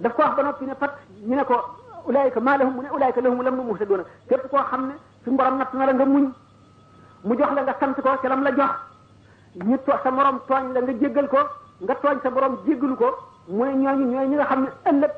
daf 0.01 0.13
ko 0.15 0.23
wax 0.23 0.37
ba 0.37 0.43
noppi 0.43 0.65
ne 0.67 0.75
pat 0.75 0.91
ñu 1.25 1.35
ne 1.37 1.45
ko 1.45 1.65
ulaayika 2.07 2.41
maa 2.41 2.57
lahum 2.59 2.75
mu 2.79 2.83
ne 2.83 2.89
ulaayika 2.91 3.21
lahum 3.23 3.41
lam 3.43 3.57
mu 3.59 3.63
muhtadoona 3.71 4.05
képp 4.29 4.53
ne 4.53 5.87
la 5.87 6.05
mu 7.25 7.37
jox 7.39 7.51
la 7.55 7.63
nga 7.63 7.77
sant 7.81 7.95
ko 7.97 8.11
ca 8.23 8.29
lam 8.29 8.43
la 8.43 8.51
jox 8.51 8.75
sa 10.03 10.11
morom 10.11 10.39
tooñ 10.49 10.65
la 10.75 10.81
nga 10.83 10.93
jéggal 11.01 11.29
ko 11.29 11.39
nga 11.83 11.95
tooñ 11.95 12.19
sa 12.23 12.31
borom 12.31 12.57
jéggalu 12.67 12.97
ko 12.97 13.09
mu 13.49 13.65
ne 13.65 13.75
ñooñu 13.83 14.05
ñooy 14.13 14.27
ñi 14.29 14.35
nga 14.37 14.45
xam 14.47 14.61
ne 14.63 14.69
ëllëg 14.91 15.13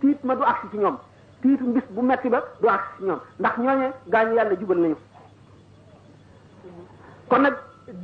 tiit 0.00 0.18
ma 0.24 0.34
du 0.36 0.42
agsi 0.42 0.66
ci 0.70 0.76
ñoom 0.78 0.96
tiitu 1.40 1.64
bis 1.72 1.86
bu 1.90 2.00
metti 2.02 2.28
ba 2.28 2.40
du 2.60 2.68
agsi 2.68 2.90
ci 2.98 3.04
ñoom 3.04 3.20
ndax 3.38 3.56
ñooñe 3.58 3.86
gaañu 4.08 4.34
yàlla 4.34 4.56
jubal 4.60 4.78
nañu 4.80 4.96
kon 7.28 7.38
nag 7.42 7.54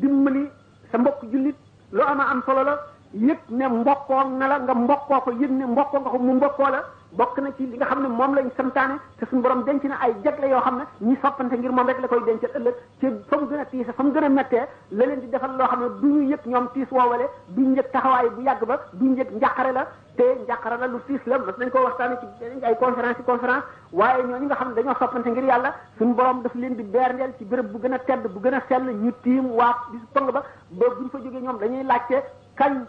dimbali 0.01 0.49
sa 0.91 0.99
mbokk 0.99 1.21
jullit 1.31 1.57
lu 1.93 2.01
ama 2.03 2.25
am 2.31 2.43
solo 2.47 2.63
la 2.65 2.75
yëpp 3.13 3.51
ne 3.51 3.69
mbokkoo 3.69 4.25
nga 4.31 4.75
mbokkoo 4.75 5.21
ko 5.25 5.31
yëpp 5.41 5.51
ne 5.53 5.65
mbokkoo 5.67 6.01
nga 6.01 6.11
ko 6.11 6.19
mu 6.19 6.33
mbokkoo 6.35 6.71
la 6.71 6.81
bokk 7.15 7.39
na 7.45 7.51
ci 7.57 7.67
li 7.69 7.77
nga 7.77 7.85
xamne 7.93 8.09
mom 8.09 8.17
moom 8.17 8.35
lañ 8.37 8.49
santaane 8.57 8.97
te 9.21 9.27
sun 9.29 9.41
borom 9.43 9.63
denc 9.65 9.83
na 9.85 9.97
ay 10.01 10.15
jagle 10.25 10.47
yoo 10.49 10.61
xam 10.65 10.77
ne 10.79 10.85
ñi 11.09 11.15
soppante 11.23 11.53
ngir 11.59 11.71
mom 11.71 11.87
rek 11.87 12.01
la 12.01 12.09
koy 12.09 12.23
denc 12.25 12.41
ëlëk 12.59 12.77
ci 13.01 13.07
fa 13.29 13.37
gëna 13.37 13.65
gën 13.71 13.91
a 13.91 14.03
gëna 14.15 14.29
metté 14.31 14.61
la 14.91 15.05
leen 15.07 15.21
di 15.21 15.29
defal 15.29 15.53
lo 15.59 15.65
xamne 15.67 15.89
duñu 16.01 16.25
yëk 16.31 16.47
ñom 16.47 16.53
yëg 16.53 16.55
ñoom 16.55 16.67
tiis 16.73 16.91
woowale 16.91 17.27
du 17.49 17.61
ñu 17.61 17.75
yëg 17.77 17.91
bu 18.35 18.41
yagg 18.43 18.65
ba 18.65 18.81
bi 18.93 19.05
ñëk 19.09 19.31
njaqare 19.31 19.73
la 19.73 19.87
te 20.17 20.25
njaqara 20.49 20.77
la 20.79 20.87
lu 20.87 20.99
tiis 21.07 21.21
la 21.27 21.39
mas 21.39 21.57
nañ 21.59 21.71
ko 21.71 21.79
waxtaane 21.85 22.17
ci 22.21 22.27
ay 22.65 22.77
conférence 22.81 23.17
ci 23.17 23.23
conférence 23.25 23.65
waye 23.93 24.25
ñoo 24.25 24.39
ñi 24.39 24.47
nga 24.47 24.55
xamne 24.55 24.75
dañoo 24.75 24.95
soppante 24.99 25.27
ngir 25.31 25.45
yalla 25.45 25.75
sun 25.99 26.15
borom 26.15 26.41
daf 26.43 26.55
leen 26.55 26.77
di 26.77 26.83
beerndeel 26.83 27.35
ci 27.37 27.45
béréb 27.45 27.67
bu 27.73 27.79
gëna 27.81 27.99
tedd 27.99 28.27
bu 28.27 28.41
gëna 28.41 28.57
a 28.57 28.63
sell 28.69 28.85
ñu 28.89 29.13
tiim 29.23 29.51
waat 29.53 29.77
bisu 29.91 30.07
tong 30.15 30.31
ba 30.33 30.43
ba 30.71 30.87
buñ 30.97 31.11
fa 31.11 31.19
joggé 31.23 31.41
ñom 31.43 31.59
dañuy 31.59 31.83
laccé 31.85 32.23
kañ 32.57 32.87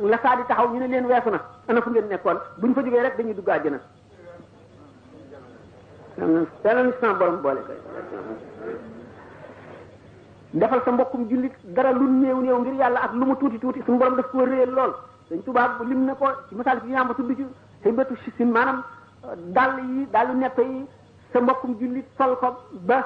la 0.00 0.18
sa 0.22 0.36
di 0.36 0.44
taxaw 0.46 0.68
ñu 0.68 0.78
ne 0.80 0.86
leen 0.88 1.06
weesu 1.06 1.30
ana 1.68 1.82
fu 1.82 1.90
ngeen 1.90 2.08
nekkoon 2.10 2.38
buñ 2.60 2.72
fa 2.74 2.82
jógee 2.82 3.02
rek 3.02 3.16
dañuy 3.18 3.34
dugg 3.34 3.48
àjjana 3.48 3.80
yàlla 6.18 6.40
defal 10.54 10.80
sa 10.84 10.90
mbokkum 10.92 11.28
jullit 11.28 11.54
dara 11.74 11.92
lu 11.92 12.08
néew 12.10 12.40
néew 12.40 12.58
ngir 12.60 12.74
yàlla 12.80 13.00
ak 13.02 13.12
lu 13.12 13.26
mu 13.26 13.36
tuuti 13.36 13.58
tuuti 13.58 13.82
suñu 13.84 13.98
borom 13.98 14.16
daf 14.16 14.26
ko 14.30 14.44
réel 14.44 14.70
lool 14.70 14.94
dañ 15.30 15.42
tubaab 15.44 15.72
lim 15.88 16.04
na 16.06 16.14
ko 16.14 16.26
ci 16.48 16.54
misaal 16.54 16.80
ci 16.80 16.88
yàmba 16.90 17.14
tudd 17.14 17.36
ci 17.36 17.44
say 17.82 17.92
bëtu 17.92 18.14
sin 18.36 18.50
maanaam 18.50 18.82
dàll 19.54 19.78
yi 19.78 20.06
dàllu 20.12 20.32
yi 20.40 20.86
sa 21.32 21.40
mbokkum 21.40 21.76
jullit 21.78 22.06
sol 22.16 22.34
ko 22.40 22.48
ba 22.88 23.02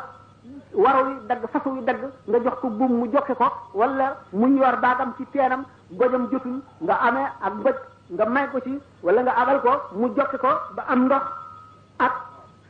waraw 0.73 1.09
yi 1.09 1.17
dagg 1.29 1.43
fasaw 1.53 1.75
yi 1.75 1.83
dagg 1.85 2.01
nga 2.29 2.39
jox 2.45 2.61
ko 2.61 2.69
buum 2.69 2.93
mu 2.99 3.07
joxe 3.13 3.35
ko 3.35 3.47
wala 3.75 4.17
mu 4.33 4.47
ñor 4.47 4.77
baagam 4.81 5.13
ci 5.19 5.27
teenam 5.33 5.65
gojam 5.91 6.29
jotul 6.31 6.61
nga 6.81 6.95
amee 6.95 7.27
ak 7.43 7.53
goj 7.63 7.77
nga 8.13 8.27
may 8.29 8.47
ko 8.53 8.59
ci 8.61 8.77
wala 9.03 9.21
nga 9.25 9.37
abal 9.41 9.57
ko 9.65 9.73
mu 9.97 10.07
jokki 10.13 10.37
ko 10.39 10.51
ba 10.77 10.83
am 10.93 11.07
ndox 11.09 11.25
ak 11.99 12.13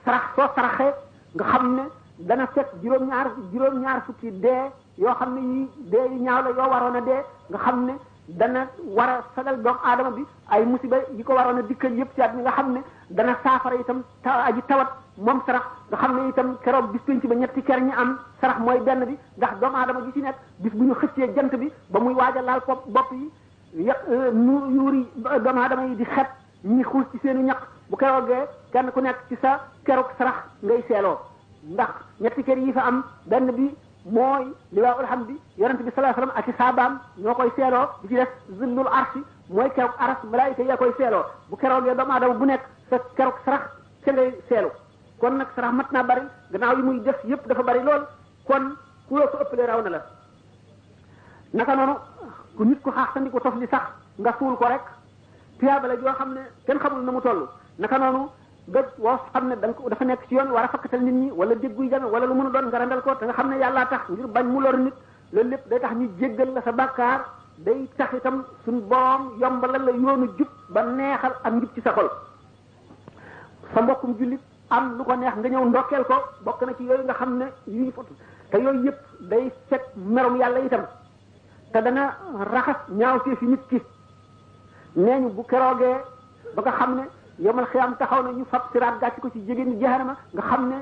sarax 0.06 0.23
soo 0.39 0.48
saraxee 0.55 0.94
nga 1.35 1.44
xam 1.51 1.64
ne 1.77 1.85
dana 2.23 2.47
fekk 2.55 2.69
juróom-ñaar 2.82 3.27
juróom-ñaar 3.51 3.98
fukki 4.06 4.31
dee 4.43 4.70
yoo 5.02 5.14
xam 5.19 5.31
ne 5.35 5.40
yi 5.51 5.60
dee 5.90 6.06
yu 6.14 6.19
ñaaw 6.24 6.40
la 6.44 6.51
yoo 6.59 6.70
waroon 6.70 6.97
a 6.97 7.01
dee 7.01 7.20
nga 7.51 7.59
xam 7.64 7.78
ne 7.89 7.94
dana 8.28 8.60
war 8.97 9.09
a 9.09 9.16
sagal 9.35 9.56
doomu 9.64 9.81
aadama 9.82 10.10
bi 10.16 10.23
ay 10.52 10.62
musiba 10.64 10.97
yi 11.16 11.24
ko 11.24 11.32
waroon 11.35 11.59
a 11.59 11.62
dikkal 11.62 11.93
yëpp 11.98 12.14
ci 12.14 12.23
at 12.23 12.35
mi 12.35 12.43
nga 12.43 12.52
xam 12.52 12.69
ne 12.73 12.81
dana 13.10 13.35
saafara 13.43 13.74
itam 13.82 13.98
ta 14.23 14.32
aji 14.48 14.62
tawat 14.69 14.90
moom 15.19 15.43
sarax 15.47 15.64
nga 15.90 15.97
xam 15.98 16.12
ne 16.16 16.28
itam 16.31 16.56
keroog 16.62 16.93
bis 16.93 17.02
penc 17.02 17.23
ba 17.27 17.35
ñetti 17.35 17.62
ker 17.62 17.81
ñi 17.82 17.90
am 17.93 18.19
sarax 18.40 18.59
mooy 18.60 18.78
benn 18.86 19.05
bi 19.10 19.14
ndax 19.39 19.59
doomu 19.60 19.74
aadama 19.77 20.01
gi 20.06 20.12
ci 20.12 20.20
nekk 20.23 20.39
bis 20.62 20.70
bu 20.73 20.85
ñu 20.86 20.94
xëccee 20.94 21.35
jant 21.35 21.51
bi 21.60 21.69
ba 21.90 21.98
muy 21.98 22.14
waaj 22.14 22.36
a 22.36 22.43
laal 22.43 22.62
bopp 22.93 23.10
yi 23.12 23.27
yàq 23.74 23.99
euh, 24.11 24.32
nu 24.32 24.70
yuuri 24.74 25.07
doomu 25.43 25.61
aadama 25.61 25.85
yi 25.86 25.97
di 25.97 26.05
xet 26.05 26.27
ñi 26.65 26.82
xuus 26.82 27.05
ci 27.12 27.19
seeni 27.23 27.53
bu 27.89 27.97
keroogee 27.97 28.44
kenn 28.73 28.90
ku 28.93 29.01
nekk 29.01 29.16
ci 29.28 29.36
sa 29.43 29.61
keroog 29.85 30.11
sarax 30.19 30.35
ngay 30.62 30.82
seeloo 30.89 31.19
ndax 31.65 31.89
ñetti 32.20 32.43
kër 32.44 32.59
yi 32.59 32.73
fa 32.73 32.81
am 32.85 33.03
benn 33.27 33.51
bi 33.53 33.74
mooy 34.05 34.53
liwaa 34.73 34.94
ul 35.01 35.07
hamdi 35.11 35.36
yonent 35.57 35.81
bi 35.82 35.90
sallallahu 35.94 36.20
alayhi 36.20 36.39
ak 36.39 36.47
i 36.49 36.53
saabaam 36.59 36.99
ñoo 37.19 37.35
koy 37.35 37.51
seeloo 37.57 37.86
bi 38.03 38.09
ci 38.09 38.15
des 38.15 38.28
zinnul 38.59 38.86
arsi 38.93 39.23
mooy 39.49 39.70
keroog 39.70 39.94
aras 39.99 40.20
malaayika 40.31 40.62
yaa 40.62 40.77
koy 40.77 40.93
seeloo 40.99 41.23
bu 41.49 41.57
keroogee 41.57 41.94
doomu 41.94 42.12
aadama 42.12 42.35
bu 42.39 42.44
nekk 42.44 42.62
sa 42.90 42.99
keroog 43.16 43.39
sarax 43.44 43.62
ca 44.05 44.12
ngay 44.12 44.32
kon 45.20 45.31
nag 45.39 45.49
sarax 45.57 45.73
mat 45.74 45.93
naa 45.93 46.03
bari 46.03 46.20
gannaaw 46.53 46.77
yi 46.77 46.82
muy 46.82 47.01
def 47.01 47.16
yépp 47.24 47.47
dafa 47.49 47.62
bari 47.62 47.81
lool 47.82 48.05
kon 48.47 48.74
ku 49.09 49.16
loo 49.16 49.27
ko 49.31 49.39
ëppale 49.43 49.66
na 49.82 49.90
la 49.90 50.03
naka 51.55 51.77
noonu 51.77 51.97
ku 52.57 52.62
nit 52.69 52.81
ko 52.85 52.91
ku 52.93 52.97
xaaxtandiku 52.97 53.41
tof 53.41 53.57
li 53.57 53.66
sax 53.66 53.83
nga 54.20 54.33
suul 54.39 54.57
ko 54.61 54.66
rek 54.69 54.85
tuyaaba 55.59 55.87
la 55.89 55.97
joo 55.97 56.12
xam 56.16 56.31
ne 56.37 56.43
kenn 56.66 56.79
xamul 56.79 57.03
na 57.05 57.12
mu 57.12 57.20
toll 57.20 57.49
naka 57.79 57.99
noonu 57.99 58.29
bët 58.69 58.87
woo 58.99 59.16
xam 59.33 59.49
ne 59.49 59.55
danga 59.57 59.77
dafa 59.89 60.05
nekk 60.05 60.27
ci 60.29 60.35
yoon 60.35 60.53
war 60.53 60.65
a 60.65 60.69
fakkatal 60.69 61.01
nit 61.01 61.15
ñi 61.15 61.31
wala 61.33 61.55
dégguy 61.55 61.89
jame 61.91 62.05
wala 62.07 62.27
lu 62.27 62.35
mën 62.35 62.47
a 62.47 62.51
doon 62.51 62.66
nga 62.69 62.79
randal 62.79 63.03
ko 63.03 63.15
te 63.15 63.24
nga 63.24 63.33
xam 63.33 63.49
ne 63.51 63.57
yàllaa 63.59 63.87
tax 63.89 64.03
ngir 64.11 64.27
bañ 64.27 64.47
mu 64.53 64.61
lor 64.61 64.77
nit 64.77 64.95
loolu 65.33 65.51
lépp 65.51 65.69
day 65.69 65.81
tax 65.81 65.93
ñu 65.97 66.09
jéggal 66.19 66.53
la 66.55 66.62
sa 66.62 66.73
bàkkaar 66.73 67.20
day 67.59 67.89
tax 67.97 68.12
itam 68.19 68.45
suñ 68.65 68.81
borom 68.89 69.39
yombalal 69.41 69.85
la 69.85 69.91
yoonu 69.93 70.27
jub 70.39 70.49
ba 70.69 70.85
neexal 70.85 71.33
am 71.45 71.57
njub 71.57 71.73
ci 71.74 71.81
sa 71.81 71.93
xol 71.93 72.11
sa 73.74 73.81
mbokkum 73.81 74.15
jullit 74.19 74.41
am 74.70 74.99
lu 74.99 75.05
ko 75.05 75.16
neex 75.16 75.35
nga 75.37 75.49
ñëw 75.49 75.65
ndokkeel 75.69 76.05
ko 76.05 76.16
bokk 76.45 76.61
na 76.66 76.74
ci 76.77 76.85
yooyu 76.85 77.05
nga 77.05 77.15
xam 77.15 77.39
ne 77.39 77.47
yu 77.66 77.85
ñu 77.87 77.93
fot 77.93 78.07
te 78.51 78.57
yooyu 78.59 78.85
yëpp 78.87 79.01
day 79.31 79.51
fekk 79.69 79.85
merum 79.97 80.37
yàlla 80.37 80.61
itam 80.61 80.85
te 81.73 81.81
dana 81.82 82.05
raxas 82.53 82.77
ñaaw 82.90 83.15
ñaawteef 83.16 83.39
fi 83.40 83.47
nit 83.47 83.62
ki 83.70 83.78
neñu 85.05 85.28
bu 85.36 85.43
keroogee 85.51 85.97
ba 86.55 86.61
nga 86.62 86.70
xam 86.73 86.90
ne 86.97 87.03
yomal 87.39 87.65
xiyaam 87.66 87.97
taxaw 87.99 88.23
na 88.24 88.32
ñu 88.32 88.44
fab 88.51 88.62
siraat 88.73 88.94
gatch 89.01 89.19
ko 89.20 89.28
ci 89.32 89.40
jigéen 89.47 89.81
jahanama 89.81 90.15
nga 90.35 90.43
xam 90.43 90.62
ne 90.69 90.77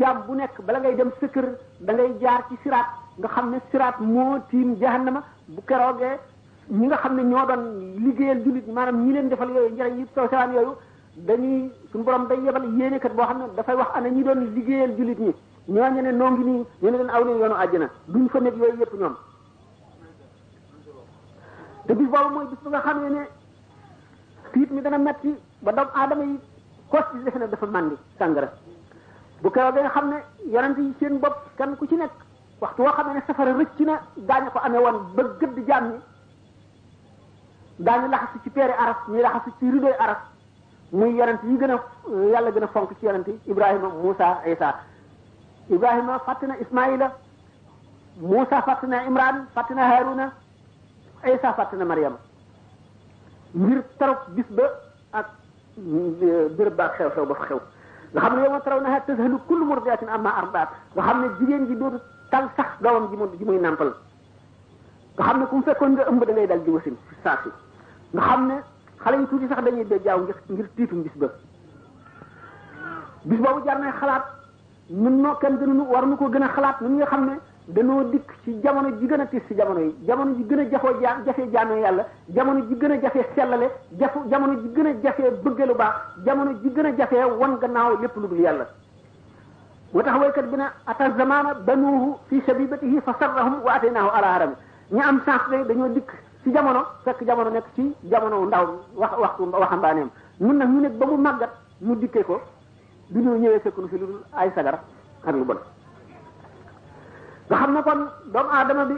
jaam 0.00 0.22
bu 0.26 0.34
nek 0.36 0.50
bala 0.66 0.78
ngay 0.80 0.94
dem 0.96 1.10
sa 1.20 1.26
kër 1.28 1.46
da 1.80 1.92
ngay 1.94 2.12
jaar 2.20 2.42
ci 2.48 2.56
sirat 2.62 2.88
nga 3.18 3.28
xam 3.28 3.54
sirat 3.70 3.94
mo 4.00 4.38
tim 4.48 4.48
tiim 4.50 4.76
jahanama 4.80 5.22
bu 5.48 5.60
keroogee 5.66 6.16
ñi 6.68 6.86
nga 6.86 6.96
xam 6.96 7.12
ño 7.16 7.22
ñoo 7.22 7.46
doon 7.48 7.62
liggéeyal 8.04 8.44
jullit 8.44 8.66
manam 8.72 8.96
ñi 9.04 9.12
leen 9.12 9.28
defal 9.28 9.50
yoy 9.50 9.72
njëriñ 9.72 9.98
yitt 9.98 10.10
soo 10.14 10.28
sewaan 10.28 10.52
yooyu 10.52 10.74
dañuy 11.26 11.70
sun 11.90 12.02
borom 12.04 12.26
day 12.26 12.38
yebal 12.44 12.64
yene 12.78 12.98
kat 13.00 13.14
bo 13.16 13.22
xam 13.22 13.38
da 13.56 13.62
fay 13.62 13.76
wax 13.76 13.88
ana 13.94 14.08
ñi 14.10 14.22
doon 14.22 14.40
liggéeyal 14.54 14.94
jullit 14.98 15.18
ñi 15.18 15.32
ñoo 15.68 15.88
ñene 15.94 16.12
noo 16.12 16.30
ni 16.30 16.44
ñene 16.82 16.96
ñu 16.98 17.04
ne 17.04 17.38
yoonu 17.40 17.54
aljana 17.54 17.88
duñ 18.08 18.28
fa 18.28 18.40
nek 18.40 18.54
yoy 18.56 18.74
yépp 18.78 18.94
ñoom 19.00 19.16
te 21.86 21.92
ba 21.94 22.04
boobu 22.04 22.30
mooy 22.34 22.46
bis 22.48 22.58
bi 22.64 22.68
nga 22.72 22.80
xamee 22.80 24.66
mi 24.72 24.80
dana 24.80 24.98
matti 24.98 25.34
ba 25.62 25.72
doom 25.72 25.86
aadama 25.94 26.24
yi 26.24 26.40
kos 26.90 27.02
ci 27.12 27.24
defe 27.24 27.38
ne 27.38 27.46
dafa 27.48 27.66
bu 29.42 29.50
keroog 29.50 29.74
nga 29.76 29.90
xam 29.90 30.08
ne 30.08 30.18
yonent 30.52 30.76
yi 30.78 30.94
seen 30.98 31.18
bopp 31.20 31.36
kan 31.58 31.76
ku 31.76 31.86
ci 31.86 31.96
nekk 31.96 32.12
waxtu 32.60 32.82
woo 32.82 32.92
xamee 32.92 33.14
ne 33.14 33.20
safara 33.26 33.52
rëcc 33.52 33.78
na 33.86 34.00
daañu 34.16 34.50
ko 34.50 34.58
amee 34.58 34.78
woon 34.80 35.14
ba 35.14 35.22
gëdd 35.40 35.66
jaam 35.66 35.84
ñi 35.92 35.96
daañu 37.78 38.08
laxasu 38.08 38.38
ci 38.44 38.50
peeri 38.50 38.72
araf 38.72 39.06
ñuy 39.08 39.20
laxasu 39.22 39.50
ci 39.58 39.70
ridoy 39.70 39.92
araf 39.98 40.18
muy 40.92 41.12
yonent 41.14 41.42
yi 41.44 41.58
gën 41.58 41.70
a 41.70 41.78
yàlla 42.32 42.50
gën 42.50 42.62
a 42.64 42.68
fonk 42.68 42.92
ci 42.98 43.04
yonent 43.06 43.26
yi 43.28 43.38
Ibrahima 43.46 43.88
Moussa 44.02 44.40
Isa 44.46 44.74
Ibrahima 45.68 46.18
fàtte 46.20 46.46
na 46.46 46.54
Ismaïla 46.62 47.10
Moussa 48.20 48.64
Imran 49.08 49.46
fàtte 49.54 49.74
na 49.74 50.32
ay 51.24 51.38
saa 51.42 51.52
fàtte 51.56 51.76
na 51.76 51.84
Mariama 51.84 52.18
ngir 53.54 53.82
tarok 53.98 54.20
bis 54.36 54.48
ba 54.50 54.62
ak 55.12 55.28
euh, 55.78 56.46
bërëb 56.56 56.76
ba 56.76 56.84
ak 56.84 56.94
xew-xew 56.96 57.26
ba 57.26 57.34
fa 57.34 57.44
xew 57.48 57.60
nga 58.12 58.20
xam 58.20 58.36
ne 58.36 58.42
yow 58.44 58.50
ma 58.52 58.60
taraw 58.60 58.80
na 58.80 58.98
tashhadu 59.00 59.36
kullu 59.48 59.64
murdiatin 59.64 60.08
amma 60.08 60.30
ardaat 60.36 60.68
nga 60.94 61.02
xam 61.02 61.20
ne 61.20 61.26
jigéen 61.38 61.66
ji 61.66 61.74
dootu 61.76 61.98
tal 62.30 62.44
sax 62.56 62.66
doomam 62.80 63.08
ji 63.10 63.16
mu 63.16 63.24
ji 63.38 63.44
muy 63.44 63.58
nàmpal 63.60 63.90
nga 65.16 65.24
xam 65.24 65.38
ne 65.40 65.44
ku 65.46 65.56
mu 65.56 65.62
fekkoon 65.62 65.92
nga 65.92 66.04
ëmb 66.08 66.24
da 66.26 66.32
ngay 66.32 66.46
dal 66.46 66.62
di 66.64 66.70
wasin 66.70 66.96
saa 67.22 67.38
si 67.42 67.48
nga 68.12 68.22
xam 68.22 68.46
ne 68.46 68.56
xale 69.02 69.16
yu 69.16 69.26
tuuti 69.28 69.48
sax 69.48 69.64
dañuy 69.64 69.84
de 69.86 70.00
jaaw 70.04 70.18
ngir 70.22 70.36
ngir 70.48 70.68
tiitum 70.76 71.02
bis 71.02 71.14
ba 71.16 71.28
bis 73.24 73.38
boobu 73.38 73.60
nun 74.90 75.20
noo 75.22 75.34
kenn 75.40 75.58
war 75.92 76.06
nu 76.06 76.16
ko 76.16 76.28
gën 76.28 76.42
a 76.42 76.48
xalaat 76.54 76.80
nun 76.80 76.96
nga 76.98 77.06
xam 77.06 77.24
ne 77.28 77.34
danoo 77.68 78.10
dikk 78.12 78.30
ci 78.44 78.52
jamono 78.62 78.90
ji 79.00 79.06
gën 79.08 79.20
a 79.20 79.26
tiis 79.26 79.40
ci 79.48 79.54
jamono 79.54 79.80
yi 79.80 79.94
jamono 80.04 80.34
ji 80.34 80.44
gën 80.44 80.58
a 80.60 80.64
jafoo 80.68 81.00
ja 81.00 81.16
jafe 81.24 81.48
jaamee 81.50 81.80
yàlla 81.80 82.04
jamono 82.26 82.60
ji 82.68 82.74
gën 82.74 82.90
a 82.92 82.96
jafe 83.00 83.26
sellale 83.34 83.70
jafu 83.98 84.18
jamono 84.28 84.60
ji 84.60 84.68
gën 84.74 84.86
a 84.86 84.92
jafe 85.00 85.22
bëgge 85.42 85.64
lu 85.66 85.74
baax 85.74 85.94
jamono 86.26 86.52
ji 86.62 86.68
gën 86.68 86.84
a 86.86 86.94
jafe 86.96 87.14
wan 87.16 87.56
gannaaw 87.60 88.00
lépp 88.02 88.14
lu 88.16 88.28
dul 88.28 88.38
yàlla 88.40 88.66
moo 89.92 90.02
tax 90.02 90.14
waykat 90.18 90.44
bi 90.50 90.56
ne 90.56 90.64
ata 90.84 91.14
zamana 91.16 91.54
banuuhu 91.54 92.16
fi 92.28 92.42
shabibatihi 92.46 93.00
fa 93.02 93.14
sarrahum 93.18 93.62
wa 93.64 93.80
naaw 93.92 94.08
ala 94.12 94.26
harami 94.26 94.54
ñu 94.90 95.00
am 95.00 95.22
chance 95.24 95.48
de 95.50 95.64
dañoo 95.66 95.88
dikk 95.94 96.12
ci 96.42 96.50
jamono 96.52 96.80
fekk 97.02 97.24
jamono 97.24 97.48
nekk 97.50 97.64
ci 97.74 97.94
jamono 98.02 98.44
ndaw 98.44 98.66
wax 98.94 99.12
waxtu 99.18 99.42
waxambaaneem 99.52 100.10
ñun 100.38 100.56
nag 100.56 100.68
ñu 100.68 100.80
nekk 100.80 100.96
ba 100.98 101.06
mu 101.06 101.16
màggat 101.16 101.50
mu 101.80 101.96
dikkee 101.96 102.24
ko 102.24 102.40
du 103.08 103.20
ñu 103.20 103.36
ñëwee 103.36 103.60
nga 107.48 107.58
xam 107.60 107.70
ne 107.74 107.82
kon 107.82 108.00
doomu 108.32 108.50
aadama 108.50 108.84
bi 108.84 108.94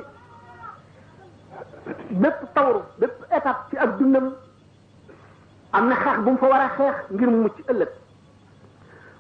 bépp 2.23 2.39
tawru 2.55 2.81
bépp 2.99 3.23
étape 3.37 3.59
ci 3.71 3.77
ak 3.77 3.99
dundam 3.99 4.33
am 5.73 5.89
na 5.89 5.95
xeex 5.97 6.19
bu 6.25 6.31
mu 6.31 6.37
fa 6.37 6.47
war 6.49 6.61
a 6.61 6.69
xeex 6.69 6.95
ngir 7.11 7.31
mu 7.31 7.37
mucc 7.43 7.59
ëllëg 7.71 7.89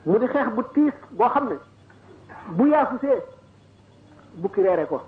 mu 0.05 0.19
di 0.19 0.27
xeex 0.27 0.47
bu 0.55 0.62
tiis 0.74 0.94
boo 1.11 1.28
xam 1.28 1.48
ne 1.48 1.57
bu 2.57 2.66
yaafusee 2.66 3.23
bukki 4.35 4.62
reere 4.62 4.86
ko 4.86 5.01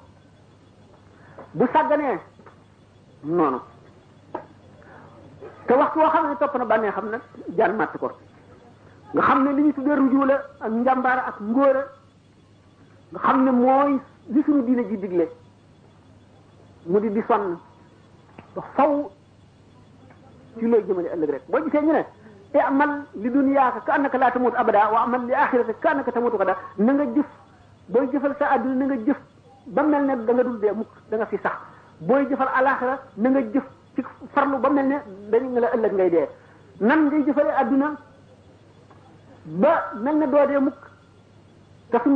bu 1.54 1.64
sàgganee 1.72 2.18
noonu 3.24 3.60
te 5.66 5.74
waxtu 5.74 5.98
woo 5.98 6.08
xam 6.10 6.28
ne 6.28 6.36
topp 6.36 6.54
na 6.56 6.64
bànnee 6.64 6.92
xam 6.92 7.08
nag 7.10 7.20
jaan 7.56 7.76
màtt 7.76 7.96
ko 7.98 8.10
nga 9.14 9.22
xam 9.22 9.44
ne 9.44 9.52
li 9.52 9.62
ñu 9.62 9.72
tuddee 9.72 9.96
rujuu 9.96 10.24
la 10.24 10.34
ak 10.60 10.70
njàmbaar 10.72 11.18
ak 11.18 11.40
ngóora 11.40 11.97
nga 13.12 13.20
xam 13.24 13.44
ne 13.44 13.50
mooy 13.50 13.92
li 14.28 14.42
suñu 14.44 14.62
diine 14.64 14.82
ji 14.88 14.96
digle 14.98 15.26
mu 16.86 16.98
di 17.00 17.10
di 17.10 17.22
sonn 17.28 17.56
ba 18.54 18.62
faw 18.76 18.92
ci 20.58 20.66
looy 20.66 20.82
jëmale 20.86 21.08
ëllëg 21.14 21.30
rek 21.30 21.42
boo 21.48 21.60
gisee 21.64 21.80
ñu 21.82 21.92
ne 21.92 22.04
te 22.52 22.58
eh, 22.58 22.66
amal 22.66 23.06
li 23.14 23.28
dunyaaka 23.30 23.80
ka 23.80 23.92
annaka 23.94 24.18
laa 24.18 24.30
tamut 24.32 24.54
abada 24.54 24.90
wa 24.92 25.00
amal 25.02 25.24
li 25.26 25.32
axirata 25.34 25.72
ka 25.80 25.90
annaka 25.90 26.12
tamutu 26.12 26.36
kada 26.38 26.56
na 26.78 26.92
nga 26.92 27.04
jëf 27.14 27.26
booy 27.88 28.06
jëfal 28.12 28.34
sa 28.38 28.46
àdduna 28.54 28.74
na 28.74 28.84
nga 28.84 28.96
jëf 29.06 29.18
ba 29.66 29.82
mel 29.82 30.04
ne 30.04 30.16
da 30.24 30.32
nga 30.32 30.42
dul 30.44 30.58
dee 30.58 30.72
mukk 30.72 30.90
da 31.10 31.26
fi 31.26 31.36
sax 31.42 31.52
booy 32.00 32.26
jëfal 32.28 32.48
alaxira 32.54 32.98
na 33.16 33.28
nga 33.30 33.40
jëf 33.40 33.64
ci 33.94 34.04
farlu 34.32 34.58
ba 34.58 34.68
mel 34.68 34.86
ne 34.86 34.96
dañ 35.30 35.44
nga 35.52 35.60
la 35.60 35.70
ëllëg 35.76 35.92
ngay 35.92 36.10
dee 36.10 36.28
nan 36.80 37.00
ngay 37.08 37.24
jëfalee 37.24 37.56
àdduna 37.56 37.94
ba 39.46 39.92
mel 39.96 40.16
ne 40.18 40.26
doo 40.28 40.46
dee 40.46 40.58
mukk 40.60 40.76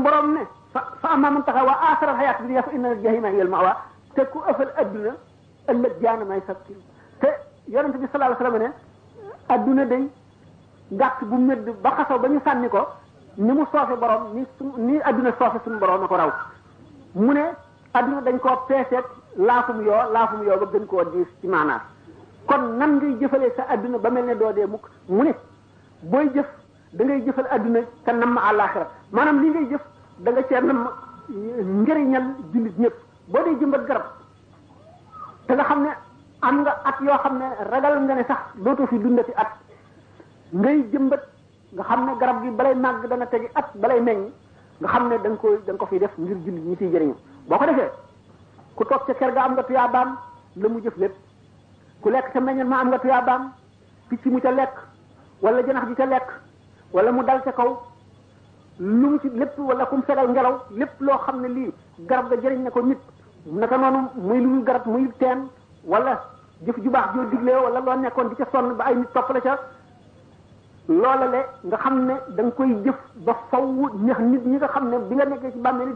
borom 0.05 0.33
ne 0.35 0.41
فاما 1.03 1.29
من 1.35 1.43
تخوى 1.49 1.75
اخر 1.93 2.07
الحياه 2.13 2.37
الدنيا 2.41 2.61
فان 2.67 2.85
الجحيم 2.93 3.25
هي 3.33 3.43
المأوى 3.47 3.73
تكو 4.17 4.39
افل 4.53 4.69
ادنا 4.83 5.13
المجان 5.73 6.21
ما 6.29 6.35
يسقي 6.41 6.75
ت 7.21 7.23
يونس 7.75 7.95
صلى 8.11 8.15
الله 8.17 8.27
عليه 8.29 8.37
وسلم 8.43 8.57
نه 8.63 8.71
ادنا 9.57 9.85
دي 9.93 10.01
غاك 11.01 11.19
بو 11.31 11.37
مد 11.49 11.67
با 11.85 11.91
خاسو 11.97 12.17
با 12.23 12.29
ني 12.33 12.39
سانيكو 12.47 12.83
ني 13.47 13.53
مو 13.57 13.63
صوفي 13.73 13.95
بروم 14.03 14.23
ني 14.37 14.43
ني 14.87 14.95
ادنا 15.09 15.31
صوفي 15.41 15.59
سن 15.65 15.77
بروم 15.83 16.01
نكو 16.05 16.17
راو 16.21 16.31
مو 17.25 17.33
نه 17.37 17.45
ادنا 17.99 18.21
دنج 18.27 18.39
كو 18.45 18.53
بيسيت 18.69 19.05
لافوم 19.47 19.79
يو 19.87 19.97
لافوم 20.15 20.41
يو 20.49 20.57
با 20.63 20.67
دنج 20.75 20.87
كو 20.91 21.03
ديس 21.13 21.27
سي 21.43 21.49
مانا 21.53 21.77
كون 22.49 22.63
نان 22.79 22.93
غي 23.03 23.13
جيفالي 23.21 23.51
سا 23.57 23.63
ادنا 23.75 23.97
با 24.05 24.09
ملني 24.15 24.35
دو 24.41 24.51
دي 24.57 24.67
موك 24.73 24.85
مو 25.17 25.23
نه 25.27 25.35
بوي 26.13 26.29
جيف 26.37 26.49
da 26.99 27.05
ngay 27.05 27.21
jëfal 27.27 27.47
aduna 27.57 27.81
ka 28.05 28.13
nam 28.13 28.35
alakhirah 28.49 28.89
manam 29.17 29.37
li 29.43 29.49
ngay 29.51 29.65
jëf 29.71 29.85
danga 30.21 30.41
nga 30.43 30.49
cee 30.49 30.61
ma 30.67 30.75
njëriñal 31.85 32.23
jullit 32.53 32.79
ñëpp 32.79 32.95
boo 33.33 33.45
dee 33.45 33.57
jëmbat 33.61 33.87
garab 33.87 34.05
te 35.47 35.55
nga 35.55 35.65
xam 35.65 35.83
ne 35.83 35.89
am 36.41 36.61
nga 36.63 36.73
at 36.85 37.01
yoo 37.01 37.19
xam 37.19 37.39
ne 37.39 37.47
ragal 37.71 38.01
nga 38.03 38.15
ne 38.15 38.25
sax 38.27 38.39
dootoo 38.57 38.87
fi 38.87 38.99
dundati 38.99 39.33
at 39.37 39.49
ngay 40.53 40.83
jëmbat 40.93 41.23
nga 41.75 41.83
xam 41.83 42.05
ne 42.07 42.15
garab 42.19 42.43
gi 42.43 42.51
balay 42.51 42.75
màgg 42.75 43.07
dana 43.09 43.27
tegi 43.27 43.49
at 43.55 43.69
balay 43.77 44.01
meññ 44.01 44.31
nga 44.81 44.89
xam 44.89 45.09
ne 45.09 45.17
da 45.23 45.29
nga 45.29 45.37
ko 45.39 45.49
da 45.67 45.75
ko 45.77 45.87
fiy 45.87 45.99
def 45.99 46.15
ngir 46.19 46.37
jullit 46.45 46.65
ñi 46.65 46.77
ciy 46.77 46.91
jëriñu 46.91 47.15
boo 47.49 47.57
ko 47.59 47.65
defee 47.65 47.91
ku 48.75 48.85
toog 48.85 49.05
ca 49.07 49.15
kër 49.15 49.33
ga 49.35 49.45
am 49.45 49.53
nga 49.53 49.63
tuyaabaam 49.65 50.17
la 50.57 50.69
mu 50.69 50.81
jëf 50.83 50.97
lépp 50.97 51.15
ku 52.01 52.09
lekk 52.11 52.33
ca 52.33 52.41
meññal 52.41 52.67
ma 52.69 52.81
am 52.81 52.89
nga 52.89 52.99
tuyaabaam 52.99 53.53
picc 54.09 54.25
mu 54.27 54.41
ca 54.41 54.51
lekk 54.51 54.75
wala 55.43 55.63
janax 55.67 55.89
ji 55.89 55.95
ca 55.95 56.05
lekk 56.07 56.29
wala 56.93 57.13
mu 57.13 57.23
dal 57.25 57.43
ca 57.43 57.53
kaw 57.53 57.92
lu 58.83 59.09
mu 59.15 59.19
ci 59.23 59.31
lépp 59.33 59.55
wala 59.63 59.85
kum 59.87 60.03
fegal 60.03 60.27
ngelaw 60.29 60.59
lépp 60.75 60.91
loo 60.99 61.17
xam 61.23 61.39
ne 61.41 61.49
lii 61.49 61.71
garab 62.09 62.29
ga 62.31 62.37
jëriñ 62.43 62.61
na 62.63 62.71
ko 62.71 62.81
nit 62.83 62.99
naka 63.47 63.77
noonu 63.79 64.01
muy 64.27 64.41
lu 64.41 64.49
ñu 64.51 64.65
garab 64.67 64.87
muy 64.87 65.09
teen 65.19 65.47
wala 65.85 66.19
jëf 66.67 66.77
ju 66.83 66.91
baax 66.91 67.15
joo 67.15 67.31
digle 67.31 67.53
wala 67.65 67.81
loo 67.81 67.95
nekkoon 67.97 68.29
di 68.29 68.35
ca 68.37 68.47
sonn 68.53 68.77
ba 68.77 68.85
ay 68.85 68.97
nit 68.97 69.13
topp 69.15 69.31
la 69.31 69.41
ca 69.41 69.57
loola 71.01 71.27
le 71.29 71.43
nga 71.69 71.77
xam 71.83 71.97
ne 72.07 72.17
da 72.37 72.43
nga 72.43 72.51
koy 72.57 72.75
jëf 72.85 72.97
ba 73.25 73.35
faw 73.51 73.65
ñax 74.07 74.19
nit 74.31 74.43
ñi 74.51 74.57
nga 74.57 74.69
xam 74.75 74.85
ne 74.91 74.99
bi 75.09 75.15
nga 75.15 75.25
nekkee 75.25 75.51
ci 75.53 75.59
bàmmeel 75.65 75.89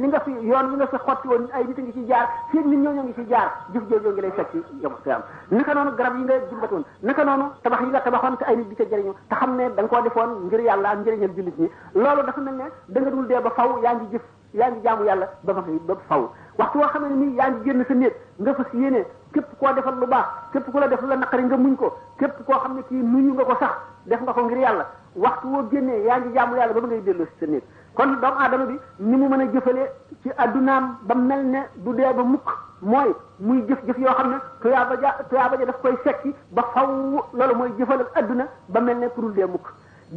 li 0.00 0.06
nga 0.08 0.20
fi 0.24 0.30
yoon 0.50 0.66
wi 0.70 0.76
nga 0.76 0.86
fi 0.92 0.96
xotti 1.06 1.26
woon 1.28 1.48
ay 1.52 1.64
nit 1.64 1.78
a 1.78 1.82
ngi 1.82 2.04
jaar 2.08 2.26
fii 2.50 2.58
ngi 2.64 3.12
ci 3.14 3.24
jaar 3.32 3.48
jëf 3.72 3.82
joojoo 3.88 4.12
ngi 4.12 4.20
lay 4.20 4.32
fekk 4.36 4.52
yow 4.82 4.92
xiyaam 5.02 5.22
naka 5.50 5.74
noonu 5.74 5.90
garab 5.96 6.16
yi 6.18 6.22
nga 6.24 6.34
jumbatoon 6.50 6.82
naka 7.02 7.24
noonu 7.24 7.44
tabax 7.62 7.80
yi 7.82 7.86
nga 7.88 8.00
tabaxoon 8.00 8.36
te 8.36 8.44
ay 8.44 8.56
nit 8.56 8.68
di 8.68 8.74
ca 8.74 8.84
jëriñu 8.84 9.12
te 9.28 9.34
xam 9.34 9.54
ne 9.56 9.70
da 9.74 9.82
nga 9.82 9.88
koo 9.88 10.02
defoon 10.02 10.30
ngir 10.46 10.60
yàlla 10.60 10.88
ak 10.88 10.98
njëriñal 10.98 11.30
jullit 11.36 11.58
ñi 11.58 11.70
loolu 11.94 12.22
dafa 12.26 12.40
mel 12.40 12.54
ne 12.54 12.64
da 12.88 13.00
dul 13.10 13.26
dee 13.26 13.40
ba 13.40 13.50
faw 13.50 13.78
yaa 13.82 13.94
ngi 13.94 14.06
jëf 14.12 14.22
yaa 14.52 14.70
ngi 14.70 14.80
jaamu 14.82 15.04
yàlla 15.04 15.28
ba 15.42 15.54
fa 15.54 15.62
ba 15.86 15.96
faw 16.08 16.22
waxtu 16.58 16.78
woo 16.78 16.88
xam 16.88 17.02
ne 17.08 17.14
nii 17.14 17.34
yaa 17.36 17.50
ngi 17.50 17.62
génn 17.64 17.84
sa 17.88 17.94
néeg 17.94 18.14
nga 18.38 18.54
fas 18.54 18.66
yéene 18.74 19.04
képp 19.32 19.46
koo 19.58 19.72
defal 19.74 19.94
lu 19.98 20.06
baax 20.06 20.26
képp 20.52 20.70
ku 20.70 20.78
la 20.78 20.86
def 20.88 21.00
lu 21.00 21.08
la 21.08 21.16
naqari 21.16 21.42
nga 21.44 21.56
muñ 21.56 21.76
ko 21.76 21.96
képp 22.18 22.44
koo 22.46 22.58
xam 22.60 22.74
ne 22.76 22.82
kii 22.88 23.00
muñu 23.02 23.32
nga 23.34 23.44
ko 23.44 23.54
sax 23.60 23.93
def 24.06 24.20
nga 24.22 24.32
ko 24.36 24.40
ngir 24.46 24.58
yàlla 24.60 24.84
waxtu 25.16 25.46
woo 25.52 25.62
génnee 25.70 26.04
yaa 26.06 26.18
ngi 26.18 26.32
jaamu 26.34 26.56
yàlla 26.56 26.72
ba 26.74 26.80
ba 26.80 26.86
ngay 26.88 27.00
delloo 27.02 27.26
si 27.26 27.36
sa 27.38 27.46
néeg 27.50 27.62
kon 27.94 28.20
doomu 28.20 28.38
aadama 28.38 28.64
bi 28.66 28.76
ni 28.98 29.16
mu 29.16 29.28
mën 29.28 29.40
a 29.40 29.46
jëfalee 29.52 29.90
ci 30.22 30.28
àddunaam 30.36 30.96
ba 31.02 31.14
mel 31.14 31.44
ne 31.46 31.58
du 31.76 31.94
dee 31.94 32.12
ba 32.14 32.22
mukk 32.22 32.48
mooy 32.80 33.14
muy 33.40 33.62
jëf-jëf 33.68 33.98
yoo 33.98 34.12
xam 34.14 34.30
ne 34.30 34.36
tuyaaba 34.60 35.00
ja 35.00 35.12
tuyaaba 35.28 35.56
ja 35.60 35.66
daf 35.66 35.80
koy 35.80 35.94
sekki 36.04 36.34
ba 36.50 36.62
faw 36.74 36.86
loolu 37.32 37.54
mooy 37.56 37.70
jëfalal 37.78 38.06
àdduna 38.14 38.46
ba 38.68 38.80
mel 38.80 38.96
ne 38.98 39.08
pour 39.08 39.30
dee 39.32 39.46
mukk 39.46 39.66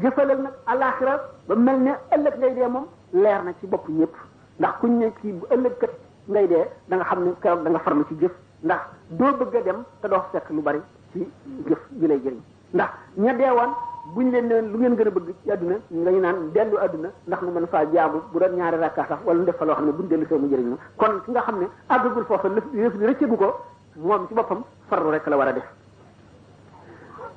jëfalal 0.03 0.37
nag 0.41 0.53
alaxira 0.65 1.19
ba 1.47 1.55
mel 1.55 1.79
ne 1.79 1.91
ëllëg 2.15 2.37
ngay 2.39 2.53
dee 2.55 2.67
moom 2.67 2.85
leer 3.13 3.43
na 3.45 3.51
ci 3.59 3.67
bopp 3.67 3.87
ñëpp 3.89 4.13
ndax 4.59 4.71
ku 4.79 4.79
kuñ 4.87 4.97
ne 4.97 5.11
kii 5.21 5.31
bu 5.33 5.45
ëllëg 5.51 5.77
kat 5.79 5.91
ngay 6.29 6.47
dee 6.47 6.65
danga 6.89 7.03
nga 7.03 7.05
xam 7.09 7.23
ne 7.23 7.31
keroog 7.41 7.63
da 7.63 7.69
nga 7.69 7.79
farlu 7.79 8.05
ci 8.09 8.15
jëf 8.19 8.31
ndax 8.63 8.81
doo 9.09 9.31
bëgg 9.33 9.55
a 9.55 9.75
te 10.01 10.07
doo 10.09 10.23
fekk 10.31 10.49
lu 10.49 10.61
bari 10.61 10.81
ci 11.11 11.29
jëf 11.67 11.79
ji 11.91 12.07
lay 12.07 12.19
jëriñ 12.19 12.41
ndax 12.73 12.89
ña 13.17 13.33
deewoon 13.33 13.71
buñ 14.15 14.31
leen 14.31 14.47
neen 14.49 14.71
lu 14.71 14.77
ngeen 14.79 14.95
gën 14.95 15.07
a 15.07 15.11
bëgg 15.11 15.27
ci 15.43 15.51
àdduna 15.51 15.75
lañu 15.91 16.19
naan 16.19 16.51
dellu 16.53 16.77
àdduna 16.77 17.09
ndax 17.27 17.41
nu 17.41 17.51
mën 17.51 17.67
faa 17.67 17.85
jaamu 17.93 18.21
bu 18.31 18.39
doon 18.39 18.55
ñaari 18.55 18.77
rakka 18.77 19.05
sax 19.07 19.19
wala 19.25 19.39
nu 19.39 19.45
def 19.45 19.55
fa 19.57 19.65
loo 19.65 19.73
xam 19.75 19.85
ne 19.85 19.91
buñ 19.91 20.07
dellu 20.09 20.25
soo 20.27 20.37
mu 20.37 20.47
jëriñ 20.49 20.75
kon 20.97 21.21
ki 21.23 21.31
nga 21.31 21.41
xam 21.41 21.59
ne 21.59 21.67
àggagul 21.89 22.25
foofa 22.25 22.47
lëf 22.49 22.63
lëf 22.73 22.93
li 22.97 23.05
rëccagu 23.07 23.37
ko 23.37 23.59
moom 23.95 24.27
ci 24.27 24.33
boppam 24.33 24.63
farlu 24.89 25.11
rek 25.11 25.25
la 25.27 25.37
war 25.37 25.47
a 25.47 25.51
def 25.53 25.63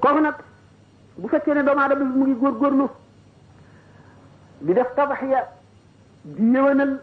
kooku 0.01 0.21
nag 0.21 0.35
bu 1.17 1.29
fekkee 1.29 1.55
ne 1.55 1.63
doomu 1.63 1.81
aadama 1.81 2.05
bi 2.05 2.19
mu 2.19 2.25
ngi 2.27 2.35
góorgóorlu 2.35 2.87
di 4.63 4.73
def 4.73 4.95
tabaxiya 4.97 5.49
di 6.23 6.51
yëwanal 6.53 6.99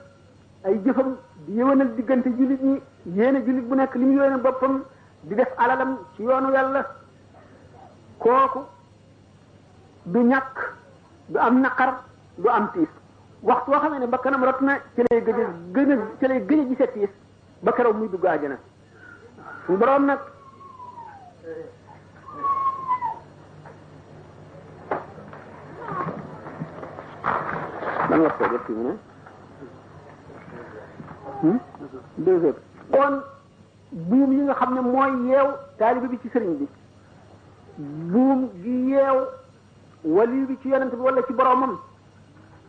ay 0.66 0.80
jëfam 0.84 1.16
di 1.46 1.54
yëwanal 1.54 1.96
diggante 1.96 2.28
jullit 2.38 2.62
ñi 2.62 2.82
yéene 3.14 3.46
jullit 3.46 3.66
bu 3.68 3.76
nekk 3.76 3.96
li 3.96 4.06
mu 4.06 4.20
yéene 4.22 4.38
boppam 4.42 4.82
di 5.24 5.36
def 5.36 5.48
alalam 5.58 5.98
ci 6.16 6.24
yoonu 6.24 6.52
yàlla 6.52 6.97
kooku 8.18 8.60
du 10.06 10.20
ñakk 10.22 10.58
du 11.30 11.40
am 11.40 11.60
naqar 11.62 12.00
du 12.38 12.50
am 12.50 12.70
tiis 12.74 12.88
waxtu 13.42 13.70
woo 13.72 13.80
xam 13.82 14.00
ne 14.00 14.08
ba 14.08 14.18
kanam 14.18 14.44
rot 14.44 14.60
na 14.62 14.80
ci 14.96 15.02
lay 15.12 15.22
gëj 15.22 15.40
a 15.40 15.46
gën 15.74 15.92
a 15.92 15.96
ci 16.20 16.28
lay 16.28 16.40
gëj 16.46 16.60
a 16.60 16.66
gisee 16.70 16.92
tiis 16.94 17.10
ba 17.64 17.72
keroog 17.72 17.96
muy 17.98 18.08
dugg 18.10 18.26
àjjana 18.26 18.56
suñu 19.66 19.78
boroom 19.78 20.06
nag 20.06 20.20
ban 28.10 28.20
waxtu 28.22 28.44
jot 28.52 28.66
fi 28.66 28.72
mu 28.74 28.84
ne 28.84 28.98
hmm? 31.42 31.60
deux 32.18 32.40
heures 32.44 32.62
kon 32.92 33.22
buum 33.92 34.32
yi 34.32 34.42
nga 34.42 34.54
xam 34.54 34.74
ne 34.74 34.80
mooy 34.82 35.28
yeew 35.30 35.50
taalibe 35.78 36.10
bi 36.10 36.20
ci 36.22 36.30
sëriñ 36.30 36.56
bi 36.60 36.68
buum 37.78 38.50
gi 38.62 38.74
yeew 38.92 39.18
wali 40.04 40.46
bi 40.48 40.58
ci 40.62 40.70
yonent 40.70 40.90
bi 40.90 40.96
wala 41.00 41.22
ci 41.28 41.34
boromam 41.34 41.80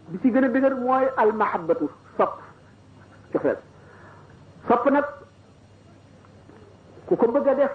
bi 0.09 0.19
ci 0.21 0.31
gën 0.31 0.45
a 0.45 0.49
dëgër 0.49 0.75
mooy 0.75 1.07
almahabatu 1.17 1.89
sopp 2.17 2.43
cofeel 3.33 3.57
sopp 4.69 4.91
nag 4.91 5.05
ku 7.07 7.17
ko 7.17 7.27
bëgg 7.29 7.49
a 7.49 7.55
def 7.55 7.73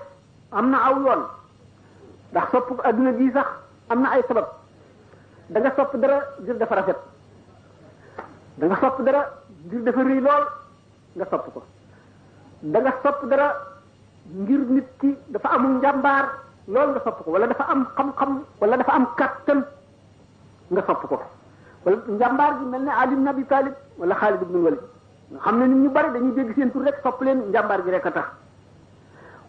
am 0.52 0.70
na 0.70 0.78
aw 0.84 1.00
yoon 1.02 1.24
ndax 2.32 2.50
sopp 2.52 2.80
adduna 2.84 3.12
bii 3.12 3.32
sax 3.34 3.48
am 3.90 4.02
na 4.02 4.10
ay 4.12 4.22
sabab 4.28 4.48
da 5.50 5.60
nga 5.60 5.74
sopp 5.76 5.96
dara 6.02 6.20
ngir 6.40 6.58
dafa 6.58 6.76
rafet 6.76 7.00
da 8.58 8.68
dara 9.06 9.30
ngir 9.66 9.82
dafa 9.84 10.04
rëy 10.06 10.20
lool 10.20 10.44
nga 11.16 11.26
sopp 11.30 11.54
ko 11.54 11.64
da 12.62 12.80
nga 12.80 12.94
dara 13.30 13.50
ngir 14.34 14.60
nit 14.60 14.88
ki 15.00 15.18
dafa 15.30 15.48
amul 15.50 15.78
njàmbaar 15.80 16.43
loolu 16.68 16.92
nga 16.96 17.02
sopp 17.04 17.24
ko 17.28 17.32
wala 17.36 17.48
dafa 17.52 17.64
am 17.70 17.86
xam-xam 17.96 18.44
wala 18.64 18.78
dafa 18.80 18.92
am 18.96 19.06
kattan 19.20 19.60
nga 20.72 20.82
sopp 20.88 21.04
ko 21.12 21.20
wala 21.84 21.98
njàmbaar 22.08 22.54
gi 22.60 22.66
mel 22.66 22.84
ne 22.84 22.90
Ali 22.92 23.14
ibn 23.14 23.28
Abi 23.28 23.44
Talib 23.46 23.74
wala 23.98 24.16
Khalid 24.16 24.42
ibn 24.42 24.56
Walid 24.64 24.80
nga 25.34 25.40
xam 25.44 25.58
ne 25.60 25.66
nit 25.68 25.80
ñu 25.84 25.90
bari 25.90 26.10
dañu 26.12 26.32
dégg 26.32 26.54
seen 26.56 26.72
pour 26.72 26.82
rek 26.84 26.96
sopp 27.04 27.22
leen 27.22 27.44
njàmbaar 27.50 27.84
gi 27.84 27.92
rek 27.92 28.06
a 28.06 28.12
tax 28.12 28.28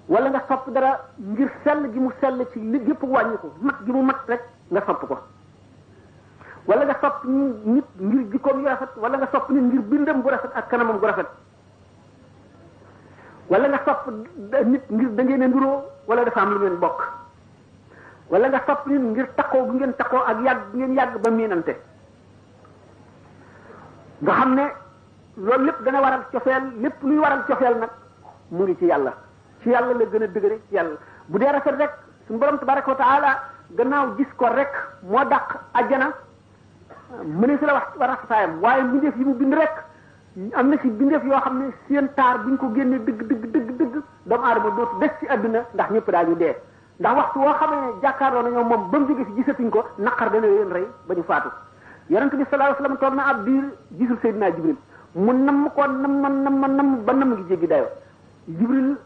wala 0.09 0.29
nga 0.31 0.43
sopp 0.49 0.69
dara 0.75 1.01
ngir 1.21 1.49
sell 1.63 1.89
gi 1.93 1.99
mu 2.01 2.11
sell 2.21 2.45
ci 2.53 2.59
gépp 2.61 2.87
yëpp 2.89 3.03
wàññi 3.03 3.37
ko 3.41 3.49
mat 3.61 3.77
gi 3.87 3.93
mu 3.93 4.03
mat 4.03 4.19
rek 4.29 4.43
nga 4.71 4.81
sopp 4.87 5.07
ko 5.07 5.19
wala 6.67 6.85
nga 6.85 6.97
sopp 7.01 7.25
nit 7.65 7.85
ngir 8.01 8.27
jikkoom 8.33 8.59
yu 8.59 8.67
rafet 8.69 8.91
wala 8.97 9.19
nga 9.19 9.29
sopp 9.31 9.49
nit 9.51 9.63
ngir 9.63 9.81
bindam 9.83 10.21
bu 10.23 10.31
rafet 10.31 10.51
ak 10.55 10.69
kanamam 10.71 10.99
bu 10.99 11.07
rafet 11.07 11.27
wala 13.49 13.69
nga 13.69 13.81
sopp 13.87 14.09
nit 14.67 14.83
ngir 14.91 15.09
da 15.15 15.23
ngeen 15.23 15.43
a 15.43 15.47
nduroo 15.49 15.83
wala 16.07 16.25
dafa 16.25 16.41
am 16.41 16.51
lu 16.53 16.59
ngeen 16.61 16.79
bokk 16.81 17.01
wala 18.31 18.47
nga 18.49 18.61
sopp 18.67 18.87
nit 18.87 18.99
ngir 19.03 19.27
takkoo 19.37 19.65
bu 19.67 19.73
ngeen 19.75 19.93
takkoo 19.99 20.19
ak 20.23 20.39
yàgg 20.45 20.61
bu 20.73 20.77
ngeen 20.79 20.95
yàgg 20.97 21.21
ba 21.23 21.31
miinante 21.31 21.75
nga 24.23 24.33
xam 24.33 24.55
ne 24.55 24.63
loolu 25.37 25.65
lépp 25.65 25.85
dana 25.85 26.01
waral 26.01 26.21
cofeel 26.33 26.63
lépp 26.83 27.03
luy 27.03 27.17
waral 27.19 27.43
cofeel 27.49 27.77
nag 27.81 27.91
mu 28.51 28.63
ngi 28.65 28.77
ci 28.79 28.87
yàlla 28.87 29.13
ci 29.63 29.71
yàlla 29.71 29.95
la 29.95 30.05
gën 30.05 30.23
a 30.23 30.27
dëgëre 30.27 30.59
ci 30.69 30.75
yàlla 30.77 30.97
bu 31.27 31.39
dee 31.39 31.51
rafet 31.53 31.75
rek 31.79 31.93
suñu 32.27 32.39
borom 32.39 32.59
tabaraka 32.59 32.91
wa 32.91 33.35
gannaaw 33.77 34.17
gis 34.17 34.29
ko 34.37 34.47
rek 34.49 34.71
moo 35.03 35.25
dàq 35.25 35.57
ajjana 35.73 36.13
mënees 37.25 37.61
la 37.63 37.75
wax 37.75 37.87
rafetaayam 37.99 38.61
waaye 38.63 38.83
mbindeef 38.83 39.17
yi 39.17 39.25
mu 39.25 39.35
bind 39.35 39.55
rek 39.55 39.73
am 40.55 40.69
na 40.71 40.77
ci 40.79 40.89
bindeef 40.91 41.23
yoo 41.25 41.41
xam 41.41 41.59
ne 41.59 41.65
seen 41.89 42.09
taar 42.15 42.39
buñ 42.43 42.57
ko 42.57 42.71
génnee 42.75 42.99
dëgg 43.05 43.23
dëgg 43.29 43.53
dëgg 43.53 43.77
dëgg 43.79 44.03
doomu 44.29 44.45
aadama 44.49 44.71
dootu 44.79 44.95
dess 45.03 45.13
ci 45.21 45.27
aduna 45.35 45.61
ndax 45.75 45.89
ñepp 45.95 46.09
ñëpp 46.09 46.29
ñu 46.29 46.37
dee 46.43 46.55
ndax 47.01 47.13
waxtu 47.21 47.39
woo 47.45 47.55
xamee 47.61 47.79
ne 47.85 47.89
jàkkaarloo 48.03 48.43
na 48.43 48.51
ñoom 48.51 48.69
moom 48.69 48.83
ba 48.91 48.99
mu 48.99 49.07
jóge 49.09 49.25
si 49.27 49.33
gisatuñ 49.39 49.71
ko 49.71 49.83
naqar 49.99 50.31
dana 50.31 50.47
leen 50.47 50.71
rey 50.73 50.87
ba 51.09 51.15
ñu 51.15 51.23
faatu 51.25 51.49
yonent 52.09 52.33
bi 52.35 52.45
sallallahu 52.49 52.73
alayhi 52.73 52.77
wasallam 52.77 52.99
toog 52.99 53.15
na 53.15 53.25
ab 53.31 53.45
biir 53.45 53.65
gisul 53.99 54.17
sayyidina 54.23 54.51
jibril 54.57 54.77
mu 55.15 55.33
nam 55.33 55.69
ko 55.77 55.87
nam 55.87 56.15
nam 56.23 56.77
nam 56.77 57.05
ba 57.05 57.13
nam 57.13 57.37
gi 57.37 57.45
jéggi 57.51 57.67
dayo 57.67 57.89
jibril 58.49 58.97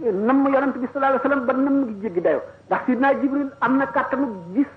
nam 0.00 0.38
yonent 0.54 0.74
bi 0.80 0.86
sallallahu 0.92 1.20
alayhi 1.20 1.22
wasallam 1.22 1.44
ba 1.46 1.52
nam 1.52 1.76
gi 1.88 1.94
jéggi 2.02 2.20
dayo 2.22 2.40
ndax 2.66 2.80
sayyidina 2.86 3.14
jibril 3.20 3.48
am 3.60 3.76
na 3.76 3.86
kàttanu 3.86 4.26
gis 4.54 4.68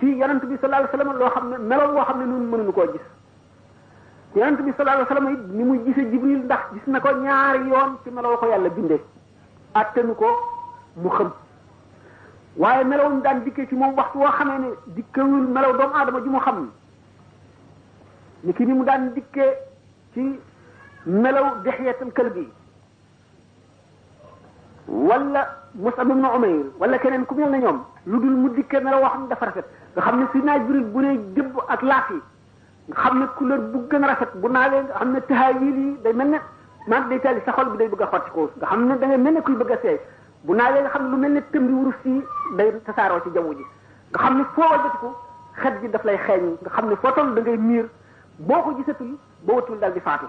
ci 0.00 0.16
yonent 0.18 0.42
bi 0.44 0.56
sallallahu 0.60 0.90
alayhi 0.90 0.98
wasallam 0.98 1.18
loo 1.18 1.30
xam 1.30 1.48
ne 1.50 1.56
meloon 1.58 1.92
woo 1.94 2.04
xam 2.04 2.18
ne 2.18 2.24
nun 2.24 2.44
mënuñu 2.50 2.72
koo 2.72 2.86
gis 2.92 3.06
yonent 4.34 4.58
bi 4.60 4.72
sallallahu 4.76 5.06
alayhi 5.06 5.06
wasallam 5.06 5.32
it 5.32 5.42
ni 5.58 5.62
muy 5.64 5.78
gisee 5.86 6.10
jibril 6.10 6.40
ndax 6.44 6.62
gis 6.74 6.86
na 6.90 6.98
ko 7.00 7.08
ñaari 7.22 7.68
yoon 7.70 7.94
ci 8.04 8.10
melaw 8.10 8.34
ko 8.38 8.46
yàlla 8.46 8.70
bindee 8.70 9.00
attanu 9.78 10.14
ko 10.16 10.26
mu 11.02 11.08
xam 11.12 11.28
waaye 12.56 12.84
melaw 12.88 13.08
ñu 13.12 13.20
daan 13.22 13.38
dikkee 13.44 13.66
ci 13.68 13.74
moom 13.74 13.92
waxtu 13.96 14.18
woo 14.18 14.32
xamee 14.38 14.58
ne 14.58 14.68
dikkewul 14.96 15.46
melaw 15.56 15.72
doomu 15.76 15.94
aadama 15.94 16.20
ji 16.24 16.28
mu 16.34 16.38
xam 16.40 16.68
ni 18.44 18.52
ki 18.54 18.64
ni 18.64 18.72
mu 18.72 18.84
daan 18.84 19.12
dikkee 19.14 19.52
ci 20.14 20.22
melaw 21.06 21.46
Dihyatul 21.64 22.12
Kalbi 22.16 22.48
wala 24.88 25.42
Mus'ab 25.74 26.08
ibn 26.10 26.24
Umayr 26.24 26.64
wala 26.80 26.98
keneen 26.98 27.26
ku 27.26 27.34
mel 27.34 27.50
ne 27.50 27.58
ñoom 27.58 27.80
lu 28.06 28.20
dul 28.22 28.36
mu 28.42 28.48
dikkee 28.56 28.80
melaw 28.80 29.00
woo 29.02 29.08
xam 29.12 29.26
dafa 29.28 29.44
rafet 29.46 29.64
nga 29.94 30.02
xam 30.02 30.18
ne 30.20 30.26
Sidna 30.32 30.58
Jibril 30.60 30.84
bu 30.92 31.00
ne 31.00 31.12
jëbb 31.36 31.52
bu 33.72 33.78
gën 33.90 34.02
a 34.02 34.06
rafet 34.06 34.32
bu 34.40 34.48
naa 34.48 34.68
leen 34.68 34.84
nga 34.84 34.96
xam 35.36 36.30
ne 36.30 36.38
mag 36.90 37.10
day 37.10 37.18
teel 37.22 37.38
sa 37.44 37.50
xol 37.56 37.70
bi 37.74 37.78
day 37.80 37.88
bëgg 37.92 38.02
a 38.04 38.08
xot 38.10 38.24
ci 38.26 38.30
ko 38.34 38.42
nga 38.58 38.66
xam 38.70 38.84
ne 38.88 38.94
da 38.98 39.06
nga 39.10 39.16
mel 39.22 39.32
ne 39.34 39.40
kuy 39.46 39.54
bëgg 39.60 39.72
ne 39.74 40.62
lu 41.02 41.18
mel 41.20 41.30
ne 41.34 41.40
tëm 41.50 41.66
bi 41.68 41.72
wurus 41.74 42.00
yi 42.04 42.22
day 42.60 42.68
tasaaroo 42.86 43.22
ci 43.24 43.30
jaww 43.34 43.50
ji 43.58 43.64
nga 44.14 44.18
xam 44.22 44.38
ne 44.38 44.44
foo 44.54 44.70
ko 45.02 45.10
xet 45.62 45.74
ji 45.82 45.88
daf 45.96 46.04
lay 46.04 46.16
xeeñ 46.26 46.44
nga 46.62 46.70
xam 46.76 46.86
ne 46.88 46.96
foo 47.02 47.10
toll 47.18 47.34
da 47.34 47.40
ngay 47.40 47.56
miir 47.58 47.86
boo 48.38 48.62
ko 48.62 48.70
gisatul 48.78 49.18
boo 49.42 49.56
watul 49.56 49.78
dal 49.80 49.92
di 49.94 50.00
faatu 50.00 50.26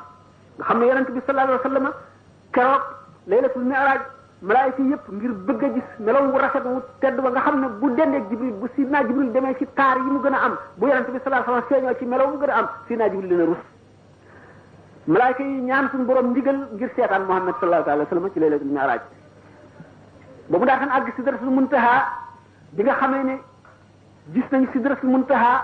nga 0.58 0.66
xam 0.66 0.80
ne 0.80 0.86
yonent 0.90 1.12
bi 1.14 1.22
sallallahu 1.28 1.60
alayhi 1.62 1.62
wa 1.62 1.70
sallam 1.70 1.86
keroog 2.54 2.84
laylatul 3.28 3.64
mi'raj 3.70 4.02
malaayika 4.42 4.82
yëpp 4.92 5.06
ngir 5.14 5.32
bëgg 5.48 5.64
a 5.64 5.70
gis 5.76 5.90
melaw 6.00 6.26
rafet 6.42 6.66
wu 6.66 6.82
tedd 7.02 7.22
ba 7.22 7.30
nga 7.30 7.42
xam 7.46 7.62
ne 7.62 7.68
bu 7.80 7.94
dendeeg 7.96 8.24
jibril 8.34 8.66
si 8.74 8.82
sidna 8.82 9.04
jibril 9.08 9.32
demee 9.38 9.54
ci 9.62 9.66
taar 9.78 9.98
yi 10.02 10.10
mu 10.10 10.20
gën 10.26 10.34
a 10.34 10.42
am 10.50 10.58
bu 10.78 10.88
yonent 10.90 11.06
bi 11.14 11.22
sallallahu 11.22 11.54
alayhi 11.54 11.66
wa 11.70 11.70
sallam 11.70 11.70
seeñoo 11.78 11.98
ci 12.02 12.06
melaw 12.10 12.28
mu 12.34 12.38
gën 12.44 12.50
am 12.58 12.66
sidna 12.88 13.10
jibril 13.14 13.30
dina 13.30 13.46
rus 13.52 13.62
malaayka 15.08 15.42
yi 15.44 15.62
ñaan 15.64 15.90
suñu 15.90 16.04
borom 16.06 16.30
ndigal 16.32 16.68
ngir 16.76 16.90
seetaan 16.96 17.26
Muhammad 17.26 17.56
sallallahu 17.60 17.90
alayhi 17.90 18.04
wa 18.06 18.10
sallam 18.10 18.30
ci 18.34 18.40
laylatul 18.40 18.68
mi'raj 18.68 19.02
ba 20.52 20.58
mu 20.60 20.66
daataan 20.66 20.92
àgg 20.92 21.14
sidratul 21.16 21.50
muntaha 21.50 22.04
bi 22.72 22.84
nga 22.84 22.94
xamee 22.96 23.24
ne 23.24 23.36
gis 24.34 24.44
nañ 24.52 24.66
sidratul 24.74 25.10
muntaha 25.10 25.64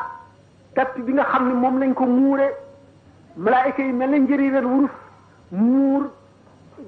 tappi 0.75 1.01
bi 1.01 1.13
nga 1.13 1.23
xam 1.23 1.47
ni 1.47 1.53
moom 1.55 1.79
lañ 1.79 1.93
ko 1.93 2.05
muure 2.05 2.55
malaayka 3.35 3.81
yi 3.83 3.91
mel 3.91 4.09
na 4.11 4.17
njëriñal 4.17 4.65
wurus 4.65 4.95
muur 5.51 6.09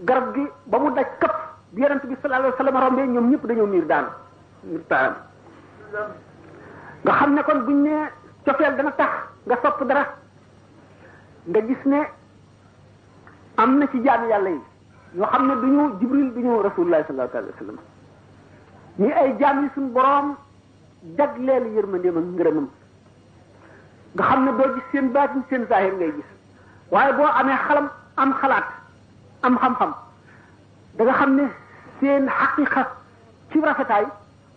garab 0.06 0.34
gi 0.34 0.48
ba 0.68 0.80
mu 0.80 0.90
daj 0.96 1.06
këpp 1.20 1.36
bi 1.72 1.82
yonent 1.82 2.06
bi 2.06 2.16
sallallahu 2.22 2.54
alayhi 2.58 2.88
rombee 2.88 3.08
ñoom 3.08 3.30
ñëpp 3.32 3.46
dañoo 3.48 3.68
miir 3.68 3.86
daanu 3.86 4.08
miir 4.64 4.82
nga 7.04 7.14
xam 7.14 7.34
ne 7.34 7.42
kon 7.44 7.66
buñ 7.66 7.82
ne 7.84 7.96
cofeel 8.46 8.76
dana 8.78 8.92
tax 8.92 9.12
nga 9.46 9.58
sopp 9.62 9.84
dara 9.84 10.06
nga 11.46 11.62
gis 11.68 11.86
ne 11.86 12.08
am 13.58 13.78
na 13.80 13.86
ci 13.88 13.98
jaam 14.04 14.28
yàlla 14.30 14.50
yi 14.50 14.62
yoo 15.16 15.26
xam 15.28 15.48
ne 15.48 15.56
duñu 15.56 15.82
jibril 16.00 16.32
duñu 16.34 16.62
rasulullah 16.64 17.04
sallallahu 17.08 17.38
alayhi 17.38 17.54
wa 17.54 17.58
sallam 17.60 17.78
ñi 18.98 19.12
ay 19.12 19.36
jaam 19.40 19.64
yi 19.64 19.70
suñu 19.74 19.92
boroom 19.94 20.36
jagleel 21.18 21.68
yërmandeem 21.76 22.18
ngi 22.18 22.32
ngërëmam 22.36 22.68
nga 24.14 24.24
xam 24.24 24.44
na 24.46 24.52
doo 24.52 24.68
seen 24.92 25.12
baat 25.12 25.28
baatin 25.30 25.44
seen 25.50 25.66
zahir 25.70 25.94
ngay 25.94 26.12
gis 26.16 26.30
waaye 26.92 27.14
boo 27.14 27.28
amee 27.40 27.58
xalam 27.68 27.90
am 28.18 28.34
xalaat 28.42 28.66
am 29.44 29.56
xam-xam 29.58 29.94
da 30.98 31.14
xam 31.14 31.36
ne 31.36 31.44
seen 32.02 32.28
xaqiqa 32.28 32.88
ci 33.52 33.60
rafetaay 33.62 34.06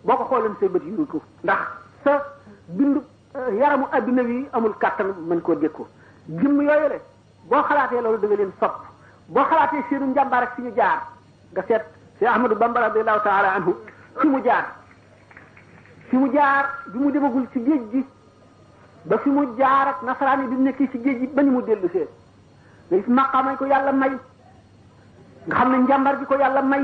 boo 0.03 0.15
ko 0.15 0.23
xoolee 0.23 0.55
say 0.59 0.67
bët 0.69 0.83
yu 0.83 1.05
ko 1.07 1.21
ndax 1.43 1.59
sa 2.03 2.23
bindu 2.67 3.01
euh, 3.35 3.53
yaramu 3.55 3.85
adduna 3.91 4.23
wi 4.23 4.47
amul 4.51 4.73
kàttan 4.77 5.13
mën 5.27 5.41
koo 5.41 5.55
dékku 5.55 5.85
jëmm 6.27 6.61
yooyu 6.61 6.87
le 6.93 7.01
boo 7.49 7.61
xalaatee 7.63 8.01
loolu 8.01 8.17
da 8.19 8.27
leen 8.27 8.51
sopp 8.59 8.88
boo 9.33 9.45
xalaatee 9.49 9.83
seenu 9.89 10.05
njàmbaar 10.11 10.43
ak 10.43 10.53
fi 10.55 10.61
ñu 10.61 10.71
jaar 10.75 10.99
nga 11.51 11.61
seet 11.67 11.83
Cheikh 12.19 12.31
Ahmadou 12.31 12.57
Bamba 12.61 12.79
radiallahu 12.85 13.21
taala 13.27 13.49
anhu 13.57 13.71
fi 14.21 14.27
mu 14.27 14.39
jaar 14.45 14.65
fi 16.09 16.15
mu 16.17 16.27
jaar 16.35 16.63
bi 16.91 16.97
mu 17.03 17.11
demagul 17.11 17.45
ci 17.53 17.59
géej 17.67 17.81
gi 17.91 18.01
ba 19.09 19.17
fi 19.23 19.29
mu 19.29 19.43
jaar 19.59 19.87
ak 19.91 19.99
nasaraan 20.05 20.41
yi 20.41 20.47
bi 20.51 20.55
mu 20.55 20.63
nekk 20.63 20.77
ci 20.91 20.97
géej 21.03 21.17
gi 21.19 21.27
ba 21.35 21.41
ni 21.43 21.49
mu 21.49 21.61
dellu 21.67 21.87
see 21.95 22.07
nga 22.87 22.97
gis 22.97 23.07
maqaamañ 23.17 23.55
ko 23.59 23.65
yàlla 23.65 23.91
may 23.91 24.11
nga 25.47 25.55
xam 25.55 25.71
ne 25.71 25.77
njàmbar 25.83 26.15
gi 26.19 26.25
ko 26.25 26.33
yàlla 26.41 26.61
may 26.61 26.83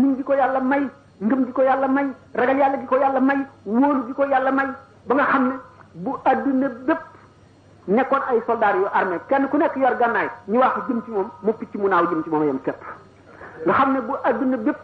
muñ 0.00 0.16
gi 0.16 0.22
ko 0.22 0.32
yàlla 0.34 0.60
may 0.60 0.84
ngëm 1.22 1.42
ko 1.52 1.62
yàlla 1.62 1.88
may 1.88 2.06
ragal 2.34 2.56
yàlla 2.58 2.76
gi 2.80 2.86
ko 2.90 2.96
yàlla 3.02 3.20
may 3.20 3.40
wóolu 3.64 4.06
gi 4.06 4.12
ko 4.12 4.24
yàlla 4.32 4.50
may 4.52 4.66
ba 5.06 5.14
nga 5.14 5.24
xam 5.30 5.44
ne 5.48 5.54
bu 5.94 6.10
adduna 6.24 6.68
bépp 6.86 7.09
nekkoon 7.86 8.20
ay 8.28 8.40
soldats 8.46 8.76
yu 8.76 8.84
armé 8.92 9.16
kenn 9.28 9.48
ku 9.48 9.56
nekk 9.56 9.74
yor 9.76 9.96
gannaay 9.96 10.28
ñu 10.48 10.58
wax 10.58 10.74
jëm 10.88 11.02
ci 11.04 11.10
moom 11.10 11.30
mu 11.42 11.52
picc 11.52 11.74
mu 11.74 11.88
naaw 11.88 12.06
jëm 12.10 12.22
ci 12.24 12.28
moom 12.30 12.44
yam 12.44 12.58
képp 12.62 12.80
nga 13.66 13.72
xam 13.72 13.92
ne 13.92 14.00
bu 14.00 14.12
adduna 14.22 14.56
bépp 14.56 14.76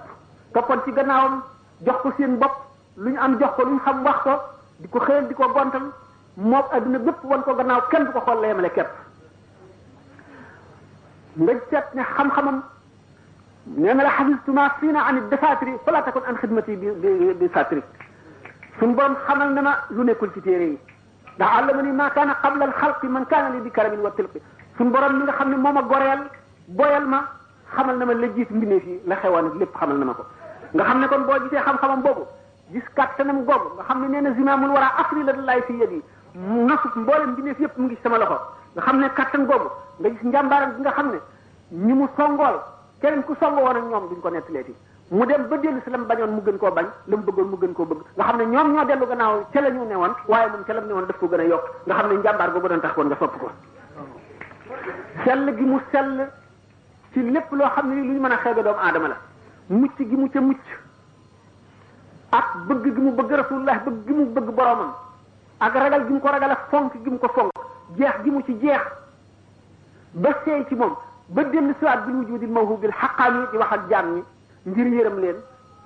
toppoon 0.53 0.79
ci 0.85 0.93
gannaawam 0.93 1.43
jox 1.87 1.97
ko 2.01 2.13
seen 2.19 2.39
bopp 2.39 2.55
lu 2.97 3.11
ñu 3.11 3.19
am 3.21 3.39
jox 3.41 3.55
ko 3.57 3.65
lu 3.65 3.73
ñu 3.75 3.81
xam 3.81 4.03
wax 4.05 4.23
ko 4.23 4.31
di 4.81 4.89
ko 4.89 4.99
xëyal 5.01 5.29
di 5.29 5.35
ko 5.35 5.49
gontal 5.49 5.83
moom 6.37 6.65
adduna 6.73 6.99
bépp 6.99 7.25
wan 7.25 7.43
ko 7.43 7.55
gannaaw 7.55 7.81
kenn 7.91 8.05
du 8.05 8.11
ko 8.13 8.21
xool 8.21 8.41
la 8.41 8.47
yemale 8.47 8.71
képp 8.71 8.89
nga 11.37 11.53
seet 11.71 11.85
ne 11.95 12.03
xam-xamam 12.17 12.63
nee 13.67 13.95
na 13.95 14.03
la 14.03 14.11
xafistu 14.11 14.53
ma 14.53 14.69
fiina 14.81 15.01
an 15.05 15.29
defaatiri 15.29 15.73
fala 15.85 16.03
takon 16.03 16.23
an 16.29 16.37
xidmati 16.37 16.77
bi 16.77 17.35
bi 17.39 17.49
satiri 17.53 17.83
suñ 18.79 18.95
borom 18.95 19.17
xamal 19.27 19.53
na 19.53 19.63
ma 19.63 19.77
lu 19.91 20.03
nekkul 20.05 20.33
ci 20.33 20.41
téere 20.41 20.65
yi 20.71 20.79
ndax 21.39 21.49
àllama 21.59 21.83
ni 21.83 21.93
ma 21.93 22.11
kaana 22.11 22.35
qabla 22.43 22.65
al 22.65 22.73
xalqi 22.81 23.07
man 23.09 23.27
kaana 23.27 23.51
li 23.55 23.61
bi 23.61 23.71
karamin 23.71 24.01
wa 24.01 24.11
tilqi 24.13 24.41
suñ 24.77 24.91
borom 24.91 25.15
mi 25.17 25.23
nga 25.25 25.33
xam 25.33 25.51
ne 25.51 25.57
moom 25.57 25.77
a 25.77 25.83
goreel 25.83 26.21
boyal 26.69 27.05
ma 27.07 27.25
xamal 27.75 27.97
na 27.99 28.05
ma 28.07 28.15
la 28.15 28.27
jiit 28.35 28.49
mbindeef 28.51 28.85
yi 28.85 29.01
la 29.05 29.17
xewoon 29.17 29.47
ak 29.47 29.55
lépp 29.59 29.75
xamal 29.77 29.99
na 29.99 30.05
ma 30.07 30.13
ko 30.15 30.25
nga 30.73 30.85
xam 30.85 30.99
ne 31.01 31.07
kon 31.09 31.21
boo 31.27 31.39
gisee 31.45 31.61
xam-xamam 31.65 32.01
boobu 32.03 32.23
gis 32.73 32.85
kàttanam 32.95 33.45
googu 33.45 33.69
nga 33.77 33.85
xam 33.85 34.01
ne 34.01 34.09
nee 34.09 34.21
na 34.23 34.31
zimaamul 34.33 34.71
war 34.71 34.83
a 34.83 34.91
afri 35.03 35.23
la 35.25 35.33
lay 35.33 35.63
fi 35.67 35.73
yet 35.77 35.91
yi 35.93 36.03
nasu 36.67 36.89
mboolem 36.95 37.31
mbindeef 37.33 37.59
yépp 37.61 37.77
mu 37.79 37.91
sama 38.03 38.19
loxo 38.19 38.39
nga 38.75 38.83
xam 38.83 38.99
ne 38.99 39.09
kàttan 39.15 39.45
googu 39.47 39.69
nga 40.01 40.09
gis 40.09 40.23
njàmbaaram 40.23 40.71
bi 40.75 40.81
nga 40.81 40.91
xam 40.93 41.09
ne 41.11 41.21
ñi 41.87 41.93
mu 41.93 42.09
songool 42.17 42.57
keneen 43.01 43.23
ku 43.25 43.35
songo 43.39 43.61
woon 43.61 43.77
ak 43.77 43.85
ñoom 43.85 44.09
duñ 44.09 44.21
ko 44.23 44.29
ne 44.31 44.37
nettalee 44.39 44.65
mu 45.09 45.23
dem 45.25 45.47
ba 45.47 45.57
dellu 45.59 45.79
si 45.85 45.91
la 45.91 45.99
mu 45.99 46.07
bañoon 46.07 46.33
mu 46.35 46.41
gën 46.43 46.57
koo 46.59 46.71
bañ 46.73 46.87
la 47.07 47.17
mu 47.17 47.23
bëggoon 47.23 47.49
mu 47.49 47.57
gën 47.59 47.73
koo 47.75 47.85
bëgg 47.87 48.01
nga 48.17 48.25
xam 48.27 48.37
ne 48.39 48.45
ñoom 48.47 48.73
ñoo 48.75 48.85
dellu 48.85 49.07
gannaaw 49.07 49.45
ca 49.53 49.61
la 49.61 49.71
ñu 49.71 49.85
newoon 49.87 50.11
waaye 50.27 50.49
moom 50.51 50.65
ca 50.65 50.73
la 50.73 50.81
mu 50.81 50.87
newoon 50.89 51.07
daf 51.07 51.19
ko 51.19 51.27
gën 51.29 51.39
a 51.41 51.45
yokk 51.45 51.65
nga 51.87 51.95
xam 51.95 52.09
ne 52.11 52.17
njàmbaar 52.19 52.51
googu 52.53 52.67
doon 52.69 52.81
tax 52.81 52.97
woon 52.97 53.07
nga 53.07 53.17
sopp 53.17 53.39
ko 53.39 53.51
sell 55.25 55.55
gi 55.55 55.63
mu 55.65 55.81
sell 55.93 56.29
ci 57.13 57.23
lépp 57.31 57.53
loo 57.53 57.69
xam 57.69 57.89
ne 57.89 57.95
li 57.95 58.01
lu 58.09 58.13
ñu 58.15 58.21
mën 58.21 58.33
a 58.33 58.37
xeebe 58.39 58.63
doomu 58.63 58.79
adama 58.83 59.09
la 59.09 59.17
mucc 59.69 59.97
gi 59.97 60.17
mu 60.17 60.29
ca 60.31 60.41
mucc 60.41 60.59
ak 62.31 62.57
bëgg 62.67 62.85
gi 62.95 63.01
mu 63.01 63.13
bëgg 63.15 63.31
rasulullah 63.31 63.79
bëgg 63.85 64.07
gi 64.07 64.13
mu 64.13 64.25
bëgg 64.27 64.55
boromam 64.55 64.93
ak 65.59 65.73
ragal 65.75 66.07
gi 66.07 66.13
mu 66.13 66.19
ko 66.21 66.29
ragal 66.29 66.51
ak 66.51 66.67
fonk 66.71 66.93
gi 67.05 67.09
mu 67.11 67.19
ko 67.19 67.29
fonk 67.29 67.51
jeex 67.97 68.23
gi 68.25 68.31
mu 68.31 68.43
ci 68.43 68.59
jeex 68.59 68.81
ba 70.15 70.35
seey 70.45 70.65
ci 70.67 70.75
moom 70.75 70.97
ba 71.29 71.43
dellu 71.45 71.75
bi 71.81 72.13
ñu 72.13 72.19
wujudil 72.25 72.51
mawhu 72.51 72.79
bil 72.79 72.91
xaqaani 72.93 73.47
di 73.53 73.57
wax 73.57 73.71
ak 73.73 73.89
jaam 73.89 74.15
ñi 74.17 74.23
ngir 74.67 74.87
yërëm 74.99 75.19
leen 75.23 75.37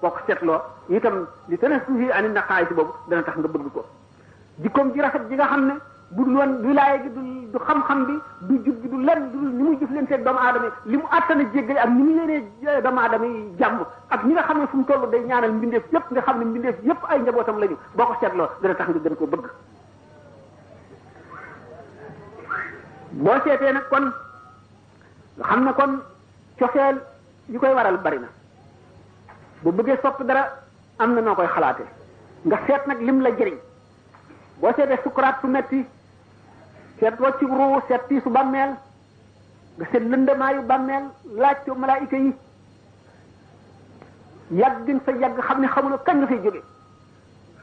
bokk 0.00 0.24
ko 0.26 0.44
loo 0.48 0.60
itam 0.88 1.26
li 1.48 1.56
tane 1.58 1.76
suufi 1.86 2.10
ani 2.10 2.28
naqaay 2.32 2.64
si 2.68 2.74
boobu 2.74 2.92
dana 3.08 3.22
tax 3.22 3.36
nga 3.38 3.48
bëgg 3.48 3.68
ko 3.74 3.84
jikkoom 4.62 4.92
ji 4.94 5.00
rafet 5.00 5.28
ji 5.28 5.34
nga 5.36 5.46
xam 5.46 5.66
ne 5.68 5.74
bu 6.10 6.24
dul 6.24 6.36
woon 6.36 6.52
wilaaya 6.64 6.96
gi 7.02 7.10
du 7.12 7.20
du 7.52 7.58
xam-xam 7.58 8.06
bi 8.06 8.14
du 8.48 8.54
jub 8.64 8.82
gi 8.82 8.88
du 8.88 8.96
lenn 8.98 10.06
li 10.84 10.96
mu 10.96 11.04
àttana 11.18 11.42
jéggale 11.52 11.76
ak 11.78 11.88
ni 11.90 12.02
mu 12.02 12.10
yéenee 12.14 12.80
doomu 12.82 12.98
aadama 13.00 13.26
yi 13.26 13.54
ak 14.08 14.24
ñi 14.24 14.32
nga 14.32 14.42
xam 14.42 14.58
ne 14.60 14.66
fu 14.68 14.76
mu 14.78 14.84
toll 14.84 15.10
day 15.10 15.20
ñaanal 15.24 15.52
mbindeef 15.52 15.84
yépp 15.92 16.10
nga 16.10 16.20
xam 16.22 16.38
ne 16.38 16.44
mbindeef 16.46 16.76
yépp 16.82 17.04
ay 17.10 17.20
njabootam 17.20 17.58
la 17.58 17.66
ñu 17.66 17.76
boo 17.96 18.06
ko 18.06 18.16
seetloo 18.20 18.48
dana 18.62 18.74
tax 18.74 18.88
nga 18.90 19.00
gën 19.04 19.16
ko 19.16 19.26
bëgg 19.26 19.44
boo 23.12 23.40
seetee 23.44 23.72
nag 23.72 23.88
kon 23.90 24.06
nga 25.36 25.44
xam 25.44 25.64
ne 25.64 25.72
kon 25.72 25.98
coxeel 26.58 26.96
yi 27.48 27.58
koy 27.58 27.74
waral 27.74 27.98
bari 27.98 28.18
na 28.20 28.28
bu 29.64 29.72
bëggee 29.72 29.96
sopp 30.02 30.22
dara 30.28 30.42
am 30.98 31.14
na 31.14 31.20
noo 31.20 31.34
koy 31.34 31.46
xalaate 31.54 31.84
nga 32.46 32.56
seet 32.66 32.86
nag 32.86 33.00
lim 33.00 33.20
la 33.20 33.30
jëriñ 33.38 33.58
boo 34.60 34.72
seetee 34.76 34.98
sukuraat 35.02 35.40
su 35.40 35.46
metti 35.46 35.86
seet 36.98 37.14
wàccu 37.20 37.46
ruu 37.46 37.80
seet 37.88 38.00
tiisu 38.08 38.30
bàmmeel 38.30 38.70
nga 39.76 39.84
seet 39.90 40.04
lëndëmaayu 40.12 40.62
bàmmeel 40.62 41.04
laaj 41.40 41.56
ci 41.64 41.70
malaayika 41.76 42.16
yi 42.16 42.32
yàgg 44.60 44.86
gën 44.86 45.00
fa 45.04 45.12
yàgg 45.12 45.40
xam 45.48 45.60
ne 45.60 45.66
xamuloo 45.68 45.98
kañ 46.06 46.16
nga 46.18 46.26
fay 46.26 46.40
jóge 46.44 46.60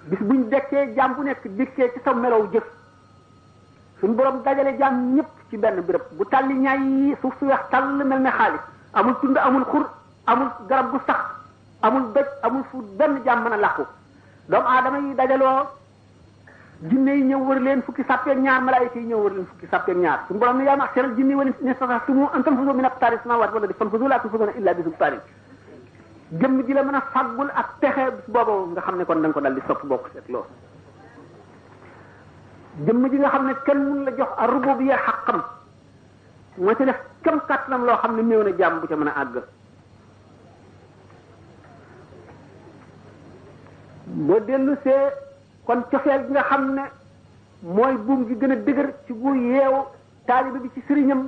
bis 0.09 0.19
buñ 0.27 0.49
dekkee 0.51 0.93
jaam 0.95 1.15
bu 1.15 1.21
ci 1.75 1.87
sa 2.03 2.13
melow 2.13 2.47
jëf 2.53 2.63
suñ 3.99 4.15
borom 4.15 4.41
dajale 4.43 4.77
jaam 4.77 5.15
ñëpp 5.15 5.31
ci 5.49 5.57
benn 5.57 5.81
béréb 5.81 6.01
bu 6.17 6.25
tàlli 6.25 6.53
ñaay 6.53 6.79
yi 6.79 7.15
suuf 7.21 7.33
su 7.39 7.45
weex 7.45 7.59
tàll 7.69 8.03
mel 8.05 8.21
ne 8.21 8.29
xaalis 8.29 8.61
amul 8.93 9.15
tund 9.21 9.37
amul 9.37 9.63
xur 9.65 9.85
amul 10.27 10.49
garab 10.69 10.91
gu 10.91 10.99
sax 11.07 11.36
amul 11.87 12.11
dëj 12.15 12.27
amul 12.47 12.63
fu 12.71 12.77
benn 12.99 13.21
jàmm 13.25 13.43
mën 13.43 13.53
a 13.53 13.57
làqu 13.57 13.83
doomu 14.49 14.67
aadama 14.67 14.97
yi 15.05 15.15
dajaloo 15.15 15.63
jinne 16.89 17.09
yi 17.15 17.23
ñëw 17.29 17.39
wër 17.47 17.59
leen 17.61 17.81
fukki 17.83 18.03
sàppeeg 18.07 18.37
ñaar 18.43 18.61
malaayika 18.61 18.99
yi 18.99 19.07
ñëw 19.07 19.21
wër 19.23 19.33
leen 19.33 19.45
fukki 19.51 19.67
sàppeeg 19.71 19.97
ñaar 19.97 20.19
suñu 20.27 20.39
borom 20.39 20.57
ni 20.57 20.65
yaa 20.65 20.75
ma'shara 20.77 21.07
jinni 21.15 21.33
wal 21.35 21.47
insi 21.47 21.65
istata'tum 21.69 22.29
an 22.33 22.43
tanfudu 22.43 22.71
min 22.73 22.85
aqtaari 22.85 23.17
samaawaati 23.23 23.53
wal 23.53 23.63
ardi 23.63 23.73
fanfudu 23.77 24.07
laa 24.07 24.19
tanfuduna 24.19 24.51
illa 24.57 24.73
bi 24.73 24.83
sultaanin 24.83 25.19
jëmm 26.29 26.63
ji 26.65 26.73
la 26.73 26.83
mën 26.83 26.95
a 26.95 27.01
faggul 27.13 27.51
ak 27.55 27.67
pexe 27.79 28.05
boobu 28.27 28.71
nga 28.71 28.81
xam 28.81 28.97
ne 28.97 29.05
kon 29.05 29.21
da 29.21 29.27
nga 29.27 29.33
ko 29.33 29.39
dal 29.41 29.53
di 29.53 29.61
sopp 29.67 29.83
bokk 29.85 30.09
seet 30.13 30.27
loolu 30.27 30.47
jëmm 32.85 33.09
ji 33.09 33.17
nga 33.17 33.29
xam 33.29 33.45
ne 33.47 33.53
kenn 33.65 33.81
mun 33.87 34.03
la 34.03 34.11
jox 34.17 34.29
ar-rububiyya 34.37 34.97
xaqam 34.97 35.43
moo 36.57 36.75
ci 36.75 36.83
def 36.83 36.99
kam 37.21 37.39
kàttanam 37.47 37.85
loo 37.85 37.97
xam 37.97 38.15
ne 38.15 38.21
néew 38.21 38.43
na 38.43 38.55
jàmm 38.57 38.79
bu 38.79 38.87
ca 38.87 38.95
mën 38.95 39.07
a 39.07 39.15
àgg 39.21 39.43
ba 44.15 44.39
dellu 44.39 44.75
see 44.83 45.11
kon 45.65 45.81
cofeel 45.91 46.23
gi 46.27 46.31
nga 46.31 46.43
xam 46.43 46.73
ne 46.75 46.83
mooy 47.61 47.95
buum 48.05 48.25
gi 48.27 48.35
gën 48.39 48.51
a 48.51 48.55
dëgër 48.55 48.89
ci 49.05 49.13
gu 49.13 49.35
yeewu 49.35 49.79
taaliba 50.27 50.59
bi 50.59 50.69
ci 50.73 50.81
sëriñam 50.87 51.27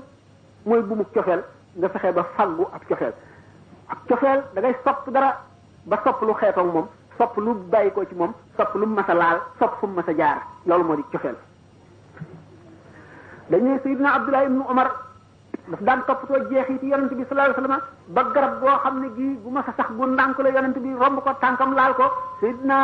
mooy 0.65 0.81
buumu 0.81 1.03
cofeel 1.13 1.43
nga 1.75 1.89
fexe 1.89 2.11
ba 2.13 2.23
faggu 2.35 2.65
ak 2.73 2.87
cofeel 2.87 3.13
ak 3.87 3.99
cofeel 4.07 4.43
dangay 4.53 4.71
ngay 4.71 4.81
sopp 4.85 5.09
dara 5.13 5.41
ba 5.85 5.97
sopp 6.03 6.21
lu 6.21 6.33
xeetoo 6.33 6.63
moom 6.63 6.87
sopp 7.17 7.37
lu 7.37 7.51
bàyyi 7.67 7.91
ko 7.91 8.05
ci 8.05 8.15
moom 8.15 8.33
sopp 8.57 8.73
lu 8.75 8.85
mas 8.85 9.09
a 9.09 9.13
laal 9.13 9.39
sopp 9.59 9.75
fu 9.79 9.87
mu 9.87 9.99
a 10.07 10.11
jaar 10.17 10.37
loolu 10.65 10.83
moo 10.83 10.95
di 10.95 11.03
cofeel 11.11 11.35
dañuy 13.49 13.77
Sayyidina 13.83 14.13
Abdullah 14.15 14.43
ibnu 14.45 14.63
Omar 14.69 14.89
daf 15.69 15.81
daan 15.85 16.01
toppatoo 16.09 16.35
a 16.35 16.37
yonent 16.49 16.79
bi 16.79 16.89
sallallahu 16.89 17.25
alayhi 17.31 17.61
wasallam 17.61 17.81
ba 18.17 18.23
garab 18.35 18.53
goo 18.61 18.75
xam 18.83 18.99
ne 19.01 19.07
gii 19.17 19.35
gu 19.43 19.49
mas 19.57 19.67
a 19.67 19.73
sax 19.77 19.87
gu 19.97 20.05
ndànk 20.15 20.37
la 20.45 20.49
yonent 20.55 20.77
bi 20.85 20.89
romb 21.01 21.19
ko 21.23 21.29
tànkam 21.41 21.73
laal 21.75 21.93
ko 21.95 22.03
Seydina 22.39 22.75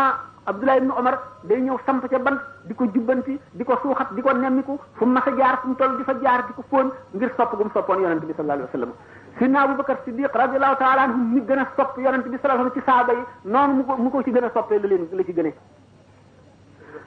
Abdullah 0.45 0.75
ibn 0.77 0.91
Omar 0.91 1.15
day 1.49 1.61
ñëw 1.61 1.77
samp 1.85 2.05
ca 2.09 2.19
bant 2.19 2.37
di 2.69 2.73
ko 2.75 2.85
jubbanti 2.93 3.39
di 3.53 3.63
ko 3.65 3.75
suuxat 3.81 4.07
di 4.15 4.21
ko 4.21 4.29
nemmiku 4.33 4.77
fu 4.93 5.05
mu 5.05 5.11
mas 5.13 5.25
a 5.27 5.31
jaar 5.37 5.57
fu 5.61 5.67
mu 5.69 5.75
toll 5.75 5.97
di 5.97 6.03
fa 6.03 6.13
jaar 6.21 6.45
di 6.47 6.53
ko 6.53 6.61
fóon 6.69 6.89
ngir 7.13 7.31
sopp 7.37 7.55
gu 7.57 7.63
mu 7.63 7.69
soppoon 7.73 7.99
yonent 8.01 8.21
bi 8.25 8.33
sallallahu 8.35 8.61
alayhi 8.61 8.79
wasallam 8.79 8.95
Seydina 9.39 9.61
Abubakar 9.61 9.97
Siddiq 10.05 10.31
radiyallahu 10.33 10.75
ta'ala 10.77 11.01
anhu 11.07 11.17
mi 11.33 11.41
gën 11.41 11.57
a 11.59 11.65
sopp 11.75 11.97
yonent 11.97 12.23
bi 12.29 12.37
sallallahu 12.41 12.71
alayhi 12.71 12.81
wasallam 12.85 13.09
ci 13.09 13.13
saaba 13.13 13.13
yi 13.13 13.23
noonu 13.43 13.73
mu 13.73 13.83
ko 13.89 13.95
mu 13.97 14.09
ko 14.09 14.21
ci 14.23 14.31
gën 14.31 14.43
a 14.45 14.49
soppee 14.53 14.79
la 14.79 14.87
leen 14.87 15.07
la 15.11 15.23
ci 15.23 15.33
gënee 15.33 15.55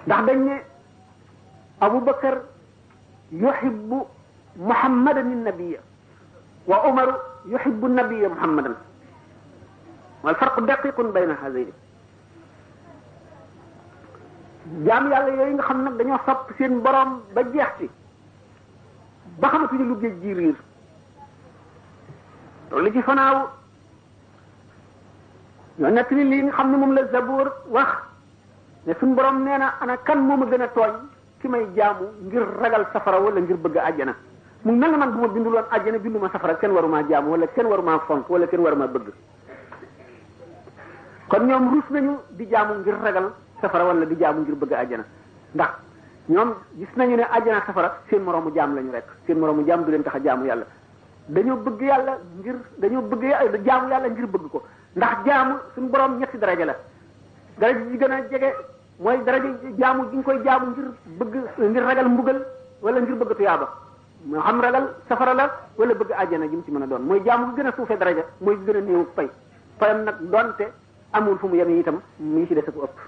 ndax 0.06 0.22
muhammadan 4.58 5.44
nabiyya 5.46 5.80
wa 6.68 6.82
umaru 6.90 7.14
yuhibbu 7.48 7.86
nabiyya 7.88 8.28
muhammadan 8.34 8.74
wal 10.24 10.34
farqu 10.34 10.60
daqiqun 10.66 11.12
bayna 11.14 11.34
hazayn 11.42 11.70
jaam 14.84 15.06
yàlla 15.14 15.30
yooyu 15.38 15.54
nga 15.54 15.62
xam 15.62 15.82
nag 15.84 15.94
dañoo 15.98 16.18
sopp 16.26 16.50
seen 16.58 16.80
borom 16.82 17.22
ba 17.34 17.42
jeex 17.52 17.70
ci 17.78 17.90
ba 19.40 19.48
xamatuñu 19.52 19.84
lu 19.84 19.96
géej 20.00 20.14
ji 20.22 20.34
riir 20.34 20.56
loolu 22.70 22.92
ci 22.92 23.00
fanaaw 23.02 23.46
ñoo 25.78 25.90
nett 25.90 26.10
ni 26.10 26.24
lii 26.30 26.42
nga 26.46 26.52
xam 26.52 26.70
ne 26.70 26.76
moom 26.78 26.92
la 26.94 27.06
Zaboor 27.12 27.48
wax 27.70 27.92
ne 28.86 28.92
suñu 28.98 29.14
borom 29.14 29.42
nee 29.44 29.58
na 29.58 29.72
ana 29.80 29.96
kan 29.98 30.18
moo 30.26 30.36
ma 30.36 30.46
gën 30.46 30.62
a 30.62 30.68
tooñ 30.68 30.92
ki 31.40 31.46
may 31.48 31.64
jaamu 31.76 32.06
ngir 32.26 32.42
ragal 32.60 32.86
safara 32.92 33.20
wala 33.20 33.40
ngir 33.40 33.56
bëgg 33.56 33.76
àjjana 33.76 34.14
Kan 34.64 34.72
mu 34.72 34.76
mel 34.78 34.92
man 34.98 35.12
bu 35.14 35.28
bindul 35.32 35.52
won 35.54 35.64
aljana 35.70 35.98
binduma 35.98 36.28
safara 36.32 36.54
ken 36.58 36.72
waruma 36.72 37.02
jamu, 37.08 37.30
wala 37.30 37.46
ken 37.54 37.66
waruma 37.66 37.98
fonk 38.06 38.28
wala 38.28 38.46
ken 38.46 38.58
waruma 38.60 38.86
bëgg 38.88 39.12
kon 41.28 41.46
ñom 41.46 41.74
rus 41.74 41.84
nañu 41.90 42.18
di 42.36 42.44
jamu 42.48 42.74
ngir 42.80 42.94
ragal 43.02 43.32
safara 43.60 43.84
wala 43.84 44.04
di 44.06 44.16
jamu 44.16 44.40
ngir 44.40 44.54
bëgg 44.56 44.72
aljana 44.72 45.04
ndax 45.54 45.68
ñom 46.28 46.54
gis 46.78 46.88
nañu 46.96 47.16
ne 47.16 47.22
aljana 47.24 47.62
safara 47.66 48.00
seen 48.10 48.22
moroomu 48.22 48.50
jaam 48.54 48.74
lañu 48.74 48.90
rek 48.92 49.04
seen 49.26 49.38
moroomu 49.40 49.62
jaam 49.66 49.84
du 49.84 49.90
len 49.92 50.02
tax 50.02 50.14
jamu 50.24 50.44
yalla 50.46 50.66
dañu 51.28 51.54
bëgg 51.62 51.80
yalla 51.80 52.18
ngir 52.40 52.56
dañu 52.80 53.02
bëgg 53.02 53.64
jamu 53.64 53.88
yalla 53.90 54.08
ngir 54.08 54.26
bëgg 54.26 54.50
ko 54.50 54.62
ndax 54.96 55.24
jamu 55.24 55.54
sun 55.76 55.86
borom 55.90 56.18
ñetti 56.18 56.36
daraaje 56.38 56.64
la 56.64 56.74
daraaje 57.58 57.90
ji 57.92 57.96
gëna 57.98 58.20
jégué 58.28 58.52
moy 58.98 59.18
jamu 59.24 59.76
jamu 59.78 59.78
jaamu 59.78 60.04
gi 60.10 60.16
ñu 60.16 60.22
koy 60.22 60.42
jamu 60.44 60.66
ngir 60.70 60.88
bëgg 61.18 61.34
ngir 61.58 61.82
ragal 61.84 62.08
mbugal 62.08 62.44
wala 62.80 63.00
ngir 63.00 63.14
bëgg 63.14 63.36
tuyaaba 63.36 63.66
mu 64.26 64.40
xam 64.42 64.60
ragal 64.60 64.84
safara 65.08 65.34
la 65.34 65.46
wala 65.78 65.94
bëgg 65.94 66.10
àjjana 66.10 66.48
ji 66.48 66.56
mu 66.56 66.62
ci 66.64 66.70
mën 66.70 66.82
a 66.82 66.86
doon 66.86 67.02
mooy 67.04 67.22
jaamu 67.24 67.54
gi 67.54 67.60
gën 67.60 67.66
a 67.68 67.72
suufee 67.74 67.96
daraja 67.98 68.24
mooy 68.38 68.58
gën 68.66 68.76
a 68.76 68.80
néew 68.80 69.06
pay 69.14 69.30
payam 69.78 70.10
donte 70.22 70.72
amul 71.12 71.38
fu 71.38 71.46
mu 71.46 71.54
yem 71.56 71.68
itam 71.78 72.00
mu 72.16 72.38
ngi 72.40 72.46
ci 72.48 72.54
des 72.54 72.66
ak 72.66 72.68
ëpp 72.74 72.98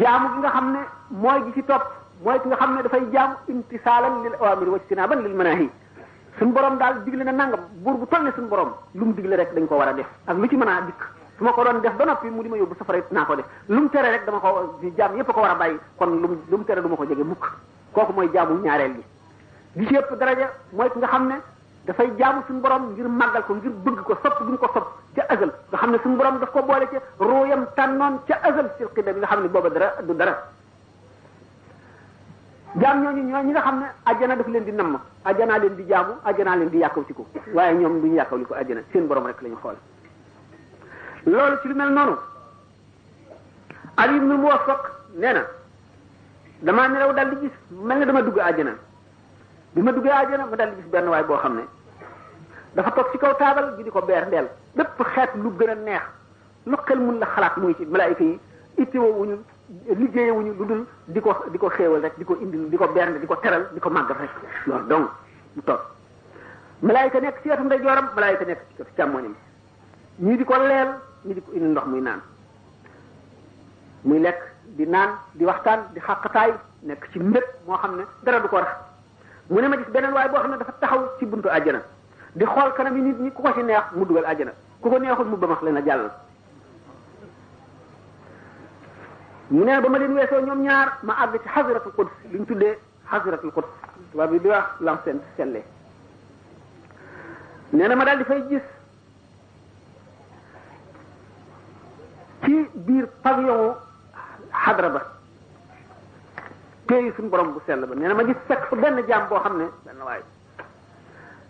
jaamu 0.00 0.28
gi 0.34 0.38
nga 0.38 0.48
xam 0.50 0.70
ne 0.72 0.78
mooy 1.08 1.42
gi 1.46 1.52
ci 1.54 1.64
topp 1.64 1.84
mooy 2.22 2.40
ki 2.40 2.46
nga 2.48 2.56
xam 2.56 2.74
ne 2.74 2.82
dafay 2.82 3.00
jaamu 3.12 3.34
imtisaalan 3.48 4.22
lil 4.22 4.34
awamir 4.40 4.68
wa 4.68 4.76
istinaban 4.78 5.22
lil 5.22 5.34
manahi 5.34 5.68
suñu 6.38 6.52
borom 6.52 6.78
daal 6.78 7.02
digle 7.04 7.24
na 7.24 7.32
nangam 7.32 7.60
buur 7.82 7.98
bu 7.98 8.06
toll 8.06 8.22
ne 8.22 8.30
suñu 8.36 8.48
borom 8.48 8.72
lu 8.94 9.04
mu 9.06 9.12
digle 9.14 9.34
rek 9.36 9.54
dañ 9.54 9.66
ko 9.66 9.74
war 9.76 9.88
a 9.88 9.92
def 9.92 10.06
ak 10.26 10.36
lu 10.36 10.48
ci 10.48 10.56
mën 10.56 10.68
a 10.68 10.80
dikk 10.86 11.02
su 11.38 11.42
ma 11.44 11.50
ko 11.52 11.64
doon 11.64 11.80
def 11.80 11.94
ba 11.96 12.04
noppi 12.04 12.30
mu 12.30 12.42
di 12.42 12.48
ma 12.48 12.56
yóbbu 12.56 12.74
safara 12.78 12.98
it 12.98 13.10
naa 13.10 13.24
ko 13.24 13.34
def 13.34 13.46
lu 13.66 13.80
mu 13.80 13.88
tere 13.90 14.08
rek 14.10 14.24
dama 14.24 14.38
ko 14.38 14.78
jaam 14.96 15.16
yépp 15.16 15.32
ko 15.32 15.40
war 15.40 15.50
a 15.50 15.54
bàyyi 15.56 15.78
kon 15.98 16.20
lu 16.20 16.36
mu 16.58 16.64
tere 16.64 16.80
du 16.80 16.86
ma 16.88 16.94
ko 16.96 17.04
jege 17.04 17.24
mukk 17.24 17.44
kooku 17.92 18.12
mooy 18.12 18.30
jaamu 18.32 18.62
ñaareel 18.62 18.94
gi 18.94 19.02
li 19.76 19.86
ci 19.86 19.94
ëpp 19.98 20.14
daraja 20.18 20.48
mooy 20.72 20.88
ki 20.90 20.98
nga 20.98 21.06
xam 21.08 21.26
ne 21.28 21.36
dafay 21.86 22.08
jaamu 22.18 22.40
suñu 22.46 22.60
borom 22.60 22.92
ngir 22.92 23.06
màggal 23.08 23.42
ko 23.44 23.54
ngir 23.54 23.70
bëgg 23.70 24.00
ko 24.04 24.14
sopp 24.22 24.40
gi 24.48 24.56
ko 24.56 24.68
sopp 24.72 24.86
ca 25.14 25.22
ëgal 25.34 25.50
nga 25.68 25.78
xam 25.78 25.90
ne 25.90 25.98
suñu 25.98 26.16
borom 26.16 26.38
daf 26.38 26.50
ko 26.52 26.62
boole 26.62 26.88
ca 26.90 26.98
rooyam 27.20 27.66
tànnoon 27.76 28.18
ca 28.26 28.34
ëgal 28.48 28.70
ci 28.78 28.84
xidam 28.94 29.16
nga 29.18 29.26
xam 29.26 29.42
ne 29.42 29.48
booba 29.48 29.68
dara 29.68 29.94
du 30.02 30.14
dara 30.14 30.42
jaam 32.80 33.02
ñooñu 33.02 33.22
ñoo 33.24 33.42
ñi 33.42 33.50
nga 33.50 33.60
xam 33.60 33.78
ne 33.80 33.84
ajjana 34.04 34.36
daf 34.36 34.46
leen 34.46 34.64
di 34.64 34.72
namm 34.72 34.98
ajjanaa 35.24 35.58
leen 35.58 35.74
di 35.76 35.84
jaamu 35.86 36.14
ajjanaa 36.24 36.54
leen 36.56 36.68
di 36.70 36.76
ci 36.76 36.78
yàkkawtiku 36.82 37.26
waaye 37.54 37.74
ñoom 37.76 38.00
duñu 38.00 38.14
yàkkawliko 38.14 38.54
ajjana 38.54 38.80
seen 38.92 39.06
borom 39.06 39.26
rek 39.26 39.40
lañu 39.42 39.54
ñu 39.54 39.58
xool 39.60 39.76
loolu 41.24 41.58
ci 41.60 41.68
lu 41.68 41.74
mel 41.74 41.92
noonu 41.92 42.16
Ali 43.98 44.16
ibnul 44.16 44.38
Muwaffaq 44.38 44.90
nee 45.18 45.32
na 45.32 45.42
damaa 46.60 46.86
nelaw 46.88 47.12
daal 47.14 47.30
di 47.30 47.36
gis 47.42 47.50
mel 47.68 47.98
ne 47.98 48.04
dama 48.06 48.22
dugg 48.22 48.38
ajjana 48.38 48.74
bi 49.74 49.82
ma 49.82 49.92
duggee 49.92 50.10
àjjana 50.12 50.46
ma 50.46 50.56
dal 50.56 50.70
di 50.74 50.82
gis 50.82 50.90
benn 50.90 51.08
waay 51.08 51.24
boo 51.24 51.36
xam 51.36 51.54
ne 51.56 51.66
dafa 52.74 52.90
toog 52.92 53.10
ci 53.12 53.18
kaw 53.18 53.34
taabal 53.36 53.74
ji 53.76 53.82
di 53.84 53.90
ko 53.90 54.00
beer 54.02 54.26
ndeel 54.26 54.48
bépp 54.76 55.02
xeet 55.14 55.30
lu 55.34 55.50
gën 55.58 55.70
a 55.70 55.74
neex 55.74 56.02
lu 56.64 56.76
xel 56.86 56.98
mun 56.98 57.18
la 57.18 57.26
xalaat 57.26 57.56
muy 57.58 57.74
ci 57.76 57.84
malaayika 57.86 58.22
yi 58.24 58.40
ittiwoo 58.78 59.12
wuñu 59.22 59.38
liggéeyewuñu 59.96 60.52
lu 60.58 60.66
dul 60.66 60.86
di 61.08 61.20
ko 61.20 61.36
di 61.52 61.58
ko 61.58 61.68
xéewal 61.68 62.00
rek 62.00 62.14
di 62.16 62.24
ko 62.24 62.34
indil 62.40 62.68
di 62.70 62.76
ko 62.76 62.88
bernde 62.88 63.20
di 63.20 63.26
ko 63.26 63.36
teral 63.36 63.68
di 63.74 63.80
ko 63.80 63.90
màggal 63.90 64.16
rek 64.18 64.30
loolu 64.66 64.86
donc 64.88 65.08
mu 65.54 65.62
toog 65.62 65.80
malaayika 66.82 67.20
nekk 67.20 67.36
ci 67.42 67.50
wetu 67.50 67.62
ndeyjooram 67.64 68.08
malaayika 68.14 68.44
nekk 68.46 68.60
ci 68.76 68.82
wetu 68.82 68.92
càmmoñam 68.96 69.34
ñii 70.20 70.36
di 70.38 70.44
ko 70.44 70.56
leel 70.56 70.88
ñu 71.26 71.34
di 71.34 71.40
ko 71.42 71.52
indi 71.52 71.66
ndox 71.66 71.84
muy 71.86 72.00
naan 72.00 72.20
muy 74.04 74.18
lekk 74.20 74.40
di 74.76 74.86
naan 74.86 75.10
di 75.34 75.44
waxtaan 75.44 75.80
di 75.94 76.00
xàqataay 76.00 76.52
nekk 76.82 77.08
ci 77.12 77.18
mbépp 77.18 77.44
moo 77.66 77.76
xam 77.76 77.96
ne 77.96 78.04
dara 78.22 78.40
du 78.40 78.48
ko 78.48 78.56
rax 78.56 78.87
mu 79.50 79.60
ne 79.60 79.68
ma 79.68 79.76
gis 79.76 79.86
beneen 79.92 80.12
waaye 80.14 80.28
boo 80.28 80.38
xam 80.42 80.50
ne 80.50 80.58
dafa 80.58 80.72
taxaw 80.80 81.10
ci 81.18 81.24
buntu 81.26 81.48
àjjana 81.48 81.80
di 82.34 82.44
xool 82.44 82.72
kanam 82.74 82.96
yi 82.96 83.02
nit 83.02 83.18
ñi 83.20 83.30
ku 83.32 83.42
ko 83.42 83.52
ci 83.54 83.62
neex 83.62 83.82
mu 83.94 84.04
dugal 84.04 84.24
àjjana 84.26 84.52
ku 84.80 84.88
ko 84.90 84.98
neexul 84.98 85.24
mu 85.26 85.36
bamax 85.36 85.62
leen 85.62 85.76
a 85.76 85.82
jàll. 85.84 86.10
mu 89.50 89.64
ne 89.64 89.80
ba 89.80 89.88
ma 89.88 89.98
leen 89.98 90.12
weesoo 90.14 90.44
ñoom 90.44 90.60
ñaar 90.62 90.98
ma 91.02 91.14
àgg 91.22 91.40
ci 91.42 91.48
xasiratul 91.48 91.92
quds 91.92 92.10
li 92.30 92.38
ñu 92.38 92.44
tuddee 92.46 92.78
xasiratul 93.10 93.52
quds 93.52 93.68
tubaab 94.10 94.32
yi 94.34 94.38
di 94.40 94.48
wax 94.48 94.66
lam 94.80 94.98
seen 95.04 95.20
selle 95.36 95.62
nee 97.70 97.94
ma 97.94 98.04
daal 98.04 98.18
dafay 98.18 98.40
fay 98.42 98.48
gis 98.50 98.62
ci 102.44 102.68
biir 102.74 103.08
pavillon 103.22 103.74
xadra 104.50 104.88
ba 104.90 105.17
pay 106.88 107.12
suñu 107.16 107.28
borom 107.28 107.52
bu 107.52 107.60
sell 107.66 107.84
ba 107.86 107.94
nee 107.94 108.08
na 108.08 108.14
ma 108.14 108.24
gis 108.24 108.34
fekk 108.48 108.66
fa 108.68 108.76
benn 108.76 109.04
jaam 109.06 109.28
boo 109.28 109.38
xam 109.40 109.56
ne 109.60 109.64
benn 109.84 110.00
waay 110.02 110.22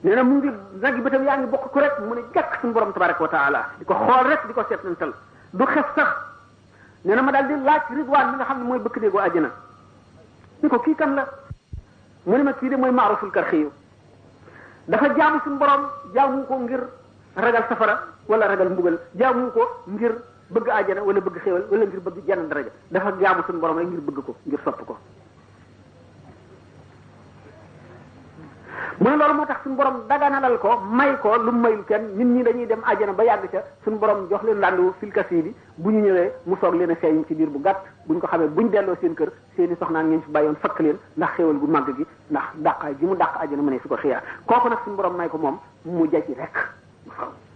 ne 0.03 0.15
na 0.15 0.23
mu 0.23 0.35
ngi 0.39 0.51
nag 0.81 0.97
yi 0.99 1.25
yaa 1.25 1.37
ngi 1.37 1.47
bokk 1.47 1.71
ko 1.71 1.81
mu 2.07 2.15
ne 2.15 2.23
jàkk 2.35 2.59
suñu 2.61 2.73
borom 2.73 2.93
tabaraka 2.93 3.23
wa 3.23 3.29
taala 3.29 3.69
di 3.79 3.85
ko 3.85 3.95
xool 3.95 4.27
rek 4.27 4.47
di 4.47 4.53
ko 4.53 4.65
seetantal 4.69 5.13
du 5.51 5.65
xef 5.65 5.87
sax 5.95 6.09
nee 7.03 7.15
na 7.15 7.23
ma 7.23 7.31
daal 7.31 7.47
di 7.47 7.55
laaj 7.63 7.83
ridwaan 7.95 8.31
mi 8.31 8.35
nga 8.37 8.45
xam 8.47 8.59
ne 8.59 8.65
mooy 8.65 8.79
bëkk 8.81 8.97
néegoo 8.99 9.21
àjjana 9.21 9.51
ni 10.61 10.69
ko 10.69 10.79
kii 10.81 10.95
kan 10.97 11.15
la 11.15 11.25
mu 12.25 12.37
ne 12.37 12.43
ma 12.43 12.53
kii 12.55 12.69
de 12.71 12.77
mooy 12.77 12.91
maaruful 12.91 13.31
karxiyu 13.31 13.71
dafa 14.89 15.07
jaamu 15.17 15.39
suñu 15.45 15.57
borom 15.59 15.83
jaamu 16.15 16.45
ko 16.47 16.55
ngir 16.59 16.83
ragal 17.37 17.63
safara 17.69 17.95
wala 18.27 18.47
ragal 18.49 18.71
mbugal 18.71 18.99
jaamu 19.13 19.51
ko 19.53 19.63
ngir 19.87 20.15
bëgg 20.51 20.69
àjjana 20.69 21.03
wala 21.03 21.21
bëgg 21.21 21.39
xéewal 21.45 21.63
bëgg 22.03 22.25
jenn 22.27 22.49
daraja 22.49 22.71
dafa 22.91 23.15
jaamu 23.21 23.43
suñu 23.47 23.61
borom 23.61 23.77
rek 23.79 23.87
ngir 23.87 24.01
bëgg 24.01 24.25
ko 24.27 24.35
ngir 24.47 24.59
sopp 24.65 24.85
ko 24.87 24.99
mu 29.03 29.11
ne 29.11 29.17
loolu 29.17 29.35
moo 29.35 29.45
tax 29.47 29.59
suñu 29.63 29.77
borom 29.79 29.95
daganalal 30.11 30.59
ko 30.59 30.81
may 30.91 31.15
ko 31.23 31.37
lu 31.39 31.53
mayul 31.53 31.85
kenn 31.85 32.17
nit 32.19 32.25
ñi 32.27 32.43
dañuy 32.43 32.67
dem 32.67 32.81
àjjana 32.83 33.13
ba 33.13 33.25
yàgg 33.25 33.49
ca 33.51 33.63
suñu 33.85 33.99
borom 33.99 34.27
jox 34.29 34.43
leen 34.45 34.59
rendez-vous 34.61 34.93
fil 35.01 35.13
kasiidi 35.13 35.55
bu 35.77 35.91
ñu 35.91 36.01
ñëwee 36.03 36.33
mu 36.47 36.57
soog 36.61 36.75
leen 36.75 36.91
a 36.91 36.97
feeñ 36.97 37.23
ci 37.27 37.35
biir 37.35 37.49
bu 37.49 37.61
gàtt 37.63 37.79
buñ 38.07 38.19
ko 38.21 38.27
xamee 38.27 38.49
buñ 38.49 38.71
delloo 38.71 38.97
seen 39.01 39.15
kër 39.15 39.31
seeni 39.57 39.73
i 39.75 39.77
soxnaan 39.79 40.07
ngeen 40.09 40.23
fi 40.23 40.31
bàyyoon 40.31 40.57
fakk 40.61 40.81
leen 40.81 40.97
ndax 41.17 41.31
xéewal 41.37 41.57
gu 41.59 41.67
màgg 41.67 41.95
gi 41.97 42.07
ndax 42.31 42.45
dàqaay 42.57 42.95
gi 42.99 43.07
mu 43.07 43.15
dàq 43.17 43.37
àjjana 43.41 43.63
mu 43.63 43.71
ne 43.71 43.79
su 43.81 43.89
ko 43.89 43.97
xiira 43.97 44.21
kooku 44.47 44.69
nag 44.69 44.79
suñu 44.83 44.97
borom 44.97 45.17
may 45.17 45.29
ko 45.29 45.39
moom 45.39 45.59
mu 45.85 46.07
jaji 46.11 46.35
rek 46.37 46.57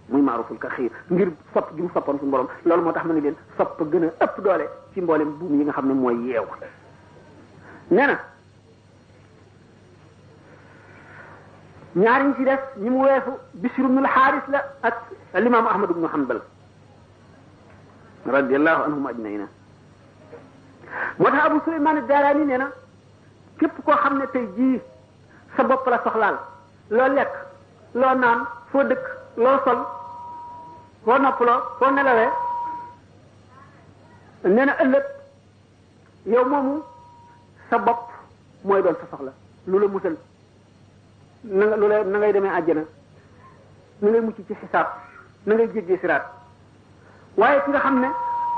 muy 0.09 0.21
maaruful 0.21 0.57
ka 0.57 0.69
xiir 0.69 0.91
ngir 1.11 1.29
sopp 1.53 1.75
gi 1.75 1.81
mu 1.81 1.89
soppoon 1.93 2.19
suñu 2.19 2.31
borom 2.31 2.47
loolu 2.65 2.83
moo 2.83 2.93
tax 2.93 3.03
ma 3.05 3.13
ne 3.13 3.19
leen 3.21 3.35
sopp 3.57 3.81
gën 3.91 4.03
a 4.17 4.23
ëpp 4.23 4.39
doole 4.41 4.69
ci 4.93 5.01
mboolem 5.01 5.29
buum 5.39 5.59
yi 5.59 5.63
nga 5.63 5.73
xam 5.73 5.87
ne 5.87 5.93
mooy 5.93 6.15
yeew 6.25 6.45
ñaari 11.95 12.25
ñi 12.25 12.33
ci 12.37 12.43
def 12.43 12.61
ñi 12.77 12.89
mu 12.89 13.01
wéfu 13.03 13.37
bisru 13.53 13.83
ibn 13.85 13.99
al-haris 14.05 14.41
la 14.49 14.59
ak 14.81 14.95
al-imam 15.35 15.67
ahmad 15.67 15.89
ibn 15.91 16.05
hanbal 16.11 16.41
radiyallahu 18.25 18.83
anhum 18.87 19.05
ajnaina 19.07 19.47
moo 21.19 21.29
tax 21.31 21.45
abu 21.45 21.59
suleyman 21.65 21.97
ad-darani 21.97 22.45
neena 22.45 22.71
kep 23.59 23.73
ko 23.85 23.91
xamne 23.91 24.25
tay 24.33 24.45
ji 24.55 24.81
sa 25.55 25.63
bop 25.63 25.85
la 25.87 26.01
soxlaal 26.03 26.37
lo 26.89 27.07
lek 27.09 27.29
lo 27.93 28.13
naan 28.15 28.39
fo 28.71 28.83
dëkk 28.83 29.05
lo 29.37 29.59
sol 29.63 29.77
foo 31.05 31.17
noppaloo 31.19 31.61
fo 31.77 31.91
nelawee 31.91 32.31
nee 34.45 34.65
na 34.65 34.73
ëllëg 34.83 35.05
yow 36.25 36.43
momu 36.49 36.81
sa 37.69 37.77
bop 37.77 37.99
moy 38.63 38.81
doon 38.81 38.95
sa 38.95 39.05
soxla 39.11 39.31
lula 39.67 39.85
la 39.85 39.91
musal 39.93 40.17
na 41.43 41.65
nga 41.67 41.75
lu 41.75 41.85
lay 41.91 42.03
na 42.07 42.17
ngay 42.19 42.33
demee 42.33 42.49
àjjana 42.55 42.83
na 44.01 44.09
ngay 44.09 44.21
mucc 44.21 44.37
ci 44.47 44.53
xisaab 44.61 44.87
na 45.45 45.55
ngay 45.55 45.97
siraat 45.99 46.23
waaye 47.37 47.59
ki 47.65 47.69
nga 47.71 47.79
xam 47.79 47.99
ne 47.99 48.09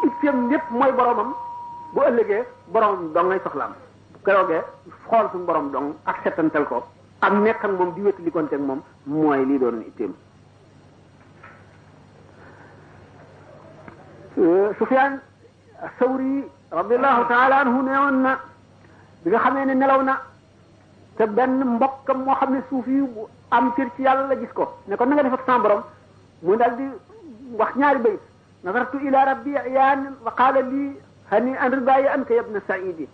itteem 0.06 0.50
lépp 0.50 0.64
mooy 0.70 0.92
boromam 0.92 1.34
bu 1.94 2.02
ëllëgee 2.02 2.46
boromam 2.68 3.12
dong 3.14 3.28
ngay 3.28 3.40
soxlaam 3.44 3.72
bu 4.14 4.20
keroogee 4.24 4.62
xool 5.10 5.26
suñu 5.32 5.46
borom 5.46 5.72
dong 5.72 5.88
ak 6.06 6.18
settantal 6.24 6.66
ko 6.66 6.84
ak 7.22 7.34
nekk 7.34 7.64
moom 7.66 7.94
di 7.96 8.02
wetu 8.02 8.22
likonteeg 8.24 8.62
moom 8.62 8.82
mooy 9.06 9.46
lii 9.46 9.58
doon 9.58 9.82
itteem 9.88 10.14
euh, 14.38 14.70
Sufyaan 14.78 15.20
Sawri 15.98 16.46
radiyallahu 16.72 17.24
taala 17.28 17.60
anhu 17.66 17.82
neewoon 17.82 18.22
na 18.22 18.38
bi 19.24 19.30
nga 19.32 19.40
xamee 19.40 19.66
ne 19.66 19.74
nelaw 19.74 20.02
na 20.04 20.22
te 21.18 21.26
benn 21.28 21.60
mbokkam 21.76 22.24
moo 22.24 22.36
xam 22.36 22.54
ne 22.54 22.62
suuf 22.70 22.86
yi 22.88 23.02
am 23.50 23.72
cër 23.76 23.90
ci 23.96 24.02
yàlla 24.04 24.28
la 24.28 24.36
gis 24.38 24.52
ko 24.54 24.68
ne 24.88 24.96
ko 24.96 25.06
na 25.06 25.14
nga 25.16 25.24
def 25.24 25.34
ak 25.34 25.42
sa 25.46 25.60
borom 25.60 25.82
mu 26.42 26.56
daal 26.58 26.76
di 26.76 26.84
wax 27.58 27.76
ñaari 27.76 28.00
bayit 28.00 28.20
nazartu 28.64 28.98
ila 29.02 29.24
rabbi 29.26 29.52
yaan 29.52 30.16
wa 30.24 30.32
qala 30.34 30.60
li 30.62 30.96
hani 31.32 31.56
an 31.58 31.70
ribayi 31.72 32.08
anka 32.08 32.34
ya 32.34 32.42
ibn 32.42 32.62
saidi 32.68 33.08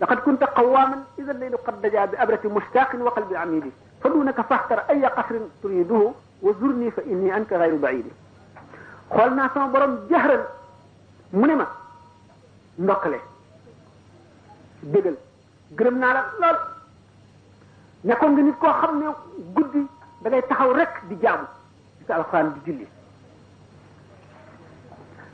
لقد 0.00 0.16
كنت 0.18 0.44
قواما 0.44 0.96
اذا 1.18 1.32
الليل 1.32 1.56
قد 1.56 1.82
دجا 1.82 2.04
بابره 2.04 2.40
مشتاق 2.44 2.90
وقلب 3.06 3.34
عميد 3.34 3.66
فدونك 4.02 4.40
فاختر 4.40 4.78
اي 4.90 5.04
قصر 5.06 5.34
تريده 5.62 6.12
وزرني 6.42 6.90
فاني 6.90 7.36
انك 7.36 7.52
غير 7.52 7.74
بعيد 7.76 8.06
خولنا 9.10 9.50
سما 9.54 9.66
بروم 9.66 9.98
جهرا 10.10 10.38
منما 11.32 11.66
نوكله 12.78 13.20
دغل 14.92 15.16
گرم 15.78 15.96
نالا 16.02 16.22
لول 16.40 16.56
nekkoon 18.04 18.32
nga 18.36 18.42
nit 18.42 18.56
koo 18.60 18.68
xam 18.80 18.98
ne 19.00 19.06
guddi 19.54 19.82
da 20.22 20.30
taxaw 20.48 20.72
rekk 20.72 20.94
di 21.08 21.16
jaamu 21.22 21.44
di 21.98 22.04
sa 22.06 22.14
alxuraan 22.14 22.52
di 22.54 22.60
julli 22.70 22.86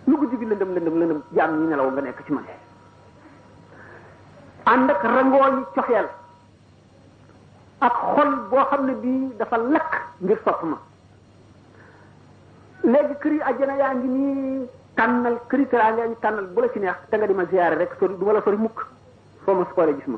lu 0.04 0.16
guddi 0.18 0.36
gi 0.38 0.44
lëndëm 0.46 0.70
lëndëm 0.76 0.98
lëndëm 1.00 1.20
jaam 1.36 1.50
ñi 1.60 1.66
nelaw 1.66 1.90
nga 1.90 2.00
nekk 2.00 2.20
ci 2.26 2.32
man 2.32 2.44
ànd 4.64 4.90
ak 4.90 5.02
rangoo 5.02 5.46
yi 5.58 5.64
coxeel 5.74 6.08
ak 7.80 7.94
xol 8.14 8.32
boo 8.50 8.64
xam 8.70 8.84
ne 8.86 8.92
bii 8.94 9.34
dafa 9.36 9.56
lakk 9.58 9.92
ngir 10.20 10.38
sopp 10.44 10.62
ma 10.62 10.78
léegi 12.82 13.14
kër 13.20 13.32
yi 13.32 13.40
àjjana 13.42 13.74
yaa 13.74 13.94
ngi 13.94 14.08
nii 14.08 14.66
tànnal 14.96 15.38
kër 15.48 15.58
yi 15.60 15.66
tëraa 15.66 15.92
ngi 15.92 16.16
tànnal 16.20 16.46
bu 16.46 16.62
ci 16.72 16.78
neex 16.78 16.96
te 17.10 17.16
nga 17.16 17.26
di 17.26 17.34
ma 17.34 17.44
ziyaare 17.46 17.76
rek 17.76 17.92
sori 17.98 18.16
du 18.16 18.24
ma 18.24 18.32
la 18.32 18.42
sori 18.42 18.56
mukk 18.56 18.78
foo 19.44 19.54
ma 19.54 19.64
su 19.66 19.74
ko 19.74 19.84
gis 19.94 20.06
ma 20.06 20.16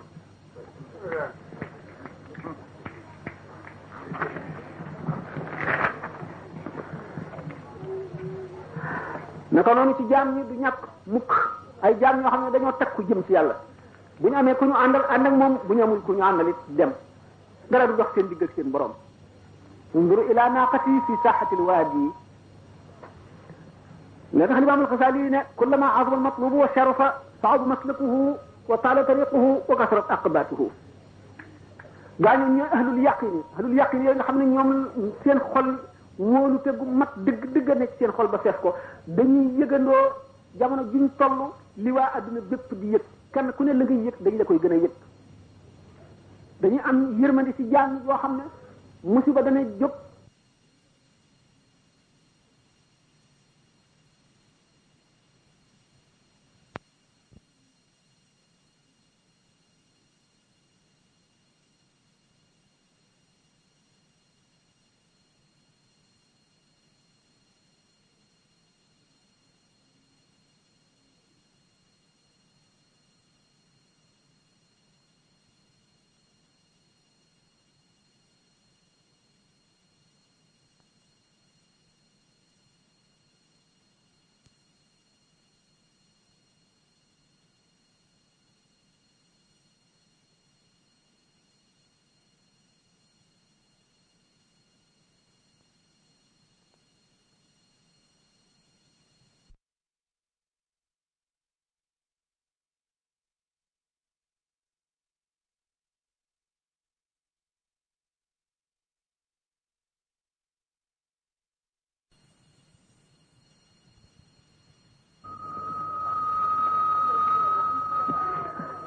naka 9.57 9.71
noonu 9.75 9.95
ci 9.97 10.05
jaam 10.11 10.29
ñi 10.37 10.43
du 10.47 10.55
ñàkk 10.61 10.79
mukk 11.07 11.33
ay 11.83 11.95
jaam 12.01 12.21
ñoo 12.21 12.29
xam 12.31 12.45
ne 12.45 12.51
dañoo 12.51 12.73
takku 12.73 13.03
jëm 13.09 13.23
ci 13.27 13.33
yàlla 13.33 13.55
bu 14.21 14.29
ñu 14.29 14.37
amee 14.39 14.55
ku 14.55 14.65
ñu 14.67 14.75
àndal 14.75 15.05
ànd 15.11 15.27
ak 15.27 15.33
moom 15.33 15.59
bu 15.67 15.73
ñu 15.75 15.83
amul 15.83 16.03
ku 16.07 16.13
ñu 16.13 16.23
àndal 16.25 16.49
it 16.49 16.57
dem 16.77 16.93
dara 17.71 17.87
du 17.87 17.95
dox 17.97 18.09
seen 18.15 18.29
digg 18.29 18.43
ak 18.43 18.51
seen 18.55 18.71
borom 18.71 18.93
انظروا 19.95 20.25
الى 20.31 20.43
ناقتي 20.55 21.01
في 21.07 21.13
ساحه 21.23 21.51
الوادي 21.57 22.09
لا 24.33 24.47
دخل 24.47 24.59
الامام 24.63 24.81
الغزالي 24.81 25.43
كلما 25.57 25.87
عظم 25.87 26.15
المطلوب 26.15 26.53
وشرف 26.53 27.03
صعب 27.43 27.67
مسلكه 27.69 28.37
وطال 28.69 29.07
طريقه 29.07 29.61
وكثرت 29.69 30.11
عقباته 30.11 30.61
غاني 32.25 32.63
اهل 32.63 32.89
اليقين 32.95 33.37
اهل 33.59 33.65
اليقين 33.65 34.05
يي 34.07 34.23
خامن 34.23 34.47
نيوم 34.53 34.71
سين 35.25 35.39
خول 35.39 35.69
wóolu 36.19 36.59
te 36.65 36.71
gu 36.73 36.85
mat 36.87 37.13
dëgg 37.25 37.45
dëgg 37.53 37.71
a 37.71 37.75
nekk 37.77 37.91
seen 37.99 38.11
xol 38.17 38.29
ba 38.33 38.39
fees 38.39 38.57
ko 38.63 38.75
dañuy 39.07 39.53
yëgandoo 39.59 40.13
jamono 40.59 40.85
juñ 40.93 41.09
toll 41.19 41.53
li 41.77 41.91
waa 41.93 42.11
àdduna 42.17 42.41
bépp 42.51 42.73
di 42.81 42.87
yëg 42.93 43.03
kenn 43.33 43.53
ku 43.57 43.63
ne 43.65 43.73
la 43.75 43.85
ngay 43.85 44.05
yëg 44.07 44.15
dañ 44.21 44.37
la 44.39 44.45
koy 44.45 44.59
gën 44.59 44.73
a 44.73 44.75
yëg 44.81 44.93
dañuy 46.61 46.81
am 46.89 47.19
yërmande 47.21 47.53
ci 47.57 47.69
jaan 47.71 48.01
yoo 48.07 48.17
xam 48.19 48.37
ne 48.37 48.45
musiba 49.03 49.43
dana 49.43 49.61
jóg 49.79 49.93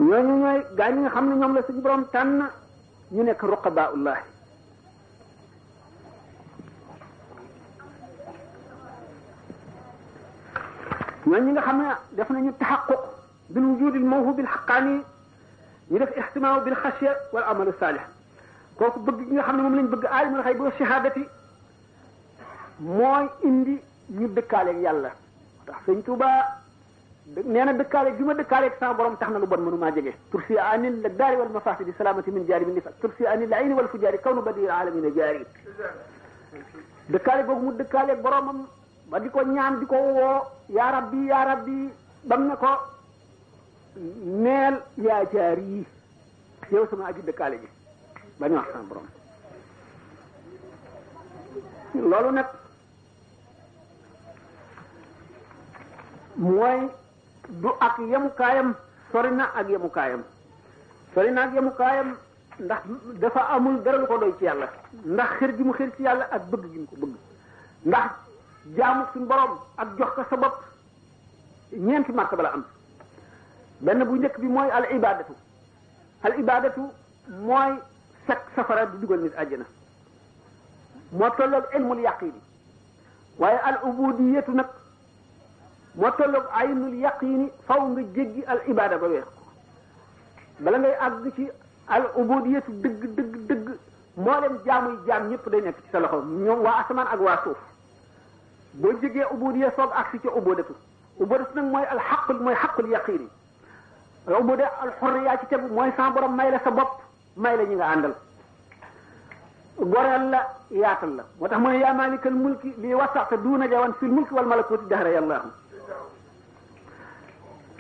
ñooñu 0.10 0.34
ñooy 0.42 0.60
gaa 0.78 0.90
ñi 0.94 1.00
nga 1.02 1.10
xam 1.16 1.26
ne 1.30 1.36
ñoom 1.40 1.54
la 1.56 1.62
suñu 1.68 1.82
borom 1.84 2.04
tànn 2.14 2.42
ñu 3.16 3.22
nekk 3.24 3.42
ruqabaullahi 3.52 4.24
ñooñu 11.28 11.44
ñi 11.46 11.52
nga 11.54 11.62
xam 11.68 11.78
ne 11.82 11.88
def 12.18 12.30
nañu 12.30 12.52
taxaquq 12.60 13.02
bil 13.54 13.66
wujudil 13.70 14.06
mawhubil 14.12 14.50
haqqani 14.54 14.94
ñu 15.92 15.98
def 16.00 16.12
ihtimaamu 16.18 16.64
bil 16.66 16.76
xasya 16.82 17.12
wal 17.34 17.44
amalu 17.50 17.74
saalih 17.80 18.06
kooku 18.80 19.00
bëgg 19.06 19.20
gi 19.28 19.34
nga 19.36 19.44
xam 19.44 19.56
ne 19.58 19.62
moom 19.62 19.76
lañ 19.76 19.88
bëgg 19.94 20.06
aalimul 20.06 20.44
xayb 20.46 20.60
wa 20.62 20.72
shahaadati 20.80 21.24
mooy 22.80 23.26
indi 23.48 23.76
ñu 24.18 24.28
dëkkaaleeg 24.36 24.78
yàlla 24.86 25.10
tax 25.66 25.78
sëñ 25.86 26.02
Tuubaa 26.06 26.42
nee 27.46 27.64
na 27.64 27.74
juma 28.18 28.34
gi 28.36 28.44
ma 28.50 28.76
sama 28.80 28.94
borom 28.96 29.16
taxna 29.18 29.38
lu 29.38 29.48
bon 29.48 29.62
munuma 29.62 29.92
jege 29.92 30.14
tursi 30.32 30.58
anil 30.58 30.96
la 31.04 31.10
dari 31.10 31.36
wal 31.38 31.50
mafasidi 31.56 31.92
salamati 31.98 32.32
min 32.32 32.46
jari 32.48 32.66
min 32.66 32.76
nifa 32.76 32.90
tursi 33.02 33.26
anil 33.26 33.54
ayni 33.54 33.74
wal 33.74 33.88
fujari 33.88 34.18
kawnu 34.24 34.42
badi 34.42 34.68
alamina 34.68 35.10
jaari 35.16 35.46
dëkkaale 37.12 37.44
googu 37.48 37.66
mu 37.66 37.74
ak 37.98 38.22
boromam 38.24 38.66
ba 39.10 39.20
di 39.20 39.30
ñaan 39.30 39.80
diko 39.80 39.96
wo 39.96 40.30
ya 40.78 40.92
rabbi 40.92 41.26
ya 41.28 41.44
rabbi 41.44 41.90
bam 42.24 42.48
na 42.48 42.56
ko 42.56 42.72
neel 44.44 44.82
ya 44.98 45.24
jari 45.34 45.86
yow 46.72 46.86
sama 46.90 47.06
aji 47.10 47.22
dëkkaale 47.28 47.58
ji 47.62 47.68
bañ 48.40 48.52
wax 48.54 48.72
sama 48.72 48.88
borom 48.90 49.08
lolu 51.94 52.32
nak 52.32 52.48
moy 56.36 56.80
du 57.50 57.70
ak 57.80 57.98
yemukaayam 58.00 58.76
sori 59.12 59.32
na 59.32 59.46
ak 59.56 59.70
yemukaayam 59.70 60.24
sori 61.14 61.32
na 61.32 61.42
ak 61.44 61.54
yemukaayam 61.54 62.16
ndax 62.60 62.84
dafa 63.20 63.40
amul 63.56 63.82
dara 63.84 64.06
ko 64.08 64.18
doy 64.18 64.34
ci 64.40 64.44
yàlla 64.46 64.68
ndax 65.06 65.30
xër 65.40 65.58
gi 65.58 65.64
mu 65.64 65.74
xër 65.74 65.90
ci 65.98 66.04
yàlla 66.04 66.26
ak 66.32 66.46
bëgg 66.52 66.72
gi 66.72 66.80
mu 66.80 66.88
ko 66.88 66.96
bëgg 66.96 67.16
ndax 67.86 68.12
jaamu 68.78 69.04
suñu 69.14 69.26
borom 69.26 69.58
ak 69.78 69.88
jox 69.98 70.10
ko 70.16 70.24
sa 70.30 70.36
bopp 70.38 70.56
ñeenti 71.72 72.12
martaba 72.12 72.44
la 72.44 72.50
am 72.52 72.64
benn 73.82 74.04
bu 74.06 74.16
njëkk 74.18 74.38
bi 74.40 74.48
mooy 74.48 74.70
al 74.70 74.86
ibadatu 74.96 75.34
al 76.24 76.40
ibadatu 76.40 76.82
mooy 77.28 77.80
fekk 78.28 78.42
safara 78.56 78.86
di 78.86 78.98
dugal 79.00 79.20
nit 79.22 79.34
àjjana 79.36 79.66
moo 81.12 81.30
tolloog 81.38 81.64
ilmul 81.76 82.00
yaqin 82.00 82.34
waaye 83.38 83.58
al 83.64 83.80
ubudiyatu 83.84 84.52
moo 85.96 86.10
tolloog 86.18 86.46
aynul 86.54 86.94
yaqini 87.02 87.50
faw 87.66 87.82
nga 87.90 88.02
jéggi 88.16 88.44
al 88.46 88.60
ibada 88.68 88.98
ba 88.98 89.08
weex 89.08 89.24
ko 89.26 89.42
bala 90.64 90.78
ngay 90.78 90.94
àgg 91.02 91.34
ci 91.36 91.48
al 91.88 92.04
ubudiyatu 92.16 92.72
dëgg 92.72 93.04
dëgg 93.18 93.36
dëgg 93.48 93.68
moo 94.16 94.40
leen 94.42 94.58
jaamuy 94.66 94.96
jaam 95.08 95.24
ñëpp 95.30 95.50
day 95.50 95.62
nekk 95.62 95.78
ci 95.82 95.90
sa 95.92 96.00
loxo 96.00 96.22
ñoom 96.22 96.60
waa 96.62 96.78
asamaan 96.82 97.08
ak 97.08 97.20
waa 97.22 97.40
suuf 97.44 97.58
boo 98.74 98.94
jégee 99.02 99.26
ubudiya 99.32 99.72
soog 99.76 99.92
agsi 99.96 100.20
ca 100.20 100.30
ubudatu 100.36 100.74
ubudatu 101.20 101.56
nag 101.56 101.66
mooy 101.72 101.84
al 101.86 102.00
xaqul 102.00 102.40
mooy 102.40 102.56
xaqul 102.56 102.88
yaqini 102.90 103.28
ubuda 104.40 104.68
al 104.84 104.92
xurriya 105.00 105.40
ci 105.40 105.46
tegu 105.48 105.68
mooy 105.74 105.92
sa 105.98 106.12
borom 106.14 106.36
may 106.36 106.52
la 106.52 106.60
sa 106.64 106.70
bopp 106.72 107.02
may 107.36 107.58
la 107.58 107.64
ñi 107.64 107.76
nga 107.76 107.86
àndal 107.96 108.16
goreel 109.80 110.30
la 110.30 110.40
yaatal 110.70 111.16
la 111.16 111.24
moo 111.40 111.48
tax 111.48 111.60
mu 111.62 111.70
ne 111.70 111.78
yaa 111.78 111.94
maalikal 111.94 112.34
mulki 112.34 112.74
lii 112.78 112.94
wasaxta 112.94 113.38
duuna 113.38 113.68
jawan 113.68 113.94
fil 114.00 114.10
mulki 114.10 114.34
wal 114.34 114.46
malakuti 114.46 114.86
dahra 114.88 115.10
yàllaahu 115.10 115.50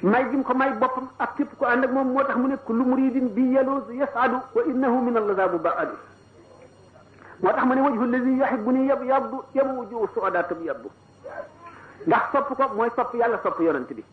may 0.01 0.23
gi 0.29 0.37
mu 0.37 0.43
ko 0.43 0.53
may 0.53 0.71
boppam 0.79 1.09
ak 1.19 1.35
képp 1.35 1.57
ku 1.59 1.65
ànd 1.65 1.83
ak 1.83 1.91
moom 1.91 2.07
moo 2.13 2.23
tax 2.23 2.35
mu 2.37 2.47
ne 2.47 2.55
kullu 2.65 2.83
muridin 2.85 3.29
bi 3.33 3.51
yaloosu 3.51 3.91
yasadu 3.93 4.37
wa 4.55 4.61
innahu 4.65 5.01
min 5.03 5.17
allaza 5.17 5.47
mubaadu 5.47 5.91
moo 7.43 7.51
tax 7.51 7.63
mu 7.65 7.73
ne 7.75 7.81
wajhu 7.81 8.03
allazi 8.03 8.37
yahibu 8.39 8.71
ni 8.71 8.85
yab 8.87 9.03
yabdu 9.03 9.41
yabu 9.53 9.75
wujuhu 9.79 10.07
suada 10.13 10.43
tab 10.43 10.61
yabdu 10.63 10.89
ndax 12.07 12.31
sopp 12.31 12.55
ko 12.55 12.75
mooy 12.75 12.89
sopp 12.95 13.13
yàlla 13.13 13.39
sopp 13.43 13.59
yonent 13.59 13.91
bi 13.93 14.03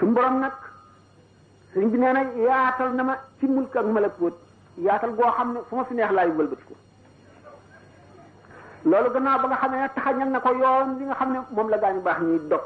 suñ 0.00 0.12
borom 0.14 0.40
nag 0.40 0.52
sëriñ 1.72 1.88
bi 1.88 1.98
nee 1.98 2.12
na 2.12 2.22
yaatal 2.36 2.92
na 2.94 3.02
ma 3.02 3.16
ci 3.40 3.46
mulk 3.46 3.74
ak 3.76 3.86
malakut 3.86 4.34
yaatal 4.76 5.14
goo 5.16 5.30
xam 5.32 5.52
ne 5.54 5.58
fu 5.68 5.76
ma 5.76 5.84
fi 5.84 5.94
neex 5.94 6.10
laay 6.12 6.28
wëlbatiku 6.28 6.74
loolu 8.84 9.10
gannaaw 9.12 9.40
ba 9.42 9.48
nga 9.48 9.56
xamee 9.56 9.88
taxañal 9.94 10.28
na 10.28 10.40
ko 10.40 10.52
yoon 10.52 10.98
li 10.98 11.04
nga 11.06 11.14
xam 11.14 11.32
ne 11.32 11.38
moom 11.52 11.68
la 11.70 11.76
gaañu 11.78 12.00
baax 12.02 12.18
ñuy 12.20 12.40
dog 12.50 12.60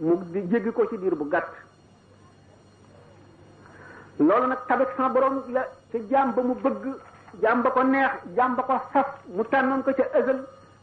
mu 0.00 0.16
di 0.32 0.40
jéggi 0.48 0.72
ko 0.72 0.86
ci 0.88 0.96
diir 0.98 1.12
bu 1.14 1.28
gàtt 1.28 1.46
loolu 4.18 4.46
nag 4.46 4.58
tabek 4.68 4.88
sa 4.96 5.08
borom 5.08 5.42
la 5.52 5.66
ca 5.90 5.98
jaam 6.10 6.32
ba 6.32 6.42
mu 6.42 6.54
bëgg 6.54 6.96
jaam 7.42 7.62
ba 7.62 7.70
ko 7.70 7.82
neex 7.82 8.10
jaam 8.36 8.54
ba 8.56 8.62
ko 8.62 8.80
saf 8.92 9.18
mu 9.26 9.42
tànnoon 9.44 9.82
ko 9.82 9.92
ca 9.92 10.04
ësal 10.18 10.38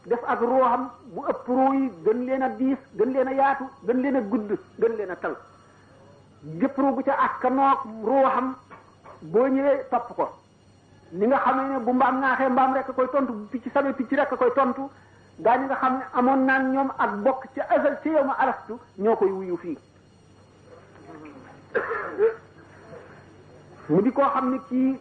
def 0.06 0.20
ak 0.26 0.40
ruuxam 0.40 0.90
mu 1.14 1.22
ëpp 1.28 1.46
ruu 1.46 1.90
gën 2.04 2.24
leen 2.26 2.42
a 2.42 2.48
diis 2.48 2.78
gën 2.94 3.12
leen 3.12 3.26
a 3.28 3.32
yaatu 3.32 3.64
gën 3.86 4.00
leen 4.00 4.16
a 4.16 4.20
gudd 4.20 4.52
gën 4.80 4.96
leen 4.96 5.10
a 5.10 5.16
tal 5.16 5.36
gëpp 6.42 6.76
ruu 6.76 6.94
gu 6.94 7.02
ca 7.04 7.14
askanoog 7.18 7.78
ruuxam 8.04 8.54
boo 9.22 9.46
ñëwee 9.48 9.86
topp 9.90 10.14
ko 10.16 10.28
ni 11.12 11.26
nga 11.26 11.36
xamee 11.38 11.68
ne 11.68 11.78
bu 11.84 11.92
mbaam 11.92 12.20
ŋaaxee 12.20 12.48
mbaam 12.48 12.74
rekk 12.74 12.94
koy 12.94 13.08
tontu 13.12 13.32
bu 13.32 13.44
picc 13.50 13.64
sabe 13.72 13.92
picc 13.92 14.10
rekk 14.10 14.36
koy 14.38 14.50
tontu 14.54 14.82
gaa 15.44 15.56
ñi 15.58 15.64
nga 15.66 15.74
xam 15.80 15.94
ne 15.98 16.04
amoon 16.18 16.40
naan 16.46 16.64
ñoom 16.74 16.90
ak 17.04 17.10
bok 17.24 17.38
ci 17.54 17.60
asal 17.60 17.94
ci 18.02 18.08
yow 18.10 18.24
ma 18.24 18.34
arastu 18.42 18.74
ñoo 18.98 19.16
wuyu 19.20 19.56
fi 19.62 19.78
mu 23.88 24.00
di 24.02 24.10
ko 24.12 24.22
xamne 24.34 24.58
ne 24.70 24.98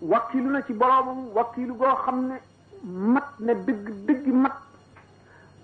wakilu 0.00 0.50
na 0.50 0.62
ci 0.62 0.72
boroomam 0.72 1.30
wakilu 1.34 1.74
go 1.74 1.86
xamne 2.06 2.34
mat 3.14 3.28
na 3.38 3.54
deug 3.54 3.84
deug 4.06 4.26
mat 4.34 4.54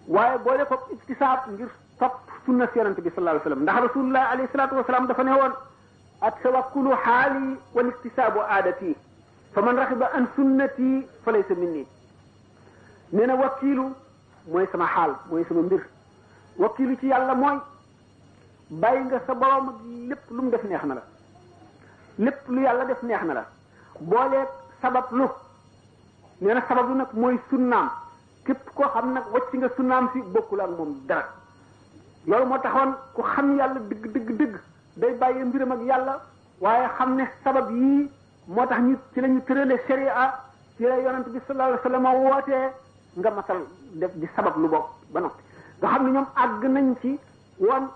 waaye 0.09 0.39
boole 0.39 0.65
ko 0.69 0.75
iktisab 0.93 1.41
ngir 1.53 1.69
top 1.99 2.13
sunna 2.45 2.67
si 2.73 2.79
yonante 2.79 3.01
bi 3.03 3.11
sallallahu 3.11 3.37
alayhi 3.37 3.45
wasallam 3.49 3.63
ndax 3.63 3.79
rasulullah 3.83 4.31
alayhi 4.33 4.49
salatu 4.53 4.75
wasallam 4.77 5.07
dafa 5.07 5.25
neewon 5.25 5.53
at 6.21 6.35
tawakkulu 6.43 6.91
hali 7.05 7.57
wal 7.75 7.89
iktisabu 7.89 8.41
adati 8.51 8.97
faman 9.55 9.75
man 9.75 10.03
an 10.13 10.27
sunnati 10.37 11.07
falaysa 11.25 11.55
minni 11.55 11.85
nee 13.13 13.27
na 13.27 13.35
wakiilu 13.35 13.95
mooy 14.51 14.67
sama 14.73 14.87
xaal 14.87 15.13
mooy 15.31 15.45
sama 15.45 15.63
mbir 15.63 15.81
wakiilu 16.59 16.97
ci 17.01 17.07
yàlla 17.07 17.35
mooy 17.35 17.59
bàyyi 18.71 19.05
nga 19.05 19.21
sa 19.27 19.35
borom 19.35 19.67
lépp 20.09 20.23
lu 20.31 20.51
def 20.51 20.65
neex 20.65 20.83
na 20.85 20.95
la 20.95 21.03
lépp 22.19 22.41
lu 22.49 22.61
yàlla 22.63 22.85
def 22.85 23.03
neex 23.03 23.23
na 23.25 23.35
la 23.35 23.45
booleeg 24.01 24.49
sabab 24.83 25.05
lu 25.13 25.27
nee 26.41 26.55
na 26.55 26.61
sabab 26.69 26.89
lu 26.89 26.95
nag 26.95 27.09
mooy 27.13 27.39
sunnaam 27.51 27.91
képp 28.47 28.71
koo 28.75 28.85
xam 28.89 29.13
nag 29.15 29.25
wàcc 29.33 29.53
nga 29.55 29.69
sunnaam 29.77 30.09
fi 30.13 30.19
bokkul 30.33 30.61
ak 30.61 30.71
moom 30.71 30.97
dara 31.07 31.29
loolu 32.27 32.47
moo 32.47 32.59
taxoon 32.59 32.93
ku 33.15 33.23
xam 33.23 33.57
yàlla 33.59 33.79
dëgg 33.89 34.05
dëgg 34.15 34.31
dëgg 34.37 34.55
day 34.97 35.15
bàyyi 35.15 35.45
mbiram 35.45 35.73
ak 35.73 35.81
yàlla 35.87 36.21
waaye 36.61 36.89
xam 36.97 37.15
ne 37.17 37.25
sabab 37.45 37.71
yii 37.71 38.09
moo 38.49 38.67
tax 38.67 38.81
ñu 38.81 38.97
ci 39.15 39.21
la 39.21 39.29
ñu 39.29 39.41
tërale 39.47 39.77
sharia 39.87 40.35
ci 40.77 40.83
la 40.83 40.99
yonent 41.01 41.27
bi 41.33 41.41
sallallahu 41.47 41.79
alayhi 41.87 42.05
wa 42.07 42.29
wootee 42.35 42.71
nga 43.17 43.31
masal 43.33 43.59
def 43.97 44.13
di 44.21 44.29
sabab 44.37 44.55
lu 44.61 44.69
bopp 44.69 44.93
ba 45.11 45.21
noppi 45.25 45.43
nga 45.81 45.89
xam 45.91 46.05
ne 46.05 46.11
ñoom 46.13 46.29
àgg 46.37 46.63
nañ 46.69 46.87
ci 47.01 47.19
woon 47.59 47.89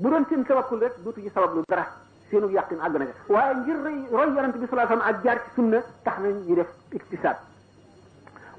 bu 0.00 0.08
doon 0.10 0.24
seen 0.28 0.44
sababul 0.46 0.78
rek 0.80 0.94
dootu 1.04 1.20
ci 1.20 1.30
sabab 1.30 1.54
lu 1.54 1.60
dara 1.68 1.84
seenu 2.30 2.48
yàqin 2.48 2.80
àgg 2.80 2.96
na 2.98 3.06
ca 3.06 3.12
waaye 3.32 3.54
ngir 3.60 3.76
roy 4.10 4.28
yonent 4.34 4.56
bi 4.56 4.66
sallallahu 4.68 5.00
ak 5.04 5.16
jaar 5.24 5.38
ci 5.44 5.50
sunna 5.56 5.78
tax 6.04 6.16
nañ 6.20 6.34
ñu 6.48 6.54
def 6.56 6.68
iktisaad 6.92 7.36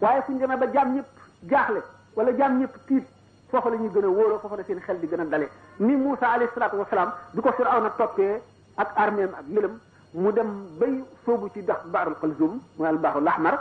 waaye 0.01 0.21
suñ 0.27 0.37
demee 0.39 0.57
ba 0.57 0.69
jaam 0.71 0.95
ñëpp 0.95 1.07
jaaxle 1.49 1.81
wala 2.15 2.31
jaam 2.37 2.59
ñëpp 2.59 2.73
tiit 2.87 3.05
foofa 3.49 3.69
la 3.69 3.75
ñuy 3.77 3.89
gën 3.89 4.05
a 4.05 4.07
wóoroo 4.07 4.39
foofa 4.39 4.55
la 4.57 4.63
seen 4.65 4.79
xel 4.85 4.99
di 4.99 5.07
gën 5.07 5.19
a 5.21 5.25
dale 5.25 5.49
ni 5.79 5.95
Moussa 5.95 6.29
alayhi 6.29 6.51
salaatu 6.53 6.77
wasalaam 6.77 7.11
bi 7.33 7.41
ko 7.41 7.51
Firawna 7.53 7.89
toppee 7.97 8.37
ak 8.77 8.89
arméem 8.95 9.33
ak 9.33 9.45
yëlam 9.49 9.79
mu 10.13 10.31
dem 10.31 10.77
bay 10.79 11.03
soobu 11.25 11.49
ci 11.53 11.63
dax 11.63 11.81
baarul 11.87 12.15
Kalzum 12.21 12.61
mooy 12.77 12.87
al 12.87 12.99
la 13.01 13.31
ahmar 13.31 13.57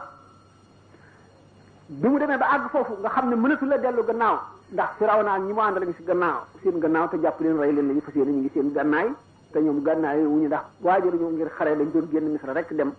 bi 1.88 2.08
mu 2.08 2.18
demee 2.20 2.36
ba 2.40 2.46
àgg 2.50 2.68
foofu 2.70 2.94
nga 2.98 3.08
xam 3.10 3.28
ne 3.28 3.36
mënatu 3.36 3.64
la 3.66 3.78
dellu 3.78 4.02
gannaaw 4.04 4.36
ndax 4.72 4.88
firaw 4.98 5.22
naa 5.22 5.38
ñi 5.38 5.52
mu 5.52 5.60
àndal 5.60 5.82
ngi 5.84 5.94
si 5.96 6.02
gannaaw 6.02 6.38
seen 6.62 6.80
gannaaw 6.80 7.08
te 7.10 7.16
jàpp 7.18 7.38
leen 7.40 7.58
rey 7.60 7.72
leen 7.72 7.86
la 7.86 7.92
ñu 7.94 8.00
fas 8.00 8.12
yéene 8.14 8.30
ñu 8.32 8.38
ngi 8.40 8.48
seen 8.52 8.72
gannaay 8.72 9.10
te 9.52 9.60
ñoom 9.60 9.82
gannaay 9.82 10.24
wu 10.24 10.36
ñu 10.40 10.46
ndax 10.46 10.64
waajaru 10.82 11.16
ñu 11.18 11.28
ngir 11.36 11.48
xare 11.54 11.76
lañ 11.76 11.90
doon 11.92 12.08
génn 12.10 12.28
misra 12.32 12.52
rek 12.54 12.72
dem 12.74 12.92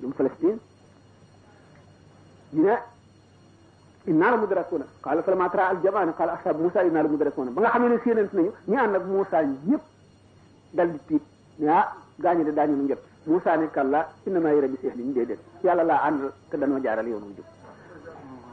jum 0.00 0.10
palestine 0.14 0.58
ñu 2.54 2.62
ne 2.64 2.72
inna 4.08 4.30
la 4.30 4.36
mudrakuna 4.36 4.84
qala 5.00 5.22
falama 5.22 5.48
tara 5.48 5.68
al 5.68 5.76
jamaan 5.80 6.12
qala 6.16 6.32
ashab 6.32 6.58
musa 6.60 6.82
inna 6.82 7.02
la 7.02 7.08
mudrakuna 7.08 7.50
ba 7.52 7.60
nga 7.60 7.70
xam 7.70 7.86
ne 7.86 7.98
seenant 8.02 8.32
nañu 8.32 8.50
ñi 8.66 8.76
ànd 8.76 8.96
ak 8.96 9.04
musa 9.04 9.42
ñëpp 9.44 9.80
dal 10.72 10.90
di 10.90 10.98
tiit 11.06 11.22
ya 11.60 11.74
ah, 11.82 11.94
gañu 12.18 12.42
gaañu 12.42 12.50
de 12.50 12.52
daañu 12.52 12.74
nu 12.78 12.82
njëpp 12.82 13.00
musa 13.26 13.54
ne 13.56 13.70
kala 13.70 14.10
inna 14.26 14.40
ma 14.40 14.50
yara 14.50 14.66
bi 14.66 14.76
seex 14.80 14.94
ñu 14.96 15.12
dédé 15.12 15.38
yalla 15.62 15.82
la 15.84 16.02
and 16.02 16.32
te 16.50 16.56
dañu 16.58 16.80
jaaral 16.82 17.06
yoonu 17.06 17.32
jub 17.36 17.44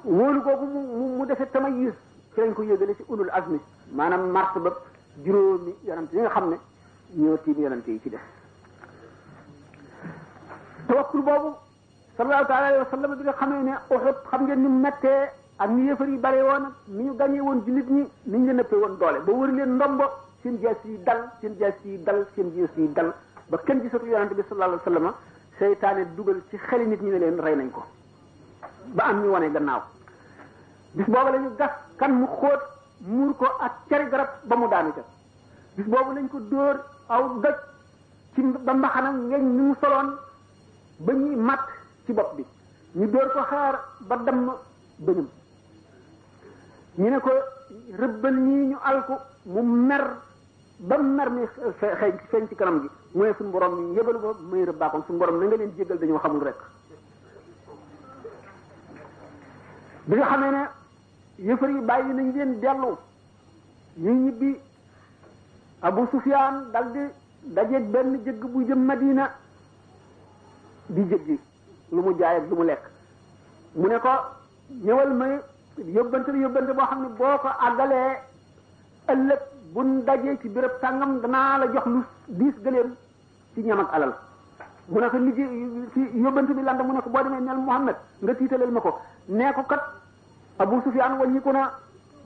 wóolu 0.06 0.40
googu 0.42 0.66
mu 0.66 1.18
mu 1.18 1.26
defee 1.26 1.46
tamayus 1.52 1.96
ci 2.34 2.40
lañ 2.42 2.54
ko 2.54 2.62
yëgale 2.62 2.94
ci 2.96 3.04
ulul 3.08 3.30
azmi 3.34 3.60
maanaam 3.92 4.30
mars 4.30 4.54
ba 4.62 4.72
juróomi 5.24 5.74
yonent 5.84 6.12
yi 6.14 6.20
nga 6.20 6.30
xam 6.30 6.50
ne 6.50 6.58
ñoo 7.16 7.38
tiim 7.44 7.58
yonent 7.60 7.88
yi 7.88 8.00
ci 8.04 8.10
def 8.10 8.20
tawakkul 10.88 11.22
boobu 11.22 11.50
sallallahu 12.18 12.46
taala 12.46 12.68
alayhi 12.68 12.84
wa 12.86 12.90
sallam 12.92 13.16
bi 13.16 13.24
nga 13.24 13.34
xamee 13.34 13.64
ne 13.64 13.72
Uhud 13.90 14.16
xam 14.30 14.44
ngeen 14.44 14.62
ni 14.62 14.68
mettee 14.68 15.30
ak 15.58 15.70
ni 15.72 15.88
yëfar 15.90 16.08
yi 16.08 16.18
bare 16.20 16.42
woon 16.44 16.64
ni 16.88 17.04
ñu 17.06 17.16
gañee 17.16 17.40
woon 17.42 17.62
jullit 17.66 17.90
ñi 17.90 18.04
ni 18.26 18.46
leen 18.46 18.60
ëppee 18.60 18.78
woon 18.78 18.98
doole 19.00 19.20
ba 19.26 19.32
wër 19.32 19.54
leen 19.54 19.74
ndombo 19.76 20.04
seen 20.44 20.60
jees 20.60 20.78
yi 20.84 21.00
dal 21.04 21.30
seen 21.42 21.58
jees 21.58 21.74
yi 21.84 22.04
dal 22.04 22.28
seen 22.36 22.52
jees 22.54 22.70
yi 22.78 22.94
dal 22.94 23.12
ba 23.50 23.58
kenn 23.66 23.82
gisatu 23.82 24.06
yonent 24.06 24.34
bi 24.36 24.44
sallallahu 24.50 24.80
alayhi 24.86 24.86
wa 24.86 24.94
sallam 24.94 25.14
seytaane 25.58 26.06
dugal 26.16 26.40
ci 26.52 26.58
xeli 26.58 26.86
ñi 26.86 26.98
ne 27.10 27.18
leen 27.18 27.40
rey 27.42 27.56
nañ 27.56 27.72
ko 27.72 27.82
ba 28.94 29.12
ñu 29.12 29.32
wane 29.32 29.50
gannaaw 29.52 29.82
bis 30.96 31.06
boobu 31.08 31.32
la 31.32 31.40
ñu 31.40 31.50
gas 31.58 31.72
kan 31.98 32.10
mu 32.14 32.26
xóot 32.28 32.60
muur 33.06 33.36
ko 33.36 33.46
ak 33.60 33.74
cari 33.90 34.10
garab 34.10 34.30
ba 34.48 34.56
mu 34.56 34.68
daanu 34.68 34.94
ca 34.96 35.04
bis 35.76 35.86
boobu 35.88 36.12
lañ 36.14 36.28
ko 36.30 36.40
dóor 36.40 36.78
aw 37.08 37.28
doj 37.44 37.56
ci 38.36 38.42
ba 38.64 38.74
mbaxanam 38.74 39.28
ngeñ 39.28 39.42
ni 39.44 39.62
mu 39.62 39.76
soloon 39.82 40.14
ba 41.00 41.14
ñuy 41.14 41.36
matt 41.36 41.64
ci 42.08 42.14
bopp 42.14 42.36
bi 42.36 42.46
ñu 42.96 43.08
dóor 43.12 43.28
ko 43.34 43.40
xaar 43.44 43.80
ba 44.08 44.16
damm 44.26 44.52
bëñam 45.00 45.28
ñu 46.98 47.10
ne 47.10 47.20
ko 47.20 47.32
rëbbal 48.00 48.36
ñu 48.40 48.78
alku 48.84 49.14
mu 49.46 49.62
mer 49.62 50.04
ba 50.80 50.98
mer 50.98 51.30
mi 51.30 51.46
xeeñ 52.00 52.18
feeñ 52.30 52.48
ci 52.48 52.56
kanam 52.56 52.80
gi 52.82 52.88
mooy 53.14 53.34
suñu 53.38 53.52
borom 53.52 53.74
mi 53.76 53.96
yëbalu 53.96 54.20
ko 54.22 54.36
mooy 54.50 54.64
rëbbaakoon 54.64 55.04
suñu 55.08 55.18
borom 55.20 55.40
na 55.40 55.46
nga 55.46 55.56
leen 55.58 55.74
jéggal 55.76 55.98
dañoo 56.00 56.20
xamul 56.20 56.44
rek 56.44 56.58
bi 60.06 60.16
nga 60.16 60.26
xamee 60.28 60.52
ne 60.52 60.64
yëfër 61.40 61.70
yi 61.70 61.80
bàyyi 61.82 62.14
nañ 62.14 62.34
leen 62.36 62.60
dellu 62.62 62.96
ñu 63.98 64.12
ñibbi 64.26 64.56
Abu 65.82 66.08
Sufyaan 66.12 66.72
dal 66.72 66.92
di 66.94 67.78
benn 67.92 68.24
jëgg 68.24 68.42
bu 68.46 68.66
jëm 68.66 68.84
Madina 68.86 69.30
di 70.88 71.02
jëggi 71.04 71.40
lu 71.90 72.02
mu 72.02 72.18
jaay 72.18 72.42
lu 72.50 72.56
mu 72.56 72.64
lekk 72.64 72.82
mu 73.76 73.88
ne 73.88 74.00
ko 74.00 74.10
ñëwal 74.84 75.12
may 75.14 75.40
yóbbante 75.96 76.32
bi 76.32 76.40
yóbbante 76.40 76.74
boo 76.74 76.86
xam 76.88 77.02
ne 77.02 77.08
boo 77.18 77.38
ko 77.42 77.48
àggalee 77.68 78.22
ëllëg 79.14 79.40
buñ 79.74 80.04
dajee 80.06 80.40
ci 80.42 80.50
béréb 80.50 80.72
sàngam 80.82 81.20
danaa 81.22 81.58
la 81.58 81.68
jox 81.74 81.86
lu 81.86 82.04
diis 82.28 82.54
gëléem 82.64 82.96
ci 83.54 83.62
ñam 83.62 83.80
ak 83.80 83.94
alal 83.94 84.14
mu 84.88 85.00
ne 85.00 85.10
ko 85.10 85.18
liggéey 85.18 85.90
ci 85.94 86.00
yóbbante 86.24 86.54
bi 86.54 86.62
lan 86.62 86.78
mu 86.86 86.94
ne 86.94 87.02
ko 87.02 87.10
boo 87.10 87.24
demee 87.24 87.42
neel 87.42 87.58
Muhammad 87.58 87.98
nga 88.24 88.34
tiitaleel 88.36 88.72
ma 88.72 88.80
ko 88.82 88.98
nee 89.28 89.52
ko 89.54 89.64
kat 89.64 89.82
abu 90.60 90.82
sufyan 90.84 91.18
wañiku 91.20 91.52
na 91.52 91.72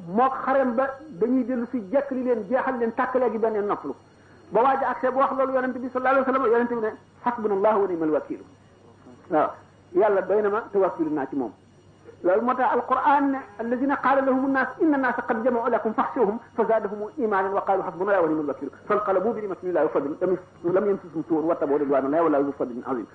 mook 0.07 0.31
xarem 0.45 0.73
ba 0.75 0.87
dañuy 1.19 1.43
dellu 1.45 1.65
si 1.71 1.81
jekk 1.91 2.11
li 2.11 2.23
leen 2.23 2.43
jeexal 2.49 2.77
leen 2.77 2.91
tàkk 2.95 3.15
léegi 3.15 3.37
benn 3.39 3.65
nopplu 3.67 3.93
ba 4.51 4.61
waaji 4.61 4.83
accès 4.85 5.09
bu 5.11 5.17
wax 5.19 5.31
loolu 5.35 5.53
yonent 5.53 5.73
bi 5.77 5.89
sallallahu 5.89 6.21
alayhi 6.21 6.27
wasallam 6.29 6.51
yonent 6.51 6.69
bi 6.69 6.79
ne 6.79 6.93
hasbuna 7.25 7.53
allah 7.55 7.77
wa 7.81 7.87
ni'mal 7.87 8.09
wakil 8.11 8.39
waaw 9.31 9.49
yàlla 9.95 10.21
doy 10.21 10.41
na 10.43 10.49
ma 10.49 10.61
tawakkilu 10.73 11.09
naa 11.09 11.25
ci 11.25 11.35
moom 11.37 11.51
loolu 12.23 12.41
moo 12.45 12.53
tax 12.53 12.73
alquran 12.73 13.29
ne 13.31 13.37
alladina 13.57 13.97
qaala 13.97 14.21
lahum 14.21 14.45
annas 14.45 14.69
inna 14.79 14.95
annasa 14.97 15.21
qad 15.23 15.43
jamau 15.43 15.67
lakum 15.69 15.93
faxshawhum 15.95 16.37
fa 16.55 16.63
zaadahum 16.69 17.09
imanan 17.17 17.51
wa 17.51 17.61
qalu 17.65 17.81
hasbuna 17.81 18.11
allah 18.11 18.21
wa 18.25 18.29
ni'mal 18.29 18.45
wakil 18.47 18.69
fanqalabu 18.87 19.33
bi 19.33 19.41
nimatin 19.41 19.69
illahi 19.69 19.85
wa 19.85 19.89
fadlin 19.91 20.37
lam 20.71 20.85
yanfusum 20.85 21.23
suur 21.27 21.45
wa 21.45 21.55
tabaw 21.55 21.77
ridwan 21.79 22.05
allah 22.05 22.23
wa 22.25 22.29
la 22.29 22.43
zu 22.43 22.51
fadlin 22.59 22.83
azim 22.85 23.05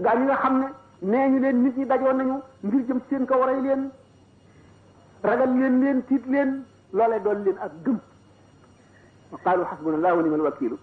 gaa 0.00 0.14
ñi 0.16 0.24
nga 0.24 0.36
xam 0.36 0.58
ne 0.60 0.68
nee 1.02 1.28
ñu 1.28 1.38
leen 1.40 1.62
nit 1.62 1.76
ñi 1.76 1.86
dajoon 1.86 2.14
nañu 2.16 2.40
ngir 2.64 2.84
jëm 2.88 3.00
seen 3.10 3.26
kaw 3.26 3.44
rey 3.44 3.60
leen 3.60 3.90
ragal 5.22 5.50
leen 5.60 5.74
leen 5.82 6.00
tiit 6.08 6.26
leen 6.26 6.50
loolee 6.90 7.22
doon 7.22 7.42
leen 7.42 7.58
ak 7.58 7.72
gëm 7.84 7.98
wa 9.30 9.38
qalu 9.44 9.62
hasbuna 9.62 9.66
xasbunallahu 9.70 10.16
wa 10.16 10.22
nimal 10.22 10.40
wakiilu 10.42 10.76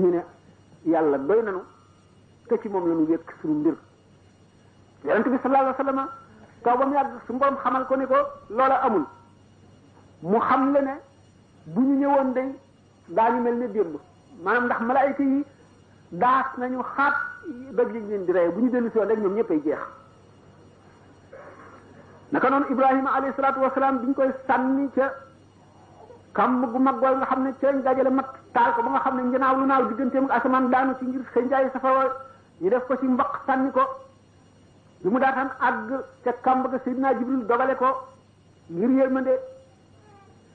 ñu 0.00 0.06
ne 0.10 0.20
yàlla 0.90 1.18
doy 1.28 1.42
nanu 1.42 1.60
te 2.48 2.54
ci 2.60 2.68
moom 2.68 2.84
lañu 2.88 3.04
wekk 3.08 3.28
suñu 3.40 3.54
mbir 3.60 3.74
yonent 5.04 5.28
bi 5.32 5.38
sallallahu 5.42 5.66
alayhi 5.66 5.78
wa 5.78 5.84
sallam 5.86 6.08
taw 6.62 6.76
ba 6.78 6.84
mu 6.86 6.94
yàgg 6.94 7.12
su 7.26 7.32
mborom 7.32 7.56
xamal 7.56 7.86
ko 7.86 7.96
ni 7.96 8.06
ko 8.06 8.18
loola 8.50 8.76
amul 8.86 9.04
mu 10.22 10.38
xam 10.40 10.72
le 10.72 10.80
ne 10.86 10.94
bu 11.72 11.80
ñu 11.80 11.94
ñëwoon 12.00 12.32
day 12.34 12.50
daañu 13.16 13.40
mel 13.42 13.54
ne 13.58 13.68
démb 13.72 13.94
maanaam 14.44 14.64
ndax 14.64 14.80
malaayka 14.82 15.22
yi 15.22 15.44
daas 16.10 16.46
nañu 16.58 16.80
xaat 16.94 17.14
doj 17.76 17.88
liñ 17.92 18.06
leen 18.08 18.24
di 18.26 18.32
reye 18.32 18.48
bu 18.50 18.60
ñu 18.60 18.70
dellu 18.70 18.90
si 18.90 18.98
woon 18.98 19.08
rek 19.08 19.18
ñoom 19.18 19.34
ñëppay 19.34 19.60
jeex 19.64 19.80
na 22.32 22.36
naka 22.38 22.48
noonu 22.52 22.66
Ibrahima 22.70 23.10
alayhi 23.16 23.34
salaatu 23.36 23.60
wasalaam 23.64 23.98
biñ 24.00 24.12
koy 24.14 24.30
sànni 24.46 24.88
ca 24.94 25.12
kàmm 26.34 26.66
gu 26.72 26.78
mag 26.78 26.96
nga 27.00 27.26
xam 27.26 27.42
ne 27.44 27.52
ca 27.60 27.72
dajale 27.72 28.10
mat 28.10 28.26
taal 28.52 28.72
ko 28.74 28.82
ba 28.82 28.90
nga 28.90 29.00
xam 29.00 29.16
ne 29.16 29.22
njanaaw 29.22 29.56
lu 29.56 29.66
naaw 29.66 29.88
digganteem 29.88 30.24
ak 30.28 30.36
asamaan 30.44 30.68
daanu 30.70 30.92
ci 30.98 31.04
ngir 31.06 31.22
xëy 31.32 31.44
njaay 31.46 31.70
safara 31.72 32.04
ñu 32.60 32.68
def 32.70 32.84
ko 32.86 32.96
ci 33.00 33.06
mbaq 33.08 33.30
sànni 33.46 33.70
ko 33.72 33.80
bi 35.02 35.08
mu 35.10 35.18
daataan 35.18 35.50
àgg 35.60 35.90
ca 36.24 36.32
kàmb 36.42 36.66
ga 36.70 36.78
Seydina 36.84 37.14
Jibril 37.18 37.46
dogale 37.46 37.74
ko 37.76 37.86
ngir 38.70 38.90
yërmande 38.90 39.34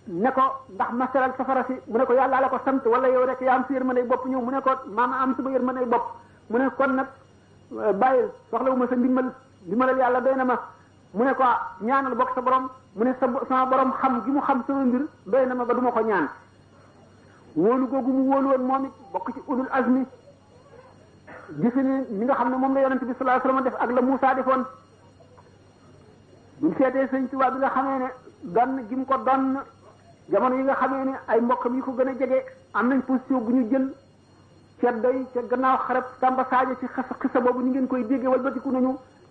ne 0.08 0.30
ko 0.32 0.44
ndax 0.70 0.91
masaral 0.94 1.32
safara 1.38 1.64
si 1.68 1.74
mu 1.88 1.98
ne 1.98 2.06
ko 2.06 2.14
yàlla 2.14 2.40
la 2.41 2.50
ko 2.50 2.58
sant 2.66 2.86
wala 2.86 3.08
yow 3.10 3.26
rek 3.26 3.41
yaa 3.41 3.56
am 3.56 3.66
si 3.68 3.74
yërmande 3.74 4.06
bopp 4.08 4.26
ñëw 4.28 4.41
mu 4.41 4.52
ne 4.52 4.62
ko 4.62 4.72
maama 4.91 5.16
am 5.24 5.34
sama 5.36 5.50
yërmande 5.50 5.90
bopp 5.90 6.06
mu 6.52 6.58
ne 6.60 6.68
kon 6.78 6.94
nag 6.95 7.08
bàyyil 8.00 8.30
soxlawuma 8.52 8.88
sa 8.88 8.95
ndimbal 8.95 9.32
ndimbalal 9.66 9.98
yàlla 9.98 10.22
doy 10.22 10.36
na 10.36 10.45
ma 10.45 10.73
mu 11.14 11.23
ne 11.23 11.34
ko 11.35 11.44
ah, 11.44 11.76
ñaanal 11.81 12.15
bokk 12.15 12.31
sa 12.35 12.41
borom 12.41 12.69
mu 12.95 13.03
ne 13.03 13.14
sa 13.19 13.27
sama 13.48 13.65
borom 13.65 13.91
xam 13.91 14.22
gi 14.26 14.31
mu 14.31 14.40
xam 14.41 14.64
sama 14.68 14.84
mbir 14.85 15.02
doy 15.26 15.45
na 15.45 15.53
ma 15.56 15.64
ba 15.65 15.73
duma 15.73 15.91
ko 15.91 15.99
ñaan 16.02 16.27
wóolu 17.56 17.88
googu 17.88 18.11
mu 18.11 18.23
wóolu 18.31 18.48
woon 18.49 18.61
moom 18.65 18.85
it 18.85 18.91
bokk 19.14 19.31
ci 19.34 19.41
ulul 19.48 19.68
azmi 19.72 20.06
gis 21.61 21.73
ni 21.76 22.02
ñi 22.18 22.23
nga 22.26 22.34
xam 22.35 22.49
ne 22.49 22.56
moom 22.57 22.73
la 22.73 22.80
yonent 22.81 23.03
bi 23.06 23.14
sallallahu 23.18 23.45
alayhi 23.48 23.57
wasallam 23.57 23.64
def 23.64 23.76
ak 23.80 23.91
la 23.91 24.02
Moussa 24.02 24.34
defoon 24.34 24.64
buñ 26.61 26.73
seetee 26.77 27.06
sëñ 27.07 27.30
Tuubaa 27.30 27.52
bi 27.52 27.57
nga 27.60 27.69
xamee 27.69 27.98
ne 27.99 28.07
donn 28.41 28.85
gi 28.90 28.95
mu 28.95 29.06
ko 29.06 29.18
donn 29.18 29.60
jamono 30.30 30.56
yi 30.56 30.64
nga 30.64 30.76
xamee 30.76 31.03
ne 31.06 31.11
ay 31.27 31.41
mbokkam 31.41 31.76
yi 31.76 31.81
ko 31.81 31.91
gën 31.95 32.07
a 32.10 32.14
jege 32.18 32.44
am 32.73 32.88
nañ 32.90 33.02
position 33.06 33.40
bu 33.40 33.52
ñu 33.52 33.69
jël 33.69 33.94
ca 34.81 34.91
doy 34.91 35.27
ca 35.34 35.41
gannaaw 35.41 35.77
xarab 35.77 36.06
Tamba 36.19 36.45
Sadio 36.49 36.76
ci 36.80 36.88
xasa 36.88 37.14
xisa 37.19 37.40
boobu 37.40 37.60
ñu 37.61 37.69
ngeen 37.69 37.88
koy 37.88 38.03
déggee 38.03 38.27
walbatiku 38.27 38.72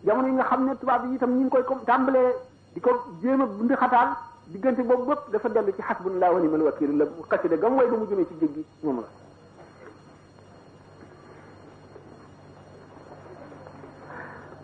jamono 0.04 0.28
yi 0.28 0.32
nga 0.34 0.44
xam 0.44 0.64
ne 0.64 0.76
tubaab 0.78 1.04
yi 1.10 1.18
tam 1.18 1.30
ñu 1.36 1.40
ngi 1.44 1.48
koy 1.50 1.64
ko 1.64 1.80
tàmbalee 1.84 2.34
di 2.72 2.80
ko 2.80 2.90
jéem 3.20 3.40
a 3.42 3.46
bundi 3.46 3.74
xataal 3.74 4.08
diggante 4.46 4.82
boobu 4.82 5.04
bëpp 5.12 5.30
dafa 5.30 5.48
dellu 5.48 5.72
ci 5.74 5.80
xasbunallaahu 5.82 6.34
wa 6.34 6.40
ni'mal 6.40 6.62
wakiil 6.62 6.96
la 6.96 7.06
xasida 7.28 7.56
gam 7.56 7.76
way 7.76 7.88
ba 7.88 7.96
mu 7.96 8.06
jëmee 8.06 8.26
ci 8.26 8.34
géej 8.38 8.52
gi 8.54 8.64
moom 8.82 9.00
la 9.00 9.06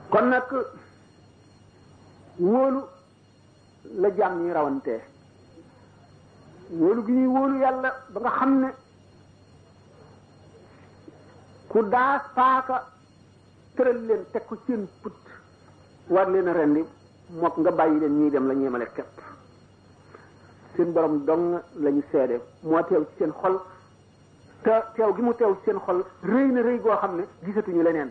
kon 0.08 0.28
nag 0.28 0.66
wóolu 2.38 2.82
la 4.00 4.10
jaam 4.14 4.40
ñuy 4.42 4.52
rawante 4.52 5.02
woolu 6.70 7.04
gi 7.04 7.12
ñuy 7.12 7.26
wóolu 7.26 7.56
yàlla 7.58 7.90
ba 8.10 8.20
nga 8.20 8.30
xam 8.30 8.58
ne 8.60 8.72
ku 11.68 11.82
daas 11.88 12.22
paaka 12.34 12.88
tëral 13.76 14.04
leen 14.06 14.24
teg 14.32 14.42
ko 14.48 14.56
seen 14.66 14.88
put 15.02 15.14
war 16.10 16.30
leen 16.30 16.48
a 16.48 16.52
rendi 16.52 16.80
mook 17.30 17.56
nga 17.58 17.70
bàyyi 17.70 18.00
leen 18.00 18.12
ñuy 18.18 18.30
dem 18.30 18.46
la 18.48 18.54
ñeemale 18.54 18.86
képp 18.94 19.22
seen 20.76 20.92
borom 20.92 21.24
dong 21.26 21.60
la 21.76 21.90
ñu 21.90 22.00
seede 22.10 22.40
moo 22.62 22.82
teew 22.84 23.04
ci 23.06 23.12
seen 23.18 23.30
xol 23.32 23.58
te 24.62 24.72
teew 24.96 25.14
gi 25.14 25.22
mu 25.22 25.34
teew 25.34 25.54
ci 25.54 25.60
seen 25.66 25.78
xol 25.78 26.02
rëy 26.22 26.52
na 26.52 26.60
rëy 26.62 26.80
goo 26.80 26.96
xam 26.96 27.16
ne 27.16 27.24
gisatuñu 27.44 27.82
leneen 27.82 28.10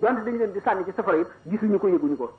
donte 0.00 0.22
dañu 0.24 0.38
leen 0.38 0.52
di 0.52 0.60
sànni 0.64 0.84
ci 0.84 0.92
safara 0.94 1.16
yi 1.18 1.24
gisuñu 1.44 1.78
ko 1.78 1.86
yëguñu 1.86 2.16
ko 2.16 2.32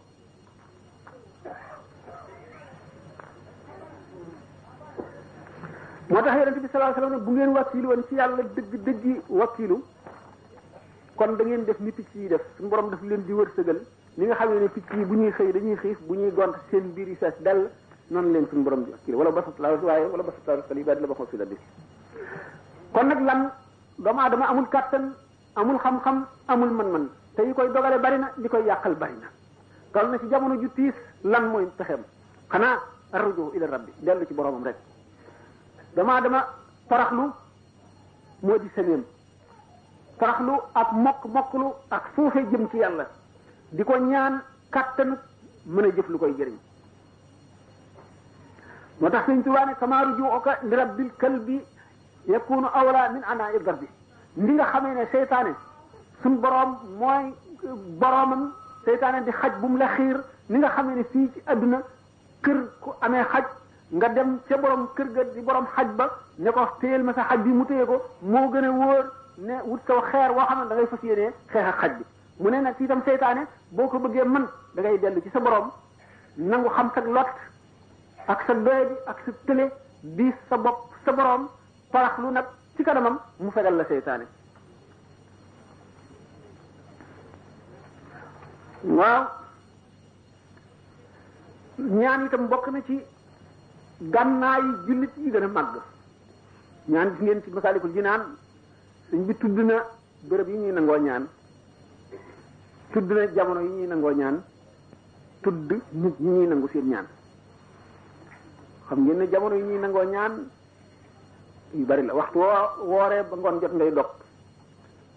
moo 6.10 6.22
tax 6.24 6.38
yonent 6.38 6.60
bi 6.60 6.68
sallallahu 6.72 6.96
alayhi 6.96 7.02
wasallam 7.02 7.24
bu 7.26 7.32
ngeen 7.32 7.50
wakiilu 7.56 7.88
woon 7.88 8.04
ci 8.08 8.16
yàlla 8.16 8.44
dëgg 8.54 8.76
dëggi 8.84 9.22
wakiilu 9.30 9.84
kon 11.16 11.36
da 11.38 11.44
ngeen 11.46 11.64
def 11.66 11.80
nit 11.80 11.96
ci 12.12 12.28
def 12.28 12.42
suñu 12.58 12.68
borom 12.70 12.90
daf 12.90 13.02
leen 13.04 13.24
di 13.26 13.32
wër 13.32 13.48
wërsëgal 13.56 13.82
ni 14.20 14.26
nga 14.28 14.36
xamee 14.36 14.60
ne 14.60 14.68
picc 14.68 14.92
yi 14.94 15.06
bu 15.06 15.16
ñuy 15.16 15.32
xey 15.32 15.52
dañuy 15.54 15.76
xiif 15.78 15.98
bu 16.02 16.16
ñuy 16.16 16.32
gont 16.32 16.54
seen 16.70 16.92
biir 16.94 17.08
yi 17.08 17.18
dal 17.40 17.70
non 18.10 18.34
leen 18.34 18.46
sun 18.52 18.64
borom 18.64 18.86
akki 18.94 19.14
wala 19.16 19.32
basat 19.32 19.58
laa 19.60 19.78
way 19.82 20.02
wala 20.12 20.24
basat 20.24 20.46
laa 20.48 20.58
sali 20.68 20.84
baadi 20.84 21.00
la 21.02 21.08
ba 21.08 21.16
la 21.32 21.46
di 21.46 21.58
kon 22.92 23.08
nak 23.08 23.20
lan 23.22 23.50
ma 24.16 24.30
dama 24.30 24.46
amul 24.48 24.68
katan 24.68 25.16
amul 25.56 25.78
xam-xam 25.80 26.28
amul 26.48 26.70
man-man 26.70 27.10
te 27.36 27.44
yi 27.44 27.54
koy 27.54 27.72
dogale 27.72 27.98
bari 28.02 28.20
na 28.20 28.30
di 28.38 28.48
koy 28.50 28.62
yakal 28.66 28.94
bari 28.96 29.14
na 29.22 29.28
gal 29.94 30.10
na 30.10 30.20
ci 30.20 30.28
jamono 30.28 30.60
ju 30.60 30.68
tiis 30.76 30.96
lan 31.24 31.48
moy 31.52 31.66
taxem 31.78 32.02
xana 32.52 32.78
arrujo 33.14 33.52
ila 33.56 33.68
rabbi 33.68 33.92
delu 34.00 34.26
ci 34.28 34.34
boromam 34.34 34.64
rek 34.66 34.76
dama 35.96 36.20
dama 36.22 36.44
taraxlu 36.90 37.32
modi 38.42 38.68
di 38.76 39.00
taraxlu 40.20 40.54
ak 40.74 40.92
mok 40.92 41.20
moklu 41.34 41.68
ak 41.90 42.04
fofé 42.16 42.44
jëm 42.52 42.68
ci 42.70 42.78
yalla 42.80 43.08
di 43.72 43.84
ko 43.86 43.98
ñaan 43.98 44.42
kattanu 44.72 45.16
mën 45.68 45.86
a 45.86 45.90
jëf 45.96 46.08
lu 46.10 46.18
koy 46.20 46.34
jëriñ 46.38 46.58
moo 49.00 49.10
tax 49.10 49.26
sëñ 49.28 49.42
Tuubaa 49.44 49.66
ne 49.66 49.74
kama 49.80 50.04
rujuuka 50.06 50.52
li 50.64 50.76
rabbil 50.76 51.10
kalbi 51.22 51.62
yakunu 52.28 52.68
awla 52.74 53.10
min 53.14 53.22
ana 53.30 53.46
idgar 53.56 53.76
bi 53.80 53.86
ndi 54.38 54.54
nga 54.54 54.64
xamee 54.66 54.94
ne 54.94 55.06
seytaane 55.12 55.54
suñ 56.24 56.36
borom 56.42 56.72
mooy 57.00 57.34
boroomam 58.00 58.52
seytaane 58.86 59.24
di 59.26 59.32
la 59.80 59.88
xiir 59.88 60.24
ni 60.50 60.58
nga 60.58 60.70
xamee 60.70 60.96
ne 60.96 61.04
fii 61.04 61.30
ci 61.34 61.40
adduna 61.52 61.82
kër 62.46 62.58
amee 63.06 63.24
xaj 63.24 63.46
nga 63.92 64.08
dem 64.10 64.40
ca 64.48 64.58
borom 64.58 64.88
kër 64.96 65.08
ga 65.16 65.24
di 65.26 65.42
borom 65.42 65.66
xaj 65.76 65.88
ba 65.98 66.06
ne 66.38 66.50
ko 66.52 66.62
téyel 66.82 67.04
ma 67.04 67.14
sa 67.14 67.24
xaj 67.24 67.40
bi 67.42 67.50
mu 67.50 67.66
téye 67.66 67.86
ko 67.86 67.96
moo 68.22 68.50
gën 68.52 68.66
a 68.66 68.72
wóor 68.72 69.06
ne 69.38 69.54
wut 69.66 69.82
saw 69.88 70.02
xeer 70.02 70.32
woo 70.32 70.46
xam 70.46 70.60
ngay 70.66 70.88
fas 70.88 71.04
yéenee 71.04 71.34
xeex 71.52 71.66
ak 71.86 71.94
bi 71.98 72.04
mu 72.40 72.50
ne 72.50 72.62
nag 72.62 72.76
ci 72.78 72.84
itam 72.86 73.02
seytaane 73.04 73.48
boo 73.72 73.88
ko 73.88 74.00
bëggee 74.00 74.24
man 74.24 74.48
dangay 74.76 74.92
ngay 74.96 75.00
dellu 75.02 75.22
ci 75.22 75.30
sa 75.32 75.40
borom 75.40 75.72
nangu 76.38 76.70
xam 76.70 76.90
sag 76.94 77.06
lot 77.08 77.28
ak 78.28 78.44
sa 78.48 78.54
doyadi 78.54 78.94
ak 79.08 79.20
sa 79.26 79.32
tële 79.48 79.72
di 80.04 80.32
sa 80.50 80.56
bopp 80.58 80.88
sa 81.06 81.12
borom 81.12 81.50
paraxlu 81.92 82.32
nag 82.32 82.46
ci 82.78 82.84
kanamam 82.84 83.20
mu 83.40 83.52
fegal 83.52 83.76
la 83.76 83.84
seytaane 83.86 84.26
waaw 88.84 89.24
ñaan 91.78 92.26
itam 92.26 92.48
bokk 92.48 92.68
na 92.72 92.80
ci 92.86 93.00
gànnaayu 94.00 94.72
jullit 94.88 95.12
yi 95.18 95.32
gën 95.32 95.44
a 95.44 95.64
ñaan 96.88 97.18
ki 97.18 97.24
ngeen 97.24 97.44
ci 97.44 97.50
masalikul 97.52 97.92
jinaan 97.94 98.22
suñ 99.10 99.26
bi 99.28 99.34
tudd 99.38 99.58
na 99.58 99.84
bërëb 100.30 100.48
yi 100.48 100.58
ñuy 100.58 100.72
nangoo 100.72 100.98
ñaan 100.98 101.28
tudd 102.94 103.10
na 103.12 103.26
jamono 103.34 103.62
yi 103.62 103.70
ñuy 103.70 103.88
nangoo 103.88 104.12
ñaan 104.12 104.42
tudd 105.44 105.72
nit 105.94 106.16
ñi 106.20 106.30
ñuy 106.30 106.48
nangu 106.48 106.68
seen 106.74 106.88
ñaan 106.90 107.06
xam 108.88 109.00
ngeen 109.04 109.18
ne 109.20 109.28
jamono 109.30 109.56
yi 109.56 109.64
ñuy 109.64 109.80
nangoo 109.80 110.04
ñaan 110.04 110.50
yu 111.76 111.86
bari 111.86 112.06
la 112.08 112.14
waxtu 112.16 112.40
woo 112.40 112.88
wooree 112.90 113.24
ba 113.30 113.36
ngoon 113.38 113.60
jot 113.62 113.74
ngay 113.76 113.92
dog 113.94 114.08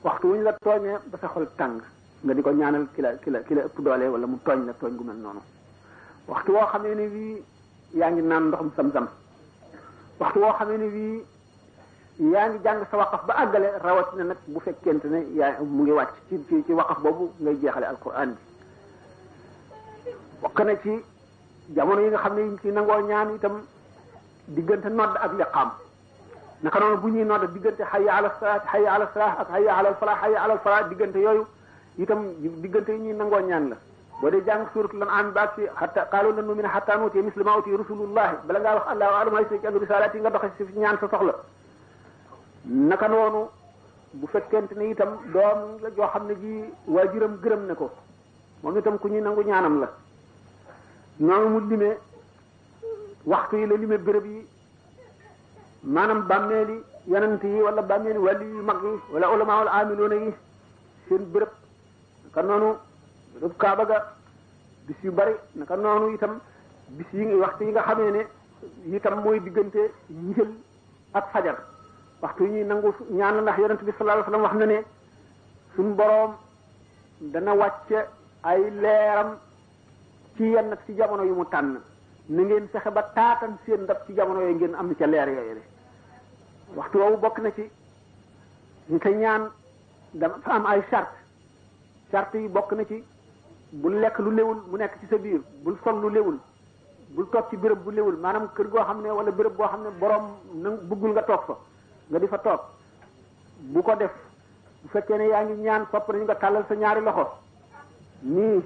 waxtu 0.05 0.27
wuñ 0.28 0.43
la 0.43 0.53
tooñee 0.61 0.99
ba 1.11 1.19
sa 1.19 1.28
xol 1.32 1.47
tàng 1.57 1.81
nga 2.24 2.35
di 2.35 2.43
ko 2.43 2.51
ñaanal 2.51 2.86
kila 2.94 3.11
la 3.12 3.16
ki 3.44 3.55
la 3.57 3.65
ki 3.74 3.82
doole 3.85 4.07
wala 4.12 4.27
mu 4.27 4.36
tooñ 4.44 4.65
la 4.66 4.73
tooñ 4.74 4.93
gu 4.99 5.05
noonu 5.05 5.40
waxtu 6.28 6.51
woo 6.53 6.66
xamee 6.73 6.94
ne 6.94 7.07
wii 7.15 7.44
yaa 7.99 8.11
ngi 8.11 8.23
naan 8.23 8.44
ndoxum 8.49 8.70
sam-sam 8.77 9.07
waxtu 10.20 10.39
woo 10.40 10.53
xamee 10.59 10.77
ne 10.82 10.89
wii 10.97 11.24
yaa 12.31 12.49
ngi 12.49 12.59
jàng 12.62 12.85
sa 12.90 12.97
waqaf 12.97 13.24
ba 13.27 13.35
àggale 13.36 13.66
rawatina 13.82 14.23
nag 14.24 14.36
bu 14.47 14.61
fekkente 14.61 15.05
ne 15.07 15.27
yaa 15.35 15.57
mu 15.61 15.82
ngi 15.82 15.90
wàcc 15.93 16.15
ci 16.28 16.39
ci 16.49 16.62
ci 16.66 16.73
waqaf 16.73 16.99
boobu 17.03 17.32
ngay 17.40 17.57
jeexale 17.61 17.82
alquran 17.86 18.36
bi 20.05 20.11
bokk 20.43 20.61
na 20.65 20.77
ci 20.82 21.03
jamono 21.74 22.01
yi 22.01 22.09
nga 22.11 22.19
xam 22.19 22.35
ne 22.36 22.59
ci 22.62 22.69
nangoo 22.70 23.01
ñaan 23.09 23.35
itam 23.35 23.62
diggante 24.47 24.85
nodd 24.89 25.16
ak 25.16 25.32
liqaam 25.36 25.70
naka 26.62 26.78
noonu 26.78 26.97
bu 27.01 27.09
ñuy 27.09 27.24
nodd 27.24 27.51
diggante 27.53 27.82
xayya 27.85 28.12
ala 28.15 28.31
salaat 28.40 28.62
xayya 28.70 28.90
ala 28.94 29.07
salaat 29.15 29.39
ak 29.40 29.49
xayya 29.49 29.74
ala 29.74 29.94
falaa 29.94 30.16
xayya 30.23 30.39
ala 30.43 30.59
falaa 30.59 30.82
diggante 30.89 31.16
yooyu 31.19 31.44
itam 31.99 32.35
diggante 32.62 32.90
yi 32.93 32.99
ñuy 32.99 33.15
nangoo 33.15 33.40
ñaan 33.40 33.70
la 33.70 33.77
boo 34.20 34.31
dee 34.31 34.44
jàng 34.47 34.69
suratul 34.73 34.99
lan 35.01 35.09
am 35.09 35.32
baak 35.32 35.55
ci 35.57 35.62
hatta 35.74 36.03
qalu 36.11 36.31
lan 36.36 36.47
numina 36.47 36.69
hatta 36.69 36.97
nuuti 36.99 37.19
misli 37.23 37.43
ma 37.44 37.57
uti 37.57 37.74
rasulullahi 37.77 38.36
bala 38.47 38.61
ngaa 38.61 38.74
wax 38.74 38.86
allahu 38.86 39.12
alam 39.15 39.35
ay 39.35 39.44
ci 39.49 39.66
ak 39.66 39.74
risalaati 39.77 40.19
nga 40.20 40.31
doxe 40.31 40.51
ci 40.57 40.78
ñaan 40.78 40.97
sa 40.99 41.09
soxla 41.09 41.35
naka 42.66 43.09
noonu 43.09 43.48
bu 44.14 44.26
fekkente 44.32 44.74
ne 44.76 44.90
itam 44.90 45.18
doom 45.32 45.80
la 45.82 45.89
joo 45.90 46.24
ne 46.26 46.34
gi 46.40 46.52
waajuram 46.86 47.34
gërëm 47.43 47.66
ne 47.66 47.74
ko 47.74 47.90
moom 48.62 48.76
itam 48.78 48.98
ku 49.01 49.09
ñuy 49.09 49.20
nangu 49.20 49.43
ñaanam 49.43 49.80
la 49.80 49.89
noonu 51.18 51.48
mu 51.55 51.68
limee 51.68 51.97
waxtu 53.24 53.56
yi 53.56 53.66
la 53.66 53.76
limee 53.76 53.98
bërëb 54.06 54.26
yi 54.26 54.40
maanaam 55.82 56.20
bàmmeeli 56.28 56.76
yonent 57.09 57.43
yi 57.43 57.62
wala 57.62 57.82
bàmmeeli 57.82 58.18
wàlli 58.20 58.44
yu 58.44 58.62
mag 58.62 58.78
yi 58.84 59.01
wala 59.12 59.26
ulama 59.32 59.56
wala 59.59 59.70
amiloona 59.78 60.14
yi 60.24 60.30
seen 61.09 61.22
béréb 61.32 61.48
naka 62.26 62.43
noonu 62.48 62.68
béréb 63.34 63.55
kaaba 63.59 63.84
ga 63.86 63.98
bis 64.86 64.97
yu 65.02 65.10
bari 65.12 65.34
naka 65.56 65.74
noonu 65.76 66.14
itam 66.14 66.39
bis 66.90 67.06
yi 67.12 67.24
waxtu 67.43 67.64
yi 67.64 67.70
nga 67.72 67.82
xamee 67.89 68.10
ne 68.16 68.22
itam 68.97 69.20
mooy 69.24 69.40
diggante 69.40 69.82
njël 70.10 70.48
ak 71.12 71.26
fajar 71.32 71.56
waxtu 72.23 72.44
ñuy 72.47 72.65
nangu 72.65 72.94
ñaan 73.11 73.35
la 73.36 73.43
ndax 73.43 73.59
yonent 73.59 73.82
bi 73.82 73.93
sallallahu 73.99 74.23
alayhi 74.23 74.32
wasallam 74.32 74.43
wax 74.43 74.55
na 74.55 74.66
ne 74.66 74.85
suñ 75.77 75.94
boroom 75.97 76.32
dana 77.20 77.53
wàcce 77.55 78.07
ay 78.44 78.62
leeram 78.81 79.31
ci 80.36 80.44
yenn 80.44 80.77
ci 80.86 80.94
jamono 80.94 81.23
yu 81.24 81.44
tànn 81.51 81.81
ni 82.28 82.43
ngeen 82.44 82.69
fexe 82.69 82.90
ba 82.90 83.03
taatan 83.15 83.59
seen 83.66 83.81
ndab 83.82 84.07
ci 84.07 84.15
jamono 84.15 84.40
yooyu 84.40 84.55
ngeen 84.55 84.74
am 84.74 84.94
ca 84.94 85.07
leer 85.07 85.28
yooyu 85.28 85.62
waxtu 86.77 86.99
woowu 86.99 87.16
bokk 87.16 87.39
na 87.39 87.51
ci 87.51 87.69
ñaan 89.19 89.51
dafa 90.12 90.51
am 90.51 90.66
ay 90.66 90.81
charte 90.90 91.15
charte 92.12 92.35
yi 92.39 92.49
bokk 92.49 92.73
na 92.73 92.85
ci 92.86 93.03
bul 93.73 93.94
lekk 93.99 94.19
lu 94.19 94.31
léwul 94.31 94.59
mu 94.70 94.77
nekk 94.77 94.93
ci 95.01 95.07
sa 95.11 95.16
biir 95.19 95.40
bul 95.65 95.74
sol 95.82 95.99
lu 96.01 96.09
léwul 96.11 96.39
bul 97.15 97.28
toog 97.31 97.49
ci 97.51 97.57
béréb 97.57 97.82
bu 97.85 97.90
lewul 97.90 98.15
maanaam 98.20 98.49
kër 98.55 98.69
goo 98.69 98.81
xam 98.85 99.03
ne 99.03 99.11
wala 99.11 99.31
béréb 99.32 99.57
boo 99.57 99.66
xam 99.69 99.82
ne 99.82 99.90
boroom 99.99 100.23
na 100.55 100.70
bëggul 100.89 101.11
nga 101.11 101.23
toog 101.23 101.40
fa 101.47 101.55
nga 102.11 102.19
di 102.19 102.27
fa 102.27 102.39
toog 102.41 102.61
bu 103.73 103.83
ko 103.85 103.95
def 103.97 104.11
bu 104.83 104.89
fekkee 104.91 105.19
ne 105.19 105.29
yaa 105.29 105.45
ngi 105.45 105.62
ñaan 105.62 105.87
sopp 105.91 106.09
nañu 106.11 106.24
nga 106.24 106.35
tàllal 106.35 106.65
sa 106.69 106.74
ñaari 106.74 107.01
loxo 107.01 107.27
nii 108.23 108.61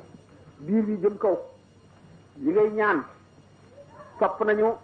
biir 0.59 0.85
bi 0.85 0.97
jëm 1.03 1.19
kaw 1.19 1.37
li 2.41 2.51
ngay 2.51 2.71
ñaan 2.71 2.99
sopp 4.19 4.41
nañu 4.45 4.75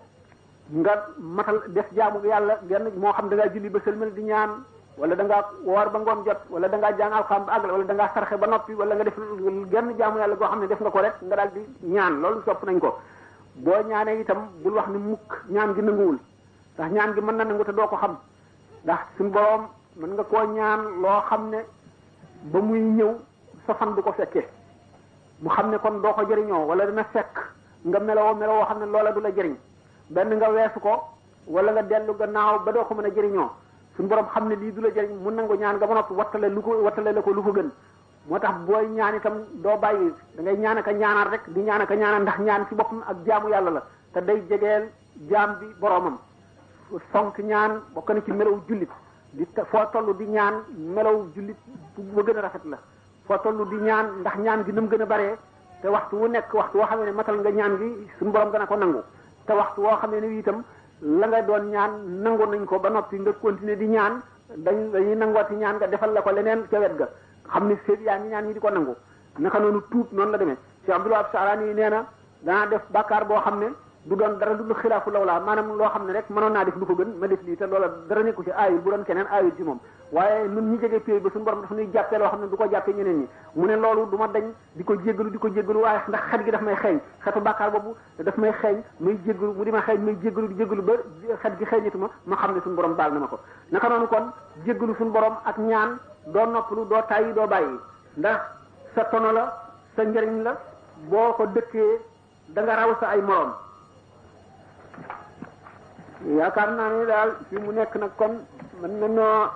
nga 0.73 0.93
matal 1.19 1.63
def 1.69 1.87
jaamu 1.95 2.21
yàlla 2.25 2.61
genn 2.69 2.91
moo 2.97 3.13
xam 3.13 3.29
da 3.29 3.37
ngaa 3.37 3.53
julli 3.55 3.71
ba 3.71 3.79
sëlmal 3.85 4.13
di 4.15 4.23
ñaan 4.23 4.51
wala 4.99 5.15
da 5.15 5.25
ngaa 5.25 5.45
woor 5.65 5.91
ba 5.91 5.99
ngoon 5.99 6.25
jot 6.25 6.41
wala 6.51 6.69
da 6.69 6.77
ngaa 6.77 6.97
jàng 6.97 7.13
alxam 7.13 7.45
ba 7.47 7.53
àggal 7.57 7.71
wala 7.71 7.85
da 7.85 7.95
ngaa 7.95 8.13
sarxe 8.15 8.37
ba 8.37 8.47
noppi 8.47 8.75
wala 8.75 8.95
nga 8.95 9.05
def 9.05 9.17
genn 9.73 9.97
jaamu 9.99 10.19
yàlla 10.19 10.37
goo 10.37 10.47
xam 10.49 10.61
ne 10.61 10.67
def 10.69 10.81
nga 10.81 10.91
ko 10.91 10.99
rek 11.01 11.15
nga 11.23 11.37
daal 11.37 11.51
di 11.53 11.61
ñaan 11.93 12.21
loolu 12.21 12.43
sopp 12.45 12.63
nañ 12.65 12.79
ko 12.81 12.99
boo 13.65 13.83
ñaanee 13.89 14.21
itam 14.21 14.49
bul 14.63 14.75
wax 14.75 14.89
ni 14.89 14.99
mukk 14.99 15.29
ñaan 15.49 15.73
gi 15.75 15.83
nanguwul 15.83 16.19
ndax 16.75 16.91
ñaan 16.93 17.13
gi 17.15 17.21
mën 17.21 17.37
na 17.37 17.45
nangu 17.45 17.65
te 17.65 17.73
doo 17.73 17.89
ko 17.89 17.97
xam 17.97 18.17
ndax 18.85 18.99
sun 19.19 19.29
borom 19.31 19.63
mën 19.97 20.11
nga 20.15 20.25
koo 20.25 20.45
ñaan 20.47 20.81
loo 21.03 21.21
xam 21.29 21.51
ne 21.51 21.59
ba 22.53 22.61
muy 22.61 22.81
ñëw 22.81 23.13
sa 23.67 23.75
fan 23.75 23.95
du 23.95 24.03
ko 24.03 24.13
fekkee 24.13 24.47
mu 25.43 25.49
xam 25.51 25.71
ne 25.71 25.77
kon 25.79 26.01
doo 26.03 26.13
ko 26.13 26.23
jëriñoo 26.29 26.67
wala 26.67 26.87
dina 26.87 27.05
fekk 27.13 27.33
nga 27.89 27.99
meloo 28.01 28.35
meloo 28.35 28.65
xam 28.65 28.79
ne 28.81 28.87
loola 28.87 29.13
du 29.13 29.21
la 29.21 29.31
jëriñ 29.31 29.55
benn 30.11 30.35
nga 30.37 30.51
weesu 30.51 30.81
ko 30.81 30.95
wala 31.47 31.71
nga 31.73 31.83
dellu 31.83 32.13
gannaaw 32.19 32.59
ba 32.65 32.73
doo 32.73 32.85
ko 32.85 32.95
mën 32.95 33.07
a 33.07 33.15
jëriñoo 33.17 33.51
suñ 33.97 34.07
borom 34.09 34.27
xam 34.35 34.49
ne 34.49 34.55
lii 34.57 34.73
du 34.73 34.81
la 34.83 34.89
jëriñ 34.91 35.17
mun 35.23 35.35
nangu 35.35 35.55
ñaan 35.55 35.77
nga 35.77 35.87
ba 35.87 35.95
noppi 35.95 36.15
wattale 36.15 36.49
lu 36.49 36.61
ko 36.63 36.71
wattale 36.83 37.13
la 37.13 37.23
ko 37.23 37.31
lu 37.33 37.43
ko 37.43 37.53
gën 37.53 37.71
moo 38.29 38.39
tax 38.41 38.57
booy 38.67 38.87
ñaan 38.89 39.15
itam 39.19 39.45
doo 39.63 39.77
bàyyi 39.79 40.13
da 40.37 40.43
ngay 40.43 40.57
ñaan 40.59 40.79
aka 40.79 40.93
ñaanaat 40.93 41.29
rek 41.31 41.43
di 41.53 41.61
ñaan 41.63 41.81
aka 41.83 41.95
ñaanaat 41.95 42.23
ndax 42.23 42.39
ñaan 42.47 42.67
ci 42.69 42.75
boppam 42.75 43.01
ak 43.09 43.17
jaamu 43.27 43.49
yàlla 43.49 43.71
la 43.71 43.83
te 44.13 44.21
day 44.25 44.43
jegeel 44.49 44.89
jaam 45.31 45.59
bi 45.61 45.67
boromam 45.81 46.19
fonk 47.13 47.39
ñaan 47.39 47.81
bokk 47.95 48.13
ci 48.27 48.33
melaw 48.33 48.59
jullit 48.69 48.89
di 49.33 49.45
foo 49.71 49.85
toll 49.93 50.13
di 50.19 50.25
ñaan 50.27 50.55
melaw 50.95 51.27
jullit 51.35 51.57
bu 51.97 52.23
gën 52.25 52.37
a 52.37 52.41
rafet 52.43 52.65
la 52.65 52.79
foo 53.27 53.37
toll 53.43 53.65
di 53.71 53.77
ñaan 53.77 54.07
ndax 54.21 54.37
ñaan 54.39 54.63
gi 54.67 54.73
ni 54.73 54.89
gën 54.89 55.01
a 55.03 55.07
baree 55.07 55.35
te 55.81 55.89
waxtu 55.89 56.17
wu 56.17 56.27
nekk 56.29 56.53
waxtu 56.53 56.77
woo 56.79 56.87
xam 56.87 57.05
ne 57.05 57.11
matal 57.13 57.39
nga 57.41 57.51
ñaan 57.51 57.77
gi 57.79 58.07
suñu 58.19 58.31
borom 58.33 58.51
dana 58.53 58.67
ko 58.67 58.77
nangu 58.77 59.01
te 59.47 59.53
waxtu 59.53 59.81
woo 59.81 59.97
xam 60.01 60.11
ne 60.11 60.27
itam 60.39 60.63
la 61.01 61.27
nga 61.27 61.43
doon 61.43 61.71
ñaan 61.71 61.91
nangu 62.23 62.45
nañ 62.47 62.65
ko 62.65 62.79
ba 62.79 62.89
noppi 62.91 63.19
nga 63.21 63.33
continuer 63.41 63.77
di 63.79 63.87
ñaan 63.87 64.21
dañ 64.57 64.91
dañuy 64.93 65.17
nangooti 65.17 65.55
ñaan 65.55 65.77
nga 65.77 65.87
defal 65.87 66.13
la 66.13 66.21
ko 66.23 66.31
leneen 66.33 66.67
ca 66.71 66.79
wet 66.79 66.97
ga 66.97 67.09
xam 67.53 67.69
ne 67.69 67.77
seet 67.87 68.01
yaa 68.03 68.19
ngi 68.19 68.29
ñaan 68.29 68.47
ñi 68.49 68.53
di 68.55 68.61
ko 68.61 68.69
nangu 68.71 68.95
naka 69.39 69.59
noonu 69.59 69.83
tuub 69.91 70.11
noonu 70.13 70.31
la 70.33 70.39
demee 70.39 70.57
Cheikh 70.85 70.95
Abdoul 70.97 71.13
Wahab 71.13 71.31
Sarani 71.33 71.75
nee 71.75 71.91
danaa 72.43 72.67
def 72.67 72.83
bàkkaar 72.91 73.25
boo 73.27 73.41
xam 73.45 73.59
ne 73.61 73.69
du 74.07 74.17
doon 74.17 74.39
dara 74.41 74.55
lu 74.55 74.75
xilaafu 74.75 75.11
lawlaa 75.15 75.39
maanaam 75.47 75.77
loo 75.79 75.89
xam 75.95 76.07
ne 76.07 76.13
rek 76.13 76.25
mënoon 76.31 76.53
naa 76.57 76.65
def 76.65 76.75
lu 76.77 76.87
ko 76.87 76.95
gën 77.01 77.11
ma 77.21 77.27
def 77.29 77.39
lii 77.47 77.57
te 77.57 77.67
loola 77.67 77.87
dara 78.09 78.23
nekku 78.25 78.43
ci 78.45 78.51
aayul 78.51 78.81
bu 78.83 78.91
doon 78.91 79.05
keneen 79.05 79.27
aayul 79.31 79.53
ci 79.57 79.63
moom 79.63 79.79
waaye 80.13 80.49
nun 80.49 80.73
ñi 80.73 80.79
jege 80.81 80.99
pay 81.07 81.21
ba 81.21 81.31
suñu 81.31 81.45
borom 81.45 81.61
dafa 81.63 81.75
ñuy 81.77 81.87
jàppee 81.93 82.19
loo 82.19 82.27
xam 82.29 82.41
ne 82.41 82.49
du 82.51 82.57
ko 82.57 82.65
jàppee 82.73 82.93
ñeneen 82.95 83.19
ñi 83.19 83.27
mu 83.55 83.65
ne 83.67 83.77
loolu 83.77 84.07
du 84.11 84.17
di 84.75 84.83
ko 84.85 84.95
jéggalu 84.99 85.31
di 85.31 85.39
ko 85.39 85.49
jéggalu 85.51 85.79
waaye 85.81 86.01
ndax 86.09 86.21
xet 86.33 86.45
gi 86.45 86.51
daf 86.51 86.61
may 86.63 86.75
xeeñ 86.77 86.99
xetu 87.25 87.41
bàkkaar 87.41 87.71
boobu 87.71 87.95
daf 88.19 88.37
may 88.37 88.51
xeeñ 88.53 88.81
may 88.99 89.17
jéggalu 89.25 89.53
mu 89.55 89.65
di 89.65 89.71
ma 89.71 89.81
xeeñ 89.83 90.01
may 90.01 90.17
jéggalu 90.23 90.49
di 90.49 90.55
jéggalu 90.57 90.83
ba 90.83 90.93
xet 91.43 91.59
gi 91.59 91.65
xeeñatu 91.65 91.99
ma 91.99 92.09
ma 92.25 92.37
xam 92.37 92.55
ne 92.57 92.61
suñu 92.61 92.75
borom 92.75 92.97
baal 92.97 93.13
na 93.13 93.21
ma 93.21 93.27
ko 93.29 93.39
naka 93.71 93.89
noonu 93.89 94.07
kon 94.09 94.27
jéggalu 94.65 94.95
suñu 94.97 95.11
borom 95.13 95.35
ak 95.45 95.59
ñaan 95.59 95.99
doo 96.27 96.47
noppalu 96.47 96.85
doo 96.89 97.03
tàyyi 97.09 97.33
doo 97.35 97.47
bàyyi 97.47 97.79
ndax 98.17 98.39
sa 98.97 99.05
tono 99.05 99.31
la 99.33 99.45
sa 99.95 100.03
njëriñ 100.05 100.43
la 100.43 100.57
boo 101.09 101.33
ko 101.37 101.47
dëkkee 101.47 102.01
da 102.49 102.63
nga 102.63 102.75
raw 102.77 102.91
sa 103.01 103.07
ay 103.15 103.23
morom 103.23 103.51
yaakaar 106.27 106.69
naa 106.79 106.91
ni 106.95 107.05
daal 107.11 107.31
fi 107.49 107.57
mu 107.65 107.73
nekk 107.77 107.95
nag 108.01 108.13
kon 108.17 108.33
mën 108.81 108.91
nañoo 109.01 109.51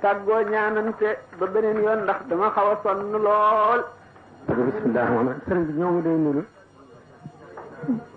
tàggoo 0.00 0.42
ñaanante 0.52 1.08
ba 1.38 1.44
beneen 1.52 1.78
yoon 1.84 2.00
ndax 2.02 2.20
dama 2.28 2.50
xaw 2.54 2.68
a 2.72 2.76
sonn 2.84 3.10
lool. 3.26 3.82
bisimilah 4.46 5.08
maanaam 5.14 5.38
sëriñ 5.46 5.64
bi 5.68 5.72
ñoo 5.80 5.90
ngi 5.92 6.02
lay 6.08 6.16
nuyu. 6.24 6.42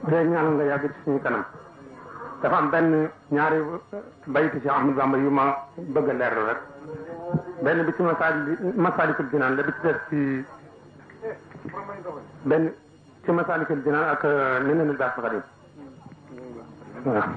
tey 0.09 0.25
ñaanal 0.31 0.53
nga 0.53 0.63
yàgg 0.69 0.91
ci 0.93 1.01
suñu 1.05 1.19
kanam. 1.25 1.43
dafa 2.41 2.57
am 2.61 2.69
benn 2.69 3.09
ñaari 3.31 3.57
baytu 4.27 4.59
ci 4.61 4.69
Ahmadu 4.69 4.93
Bamba 4.97 5.17
yu 5.17 5.29
ma 5.29 5.57
bëgg 5.77 6.09
a 6.09 6.13
leerlu 6.13 6.43
rek. 6.49 6.59
benn 7.63 7.83
bi 7.85 7.93
ci 7.95 8.01
masaali 8.03 8.53
masaalikul 8.75 9.25
jinaan 9.31 9.55
la 9.55 9.63
bi 9.63 9.71
ci 9.71 9.79
def 9.81 9.99
ci 10.09 10.19
benn 12.43 12.65
ci 13.23 13.31
masaalikul 13.31 13.81
jinaan 13.83 14.09
ak 14.13 14.23
neneen 14.65 14.95
daal 14.99 15.11
sa 15.15 15.21
xadim 15.21 15.41
waaw. 17.05 17.29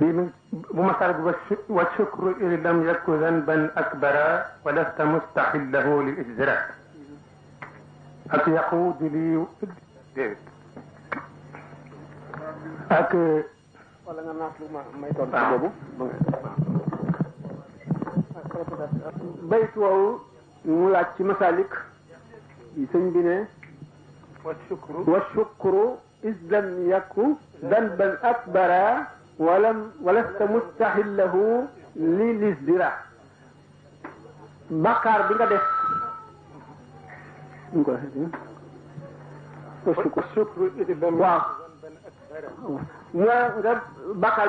بمسألة 0.00 1.18
والشكر 1.68 2.24
إن 2.40 2.52
لم 2.66 2.78
يك 2.88 3.04
ذنبا 3.08 3.70
أكبر 3.76 4.16
ولست 4.64 4.98
مستحله 5.00 5.86
للإجزاء 6.02 6.60
أك 8.30 8.48
يقود 8.48 9.02
لي 9.02 9.46
أك 12.90 13.12
بيت 19.52 19.76
وهو 19.76 20.16
مولات 20.64 21.06
شي 21.18 21.24
مسالك 21.24 21.72
يسن 22.76 23.10
بني 23.10 23.44
والشكر 24.44 25.10
والشكر 25.10 25.74
إذ 26.24 26.34
لم 26.50 26.90
يكن 26.90 27.34
ذنبا 27.62 28.18
أكبر 28.30 28.70
walam 29.38 29.92
walasta 30.02 30.46
mustaxillahu 30.46 31.66
li 31.96 32.38
lisdira 32.38 32.90
bàkkaar 34.70 35.28
bi 35.28 35.34
nga 35.34 35.46
def 35.46 35.64
waaw 37.72 37.80
nga 37.80 37.92
nga 37.92 37.98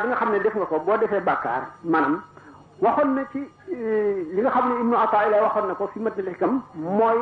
bi 0.01 0.07
nga 0.07 0.15
xam 0.17 0.31
ne 0.31 0.39
def 0.39 0.55
nga 0.55 0.65
ko 0.65 0.79
boo 0.85 0.97
defee 0.97 1.19
bàkkaar 1.21 1.63
maanaam 1.83 2.21
waxoon 2.81 3.13
na 3.15 3.25
ci 3.31 3.41
li 4.33 4.41
nga 4.41 4.49
xam 4.51 4.69
ne 4.69 4.75
ibnu 4.81 4.95
ataa 4.97 5.25
ila 5.27 5.41
waxoon 5.41 5.67
na 5.67 5.73
ko 5.75 5.87
fi 5.93 5.99
mat 5.99 6.13
kam 6.39 6.61
mooy 6.75 7.17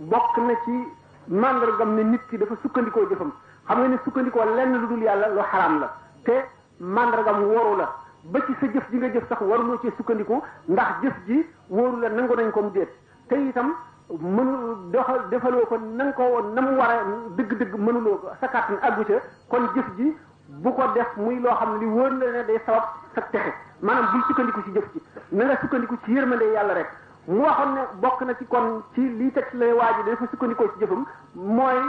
bokk 0.00 0.36
na 0.38 0.54
ci 0.64 0.88
màndargam 1.28 1.94
ne 1.96 2.02
nit 2.02 2.20
ki 2.30 2.36
dafa 2.38 2.54
sukkandikoo 2.62 3.06
jëfam 3.10 3.30
xam 3.68 3.78
nga 3.80 3.88
ne 3.88 3.96
sukkandikoo 4.04 4.44
lenn 4.56 4.72
lu 4.80 4.86
dul 4.88 5.02
yàlla 5.02 5.26
lu 5.28 5.42
xaraam 5.42 5.80
la 5.80 5.88
te 6.24 6.40
mandargam 6.80 7.44
wóoru 7.44 7.76
la 7.78 7.94
ba 8.24 8.40
ci 8.46 8.52
sa 8.60 8.66
jëf 8.72 8.90
ji 8.90 8.96
nga 8.98 9.08
jëf 9.12 9.28
sax 9.28 9.38
waruloo 9.42 9.78
cee 9.82 9.92
sukkandiku 9.96 10.42
ndax 10.68 11.02
jëf 11.02 11.14
ji 11.26 11.46
wóoru 11.68 11.96
la 12.00 12.08
nangu 12.10 12.34
nañ 12.34 12.50
ko 12.52 12.62
mu 12.62 12.70
déet 12.72 12.88
tey 13.28 13.48
itam 13.48 13.72
mënu 14.20 14.90
doxal 14.92 15.28
defaloo 15.30 15.66
ko 15.66 15.78
na 15.78 16.12
ko 16.12 16.22
woon 16.22 16.52
na 16.54 16.60
mu 16.60 16.76
war 16.78 16.90
a 16.90 16.96
dëgg-dëgg 17.36 17.74
mënuloo 17.76 18.16
ko 18.16 18.28
sa 18.40 18.46
kàttan 18.48 18.78
àggu 18.82 19.04
kon 19.48 19.66
jëf 19.74 19.86
ji 19.96 20.16
bu 20.46 20.72
ko 20.72 20.82
def 20.94 21.14
muy 21.16 21.38
loo 21.40 21.54
xam 21.54 21.78
li 21.80 21.86
wóor 21.86 22.10
na 22.10 22.26
ne 22.32 22.44
day 22.46 22.60
sabab 22.66 22.84
sa 23.14 23.20
texe 23.30 23.52
maanaam 23.82 24.10
bul 24.12 24.22
sukkandiku 24.26 24.62
ci 24.64 24.72
jëf 24.72 24.86
ji 24.94 25.02
na 25.30 25.44
nga 25.44 25.56
sukkandiku 25.60 25.96
ci 26.04 26.12
yërmande 26.12 26.52
yàlla 26.54 26.74
rek 26.74 26.88
moo 27.28 27.44
xam 27.52 27.72
ne 27.74 27.80
bokk 28.00 28.20
na 28.24 28.34
ci 28.34 28.44
kon 28.46 28.82
ci 28.94 29.00
lii 29.00 29.32
teg 29.32 29.46
lay 29.54 29.72
waa 29.72 29.92
ji 29.96 30.02
dafa 30.10 30.24
sukkandikoo 30.30 30.68
ci 30.74 30.78
jëfam 30.80 31.04
mooy 31.34 31.80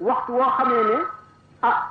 waxtu 0.00 0.32
woo 0.32 0.50
xamee 0.58 0.84
ne 0.84 0.96
ah 1.62 1.90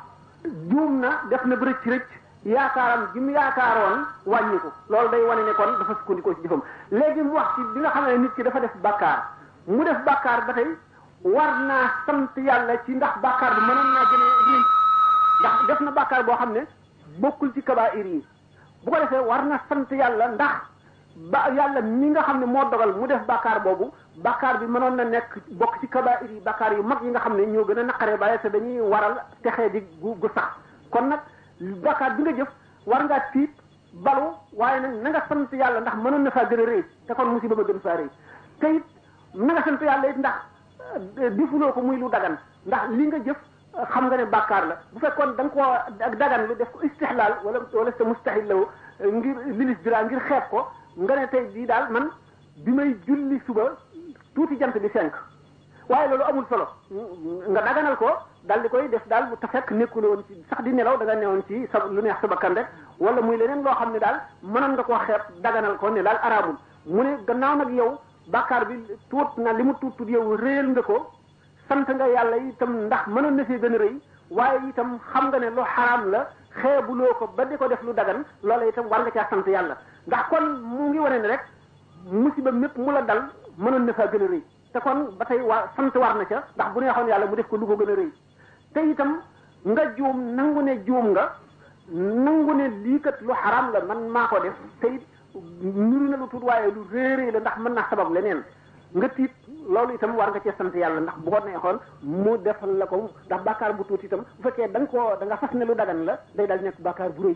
juum 0.70 1.00
na 1.00 1.20
def 1.30 1.44
na 1.46 1.56
bërëcc 1.56 1.84
rëcc 1.88 2.23
yaakaaram 2.46 3.08
ji 3.14 3.20
mu 3.22 3.32
yaakaaroon 3.32 4.02
wàññiku 4.28 4.70
loolu 4.90 5.10
day 5.12 5.22
wane 5.26 5.42
ne 5.48 5.54
kon 5.54 5.72
dafa 5.80 5.94
sukkandikoo 6.00 6.34
ci 6.36 6.42
jëfam 6.44 6.62
léegi 6.92 7.22
mu 7.24 7.32
wax 7.34 7.48
ci 7.56 7.62
bi 7.74 7.80
nga 7.80 7.90
xam 7.90 8.06
ne 8.06 8.18
nit 8.18 8.34
ki 8.36 8.44
dafa 8.44 8.60
def 8.60 8.74
bàkkaar 8.84 9.20
mu 9.68 9.84
def 9.86 10.04
bàkkaar 10.06 10.46
ba 10.48 10.54
tey 10.54 10.68
war 11.24 11.52
naa 11.68 11.88
sant 12.06 12.36
yàlla 12.36 12.74
ci 12.86 12.92
ndax 12.96 13.16
bàkkaar 13.22 13.54
bi 13.56 13.62
mënoon 13.68 13.90
naa 13.96 14.06
gën 14.12 14.22
ndax 15.42 15.56
def 15.68 15.80
na 15.82 15.92
bàkkaar 15.92 16.24
boo 16.26 16.36
xam 16.36 16.52
ne 16.52 16.68
bokkul 17.20 17.52
ci 17.54 17.62
kabaa 17.64 17.84
kabaa'ir 17.92 18.06
yi 18.08 18.26
bu 18.84 18.90
ko 18.92 18.98
defee 19.00 19.20
war 19.26 19.44
na 19.46 19.60
sant 19.70 19.90
yàlla 19.96 20.28
ndax 20.36 20.56
ba 21.32 21.48
yàlla 21.56 21.80
mi 21.82 22.10
nga 22.10 22.22
xam 22.24 22.40
ne 22.40 22.46
moo 22.46 22.66
dogal 22.72 22.94
mu 23.00 23.08
def 23.08 23.24
bàkkaar 23.28 23.62
boobu 23.64 23.94
bàkkaar 24.24 24.60
bi 24.60 24.66
mënoon 24.66 24.96
na 24.96 25.04
nekk 25.06 25.32
bokk 25.52 25.80
ci 25.80 25.88
kabaa'ir 25.88 26.30
yi 26.32 26.40
bàkkaar 26.44 26.74
yu 26.74 26.84
mag 26.84 27.02
yi 27.04 27.10
nga 27.12 27.20
xam 27.22 27.38
ne 27.38 27.46
ñoo 27.48 27.64
gën 27.66 27.80
a 27.80 27.84
naqaree 27.84 28.18
bàyyi 28.18 28.38
te 28.42 28.48
dañuy 28.50 28.80
waral 28.82 29.16
texee 29.44 29.70
di 29.72 29.80
gu 30.02 30.16
bakkaat 31.84 32.16
bi 32.16 32.22
nga 32.28 32.36
jëf 32.40 32.50
war 32.86 33.02
ngaa 33.08 33.22
tiit 33.34 33.52
balu 33.94 34.34
waaye 34.52 34.80
nag 34.80 35.02
na 35.02 35.58
yàlla 35.62 35.80
ndax 35.80 35.94
mënoon 35.98 36.24
na 36.24 36.32
faa 36.32 36.46
gën 36.50 36.60
a 36.60 36.64
rëy 36.66 36.82
te 37.08 37.14
kon 37.14 37.26
musiba 37.32 37.56
ba 37.56 37.64
gën 37.64 37.80
faa 37.80 37.96
rëy 37.96 38.10
te 38.60 38.68
it 38.76 38.84
na 39.34 39.54
yàlla 39.54 40.10
it 40.10 40.18
ndax 40.18 40.36
eh, 41.22 41.32
difuloo 41.38 41.72
ko 41.74 41.82
muy 41.82 41.98
lu 41.98 42.10
dagan 42.10 42.38
ndax 42.66 42.90
li 42.90 43.08
nga 43.08 43.20
jëf 43.20 43.38
eh, 43.78 43.86
xam 43.94 44.06
nga 44.06 44.18
ne 44.18 44.26
bàkkaar 44.26 44.66
la 44.68 44.76
bu 44.94 45.00
fekkoon 45.00 45.36
da 45.38 45.44
nga 45.44 45.50
koo 45.50 46.18
dagan 46.18 46.48
lu 46.48 46.56
def 46.56 46.72
ko 46.72 46.80
istixlaal 46.82 47.34
wala 47.44 47.60
wala 47.74 47.92
sa 47.98 48.04
mustahil 48.04 48.46
law 48.48 48.62
eh, 49.00 49.08
ngir 49.12 49.36
lilis 49.46 49.80
bira 49.84 50.04
ngir 50.04 50.20
xeeb 50.20 50.44
ko 50.50 50.68
nga 50.98 51.16
ne 51.16 51.28
tey 51.28 51.48
jii 51.54 51.66
daal 51.66 51.90
man 51.92 52.10
bi 52.66 52.72
may 52.72 52.94
julli 53.08 53.42
suba 53.46 53.76
tuuti 54.36 54.60
jant 54.60 54.78
bi 54.80 54.90
fenk 54.90 55.14
waaye 55.88 56.08
loolu 56.10 56.24
amul 56.24 56.46
solo 56.50 56.68
nga 57.50 57.62
daganal 57.62 57.96
ko 57.98 58.18
dal 58.46 58.62
di 58.62 58.68
koy 58.70 58.88
def 58.92 59.04
daal 59.08 59.28
bu 59.32 59.36
te 59.40 59.48
fekk 59.48 59.72
nekkul 59.72 60.04
woon 60.04 60.24
ci 60.28 60.36
sax 60.50 60.62
di 60.64 60.72
nelaw 60.74 60.98
da 61.00 61.06
nga 61.06 61.16
newoon 61.16 61.44
ci 61.48 61.66
sa 61.72 61.86
lu 61.90 62.02
neex 62.02 62.18
sa 62.22 62.28
bakkan 62.28 62.54
rek 62.56 62.68
wala 63.00 63.22
muy 63.22 63.38
leneen 63.38 63.64
loo 63.64 63.74
xam 63.76 63.92
ne 63.92 64.00
daal 64.00 64.20
mënoon 64.44 64.74
nga 64.76 64.84
koo 64.84 64.96
xeeb 65.06 65.22
daganal 65.42 65.78
ko 65.78 65.90
ne 65.90 66.02
daal 66.04 66.18
araamul 66.22 66.58
mu 66.86 67.04
ne 67.04 67.18
gannaaw 67.28 67.56
nag 67.58 67.70
yow 67.74 67.98
bàkkaar 68.32 68.66
bi 68.68 68.84
tuut 69.10 69.32
na 69.38 69.52
li 69.54 69.64
mu 69.64 69.74
tuut 69.80 69.96
tuut 69.98 70.10
yow 70.10 70.36
réel 70.36 70.66
nga 70.72 70.82
ko 70.82 71.08
sant 71.70 71.88
nga 71.88 72.06
yàlla 72.08 72.36
tam 72.60 72.74
ndax 72.86 73.08
mënoon 73.08 73.36
na 73.36 73.46
fee 73.46 73.60
gën 73.60 73.76
a 73.76 73.78
rëy 73.78 73.96
waaye 74.30 74.60
itam 74.70 75.00
xam 75.14 75.28
nga 75.32 75.40
ne 75.40 75.50
lu 75.50 75.64
xaraam 75.76 76.10
la 76.12 76.26
xeebuloo 76.62 77.14
ko 77.20 77.28
ba 77.38 77.46
di 77.46 77.56
ko 77.58 77.68
def 77.68 77.82
lu 77.82 77.94
dagan 77.94 78.26
loola 78.42 78.66
itam 78.68 78.88
war 78.90 79.02
nga 79.04 79.12
caa 79.12 79.28
sant 79.30 79.48
yàlla 79.48 79.78
ndax 80.08 80.28
kon 80.30 80.46
mu 80.64 80.90
ngi 80.90 81.00
wane 81.00 81.22
ne 81.22 81.28
rek 81.28 81.42
musiba 82.12 82.52
mépp 82.52 82.76
mu 82.78 82.92
la 82.92 83.02
dal 83.04 83.22
mënoon 83.58 83.86
na 83.86 83.94
faa 83.94 84.08
gën 84.12 84.24
a 84.24 84.28
rëy 84.28 84.44
te 84.74 84.80
kon 84.80 85.08
ba 85.18 85.24
tey 85.26 85.40
waa 85.42 85.64
sant 85.78 85.96
war 85.96 86.16
na 86.18 86.26
ca 86.26 86.44
ndax 86.56 86.74
bu 86.74 86.80
neexoon 86.82 87.08
yàlla 87.08 87.26
mu 87.26 87.36
def 87.38 87.48
ko 87.48 87.56
lu 87.56 87.66
ko 87.66 87.76
gën 87.78 87.90
a 87.92 87.96
rëy 87.96 88.12
te 88.74 88.82
itam 88.92 89.12
nga 89.72 89.84
juum 89.98 90.18
nangu 90.38 90.62
ne 90.62 90.76
juum 90.86 91.10
nga 91.16 91.26
nangu 92.26 92.54
ne 92.54 92.68
lii 92.84 93.00
kat 93.00 93.18
lu 93.22 93.34
xaraam 93.42 93.72
la 93.74 93.80
man 93.90 94.02
maa 94.16 94.28
ko 94.28 94.38
def 94.44 94.58
te 94.82 94.88
it 94.98 95.04
niru 95.90 96.08
na 96.10 96.18
lu 96.18 96.28
tuut 96.32 96.44
waaye 96.48 96.72
lu 96.76 96.82
réeréy 96.92 97.32
la 97.32 97.40
ndax 97.40 97.58
mën 97.60 97.74
naa 97.74 97.86
sabab 97.90 98.12
leneen 98.14 98.42
nga 98.96 99.08
tiit 99.16 99.34
loolu 99.74 99.94
itam 99.94 100.16
war 100.18 100.30
nga 100.32 100.40
cee 100.44 100.54
sant 100.58 100.74
yàlla 100.80 101.00
ndax 101.00 101.18
bu 101.24 101.30
ko 101.32 101.40
neexoon 101.46 101.78
mu 102.02 102.38
defal 102.46 102.72
la 102.80 102.86
ko 102.86 102.98
ndax 103.28 103.42
bàkkaar 103.48 103.74
bu 103.78 103.84
tuuti 103.88 104.06
itam 104.06 104.22
bu 104.38 104.42
fekkee 104.44 104.68
da 104.72 104.80
nga 104.80 104.88
koo 104.92 105.36
fas 105.42 105.54
ne 105.54 105.66
lu 105.66 105.76
dagan 105.76 106.04
la 106.08 106.14
day 106.36 106.48
daal 106.48 106.62
nekk 106.64 106.80
bàkkaar 106.86 107.10
bu 107.16 107.22
rëy 107.26 107.36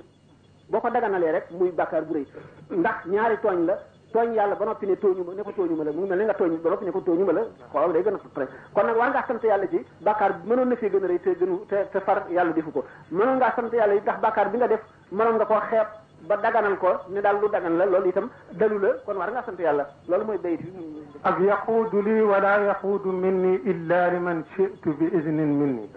boo 0.69 0.79
ko 0.81 0.89
daganalee 0.89 1.31
rek 1.31 1.45
muy 1.59 1.71
bàkkaar 1.79 2.03
bu 2.07 2.13
rëy 2.13 2.25
ndax 2.71 2.97
ñaari 3.05 3.37
tooñ 3.43 3.59
la 3.69 3.75
tooñ 4.17 4.33
yàlla 4.33 4.55
ba 4.55 4.65
noppi 4.65 4.85
ne 4.87 4.95
tooñu 4.97 5.23
ma 5.23 5.33
ne 5.33 5.43
ko 5.43 5.51
tooñu 5.51 5.75
ma 5.77 5.83
la 5.83 5.91
mu 5.91 6.05
mel 6.07 6.17
ne 6.17 6.23
nga 6.23 6.33
tooñ 6.33 6.57
ba 6.61 6.69
noppi 6.69 6.85
ne 6.85 6.91
ko 6.91 7.01
tooñu 7.01 7.23
ma 7.25 7.31
la 7.33 7.43
xoolal 7.71 7.93
day 7.93 8.01
gën 8.01 8.13
a 8.15 8.19
tooñ 8.33 8.47
kon 8.73 8.83
nag 8.85 8.95
waa 8.97 9.09
ngaa 9.09 9.23
sant 9.27 9.43
yàlla 9.43 9.67
ci 9.69 9.79
bàkkaar 9.99 10.41
mënoon 10.45 10.69
na 10.69 10.75
fee 10.75 10.89
gën 10.89 11.03
a 11.03 11.07
rëy 11.07 11.19
te 11.21 11.31
gënu 11.37 11.65
te 11.69 11.75
te 11.91 11.99
far 11.99 12.25
yàlla 12.29 12.51
defu 12.53 12.71
ko 12.71 12.83
mënoon 13.09 13.35
ngaa 13.37 13.53
sant 13.55 13.71
yàlla 13.73 13.93
yi 13.95 14.01
ndax 14.01 14.19
bàkkaar 14.19 14.49
bi 14.49 14.57
nga 14.57 14.67
def 14.67 14.81
mënoon 15.11 15.35
nga 15.37 15.45
koo 15.45 15.59
xeeb 15.69 15.87
ba 16.27 16.35
daganal 16.37 16.77
ko 16.77 16.87
ne 17.09 17.21
daal 17.21 17.37
lu 17.39 17.47
dagan 17.49 17.77
la 17.77 17.85
loolu 17.85 18.09
itam 18.09 18.29
dalu 18.53 18.79
la 18.81 18.93
kon 19.05 19.17
war 19.17 19.29
ngaa 19.29 19.43
sant 19.45 19.59
yàlla 19.59 19.85
loolu 20.07 20.25
mooy 20.25 20.37
bayit 20.37 20.61
bi 20.61 20.71
ak 21.23 21.39
yaquudu 21.39 22.01
lii 22.01 22.21
wala 22.21 22.57
yaquudu 22.65 23.11
minni 23.11 23.55
illa 23.69 24.09
liman 24.11 24.43
shi'tu 24.55 24.95
bi 24.97 25.05
iznin 25.13 25.51
minni 25.59 25.89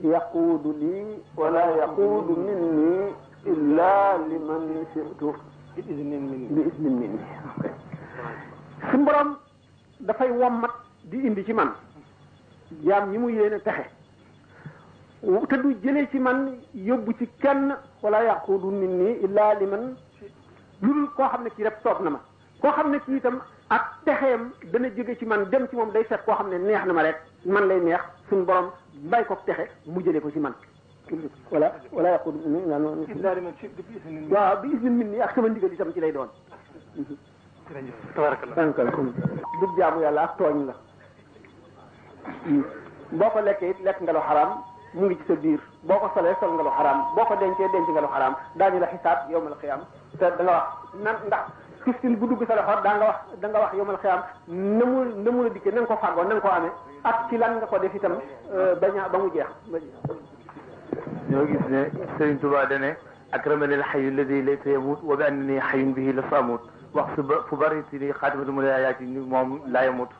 yaquudu 0.00 0.70
lii 0.80 1.18
wala 1.36 1.64
yaquudu 1.82 2.32
minni 2.38 3.14
illa 3.44 4.18
liman 4.28 4.86
shi'tu 4.94 5.32
bi 5.76 5.80
isnin 5.80 6.08
min 6.08 6.48
bi 6.56 6.60
isnin 6.68 6.98
min 6.98 7.16
dafay 10.08 10.30
wommat 10.30 10.70
di 11.04 11.18
indi 11.28 11.44
ci 11.44 11.52
man 11.54 11.70
jaam 12.84 13.10
ñi 13.12 13.18
mu 13.18 13.28
yéene 13.30 13.58
texe 13.64 13.86
te 15.48 15.56
du 15.56 15.76
jële 15.82 16.08
ci 16.10 16.18
man 16.18 16.58
yóbbu 16.74 17.14
ci 17.18 17.28
kenn 17.40 17.74
wala 18.02 18.22
yaqudu 18.24 18.70
nit 18.70 18.88
nii 18.90 19.14
illaa 19.24 19.54
li 19.58 19.66
man 19.66 19.96
lu 20.82 20.92
dul 20.94 21.10
koo 21.16 21.24
xam 21.28 21.44
ne 21.44 21.48
kii 21.50 21.64
rek 21.64 21.80
toog 21.82 22.00
na 22.02 22.10
ma 22.10 22.20
koo 22.60 22.70
xam 22.72 22.90
ne 22.90 22.98
kii 23.06 23.16
itam 23.16 23.40
ak 23.70 23.92
texeem 24.04 24.50
dana 24.72 24.90
jóge 24.90 25.16
ci 25.18 25.24
man 25.24 25.48
dem 25.50 25.68
ci 25.68 25.76
moom 25.76 25.92
day 25.92 26.04
fekk 26.04 26.24
koo 26.26 26.34
xam 26.34 26.50
ne 26.50 26.58
neex 26.58 26.84
na 26.86 26.92
ma 26.92 27.02
rek 27.02 27.16
man 27.46 27.66
lay 27.68 27.80
neex 27.80 28.00
suñu 28.28 28.44
borom 28.44 28.70
bay 28.92 29.24
ko 29.24 29.36
texe 29.46 29.70
mu 29.86 30.00
jëlee 30.02 30.20
ko 30.20 30.30
ci 30.30 30.38
man 30.38 30.54
wala 31.50 31.72
wala 31.92 32.08
yaqul 32.10 32.34
naan. 32.46 33.04
bi 34.62 34.68
isnin 34.76 34.90
min 34.98 35.10
nii 35.10 35.20
ak 35.22 35.34
sama 35.34 35.48
ndigal 35.48 35.72
itam 35.72 35.92
ci 35.92 36.00
lay 36.00 36.12
doon. 36.12 36.28
tabaarakallah. 38.14 38.96
dug 39.60 39.76
jaamu 39.78 40.02
yàlla 40.02 40.22
ak 40.22 40.36
tooñ 40.38 40.66
la. 40.66 40.74
boo 43.12 43.30
ko 43.30 43.40
lekkee 43.40 43.70
it 43.70 43.80
lekk 43.84 44.00
nga 44.00 44.12
lu 44.12 44.20
xaraam 44.20 44.62
mu 44.94 45.06
ngi 45.06 45.16
ci 45.16 45.24
sa 45.26 45.34
biir 45.34 45.60
boo 45.82 45.98
ko 45.98 46.10
solee 46.14 46.34
sol 46.40 46.52
nga 46.54 46.62
lu 46.62 46.70
xaraam 46.70 46.98
boo 47.14 47.24
ko 47.24 47.34
dencee 47.36 47.68
denc 47.72 47.88
nga 47.88 48.00
lu 48.00 48.06
xaraam 48.08 48.34
daañu 48.56 48.78
la 48.78 48.86
xisaab 48.92 49.30
yowmal 49.30 49.54
xiyaam 49.60 49.80
te 50.18 50.24
da 50.36 50.42
nga 50.42 50.52
wax 50.52 50.68
nan 51.02 51.16
ndax 51.26 51.44
piscine 51.84 52.16
bu 52.16 52.26
dugg 52.28 52.46
sa 52.46 52.54
loxo 52.54 52.80
daa 52.82 52.96
nga 52.96 53.04
wax 53.08 53.18
da 53.40 53.48
nga 53.48 53.58
wax 53.58 53.72
yowmal 53.74 53.98
xiyaam 53.98 54.20
na 54.48 54.84
mu 54.84 54.98
na 55.24 55.30
mu 55.30 55.42
la 55.44 55.48
dikkee 55.50 55.72
na 55.72 55.80
nga 55.80 55.88
ko 55.88 55.96
fàggoo 56.00 56.24
na 56.24 56.34
nga 56.34 56.40
ko 56.40 56.48
amee 56.48 56.72
ak 57.04 57.28
ci 57.28 57.36
lan 57.36 57.56
nga 57.58 57.66
ko 57.66 57.78
def 57.78 57.94
itam 57.94 58.12
euh, 58.54 58.74
baña 58.76 59.08
ba 59.08 59.18
mu 59.18 59.30
jeex. 59.32 59.48
ñoo 61.32 61.46
gis 61.46 61.66
ne 61.70 61.80
Serigne 62.18 62.40
Touba 62.40 62.66
da 62.66 62.78
ne 62.78 62.96
akramani 63.30 63.74
alhayyu 63.74 64.08
alladhi 64.10 64.42
laysa 64.42 64.68
yamut 64.70 64.98
wa 65.02 65.16
bi 65.16 65.22
annani 65.24 65.58
hayyun 65.58 65.94
bihi 65.94 66.12
la 66.12 66.22
samut 66.30 66.60
wax 66.94 67.06
su 67.16 67.22
ba 67.22 67.42
fu 67.48 67.56
bari 67.56 67.82
ci 67.90 67.96
ni 67.98 68.12
xaatimatul 68.12 68.52
mulaayaati 68.52 69.04
ni 69.04 69.18
moom 69.20 69.60
laa 69.72 69.84
yamut 69.84 70.10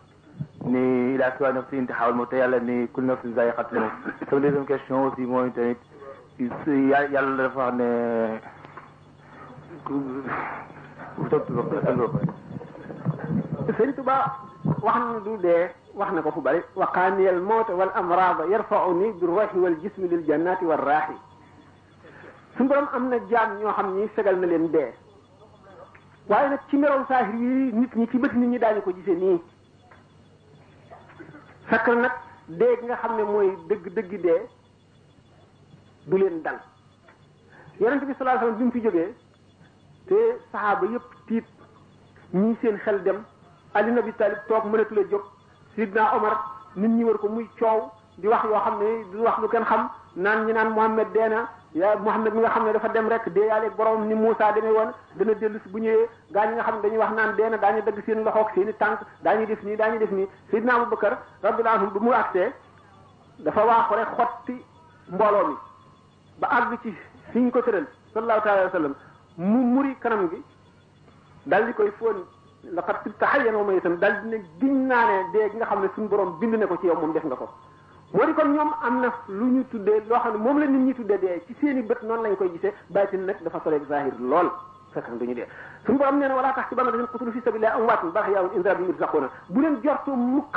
ni 0.64 1.14
ila 1.14 1.30
tuwa 1.32 1.52
nafsi 1.52 1.76
intihawal 1.78 2.14
ma 2.14 2.26
te 2.26 2.36
yàlla 2.36 2.58
ni 2.60 2.88
kul 2.92 3.04
nafsi 3.04 3.32
zaiqatul 3.36 3.78
maut 3.80 4.28
sama 4.30 4.40
deuxième 4.40 4.64
question 4.66 5.04
aussi 5.08 5.20
mooy 5.26 5.52
tamit 5.52 5.76
yàlla 6.40 7.42
dafa 7.42 7.60
wax 7.60 7.74
ne 11.84 13.70
Serigne 13.76 13.94
Touba 13.94 14.38
wax 14.64 15.00
ñu 15.14 15.20
du 15.24 15.36
dee 15.42 15.70
wax 15.94 16.12
na 16.12 16.22
ko 16.22 16.30
fu 16.30 16.40
bari 16.40 16.60
waqaani 16.76 17.26
al 17.28 17.40
mawt 17.40 17.68
wal 17.78 17.90
amraada 17.94 18.44
yarfauni 18.46 19.12
bi 19.18 19.26
ruuxi 19.26 19.58
wal 19.58 19.74
jismi 19.80 20.08
lil 20.08 20.22
jannati 20.26 20.64
war 20.64 20.80
raaxi 20.84 21.16
suñu 22.56 22.70
am 22.92 23.08
na 23.08 23.16
jaam 23.28 23.58
ñoo 23.58 23.72
xam 23.72 23.96
ni 23.96 24.08
segal 24.16 24.38
na 24.38 24.46
leen 24.46 24.68
dee 24.70 24.90
waaye 26.28 26.48
nag 26.50 26.60
ci 26.70 26.76
merow 26.76 27.02
yi 27.40 27.72
nit 27.72 27.94
ñi 27.96 28.06
ci 28.10 28.18
bët 28.18 28.32
nit 28.34 28.48
ñi 28.50 28.58
daañu 28.58 28.82
ko 28.82 28.92
gisee 28.94 29.14
nii 29.16 29.40
fekk 31.70 31.86
na 31.88 31.94
nag 32.02 32.12
dee 32.48 32.76
gi 32.80 32.86
nga 32.86 32.96
xam 32.96 33.16
ne 33.16 33.22
mooy 33.22 33.48
dëgg 33.68 33.84
dëgg 33.96 34.20
dee 34.24 34.42
du 36.08 36.16
leen 36.18 36.42
dal 36.44 36.58
yonent 37.80 38.04
bi 38.06 38.14
sallallahu 38.14 38.44
alayhi 38.44 38.50
wasallam 38.50 38.58
bi 38.58 38.64
mu 38.64 38.70
fi 38.72 38.80
jógee 38.80 39.14
te 40.06 40.18
saxaaba 40.52 40.86
yépp 40.92 41.06
tiit 41.26 41.46
ñii 42.32 42.56
seen 42.60 42.76
xel 42.84 43.02
dem 43.02 43.20
Ali 43.74 43.88
ibn 43.90 43.98
Abi 44.00 44.12
Talib 44.18 44.38
toog 44.48 44.66
mënatu 44.72 44.94
la 44.96 45.02
jóg 45.12 45.22
Sidna 45.74 46.10
Omar 46.16 46.36
nit 46.76 46.88
ñi 46.90 47.04
wër 47.04 47.18
ko 47.18 47.28
muy 47.28 47.48
coow 47.58 47.90
di 48.18 48.26
wax 48.28 48.44
yoo 48.44 48.60
xam 48.64 48.74
ne 48.78 49.04
di 49.12 49.16
wax 49.18 49.38
lu 49.38 49.48
kenn 49.48 49.64
xam 49.64 49.88
naan 50.14 50.44
ñi 50.46 50.52
naan 50.52 50.72
Muhammad 50.74 51.08
dee 51.14 51.28
na 51.28 51.48
yaa 51.72 51.96
Muhammad 51.96 52.34
mi 52.34 52.40
nga 52.40 52.50
xam 52.50 52.64
ne 52.66 52.72
dafa 52.72 52.88
dem 52.88 53.08
rek 53.08 53.24
dee 53.34 53.46
yàlla 53.46 53.70
borom 53.70 54.06
ni 54.08 54.14
Moussa 54.14 54.52
demee 54.52 54.72
woon 54.72 54.92
dana 55.16 55.34
dellu 55.34 55.58
si 55.64 55.68
bu 55.70 55.78
ñëwee 55.78 56.08
gaa 56.32 56.46
ñi 56.46 56.54
nga 56.54 56.62
xam 56.64 56.74
ne 56.76 56.82
dañuy 56.82 56.98
wax 56.98 57.10
naan 57.12 57.36
dee 57.36 57.48
na 57.48 57.56
daañu 57.56 57.82
dëgg 57.82 58.04
seen 58.04 58.24
loxoog 58.24 58.48
seen 58.54 58.68
i 58.68 58.72
tànk 58.74 59.00
daañu 59.22 59.46
def 59.46 59.62
nii 59.62 59.76
daañu 59.76 59.98
def 59.98 60.10
nii 60.10 60.28
Sidna 60.50 60.74
Abubakar 60.74 61.16
radiyallahu 61.42 61.76
anhu 61.76 61.90
bu 61.92 62.00
mu 62.00 62.12
agsee 62.12 62.52
dafa 63.38 63.64
waaxu 63.66 63.94
rek 63.94 64.08
xotti 64.18 64.56
mbooloo 65.12 65.44
mi 65.48 65.54
ba 66.40 66.46
àgg 66.48 66.78
ci 66.82 66.94
fi 67.32 67.38
ñu 67.40 67.50
ko 67.50 67.62
tëral 67.62 67.86
sallallahu 68.12 68.48
alayhi 68.48 68.64
wa 68.66 68.70
sallam 68.72 68.94
mu 69.38 69.58
muri 69.74 69.94
kanam 70.00 70.28
gi 70.30 70.44
dal 71.44 71.64
di 71.66 71.72
koy 71.72 71.90
fóon 71.98 72.22
laqad 72.70 72.96
sibta 73.02 73.26
hayyan 73.26 73.54
wa 73.54 73.64
mayitan 73.64 73.96
daal 74.00 74.22
dina 74.22 74.36
giñ 74.60 74.86
naa 74.86 75.22
dee 75.32 75.48
gi 75.50 75.56
nga 75.56 75.66
xam 75.66 75.80
ne 75.80 75.88
suñu 75.94 76.08
borom 76.08 76.38
bind 76.38 76.54
na 76.54 76.66
ko 76.66 76.76
ci 76.80 76.86
yow 76.86 77.12
def 77.12 77.24
nga 77.24 77.34
ko 77.36 77.48
kon 78.12 78.48
ñoom 78.54 78.72
am 78.82 79.00
na 79.00 79.12
lu 79.26 79.44
ñu 79.46 79.64
tuddee 79.70 80.02
loo 80.06 80.18
xam 80.18 80.32
ne 80.34 80.38
moom 80.38 80.58
la 80.58 80.66
nit 80.66 80.78
ñi 80.78 80.94
tuddee 80.94 81.18
dee 81.18 81.40
ci 81.46 81.54
seen 81.60 81.82
bët 81.86 82.02
noonu 82.02 82.22
lañ 82.22 82.36
koy 82.36 82.50
gisee 82.52 82.72
baatin 82.90 83.24
nag 83.26 83.42
dafa 83.42 83.60
soleeg 83.64 83.82
zahir 83.88 84.12
lool 84.20 84.48
fekk 84.92 85.08
na 85.08 85.16
duñu 85.16 85.34
dee 85.34 85.46
suñu 85.86 85.98
borom 85.98 86.18
nee 86.18 86.28
na 86.28 86.34
walaa 86.36 86.52
tax 86.54 86.68
ci 86.68 86.74
bana 86.74 86.90
dañu 86.92 87.06
qutulu 87.06 87.32
fi 87.32 87.40
sabilillah 87.42 87.74
amwaatun 87.74 88.10
bal 88.12 88.22
ahyaa'un 88.22 88.50
inda 88.54 88.70
rabbihim 88.72 88.90
yurzaquna 88.90 89.28
bu 89.48 89.60
leen 89.60 89.76
jortu 89.82 90.10
mukk 90.12 90.54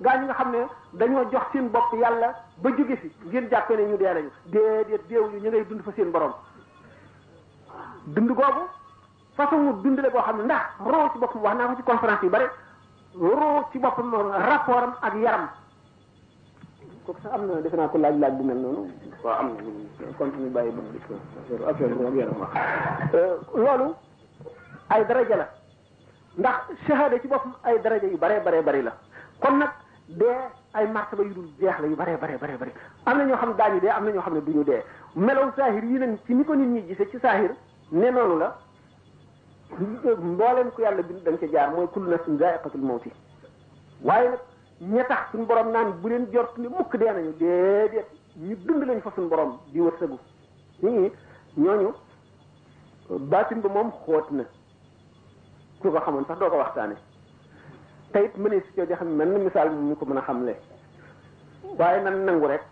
gaa 0.00 0.16
ñi 0.18 0.24
nga 0.26 0.34
xam 0.34 0.50
ne 0.52 0.58
dañoo 0.92 1.24
jox 1.32 1.42
seen 1.52 1.68
bopp 1.70 1.92
yàlla 1.94 2.34
ba 2.62 2.70
jóge 2.70 2.96
fi 2.96 3.10
ngeen 3.26 3.48
jàppee 3.50 3.76
ne 3.76 3.84
ñu 3.92 3.96
dee 3.96 4.14
lañu 4.14 4.30
déedéet 4.46 5.02
déewuñu 5.08 5.40
ñu 5.42 5.48
ngay 5.48 5.64
dund 5.68 5.82
fa 5.82 5.90
seen 5.96 6.10
borom 6.12 6.32
dund 8.06 8.28
googu 8.30 8.77
façon 9.38 9.78
dundale 9.86 10.10
koo 10.10 10.20
xam 10.26 10.38
ne 10.38 10.44
ndax 10.50 10.62
roo 10.82 11.06
ci 11.14 11.18
boppam 11.22 11.42
wax 11.46 11.56
naa 11.58 11.68
ko 11.70 11.76
ci 11.78 11.82
conférence 11.86 12.22
yu 12.26 12.30
bari 12.34 12.44
roo 13.14 13.62
ci 13.70 13.78
boppam 13.78 14.10
rapport 14.50 14.98
ak 15.02 15.14
yaram 15.14 15.46
kooku 17.06 17.20
sax 17.22 17.32
am 17.38 17.46
naa 17.46 17.88
ko 17.88 17.98
laaj 17.98 18.16
laaj 18.18 18.34
bu 18.34 18.42
mel 18.42 18.64
am 19.24 19.52
na 19.52 20.18
continue 20.18 20.50
ba 20.50 20.60
ak 20.62 21.80
yaram 22.14 22.34
wax 22.42 22.50
euh, 23.14 23.38
loolu 23.54 23.94
ay 24.90 25.06
daraja 25.06 25.36
la 25.38 25.46
ndax 26.38 26.56
shahada 26.88 27.20
ci 27.22 27.28
boppam 27.28 27.54
ay 27.62 27.78
daraja 27.80 28.06
yu 28.08 28.18
baree 28.18 28.40
baree 28.42 28.62
bari 28.62 28.82
la 28.82 28.92
kon 29.40 29.58
nag 29.58 29.70
dee 30.18 30.34
ay 30.74 30.88
martaba 30.90 31.22
yu 31.22 31.34
dul 31.34 31.46
jeex 31.60 31.78
la 31.78 31.86
yu 31.86 31.94
baree 31.96 32.16
baree 32.18 32.38
baree 32.38 32.56
bari 32.58 32.72
am 33.06 33.18
na 33.18 33.24
ñoo 33.24 33.36
xam 33.36 33.54
daañu 33.56 33.80
dee 33.80 33.88
am 33.90 34.04
na 34.04 34.10
ñoo 34.10 34.20
xam 34.22 34.34
ne 34.34 34.40
du 34.40 34.50
ñu 34.52 34.64
dee 34.64 34.82
melaw 35.14 35.52
saahir 35.56 35.84
yi 35.84 35.98
nag 35.98 36.18
ci 36.26 36.34
ni 36.34 36.44
ko 36.44 36.54
nit 36.56 36.66
ñi 36.68 36.82
gisee 36.88 37.06
ci 37.10 37.18
saahir 37.20 37.54
ne 37.92 38.10
noonu 38.10 38.38
la 38.40 38.52
li 39.76 39.86
liggéey 39.86 40.16
mbooleem 40.16 40.70
yàlla 40.78 41.02
bind 41.02 41.22
da 41.22 41.30
nga 41.32 41.38
ca 41.40 41.46
jaar 41.52 41.68
mooy 41.72 41.86
kullu 41.92 42.10
nafsin 42.10 42.38
zaiqatul 42.38 42.80
mawti 42.80 43.10
waaye 44.02 44.28
nag 44.30 44.40
ña 44.80 45.04
tax 45.08 45.30
suñu 45.32 45.46
borom 45.46 45.70
naan 45.72 45.92
bu 46.00 46.08
leen 46.08 46.26
jot 46.32 46.56
ni 46.58 46.68
mukk 46.68 46.96
dee 46.96 47.12
nañu 47.12 47.32
déedéet 47.38 48.06
ñu 48.36 48.56
dund 48.64 48.84
lañ 48.84 49.00
fa 49.02 49.10
suñu 49.14 49.28
borom 49.28 49.58
di 49.72 49.80
wërsëgu 49.80 50.18
ñi 50.82 51.10
ñooñu 51.56 51.92
baatin 53.30 53.60
ba 53.60 53.68
moom 53.68 53.90
xóot 54.04 54.30
na 54.30 54.44
ku 55.82 55.88
ko 55.90 56.00
xamoon 56.04 56.24
sax 56.26 56.38
doo 56.38 56.50
ko 56.50 56.56
waxtaane 56.56 56.96
te 58.12 58.18
it 58.24 58.34
mënees 58.36 58.64
si 58.66 58.72
coo 58.74 58.94
xam 58.96 59.08
mel 59.16 59.28
na 59.32 59.38
misaal 59.38 59.70
mu 59.70 59.96
ko 59.96 60.04
mën 60.06 60.18
a 60.18 60.22
xamle 60.22 60.52
waaye 61.78 62.02
nan 62.02 62.24
nangu 62.24 62.46
rek 62.46 62.62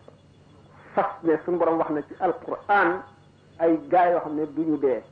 fas 0.94 1.12
ne 1.22 1.34
suñu 1.44 1.58
borom 1.58 1.78
wax 1.78 1.90
na 1.90 2.02
ci 2.02 2.14
alquran 2.24 2.90
ay 3.58 3.78
gaa 3.90 4.10
yoo 4.10 4.20
xam 4.24 4.34
ne 4.36 4.46
du 4.54 4.62
ñu 4.62 4.78
dee 4.84 5.02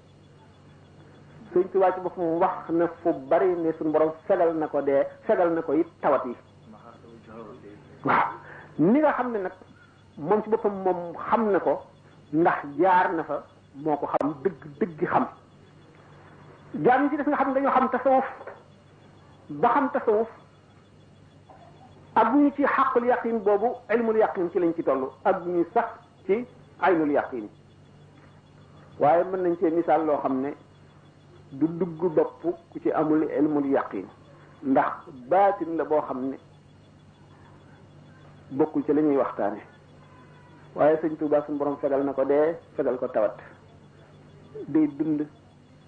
sëñ 1.54 1.64
Tuubaa 1.70 1.92
ci 1.94 2.00
boppam 2.00 2.24
wax 2.40 2.68
na 2.70 2.88
fu 3.02 3.12
bari 3.26 3.54
ne 3.56 3.72
suñu 3.78 3.92
boroom 3.92 4.12
fegal 4.26 4.56
na 4.56 4.66
ko 4.66 4.80
dee 4.82 5.02
fegal 5.22 5.52
na 5.54 5.62
ko 5.62 5.72
it 5.74 5.86
tawat 6.02 6.24
yi 6.26 6.34
waaw 8.04 8.28
ni 8.78 8.98
nga 8.98 9.12
xam 9.12 9.30
ne 9.32 9.38
nag 9.38 9.52
moom 10.18 10.42
ci 10.42 10.48
boppam 10.50 10.82
moom 10.82 11.12
xam 11.14 11.50
na 11.52 11.60
ko 11.60 11.80
ndax 12.32 12.60
jaar 12.76 13.14
na 13.14 13.22
fa 13.24 13.44
moo 13.74 13.96
ko 13.96 14.06
xam 14.06 14.34
dëgg 14.42 14.66
dëgg 14.80 15.06
xam 15.08 15.24
jaar 16.82 17.00
ñi 17.02 17.08
ci 17.10 17.16
def 17.16 17.26
nga 17.26 17.36
xam 17.36 17.48
ne 17.48 17.54
dañoo 17.54 17.70
xam 17.72 17.88
tasawuf 17.90 18.26
ba 19.50 19.68
xam 19.68 19.88
tasawuf 19.92 20.28
ak 22.16 22.34
ñu 22.34 22.50
ci 22.56 22.64
xaqul 22.66 23.04
yaqin 23.06 23.38
boobu 23.42 23.76
ilmul 23.94 24.16
yaqin 24.16 24.50
ci 24.50 24.58
lañ 24.58 24.74
ci 24.74 24.82
toll 24.82 25.08
ak 25.24 25.42
ñu 25.46 25.64
sax 25.72 25.86
ci 26.26 26.44
aynul 26.80 27.10
yaqin 27.12 27.46
waaye 28.98 29.22
mën 29.24 29.42
nañ 29.42 29.56
cee 29.60 29.70
misaal 29.70 30.04
loo 30.04 30.18
xam 30.18 30.40
ne 30.42 30.54
du 31.60 31.66
dugg 31.78 32.04
dopp 32.16 32.30
ku 32.42 32.78
ci 32.80 32.90
amul 32.92 33.22
ilmul 33.38 33.64
yaqin 33.74 34.06
ndax 34.64 35.06
batin 35.30 35.76
la 35.76 35.84
bo 35.84 36.00
xamne 36.02 36.36
ne 38.50 38.64
ci 38.84 38.92
lañuy 38.92 39.16
waxtane 39.16 39.60
waye 40.76 40.96
waaye 41.00 41.16
touba 41.18 41.44
sun 41.46 41.56
borom 41.58 41.76
fegal 41.76 42.02
nako 42.04 42.24
de 42.24 42.56
fegal 42.76 42.98
ko 42.98 43.06
tawat 43.08 43.36
day 44.68 44.86
dund 44.98 45.28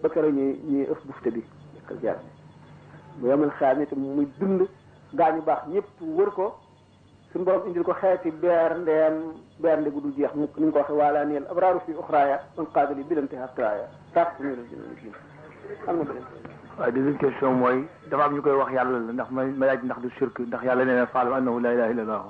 ba 0.02 0.08
kare 0.08 0.30
ñi 0.32 0.60
ñi 0.70 0.82
euf 0.86 1.00
bufte 1.06 1.30
bi 1.30 1.42
ak 1.90 2.00
jaar 2.02 2.18
bu 3.18 3.26
yamul 3.26 3.50
xamit 3.58 3.90
ni 3.96 4.08
muy 4.08 4.26
dund 4.38 4.68
gañu 5.14 5.42
bax 5.42 5.66
ñepp 5.68 5.86
wër 6.00 6.30
ko 6.34 6.56
sun 7.32 7.42
borom 7.44 7.66
indil 7.66 7.82
ko 7.84 7.92
xéti 7.92 8.30
beer 8.30 8.78
ndem 8.78 9.32
beer 9.58 9.82
gudul 9.90 10.12
jeex 10.14 10.30
ko 10.32 10.60
waxe 10.78 10.92
wala 10.92 11.20
abraru 11.50 11.80
fi 11.80 11.92
ukhraya 11.92 12.40
qadili 12.74 13.02
bil 13.02 13.26
taqmilu 14.14 14.62
am 15.88 15.96
na 15.98 16.04
beneen 16.04 16.22
waaw 16.78 16.90
deuxième 16.92 17.16
question 17.18 17.52
mooy 17.54 17.88
dafa 18.10 18.24
am 18.24 18.34
ñu 18.34 18.42
koy 18.42 18.56
wax 18.56 18.72
yàlla 18.72 18.98
la 18.98 19.12
ndax 19.12 19.30
may 19.30 19.46
ma 19.50 19.66
laaj 19.66 19.82
ndax 19.84 19.98
du 20.02 20.10
shirk 20.10 20.38
ndax 20.40 20.62
yàlla 20.64 20.84
nee 20.84 20.94
na 20.94 21.06
faalam 21.06 21.34
annahu 21.34 21.60
la 21.60 21.72
ilaha 21.74 21.90
illallah 21.90 22.24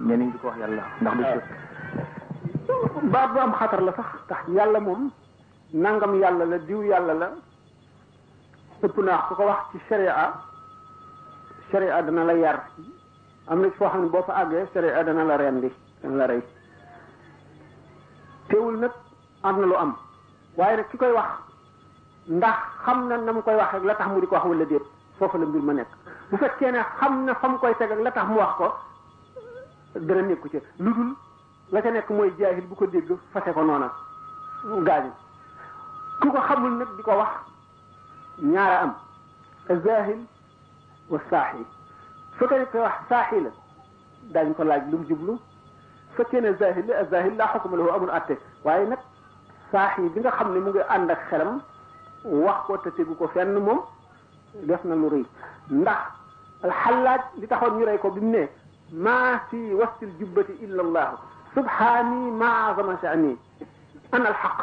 ñenn 0.00 0.20
ni 0.20 0.30
di 0.32 0.38
ko 0.38 0.46
wax 0.48 0.58
yàlla 0.58 0.82
ndax 1.00 1.14
du 1.16 1.22
shirk 1.22 1.48
ah. 1.48 3.00
baat 3.02 3.28
bu 3.32 3.38
am 3.40 3.52
xatar 3.58 3.80
la 3.80 3.92
sax 3.92 4.06
tax 4.28 4.38
yàlla 4.48 4.80
moom 4.80 5.10
nangam 5.72 6.14
yàlla 6.20 6.44
la 6.44 6.58
diw 6.58 6.82
yàlla 6.82 7.14
la 7.14 7.28
ëpp 8.82 8.96
naa 9.02 9.18
ku 9.28 9.34
ko 9.34 9.44
wax 9.46 9.60
ci 9.72 9.78
sharia 9.88 10.32
sharia 11.72 12.02
dana 12.02 12.24
la 12.24 12.32
yar 12.34 12.58
am 13.48 13.60
na 13.60 13.70
foo 13.70 13.88
xam 13.88 14.02
ne 14.02 14.08
boo 14.10 14.22
àggee 14.40 14.66
sharia 14.74 15.04
dana 15.04 15.24
la 15.24 15.36
rendi 15.36 15.70
dana 16.02 16.16
la 16.16 16.26
rey 16.26 16.42
am 19.42 19.60
na 19.60 19.66
lu 19.66 19.74
am 19.74 19.96
waaye 20.58 20.76
nag 20.76 20.88
ki 20.90 20.96
koy 20.98 21.12
wax 21.12 21.47
ndax 22.28 22.56
xam 22.86 23.08
na 23.08 23.16
na 23.16 23.32
mu 23.32 23.42
koy 23.42 23.54
wax 23.56 23.74
ak 23.74 23.84
la 23.84 23.94
tax 23.94 24.08
mu 24.12 24.20
di 24.20 24.26
ko 24.26 24.34
wax 24.34 24.44
wala 24.44 24.64
déet 24.64 24.82
foofu 25.18 25.38
la 25.38 25.46
mbir 25.46 25.62
ma 25.62 25.72
nekk 25.72 25.86
bu 26.30 26.36
fekkee 26.36 26.70
na 26.70 26.82
xam 27.00 27.24
na 27.26 27.32
xam 27.34 27.52
mu 27.52 27.58
koy 27.58 27.74
teg 27.76 27.90
ak 27.90 27.98
la 28.00 28.10
tax 28.12 28.26
mu 28.28 28.36
wax 28.36 28.52
ko 28.58 28.72
dana 29.94 30.22
nekku 30.22 30.48
ci 30.48 30.58
lu 30.78 30.92
dul 30.92 31.14
la 31.70 31.80
ca 31.82 31.90
nekk 31.90 32.10
mooy 32.10 32.30
jaahil 32.38 32.66
bu 32.66 32.74
ko 32.74 32.86
dégg 32.86 33.10
fase 33.32 33.50
ko 33.52 33.62
noona 33.64 33.90
gaañu 34.84 35.10
ku 36.20 36.28
ko 36.30 36.38
xamul 36.40 36.70
nag 36.76 36.88
di 36.96 37.02
ko 37.02 37.12
wax 37.16 37.28
ñaara 38.42 38.78
am 38.80 38.94
azahil 39.70 40.18
wa 41.08 41.18
saaxi 41.30 41.64
fekkee 42.38 42.58
ne 42.58 42.64
koy 42.70 42.80
wax 42.80 42.92
saaxi 43.08 43.40
la 43.40 43.50
daañu 44.32 44.52
ko 44.54 44.64
laaj 44.64 44.82
lu 44.90 44.98
mu 44.98 45.04
jublu 45.08 45.38
fekkee 46.16 46.40
ne 46.42 46.52
zahil 46.58 46.84
la 46.88 46.96
azahil 46.98 47.36
laa 47.36 47.52
xukuma 47.54 47.76
lahu 47.78 47.88
amul 47.92 48.10
atte 48.10 48.36
waaye 48.64 48.86
nag 48.86 48.98
saaxi 49.72 50.02
bi 50.14 50.20
nga 50.20 50.30
xam 50.30 50.52
ne 50.52 50.60
mu 50.60 50.68
ngi 50.70 50.80
ànd 50.94 51.10
ak 51.10 51.20
xelam 51.30 51.60
wax 52.24 52.64
ko 52.66 52.76
te 52.78 52.90
tegu 52.94 53.14
ko 53.14 53.28
fenn 53.28 53.54
moom 53.56 53.80
def 54.66 54.82
na 54.84 54.94
lu 54.94 55.08
rëy 55.08 55.24
al 55.86 55.88
alxallaaj 56.62 57.20
li 57.38 57.46
taxoon 57.46 57.78
ñu 57.78 57.84
rey 57.84 57.98
ko 57.98 58.10
bi 58.10 58.20
mu 58.20 58.30
ne 58.30 58.48
maa 58.92 59.38
fi 59.50 59.56
wastil 59.74 60.10
jubbati 60.18 60.52
illa 60.64 60.82
allahu 60.82 61.16
subhaani 61.54 62.30
ma 62.30 62.68
azama 62.70 62.98
sha'ni 63.00 63.36
ana 64.12 64.28
alxaq 64.28 64.58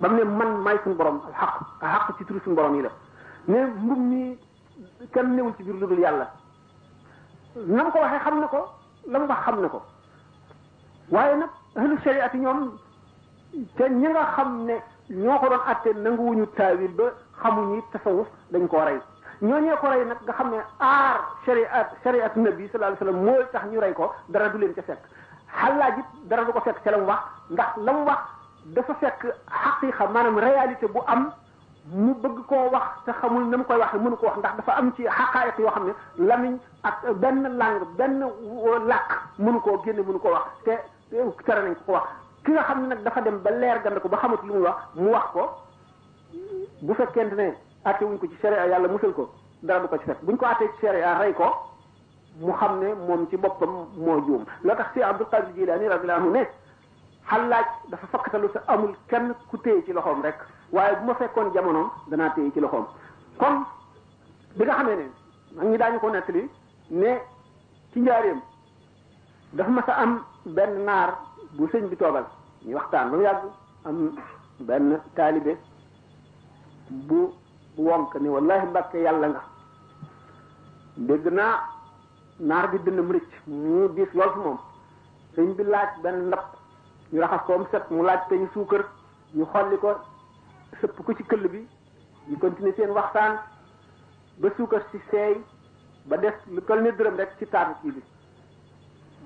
ba 0.00 0.08
mu 0.08 0.16
ne 0.16 0.24
man 0.24 0.62
maay 0.62 0.78
suñu 0.84 0.94
borom 0.96 1.20
alxaq 1.26 1.60
alxaq 1.80 2.16
ci 2.18 2.24
turu 2.24 2.40
suñu 2.44 2.54
borom 2.56 2.74
yi 2.76 2.82
la 2.82 2.90
ne 3.48 3.66
mbub 3.66 3.98
mi 3.98 4.38
kenn 5.12 5.34
newul 5.34 5.54
ci 5.56 5.62
biir 5.64 5.74
lu 5.76 5.86
dul 5.86 5.98
yàlla 5.98 6.30
na 7.54 7.84
mu 7.84 7.90
ko 7.90 7.98
waxee 7.98 8.20
xam 8.20 8.38
na 8.40 8.46
ko 8.46 8.66
la 9.08 9.18
mu 9.18 9.26
wax 9.26 9.40
xam 9.42 9.60
na 9.60 9.68
ko 9.68 9.82
waaye 11.10 11.36
nag 11.36 11.50
ahlu 11.76 11.98
shariati 12.04 12.38
ñoom 12.38 12.76
te 13.76 13.84
ñi 13.90 14.08
nga 14.08 14.24
xam 14.36 14.64
ne 14.66 14.74
ñoo 15.10 15.38
ko 15.38 15.48
doon 15.48 15.60
àtte 15.66 15.94
nanguwuñu 15.96 16.46
taawil 16.54 16.94
ba 16.94 17.04
xamuñu 17.42 17.82
tasawuf 17.92 18.28
dañ 18.52 18.66
koo 18.68 18.84
rey 18.86 19.00
ñooñee 19.42 19.76
ko 19.80 19.88
rey 19.88 20.04
nag 20.04 20.16
nga 20.22 20.32
xam 20.32 20.50
ne 20.50 20.56
aar 20.80 21.20
shariat 21.46 21.88
shariat 22.04 22.30
nabi 22.36 22.68
sallallahu 22.68 22.96
alayhi 23.00 23.04
wasallam 23.04 23.24
mooy 23.24 23.44
sax 23.52 23.62
ñu 23.66 23.80
rey 23.80 23.92
ko 23.94 24.12
dara 24.28 24.48
du 24.50 24.58
leen 24.58 24.74
ca 24.74 24.82
fekk 24.82 25.02
xalaaj 25.58 25.98
it 25.98 26.06
dara 26.28 26.44
du 26.44 26.52
ko 26.52 26.60
fekk 26.60 26.78
ca 26.84 26.90
la 26.92 26.98
mu 26.98 27.06
wax 27.06 27.20
ndax 27.50 27.68
la 27.84 27.92
mu 27.92 28.04
wax 28.04 28.18
dafa 28.64 28.94
fekk 28.94 29.26
xaqiqa 29.50 30.06
maanaam 30.08 30.38
réalité 30.38 30.86
bu 30.86 31.00
am 31.08 31.32
mu 31.90 32.14
bëgg 32.14 32.46
koo 32.46 32.70
wax 32.72 32.88
te 33.04 33.10
xamul 33.20 33.48
na 33.50 33.56
mu 33.56 33.64
koy 33.64 33.78
waxee 33.78 33.98
mënu 34.00 34.16
ko 34.16 34.26
wax 34.26 34.36
ndax 34.38 34.56
dafa 34.58 34.72
am 34.72 34.92
ci 34.94 35.02
xaqaayiq 35.02 35.58
yoo 35.58 35.70
xam 35.70 35.86
ne 35.86 35.94
lamiñ 36.28 36.58
ak 36.84 37.10
benn 37.20 37.42
langue 37.58 37.84
benn 37.98 38.22
làkk 38.86 39.10
mënu 39.38 39.60
koo 39.60 39.82
génne 39.84 40.02
mënu 40.06 40.20
ko 40.20 40.28
wax 40.28 40.46
te 40.64 40.78
tere 41.46 41.62
nañ 41.64 41.74
ko 41.74 41.82
ko 41.86 41.92
wax 41.94 42.08
ki 42.44 42.52
nga 42.52 42.62
xam 42.62 42.82
ne 42.82 42.86
nag 42.88 43.02
dafa 43.04 43.20
dem 43.20 43.38
ba 43.42 43.50
leer 43.50 43.82
gand 43.82 43.98
ko 44.00 44.08
ba 44.08 44.16
xamut 44.16 44.42
lu 44.44 44.54
mu 44.54 44.62
wax 44.62 44.78
mu 44.94 45.10
wax 45.10 45.26
ko 45.32 45.44
bu 46.82 46.94
fekkente 46.94 47.34
ne 47.34 47.56
atte 47.84 48.02
wuñ 48.04 48.18
ko 48.18 48.26
ci 48.26 48.36
sharia 48.42 48.66
yàlla 48.66 48.88
musal 48.88 49.12
ko 49.12 49.30
dara 49.62 49.80
du 49.80 49.88
ko 49.88 49.96
ci 49.98 50.04
fekk 50.04 50.22
buñ 50.24 50.36
ko 50.36 50.44
attee 50.46 50.68
ci 50.74 50.86
sharia 50.86 51.18
rey 51.18 51.32
ko 51.34 51.48
mu 52.40 52.52
xam 52.52 52.80
ne 52.80 52.94
moom 52.94 53.28
ci 53.28 53.36
boppam 53.36 53.86
moo 53.96 54.20
juum 54.26 54.44
loo 54.62 54.76
tax 54.76 54.92
si 54.94 55.02
Abdul 55.02 55.26
Qadir 55.28 55.54
Jilani 55.54 55.88
radiyallahu 55.88 56.20
anhu 56.20 56.30
ne 56.30 56.48
xalaaj 57.30 57.66
dafa 57.90 58.06
fakkatalu 58.06 58.48
sa 58.52 58.62
amul 58.66 58.94
kenn 59.08 59.34
ku 59.50 59.58
téye 59.58 59.84
ci 59.84 59.92
loxoom 59.92 60.22
rek 60.22 60.38
waaye 60.72 60.96
bu 60.98 61.06
ma 61.06 61.14
fekkoon 61.14 61.52
jamonoom 61.54 61.90
danaa 62.10 62.30
téye 62.34 62.50
ci 62.52 62.60
loxoom 62.60 62.86
kon 63.38 63.62
bi 64.56 64.64
nga 64.64 64.74
xamee 64.78 64.96
ne 64.96 65.06
mag 65.56 65.66
ñi 65.68 65.76
daañu 65.78 65.98
ko 66.00 66.08
nettali 66.10 66.50
ne 66.90 67.20
ci 67.92 68.00
njaareem 68.00 68.40
dafa 69.52 69.70
ma 69.70 69.82
a 69.86 69.92
am 70.00 70.22
benn 70.44 70.82
naar 70.84 71.14
bu 71.58 71.66
sëñ 71.72 71.84
bi 71.90 71.96
toogal 71.96 72.24
ñu 72.66 72.74
waxtaan 72.76 73.10
ba 73.10 73.16
mu 73.16 73.22
yàgg 73.28 73.42
am 73.88 73.96
benn 74.68 74.88
taalibe 75.14 75.52
bu 77.08 77.18
wonk 77.86 78.10
ni 78.22 78.28
wallahi 78.34 78.66
mbàkke 78.68 78.96
yàlla 79.06 79.26
nga 79.32 79.42
dégg 81.08 81.24
naa 81.38 81.54
naar 82.48 82.66
bi 82.70 82.78
dënd 82.84 82.98
mu 83.04 83.12
rëcc 83.16 83.32
mu 83.46 83.88
diis 83.94 84.10
lool 84.16 84.30
fi 84.34 84.38
moom 84.44 84.58
sëñ 85.34 85.48
bi 85.56 85.62
laaj 85.64 85.90
benn 86.02 86.18
ndab 86.28 86.44
ñu 87.12 87.20
raxas 87.20 87.42
ko 87.46 87.52
set 87.72 87.86
mu 87.90 88.02
laaj 88.02 88.20
peñu 88.28 88.46
suukar 88.52 88.82
ñu 89.36 89.44
xolli 89.52 89.76
ko 89.82 89.90
sëpp 90.80 90.98
ko 91.06 91.12
ci 91.16 91.24
këll 91.24 91.48
bi 91.52 91.60
ñu 92.28 92.38
continuer 92.38 92.74
seen 92.76 92.90
waxtaan 92.90 93.34
ba 94.40 94.48
suukar 94.56 94.82
ci 94.90 94.98
seey 95.10 95.34
ba 96.08 96.16
def 96.16 96.34
lu 96.54 96.60
toll 96.66 96.82
ne 96.82 96.90
dërëm 96.96 97.16
rek 97.20 97.30
ci 97.38 97.46
taatu 97.46 97.74
kii 97.82 97.92
bi 97.96 98.02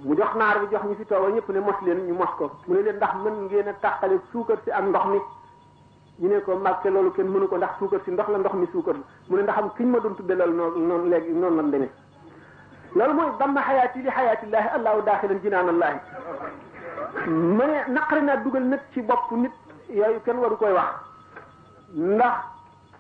mu 0.05 0.15
jox 0.17 0.35
naar 0.37 0.59
bi 0.61 0.67
jox 0.71 0.83
ñi 0.85 0.95
fi 0.97 1.05
tooga 1.07 1.29
ñëpp 1.29 1.49
ne 1.49 1.59
mos 1.61 1.81
leen 1.83 2.01
ñu 2.07 2.15
mos 2.15 2.29
ko 2.39 2.51
mu 2.67 2.75
ne 2.75 2.83
leen 2.83 2.97
ndax 2.97 3.15
mën 3.15 3.35
ngeen 3.47 3.69
a 3.69 3.73
tàqale 3.75 4.19
suukar 4.31 4.59
si 4.65 4.71
ak 4.71 4.85
ndox 4.87 5.05
mi 5.07 5.19
ñu 6.19 6.29
ne 6.29 6.41
ko 6.43 6.57
màgke 6.57 6.89
loolu 6.91 7.13
kenn 7.13 7.27
mënu 7.29 7.47
ko 7.49 7.57
ndax 7.57 7.77
suukar 7.79 8.01
si 8.05 8.11
ndox 8.11 8.29
la 8.29 8.39
ndox 8.39 8.53
mi 8.55 8.67
suukar 8.73 8.95
mu 9.29 9.37
ne 9.37 9.43
ndax 9.43 9.57
am 9.59 9.71
kiñ 9.77 9.87
ma 9.91 9.99
doon 10.01 10.15
tudde 10.17 10.33
loolu 10.37 10.55
noonu 10.57 10.87
noonu 10.89 11.09
léegi 11.11 11.33
noonu 11.33 11.57
lan 11.57 11.71
demee 11.71 11.91
loolu 12.95 13.15
mooy 13.15 13.29
damma 13.39 13.61
xayaati 13.63 14.03
li 14.03 14.11
xayaatillaahi 14.11 14.69
allahu 14.77 15.03
daaxilan 15.05 15.41
jinaanallaahi 15.43 15.99
ma 17.27 17.65
ne 17.67 17.85
naqari 17.93 18.23
naa 18.23 18.37
dugal 18.37 18.63
nag 18.65 18.81
ci 18.93 19.01
bopp 19.03 19.31
nit 19.33 19.53
yooyu 19.89 20.21
kenn 20.25 20.37
waru 20.39 20.57
koy 20.57 20.73
wax 20.73 20.93
ndax 21.97 22.35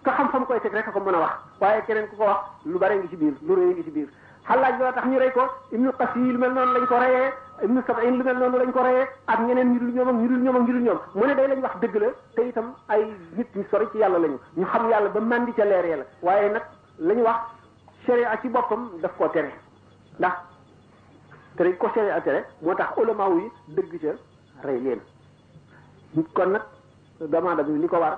ka 0.03 0.11
xam 0.13 0.29
fa 0.31 0.39
mu 0.39 0.47
koy 0.47 0.61
teg 0.61 0.73
rek 0.73 0.87
a 0.87 0.91
ko 0.93 1.01
mën 1.01 1.15
a 1.15 1.19
wax 1.19 1.37
waaye 1.61 1.83
keneen 1.85 2.09
ku 2.09 2.17
ko 2.17 2.23
wax 2.25 2.41
lu 2.65 2.79
bare 2.79 2.95
ngi 2.97 3.09
ci 3.09 3.17
biir 3.17 3.35
lu 3.43 3.55
rëy 3.55 3.67
ngi 3.67 3.83
ci 3.85 3.91
biir 3.91 4.09
xalaaj 4.49 4.75
loo 4.79 4.93
tax 4.95 5.05
ñu 5.11 5.19
rey 5.19 5.31
ko 5.33 5.43
ibnu 5.73 5.91
qasi 5.99 6.19
lu 6.19 6.39
mel 6.39 6.53
noonu 6.55 6.73
lañ 6.75 6.87
ko 6.87 6.97
reyee 6.99 7.31
lu 8.13 8.23
mel 8.25 8.39
noonu 8.41 8.59
lañ 8.59 8.71
ko 8.77 8.81
reyee 8.87 9.07
ak 9.27 9.41
ñeneen 9.47 9.69
ñu 9.73 9.79
dul 9.81 9.93
ñoom 9.95 10.09
ak 10.09 10.17
ñu 10.23 10.29
dul 10.29 10.43
ñoom 10.45 10.57
ak 10.57 10.63
ñu 10.67 10.73
dul 10.73 10.83
ñoom 10.83 11.27
ne 11.27 11.35
day 11.35 11.49
lañ 11.49 11.61
wax 11.63 11.75
dëgg 11.83 11.97
la 12.03 12.09
te 12.35 12.43
itam 12.49 12.69
ay 12.89 13.03
nit 13.37 13.49
ñu 13.57 13.63
sori 13.71 13.87
ci 13.93 13.99
yàlla 13.99 14.19
lañu 14.19 14.39
ñu 14.57 14.65
xam 14.67 14.89
yàlla 14.91 15.09
ba 15.11 15.21
mandi 15.21 15.53
ca 15.53 15.65
leeree 15.65 15.97
la 15.97 16.05
waaye 16.23 16.49
nag 16.53 16.65
lañu 16.99 17.23
wax 17.23 17.41
ak 18.33 18.43
ci 18.43 18.49
boppam 18.49 18.83
daf 19.03 19.13
koo 19.19 19.29
tere 19.29 19.51
ndax 20.19 20.35
te 21.57 21.65
dañ 21.65 21.77
ko 21.79 21.89
sharia 21.95 22.21
tere 22.21 22.45
moo 22.63 22.75
tax 22.75 22.91
ulama 22.99 23.25
yi 23.37 23.51
dëgg 23.75 23.95
ca 24.03 24.13
rey 24.67 24.79
leen 24.81 25.01
kon 26.35 26.51
nag 26.53 26.63
demande 27.31 27.63
bi 27.67 27.79
li 27.83 27.89
ko 27.89 27.99
war 27.99 28.15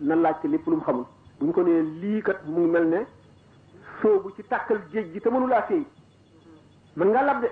na 0.00 0.14
laaj 0.14 0.36
ci 0.42 0.48
lépp 0.48 0.66
lu 0.66 0.76
mu 0.76 0.82
xamul 0.82 1.06
bu 1.38 1.46
ñu 1.46 1.52
ko 1.52 1.62
nee 1.62 1.82
lii 2.00 2.22
kat 2.26 2.38
mu 2.54 2.60
ngi 2.62 2.70
mel 2.70 2.86
ne 2.94 3.00
sóobu 4.00 4.30
ci 4.36 4.42
tàkkal 4.44 4.78
géej 4.92 5.10
gi 5.12 5.20
te 5.20 5.28
mënulaa 5.30 5.64
seey 5.68 5.84
mën 6.96 7.08
nga 7.12 7.22
lab 7.22 7.40
de 7.42 7.48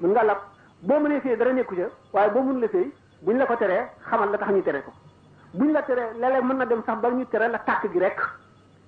mën 0.00 0.10
nga 0.12 0.22
lab 0.24 0.38
boo 0.82 1.00
mënee 1.00 1.20
seey 1.22 1.36
dara 1.36 1.52
nekku 1.52 1.74
ca 1.76 1.86
waaye 2.12 2.30
boo 2.32 2.42
mënula 2.42 2.68
seey 2.72 2.90
buñ 3.22 3.38
la 3.38 3.46
ko 3.46 3.56
teree 3.56 3.82
xamal 4.10 4.30
la 4.30 4.38
tax 4.38 4.50
ñu 4.52 4.62
tere 4.62 4.82
ko 4.82 4.92
buñ 5.54 5.72
la 5.72 5.82
teree 5.82 6.12
léeg 6.20 6.44
mën 6.44 6.56
na 6.58 6.64
dem 6.66 6.82
sax 6.86 7.00
ba 7.00 7.10
ñu 7.10 7.24
tere 7.30 7.48
la 7.50 7.58
tàkk 7.58 7.90
gi 7.92 7.98
rek 7.98 8.18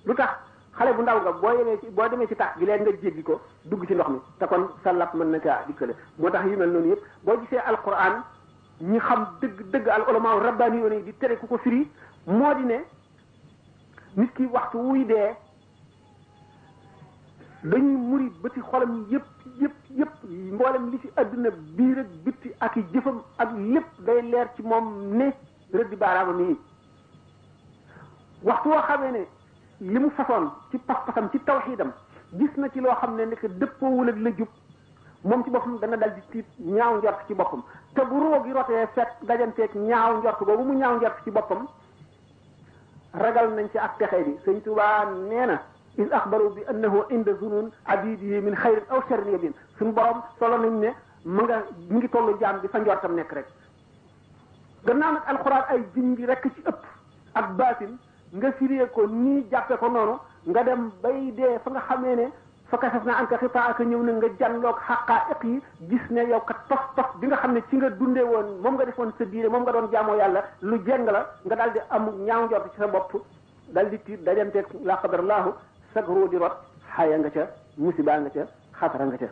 lu 0.05 0.15
tax 0.15 0.31
xale 0.77 0.93
bu 0.93 1.01
ndaw 1.01 1.19
nga 1.21 1.31
boo 1.31 1.51
yemee 1.57 1.79
boo 1.91 2.07
demee 2.09 2.27
ci 2.27 2.35
tàkk 2.35 2.57
gi 2.59 2.65
léegi 2.65 2.81
nga 2.83 2.91
jéggi 3.01 3.23
ko 3.23 3.39
dugg 3.63 3.85
ci 3.87 3.93
ndox 3.93 4.09
mi 4.09 4.19
te 4.39 4.45
kon 4.47 4.67
sa 4.83 4.91
lab 4.91 5.13
mën 5.15 5.29
na 5.31 5.39
kaa 5.39 5.63
dikkale 5.67 5.93
moo 6.17 6.29
tax 6.29 6.45
yi 6.45 6.55
mel 6.57 6.69
noonu 6.71 6.89
yëpp 6.89 7.03
boo 7.23 7.37
gisee 7.41 7.63
alquran 7.69 8.15
ñi 8.81 8.99
xam 8.99 9.25
dëgg 9.41 9.61
dëgg 9.71 9.87
al 9.89 10.03
ulama 10.09 10.35
rabbani 10.43 10.77
yoon 10.81 10.93
yi 10.97 11.03
di 11.03 11.17
tere 11.17 11.37
ku 11.37 11.47
ko 11.47 11.57
firi 11.57 11.89
moo 12.25 12.53
di 12.55 12.63
ne 12.65 12.77
nit 14.15 14.31
ki 14.35 14.45
waxtu 14.51 14.77
wuy 14.77 15.05
dee 15.05 15.31
dañuy 17.63 17.95
murit 17.97 18.33
bëti 18.41 18.59
xolam 18.61 18.91
yi 19.09 19.15
yëpp 19.15 19.25
yëpp 19.61 19.75
yëpp 19.99 20.11
mboolem 20.53 20.89
li 20.91 20.99
ci 20.99 21.09
àdduna 21.17 21.49
biir 21.77 21.97
ak 21.99 22.07
bitti 22.25 22.49
ak 22.65 22.75
i 22.77 22.83
jëfam 22.93 23.21
ak 23.37 23.49
lépp 23.57 23.85
day 24.05 24.21
leer 24.21 24.47
ci 24.55 24.61
moom 24.61 25.15
ne 25.17 25.31
rëdd 25.73 25.97
baaraamam 25.99 26.39
yi 26.49 26.55
waxtu 28.43 28.69
woo 28.69 28.81
xamee 28.87 29.11
ne 29.11 29.21
li 29.79 29.99
mu 29.99 30.09
façoon 30.17 30.51
ci 30.71 30.77
pas-pasam 30.79 31.29
ci 31.31 31.39
tawxiidam 31.39 31.91
gis 32.33 32.53
na 32.57 32.69
ci 32.69 32.79
loo 32.81 32.95
xam 32.95 33.15
ne 33.15 33.25
nekk 33.25 33.45
dëppoowul 33.57 34.09
ak 34.09 34.17
la 34.17 34.29
jub 34.37 34.49
moom 35.23 35.43
ci 35.43 35.49
boppam 35.51 35.79
dana 35.79 35.97
dal 35.97 36.13
di 36.15 36.21
tiit 36.31 36.47
ñaaw 36.59 36.97
njort 36.97 37.25
ci 37.27 37.33
boppam 37.33 37.63
te 37.95 38.05
bu 38.05 38.19
roo 38.19 38.43
gi 38.43 38.51
rotee 38.51 38.85
fekk 38.93 39.23
dajanteeg 39.23 39.73
ñaaw 39.75 40.17
njort 40.17 40.43
boobu 40.43 40.63
mu 40.63 40.73
ñaaw 40.75 40.97
njort 40.97 41.23
ci 41.23 41.31
boppam 41.31 41.67
ragal 43.13 43.49
nañ 43.55 43.69
ci 43.71 43.77
ak 43.79 43.97
pexe 43.97 44.23
bi 44.25 44.37
sëñ 44.43 44.61
Tuubaa 44.63 45.05
nee 45.29 45.45
na 45.47 45.59
il 45.97 46.07
axbaru 46.11 46.53
bi 46.55 46.61
annahu 46.69 47.03
inda 47.09 47.33
zunun 47.39 47.69
abidihi 47.85 48.41
min 48.41 48.53
xayrin 48.55 48.83
aw 48.89 49.01
sharrin 49.07 49.31
yabin 49.31 49.53
suñu 49.77 49.91
borom 49.91 50.21
solo 50.39 50.57
nañ 50.59 50.73
ne 50.79 50.89
mu 51.23 51.43
nga 51.43 51.63
mu 51.89 51.97
ngi 51.97 52.09
tollu 52.09 52.37
jaam 52.39 52.59
bi 52.59 52.67
fa 52.67 52.79
njortam 52.79 53.15
nekk 53.15 53.31
rek 53.31 53.45
gannaaw 54.85 55.13
nag 55.13 55.21
alxuraan 55.27 55.63
ay 55.69 55.83
jin 55.93 56.15
bi 56.15 56.25
rek 56.25 56.43
ci 56.55 56.61
ëpp 56.67 56.79
ak 57.33 57.47
baatin 57.57 57.97
nga 58.35 58.51
firee 58.53 58.85
ko 58.93 59.07
nii 59.07 59.43
jàppe 59.49 59.77
ko 59.77 59.87
noonu 59.89 60.19
nga 60.49 60.63
dem 60.63 60.91
bay 61.01 61.31
dee 61.33 61.59
fa 61.63 61.69
nga 61.69 61.79
xamee 61.79 62.15
ne 62.15 62.25
fa 62.69 62.77
kasaf 62.77 63.05
na 63.05 63.13
anka 63.21 63.37
xitaaka 63.37 63.83
ñëw 63.83 64.01
ne 64.03 64.11
nga 64.13 64.27
jànloog 64.39 64.75
xaqaa'iq 64.79 65.43
yi 65.43 65.61
gis 65.89 66.05
ne 66.09 66.21
yow 66.25 66.39
kat 66.41 66.57
tos 66.67 66.83
tos 66.95 67.11
bi 67.19 67.27
nga 67.27 67.37
xam 67.37 67.53
ne 67.53 67.61
ci 67.69 67.77
nga 67.77 67.89
dundee 67.91 68.23
woon 68.23 68.57
moom 68.61 68.73
nga 68.75 68.85
defoon 68.85 69.13
sa 69.17 69.23
diine 69.25 69.47
moom 69.49 69.61
nga 69.63 69.71
doon 69.71 69.89
jaamoo 69.91 70.15
yàlla 70.17 70.43
lu 70.61 70.77
jeng 70.85 71.05
la 71.05 71.21
nga 71.45 71.55
daal 71.55 71.71
di 71.71 71.79
am 71.89 72.09
ñaaw 72.25 72.45
njort 72.45 72.69
ci 72.71 72.77
sa 72.79 72.87
bopp 72.87 73.13
daal 73.73 73.89
di 73.89 73.97
tiit 74.01 74.23
dajanteeg 74.23 74.65
laa 74.83 74.99
sag 75.95 76.07
ruu 76.09 76.27
di 76.27 76.35
rot 76.37 76.57
xaya 76.93 77.17
nga 77.19 77.29
ca 77.31 77.43
musiba 77.79 78.19
nga 78.19 78.29
ca 78.29 78.43
xasara 78.75 79.05
nga 79.07 79.17
ca 79.17 79.25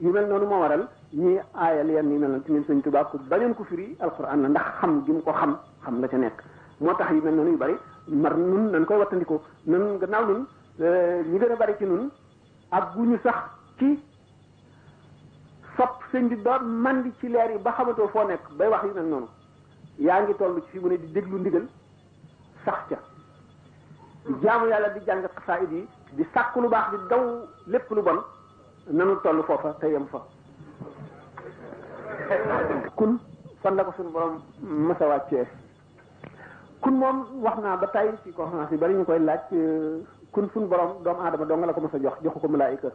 yu 0.00 0.10
mel 0.12 0.26
noonu 0.28 0.44
moo 0.46 0.60
waral 0.60 0.84
ñii 1.16 1.40
aayal 1.54 1.88
yenn 1.88 2.08
ni 2.10 2.16
mel 2.20 2.28
noonu 2.30 2.44
ci 2.44 2.52
ñun 2.52 2.64
suñ 2.66 2.80
tubaab 2.84 3.08
ku 3.10 3.16
bañoon 3.30 3.54
ko 3.54 3.64
firi 3.64 3.96
alquran 4.00 4.42
la 4.42 4.48
ndax 4.48 4.62
xam 4.80 5.02
gi 5.06 5.12
mu 5.12 5.22
ko 5.22 5.32
xam 5.32 5.58
xam 5.84 6.00
la 6.00 6.08
ca 6.08 6.16
nekk 6.18 6.42
moo 6.78 6.94
tax 6.94 7.08
yu 7.12 7.22
mel 7.22 7.34
noonu 7.36 7.50
yu 7.52 7.56
bari 7.56 7.76
mar 8.08 8.36
nun 8.36 8.70
nañ 8.70 8.84
koy 8.84 8.98
wattandiko 8.98 9.40
nun 9.64 9.96
gannaaw 9.98 10.24
nun 10.28 10.46
ñi 11.32 11.38
gën 11.38 11.52
a 11.52 11.56
bari 11.56 11.74
ci 11.78 11.84
nun 11.86 12.10
ak 12.70 12.92
guñu 12.94 13.18
sax 13.22 13.36
ci 13.78 13.98
sopp 15.78 16.02
sëñ 16.12 16.28
di 16.28 16.34
ba 16.36 16.60
man 16.60 17.00
di 17.02 17.12
ci 17.18 17.28
leer 17.28 17.50
yi 17.50 17.58
ba 17.58 17.72
xamatoo 17.72 18.08
foo 18.08 18.26
nekk 18.26 18.42
bay 18.56 18.68
wax 18.68 18.82
yu 18.84 18.92
mel 18.94 19.06
noonu 19.08 19.28
yaa 19.96 20.20
ngi 20.20 20.34
toll 20.34 20.60
ci 20.64 20.68
fi 20.72 20.78
mu 20.80 20.88
ne 20.88 20.98
di 20.98 21.08
déglu 21.12 21.38
ndigal 21.38 21.66
sax 22.64 22.76
ca 22.90 22.98
di 24.26 24.34
jaamu 24.42 24.66
yàlla 24.70 24.88
di 24.94 25.00
jàng 25.06 25.22
xasaayid 25.34 25.70
yi 25.72 25.82
di 26.14 26.24
sàkk 26.34 26.54
lu 26.62 26.68
baax 26.70 26.90
di 26.94 26.98
daw 27.10 27.22
lépp 27.66 27.90
lu 27.90 28.02
bon 28.02 28.18
nanu 28.86 29.16
toll 29.26 29.42
foofa 29.42 29.72
te 29.82 29.86
yem 29.90 30.06
fa 30.06 30.18
kun 32.96 33.18
fan 33.62 33.74
la 33.76 33.84
ko 33.84 33.92
suñu 33.98 34.12
borom 34.14 34.38
wàccee 34.98 35.46
kun 36.80 36.94
moom 37.02 37.26
wax 37.42 37.58
naa 37.58 37.76
ba 37.76 37.86
tey 37.90 38.10
ci 38.22 38.30
conférence 38.32 38.70
yi 38.72 38.78
bari 38.78 38.94
ñu 38.94 39.04
koy 39.04 39.18
euh, 39.18 40.02
kun 40.30 40.46
suñu 40.54 40.66
borom 40.70 41.02
doomu 41.02 41.22
aadama 41.26 41.44
dong 41.44 41.66
la 41.66 41.72
ko 41.74 41.80
mësa 41.80 41.98
jox 41.98 42.14
joxu 42.22 42.38
ko 42.38 42.48
malaayika 42.48 42.92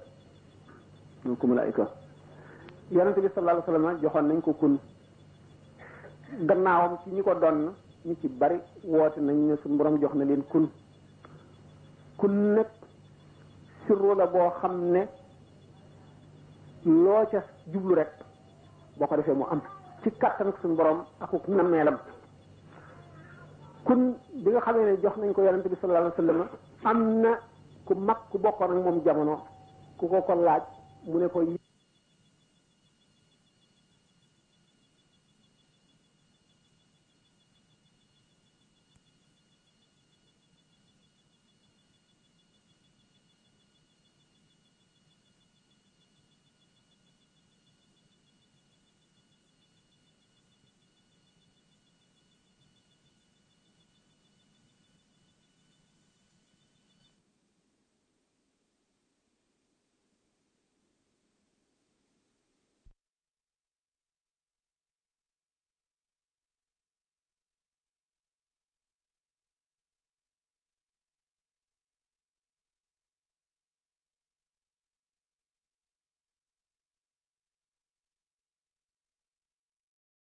ñu 1.25 1.35
ko 1.35 1.47
malaayika 1.47 1.87
yonente 2.91 3.19
bi 3.21 3.27
sallallahu 3.35 3.59
alayhi 3.59 3.67
wasallam 3.67 3.99
joxoon 4.01 4.27
nañ 4.31 4.39
ko 4.41 4.53
kun 4.53 4.79
gannaawam 6.47 6.95
ci 7.03 7.09
ñi 7.11 7.21
ko 7.23 7.33
doon 7.35 7.73
ñu 8.05 8.15
ci 8.21 8.27
bari 8.29 8.59
woote 8.87 9.19
nañ 9.19 9.47
ne 9.51 9.55
suñu 9.63 9.75
borom 9.77 9.99
jox 9.99 10.15
na 10.15 10.23
leen 10.23 10.43
kun 10.47 10.69
ku 12.17 12.27
nekk 12.27 12.69
sirru 13.85 14.11
la 14.17 14.25
boo 14.25 14.49
xam 14.59 14.75
ne 14.93 15.01
loo 16.83 17.23
ca 17.31 17.39
jublu 17.71 17.93
rek 17.95 18.11
boo 18.97 19.07
ko 19.07 19.15
defee 19.15 19.33
mu 19.35 19.45
am 19.51 19.61
ci 20.03 20.11
kàttan 20.11 20.47
ak 20.49 20.57
suñu 20.61 20.75
borom 20.75 20.99
akuk 21.19 21.47
nammeelam 21.47 21.97
kun 23.85 24.17
bi 24.43 24.51
nga 24.51 24.61
xamee 24.61 24.85
ne 24.85 25.01
jox 25.01 25.15
nañ 25.17 25.31
ko 25.33 25.41
yonente 25.43 25.69
bi 25.69 25.75
sallallahu 25.79 26.11
alayhi 26.11 26.21
wasallam 26.21 26.49
am 26.89 27.19
na 27.21 27.31
ku 27.85 27.93
mag 27.95 28.17
ku 28.31 28.37
bokkoon 28.39 28.71
ak 28.77 28.83
moom 28.85 29.03
jamono 29.05 29.35
ku 29.97 30.07
ko 30.07 30.21
ko 30.21 30.33
laaj 30.35 30.63
mu 31.07 31.19
ne 31.19 31.27
ko 31.29 31.56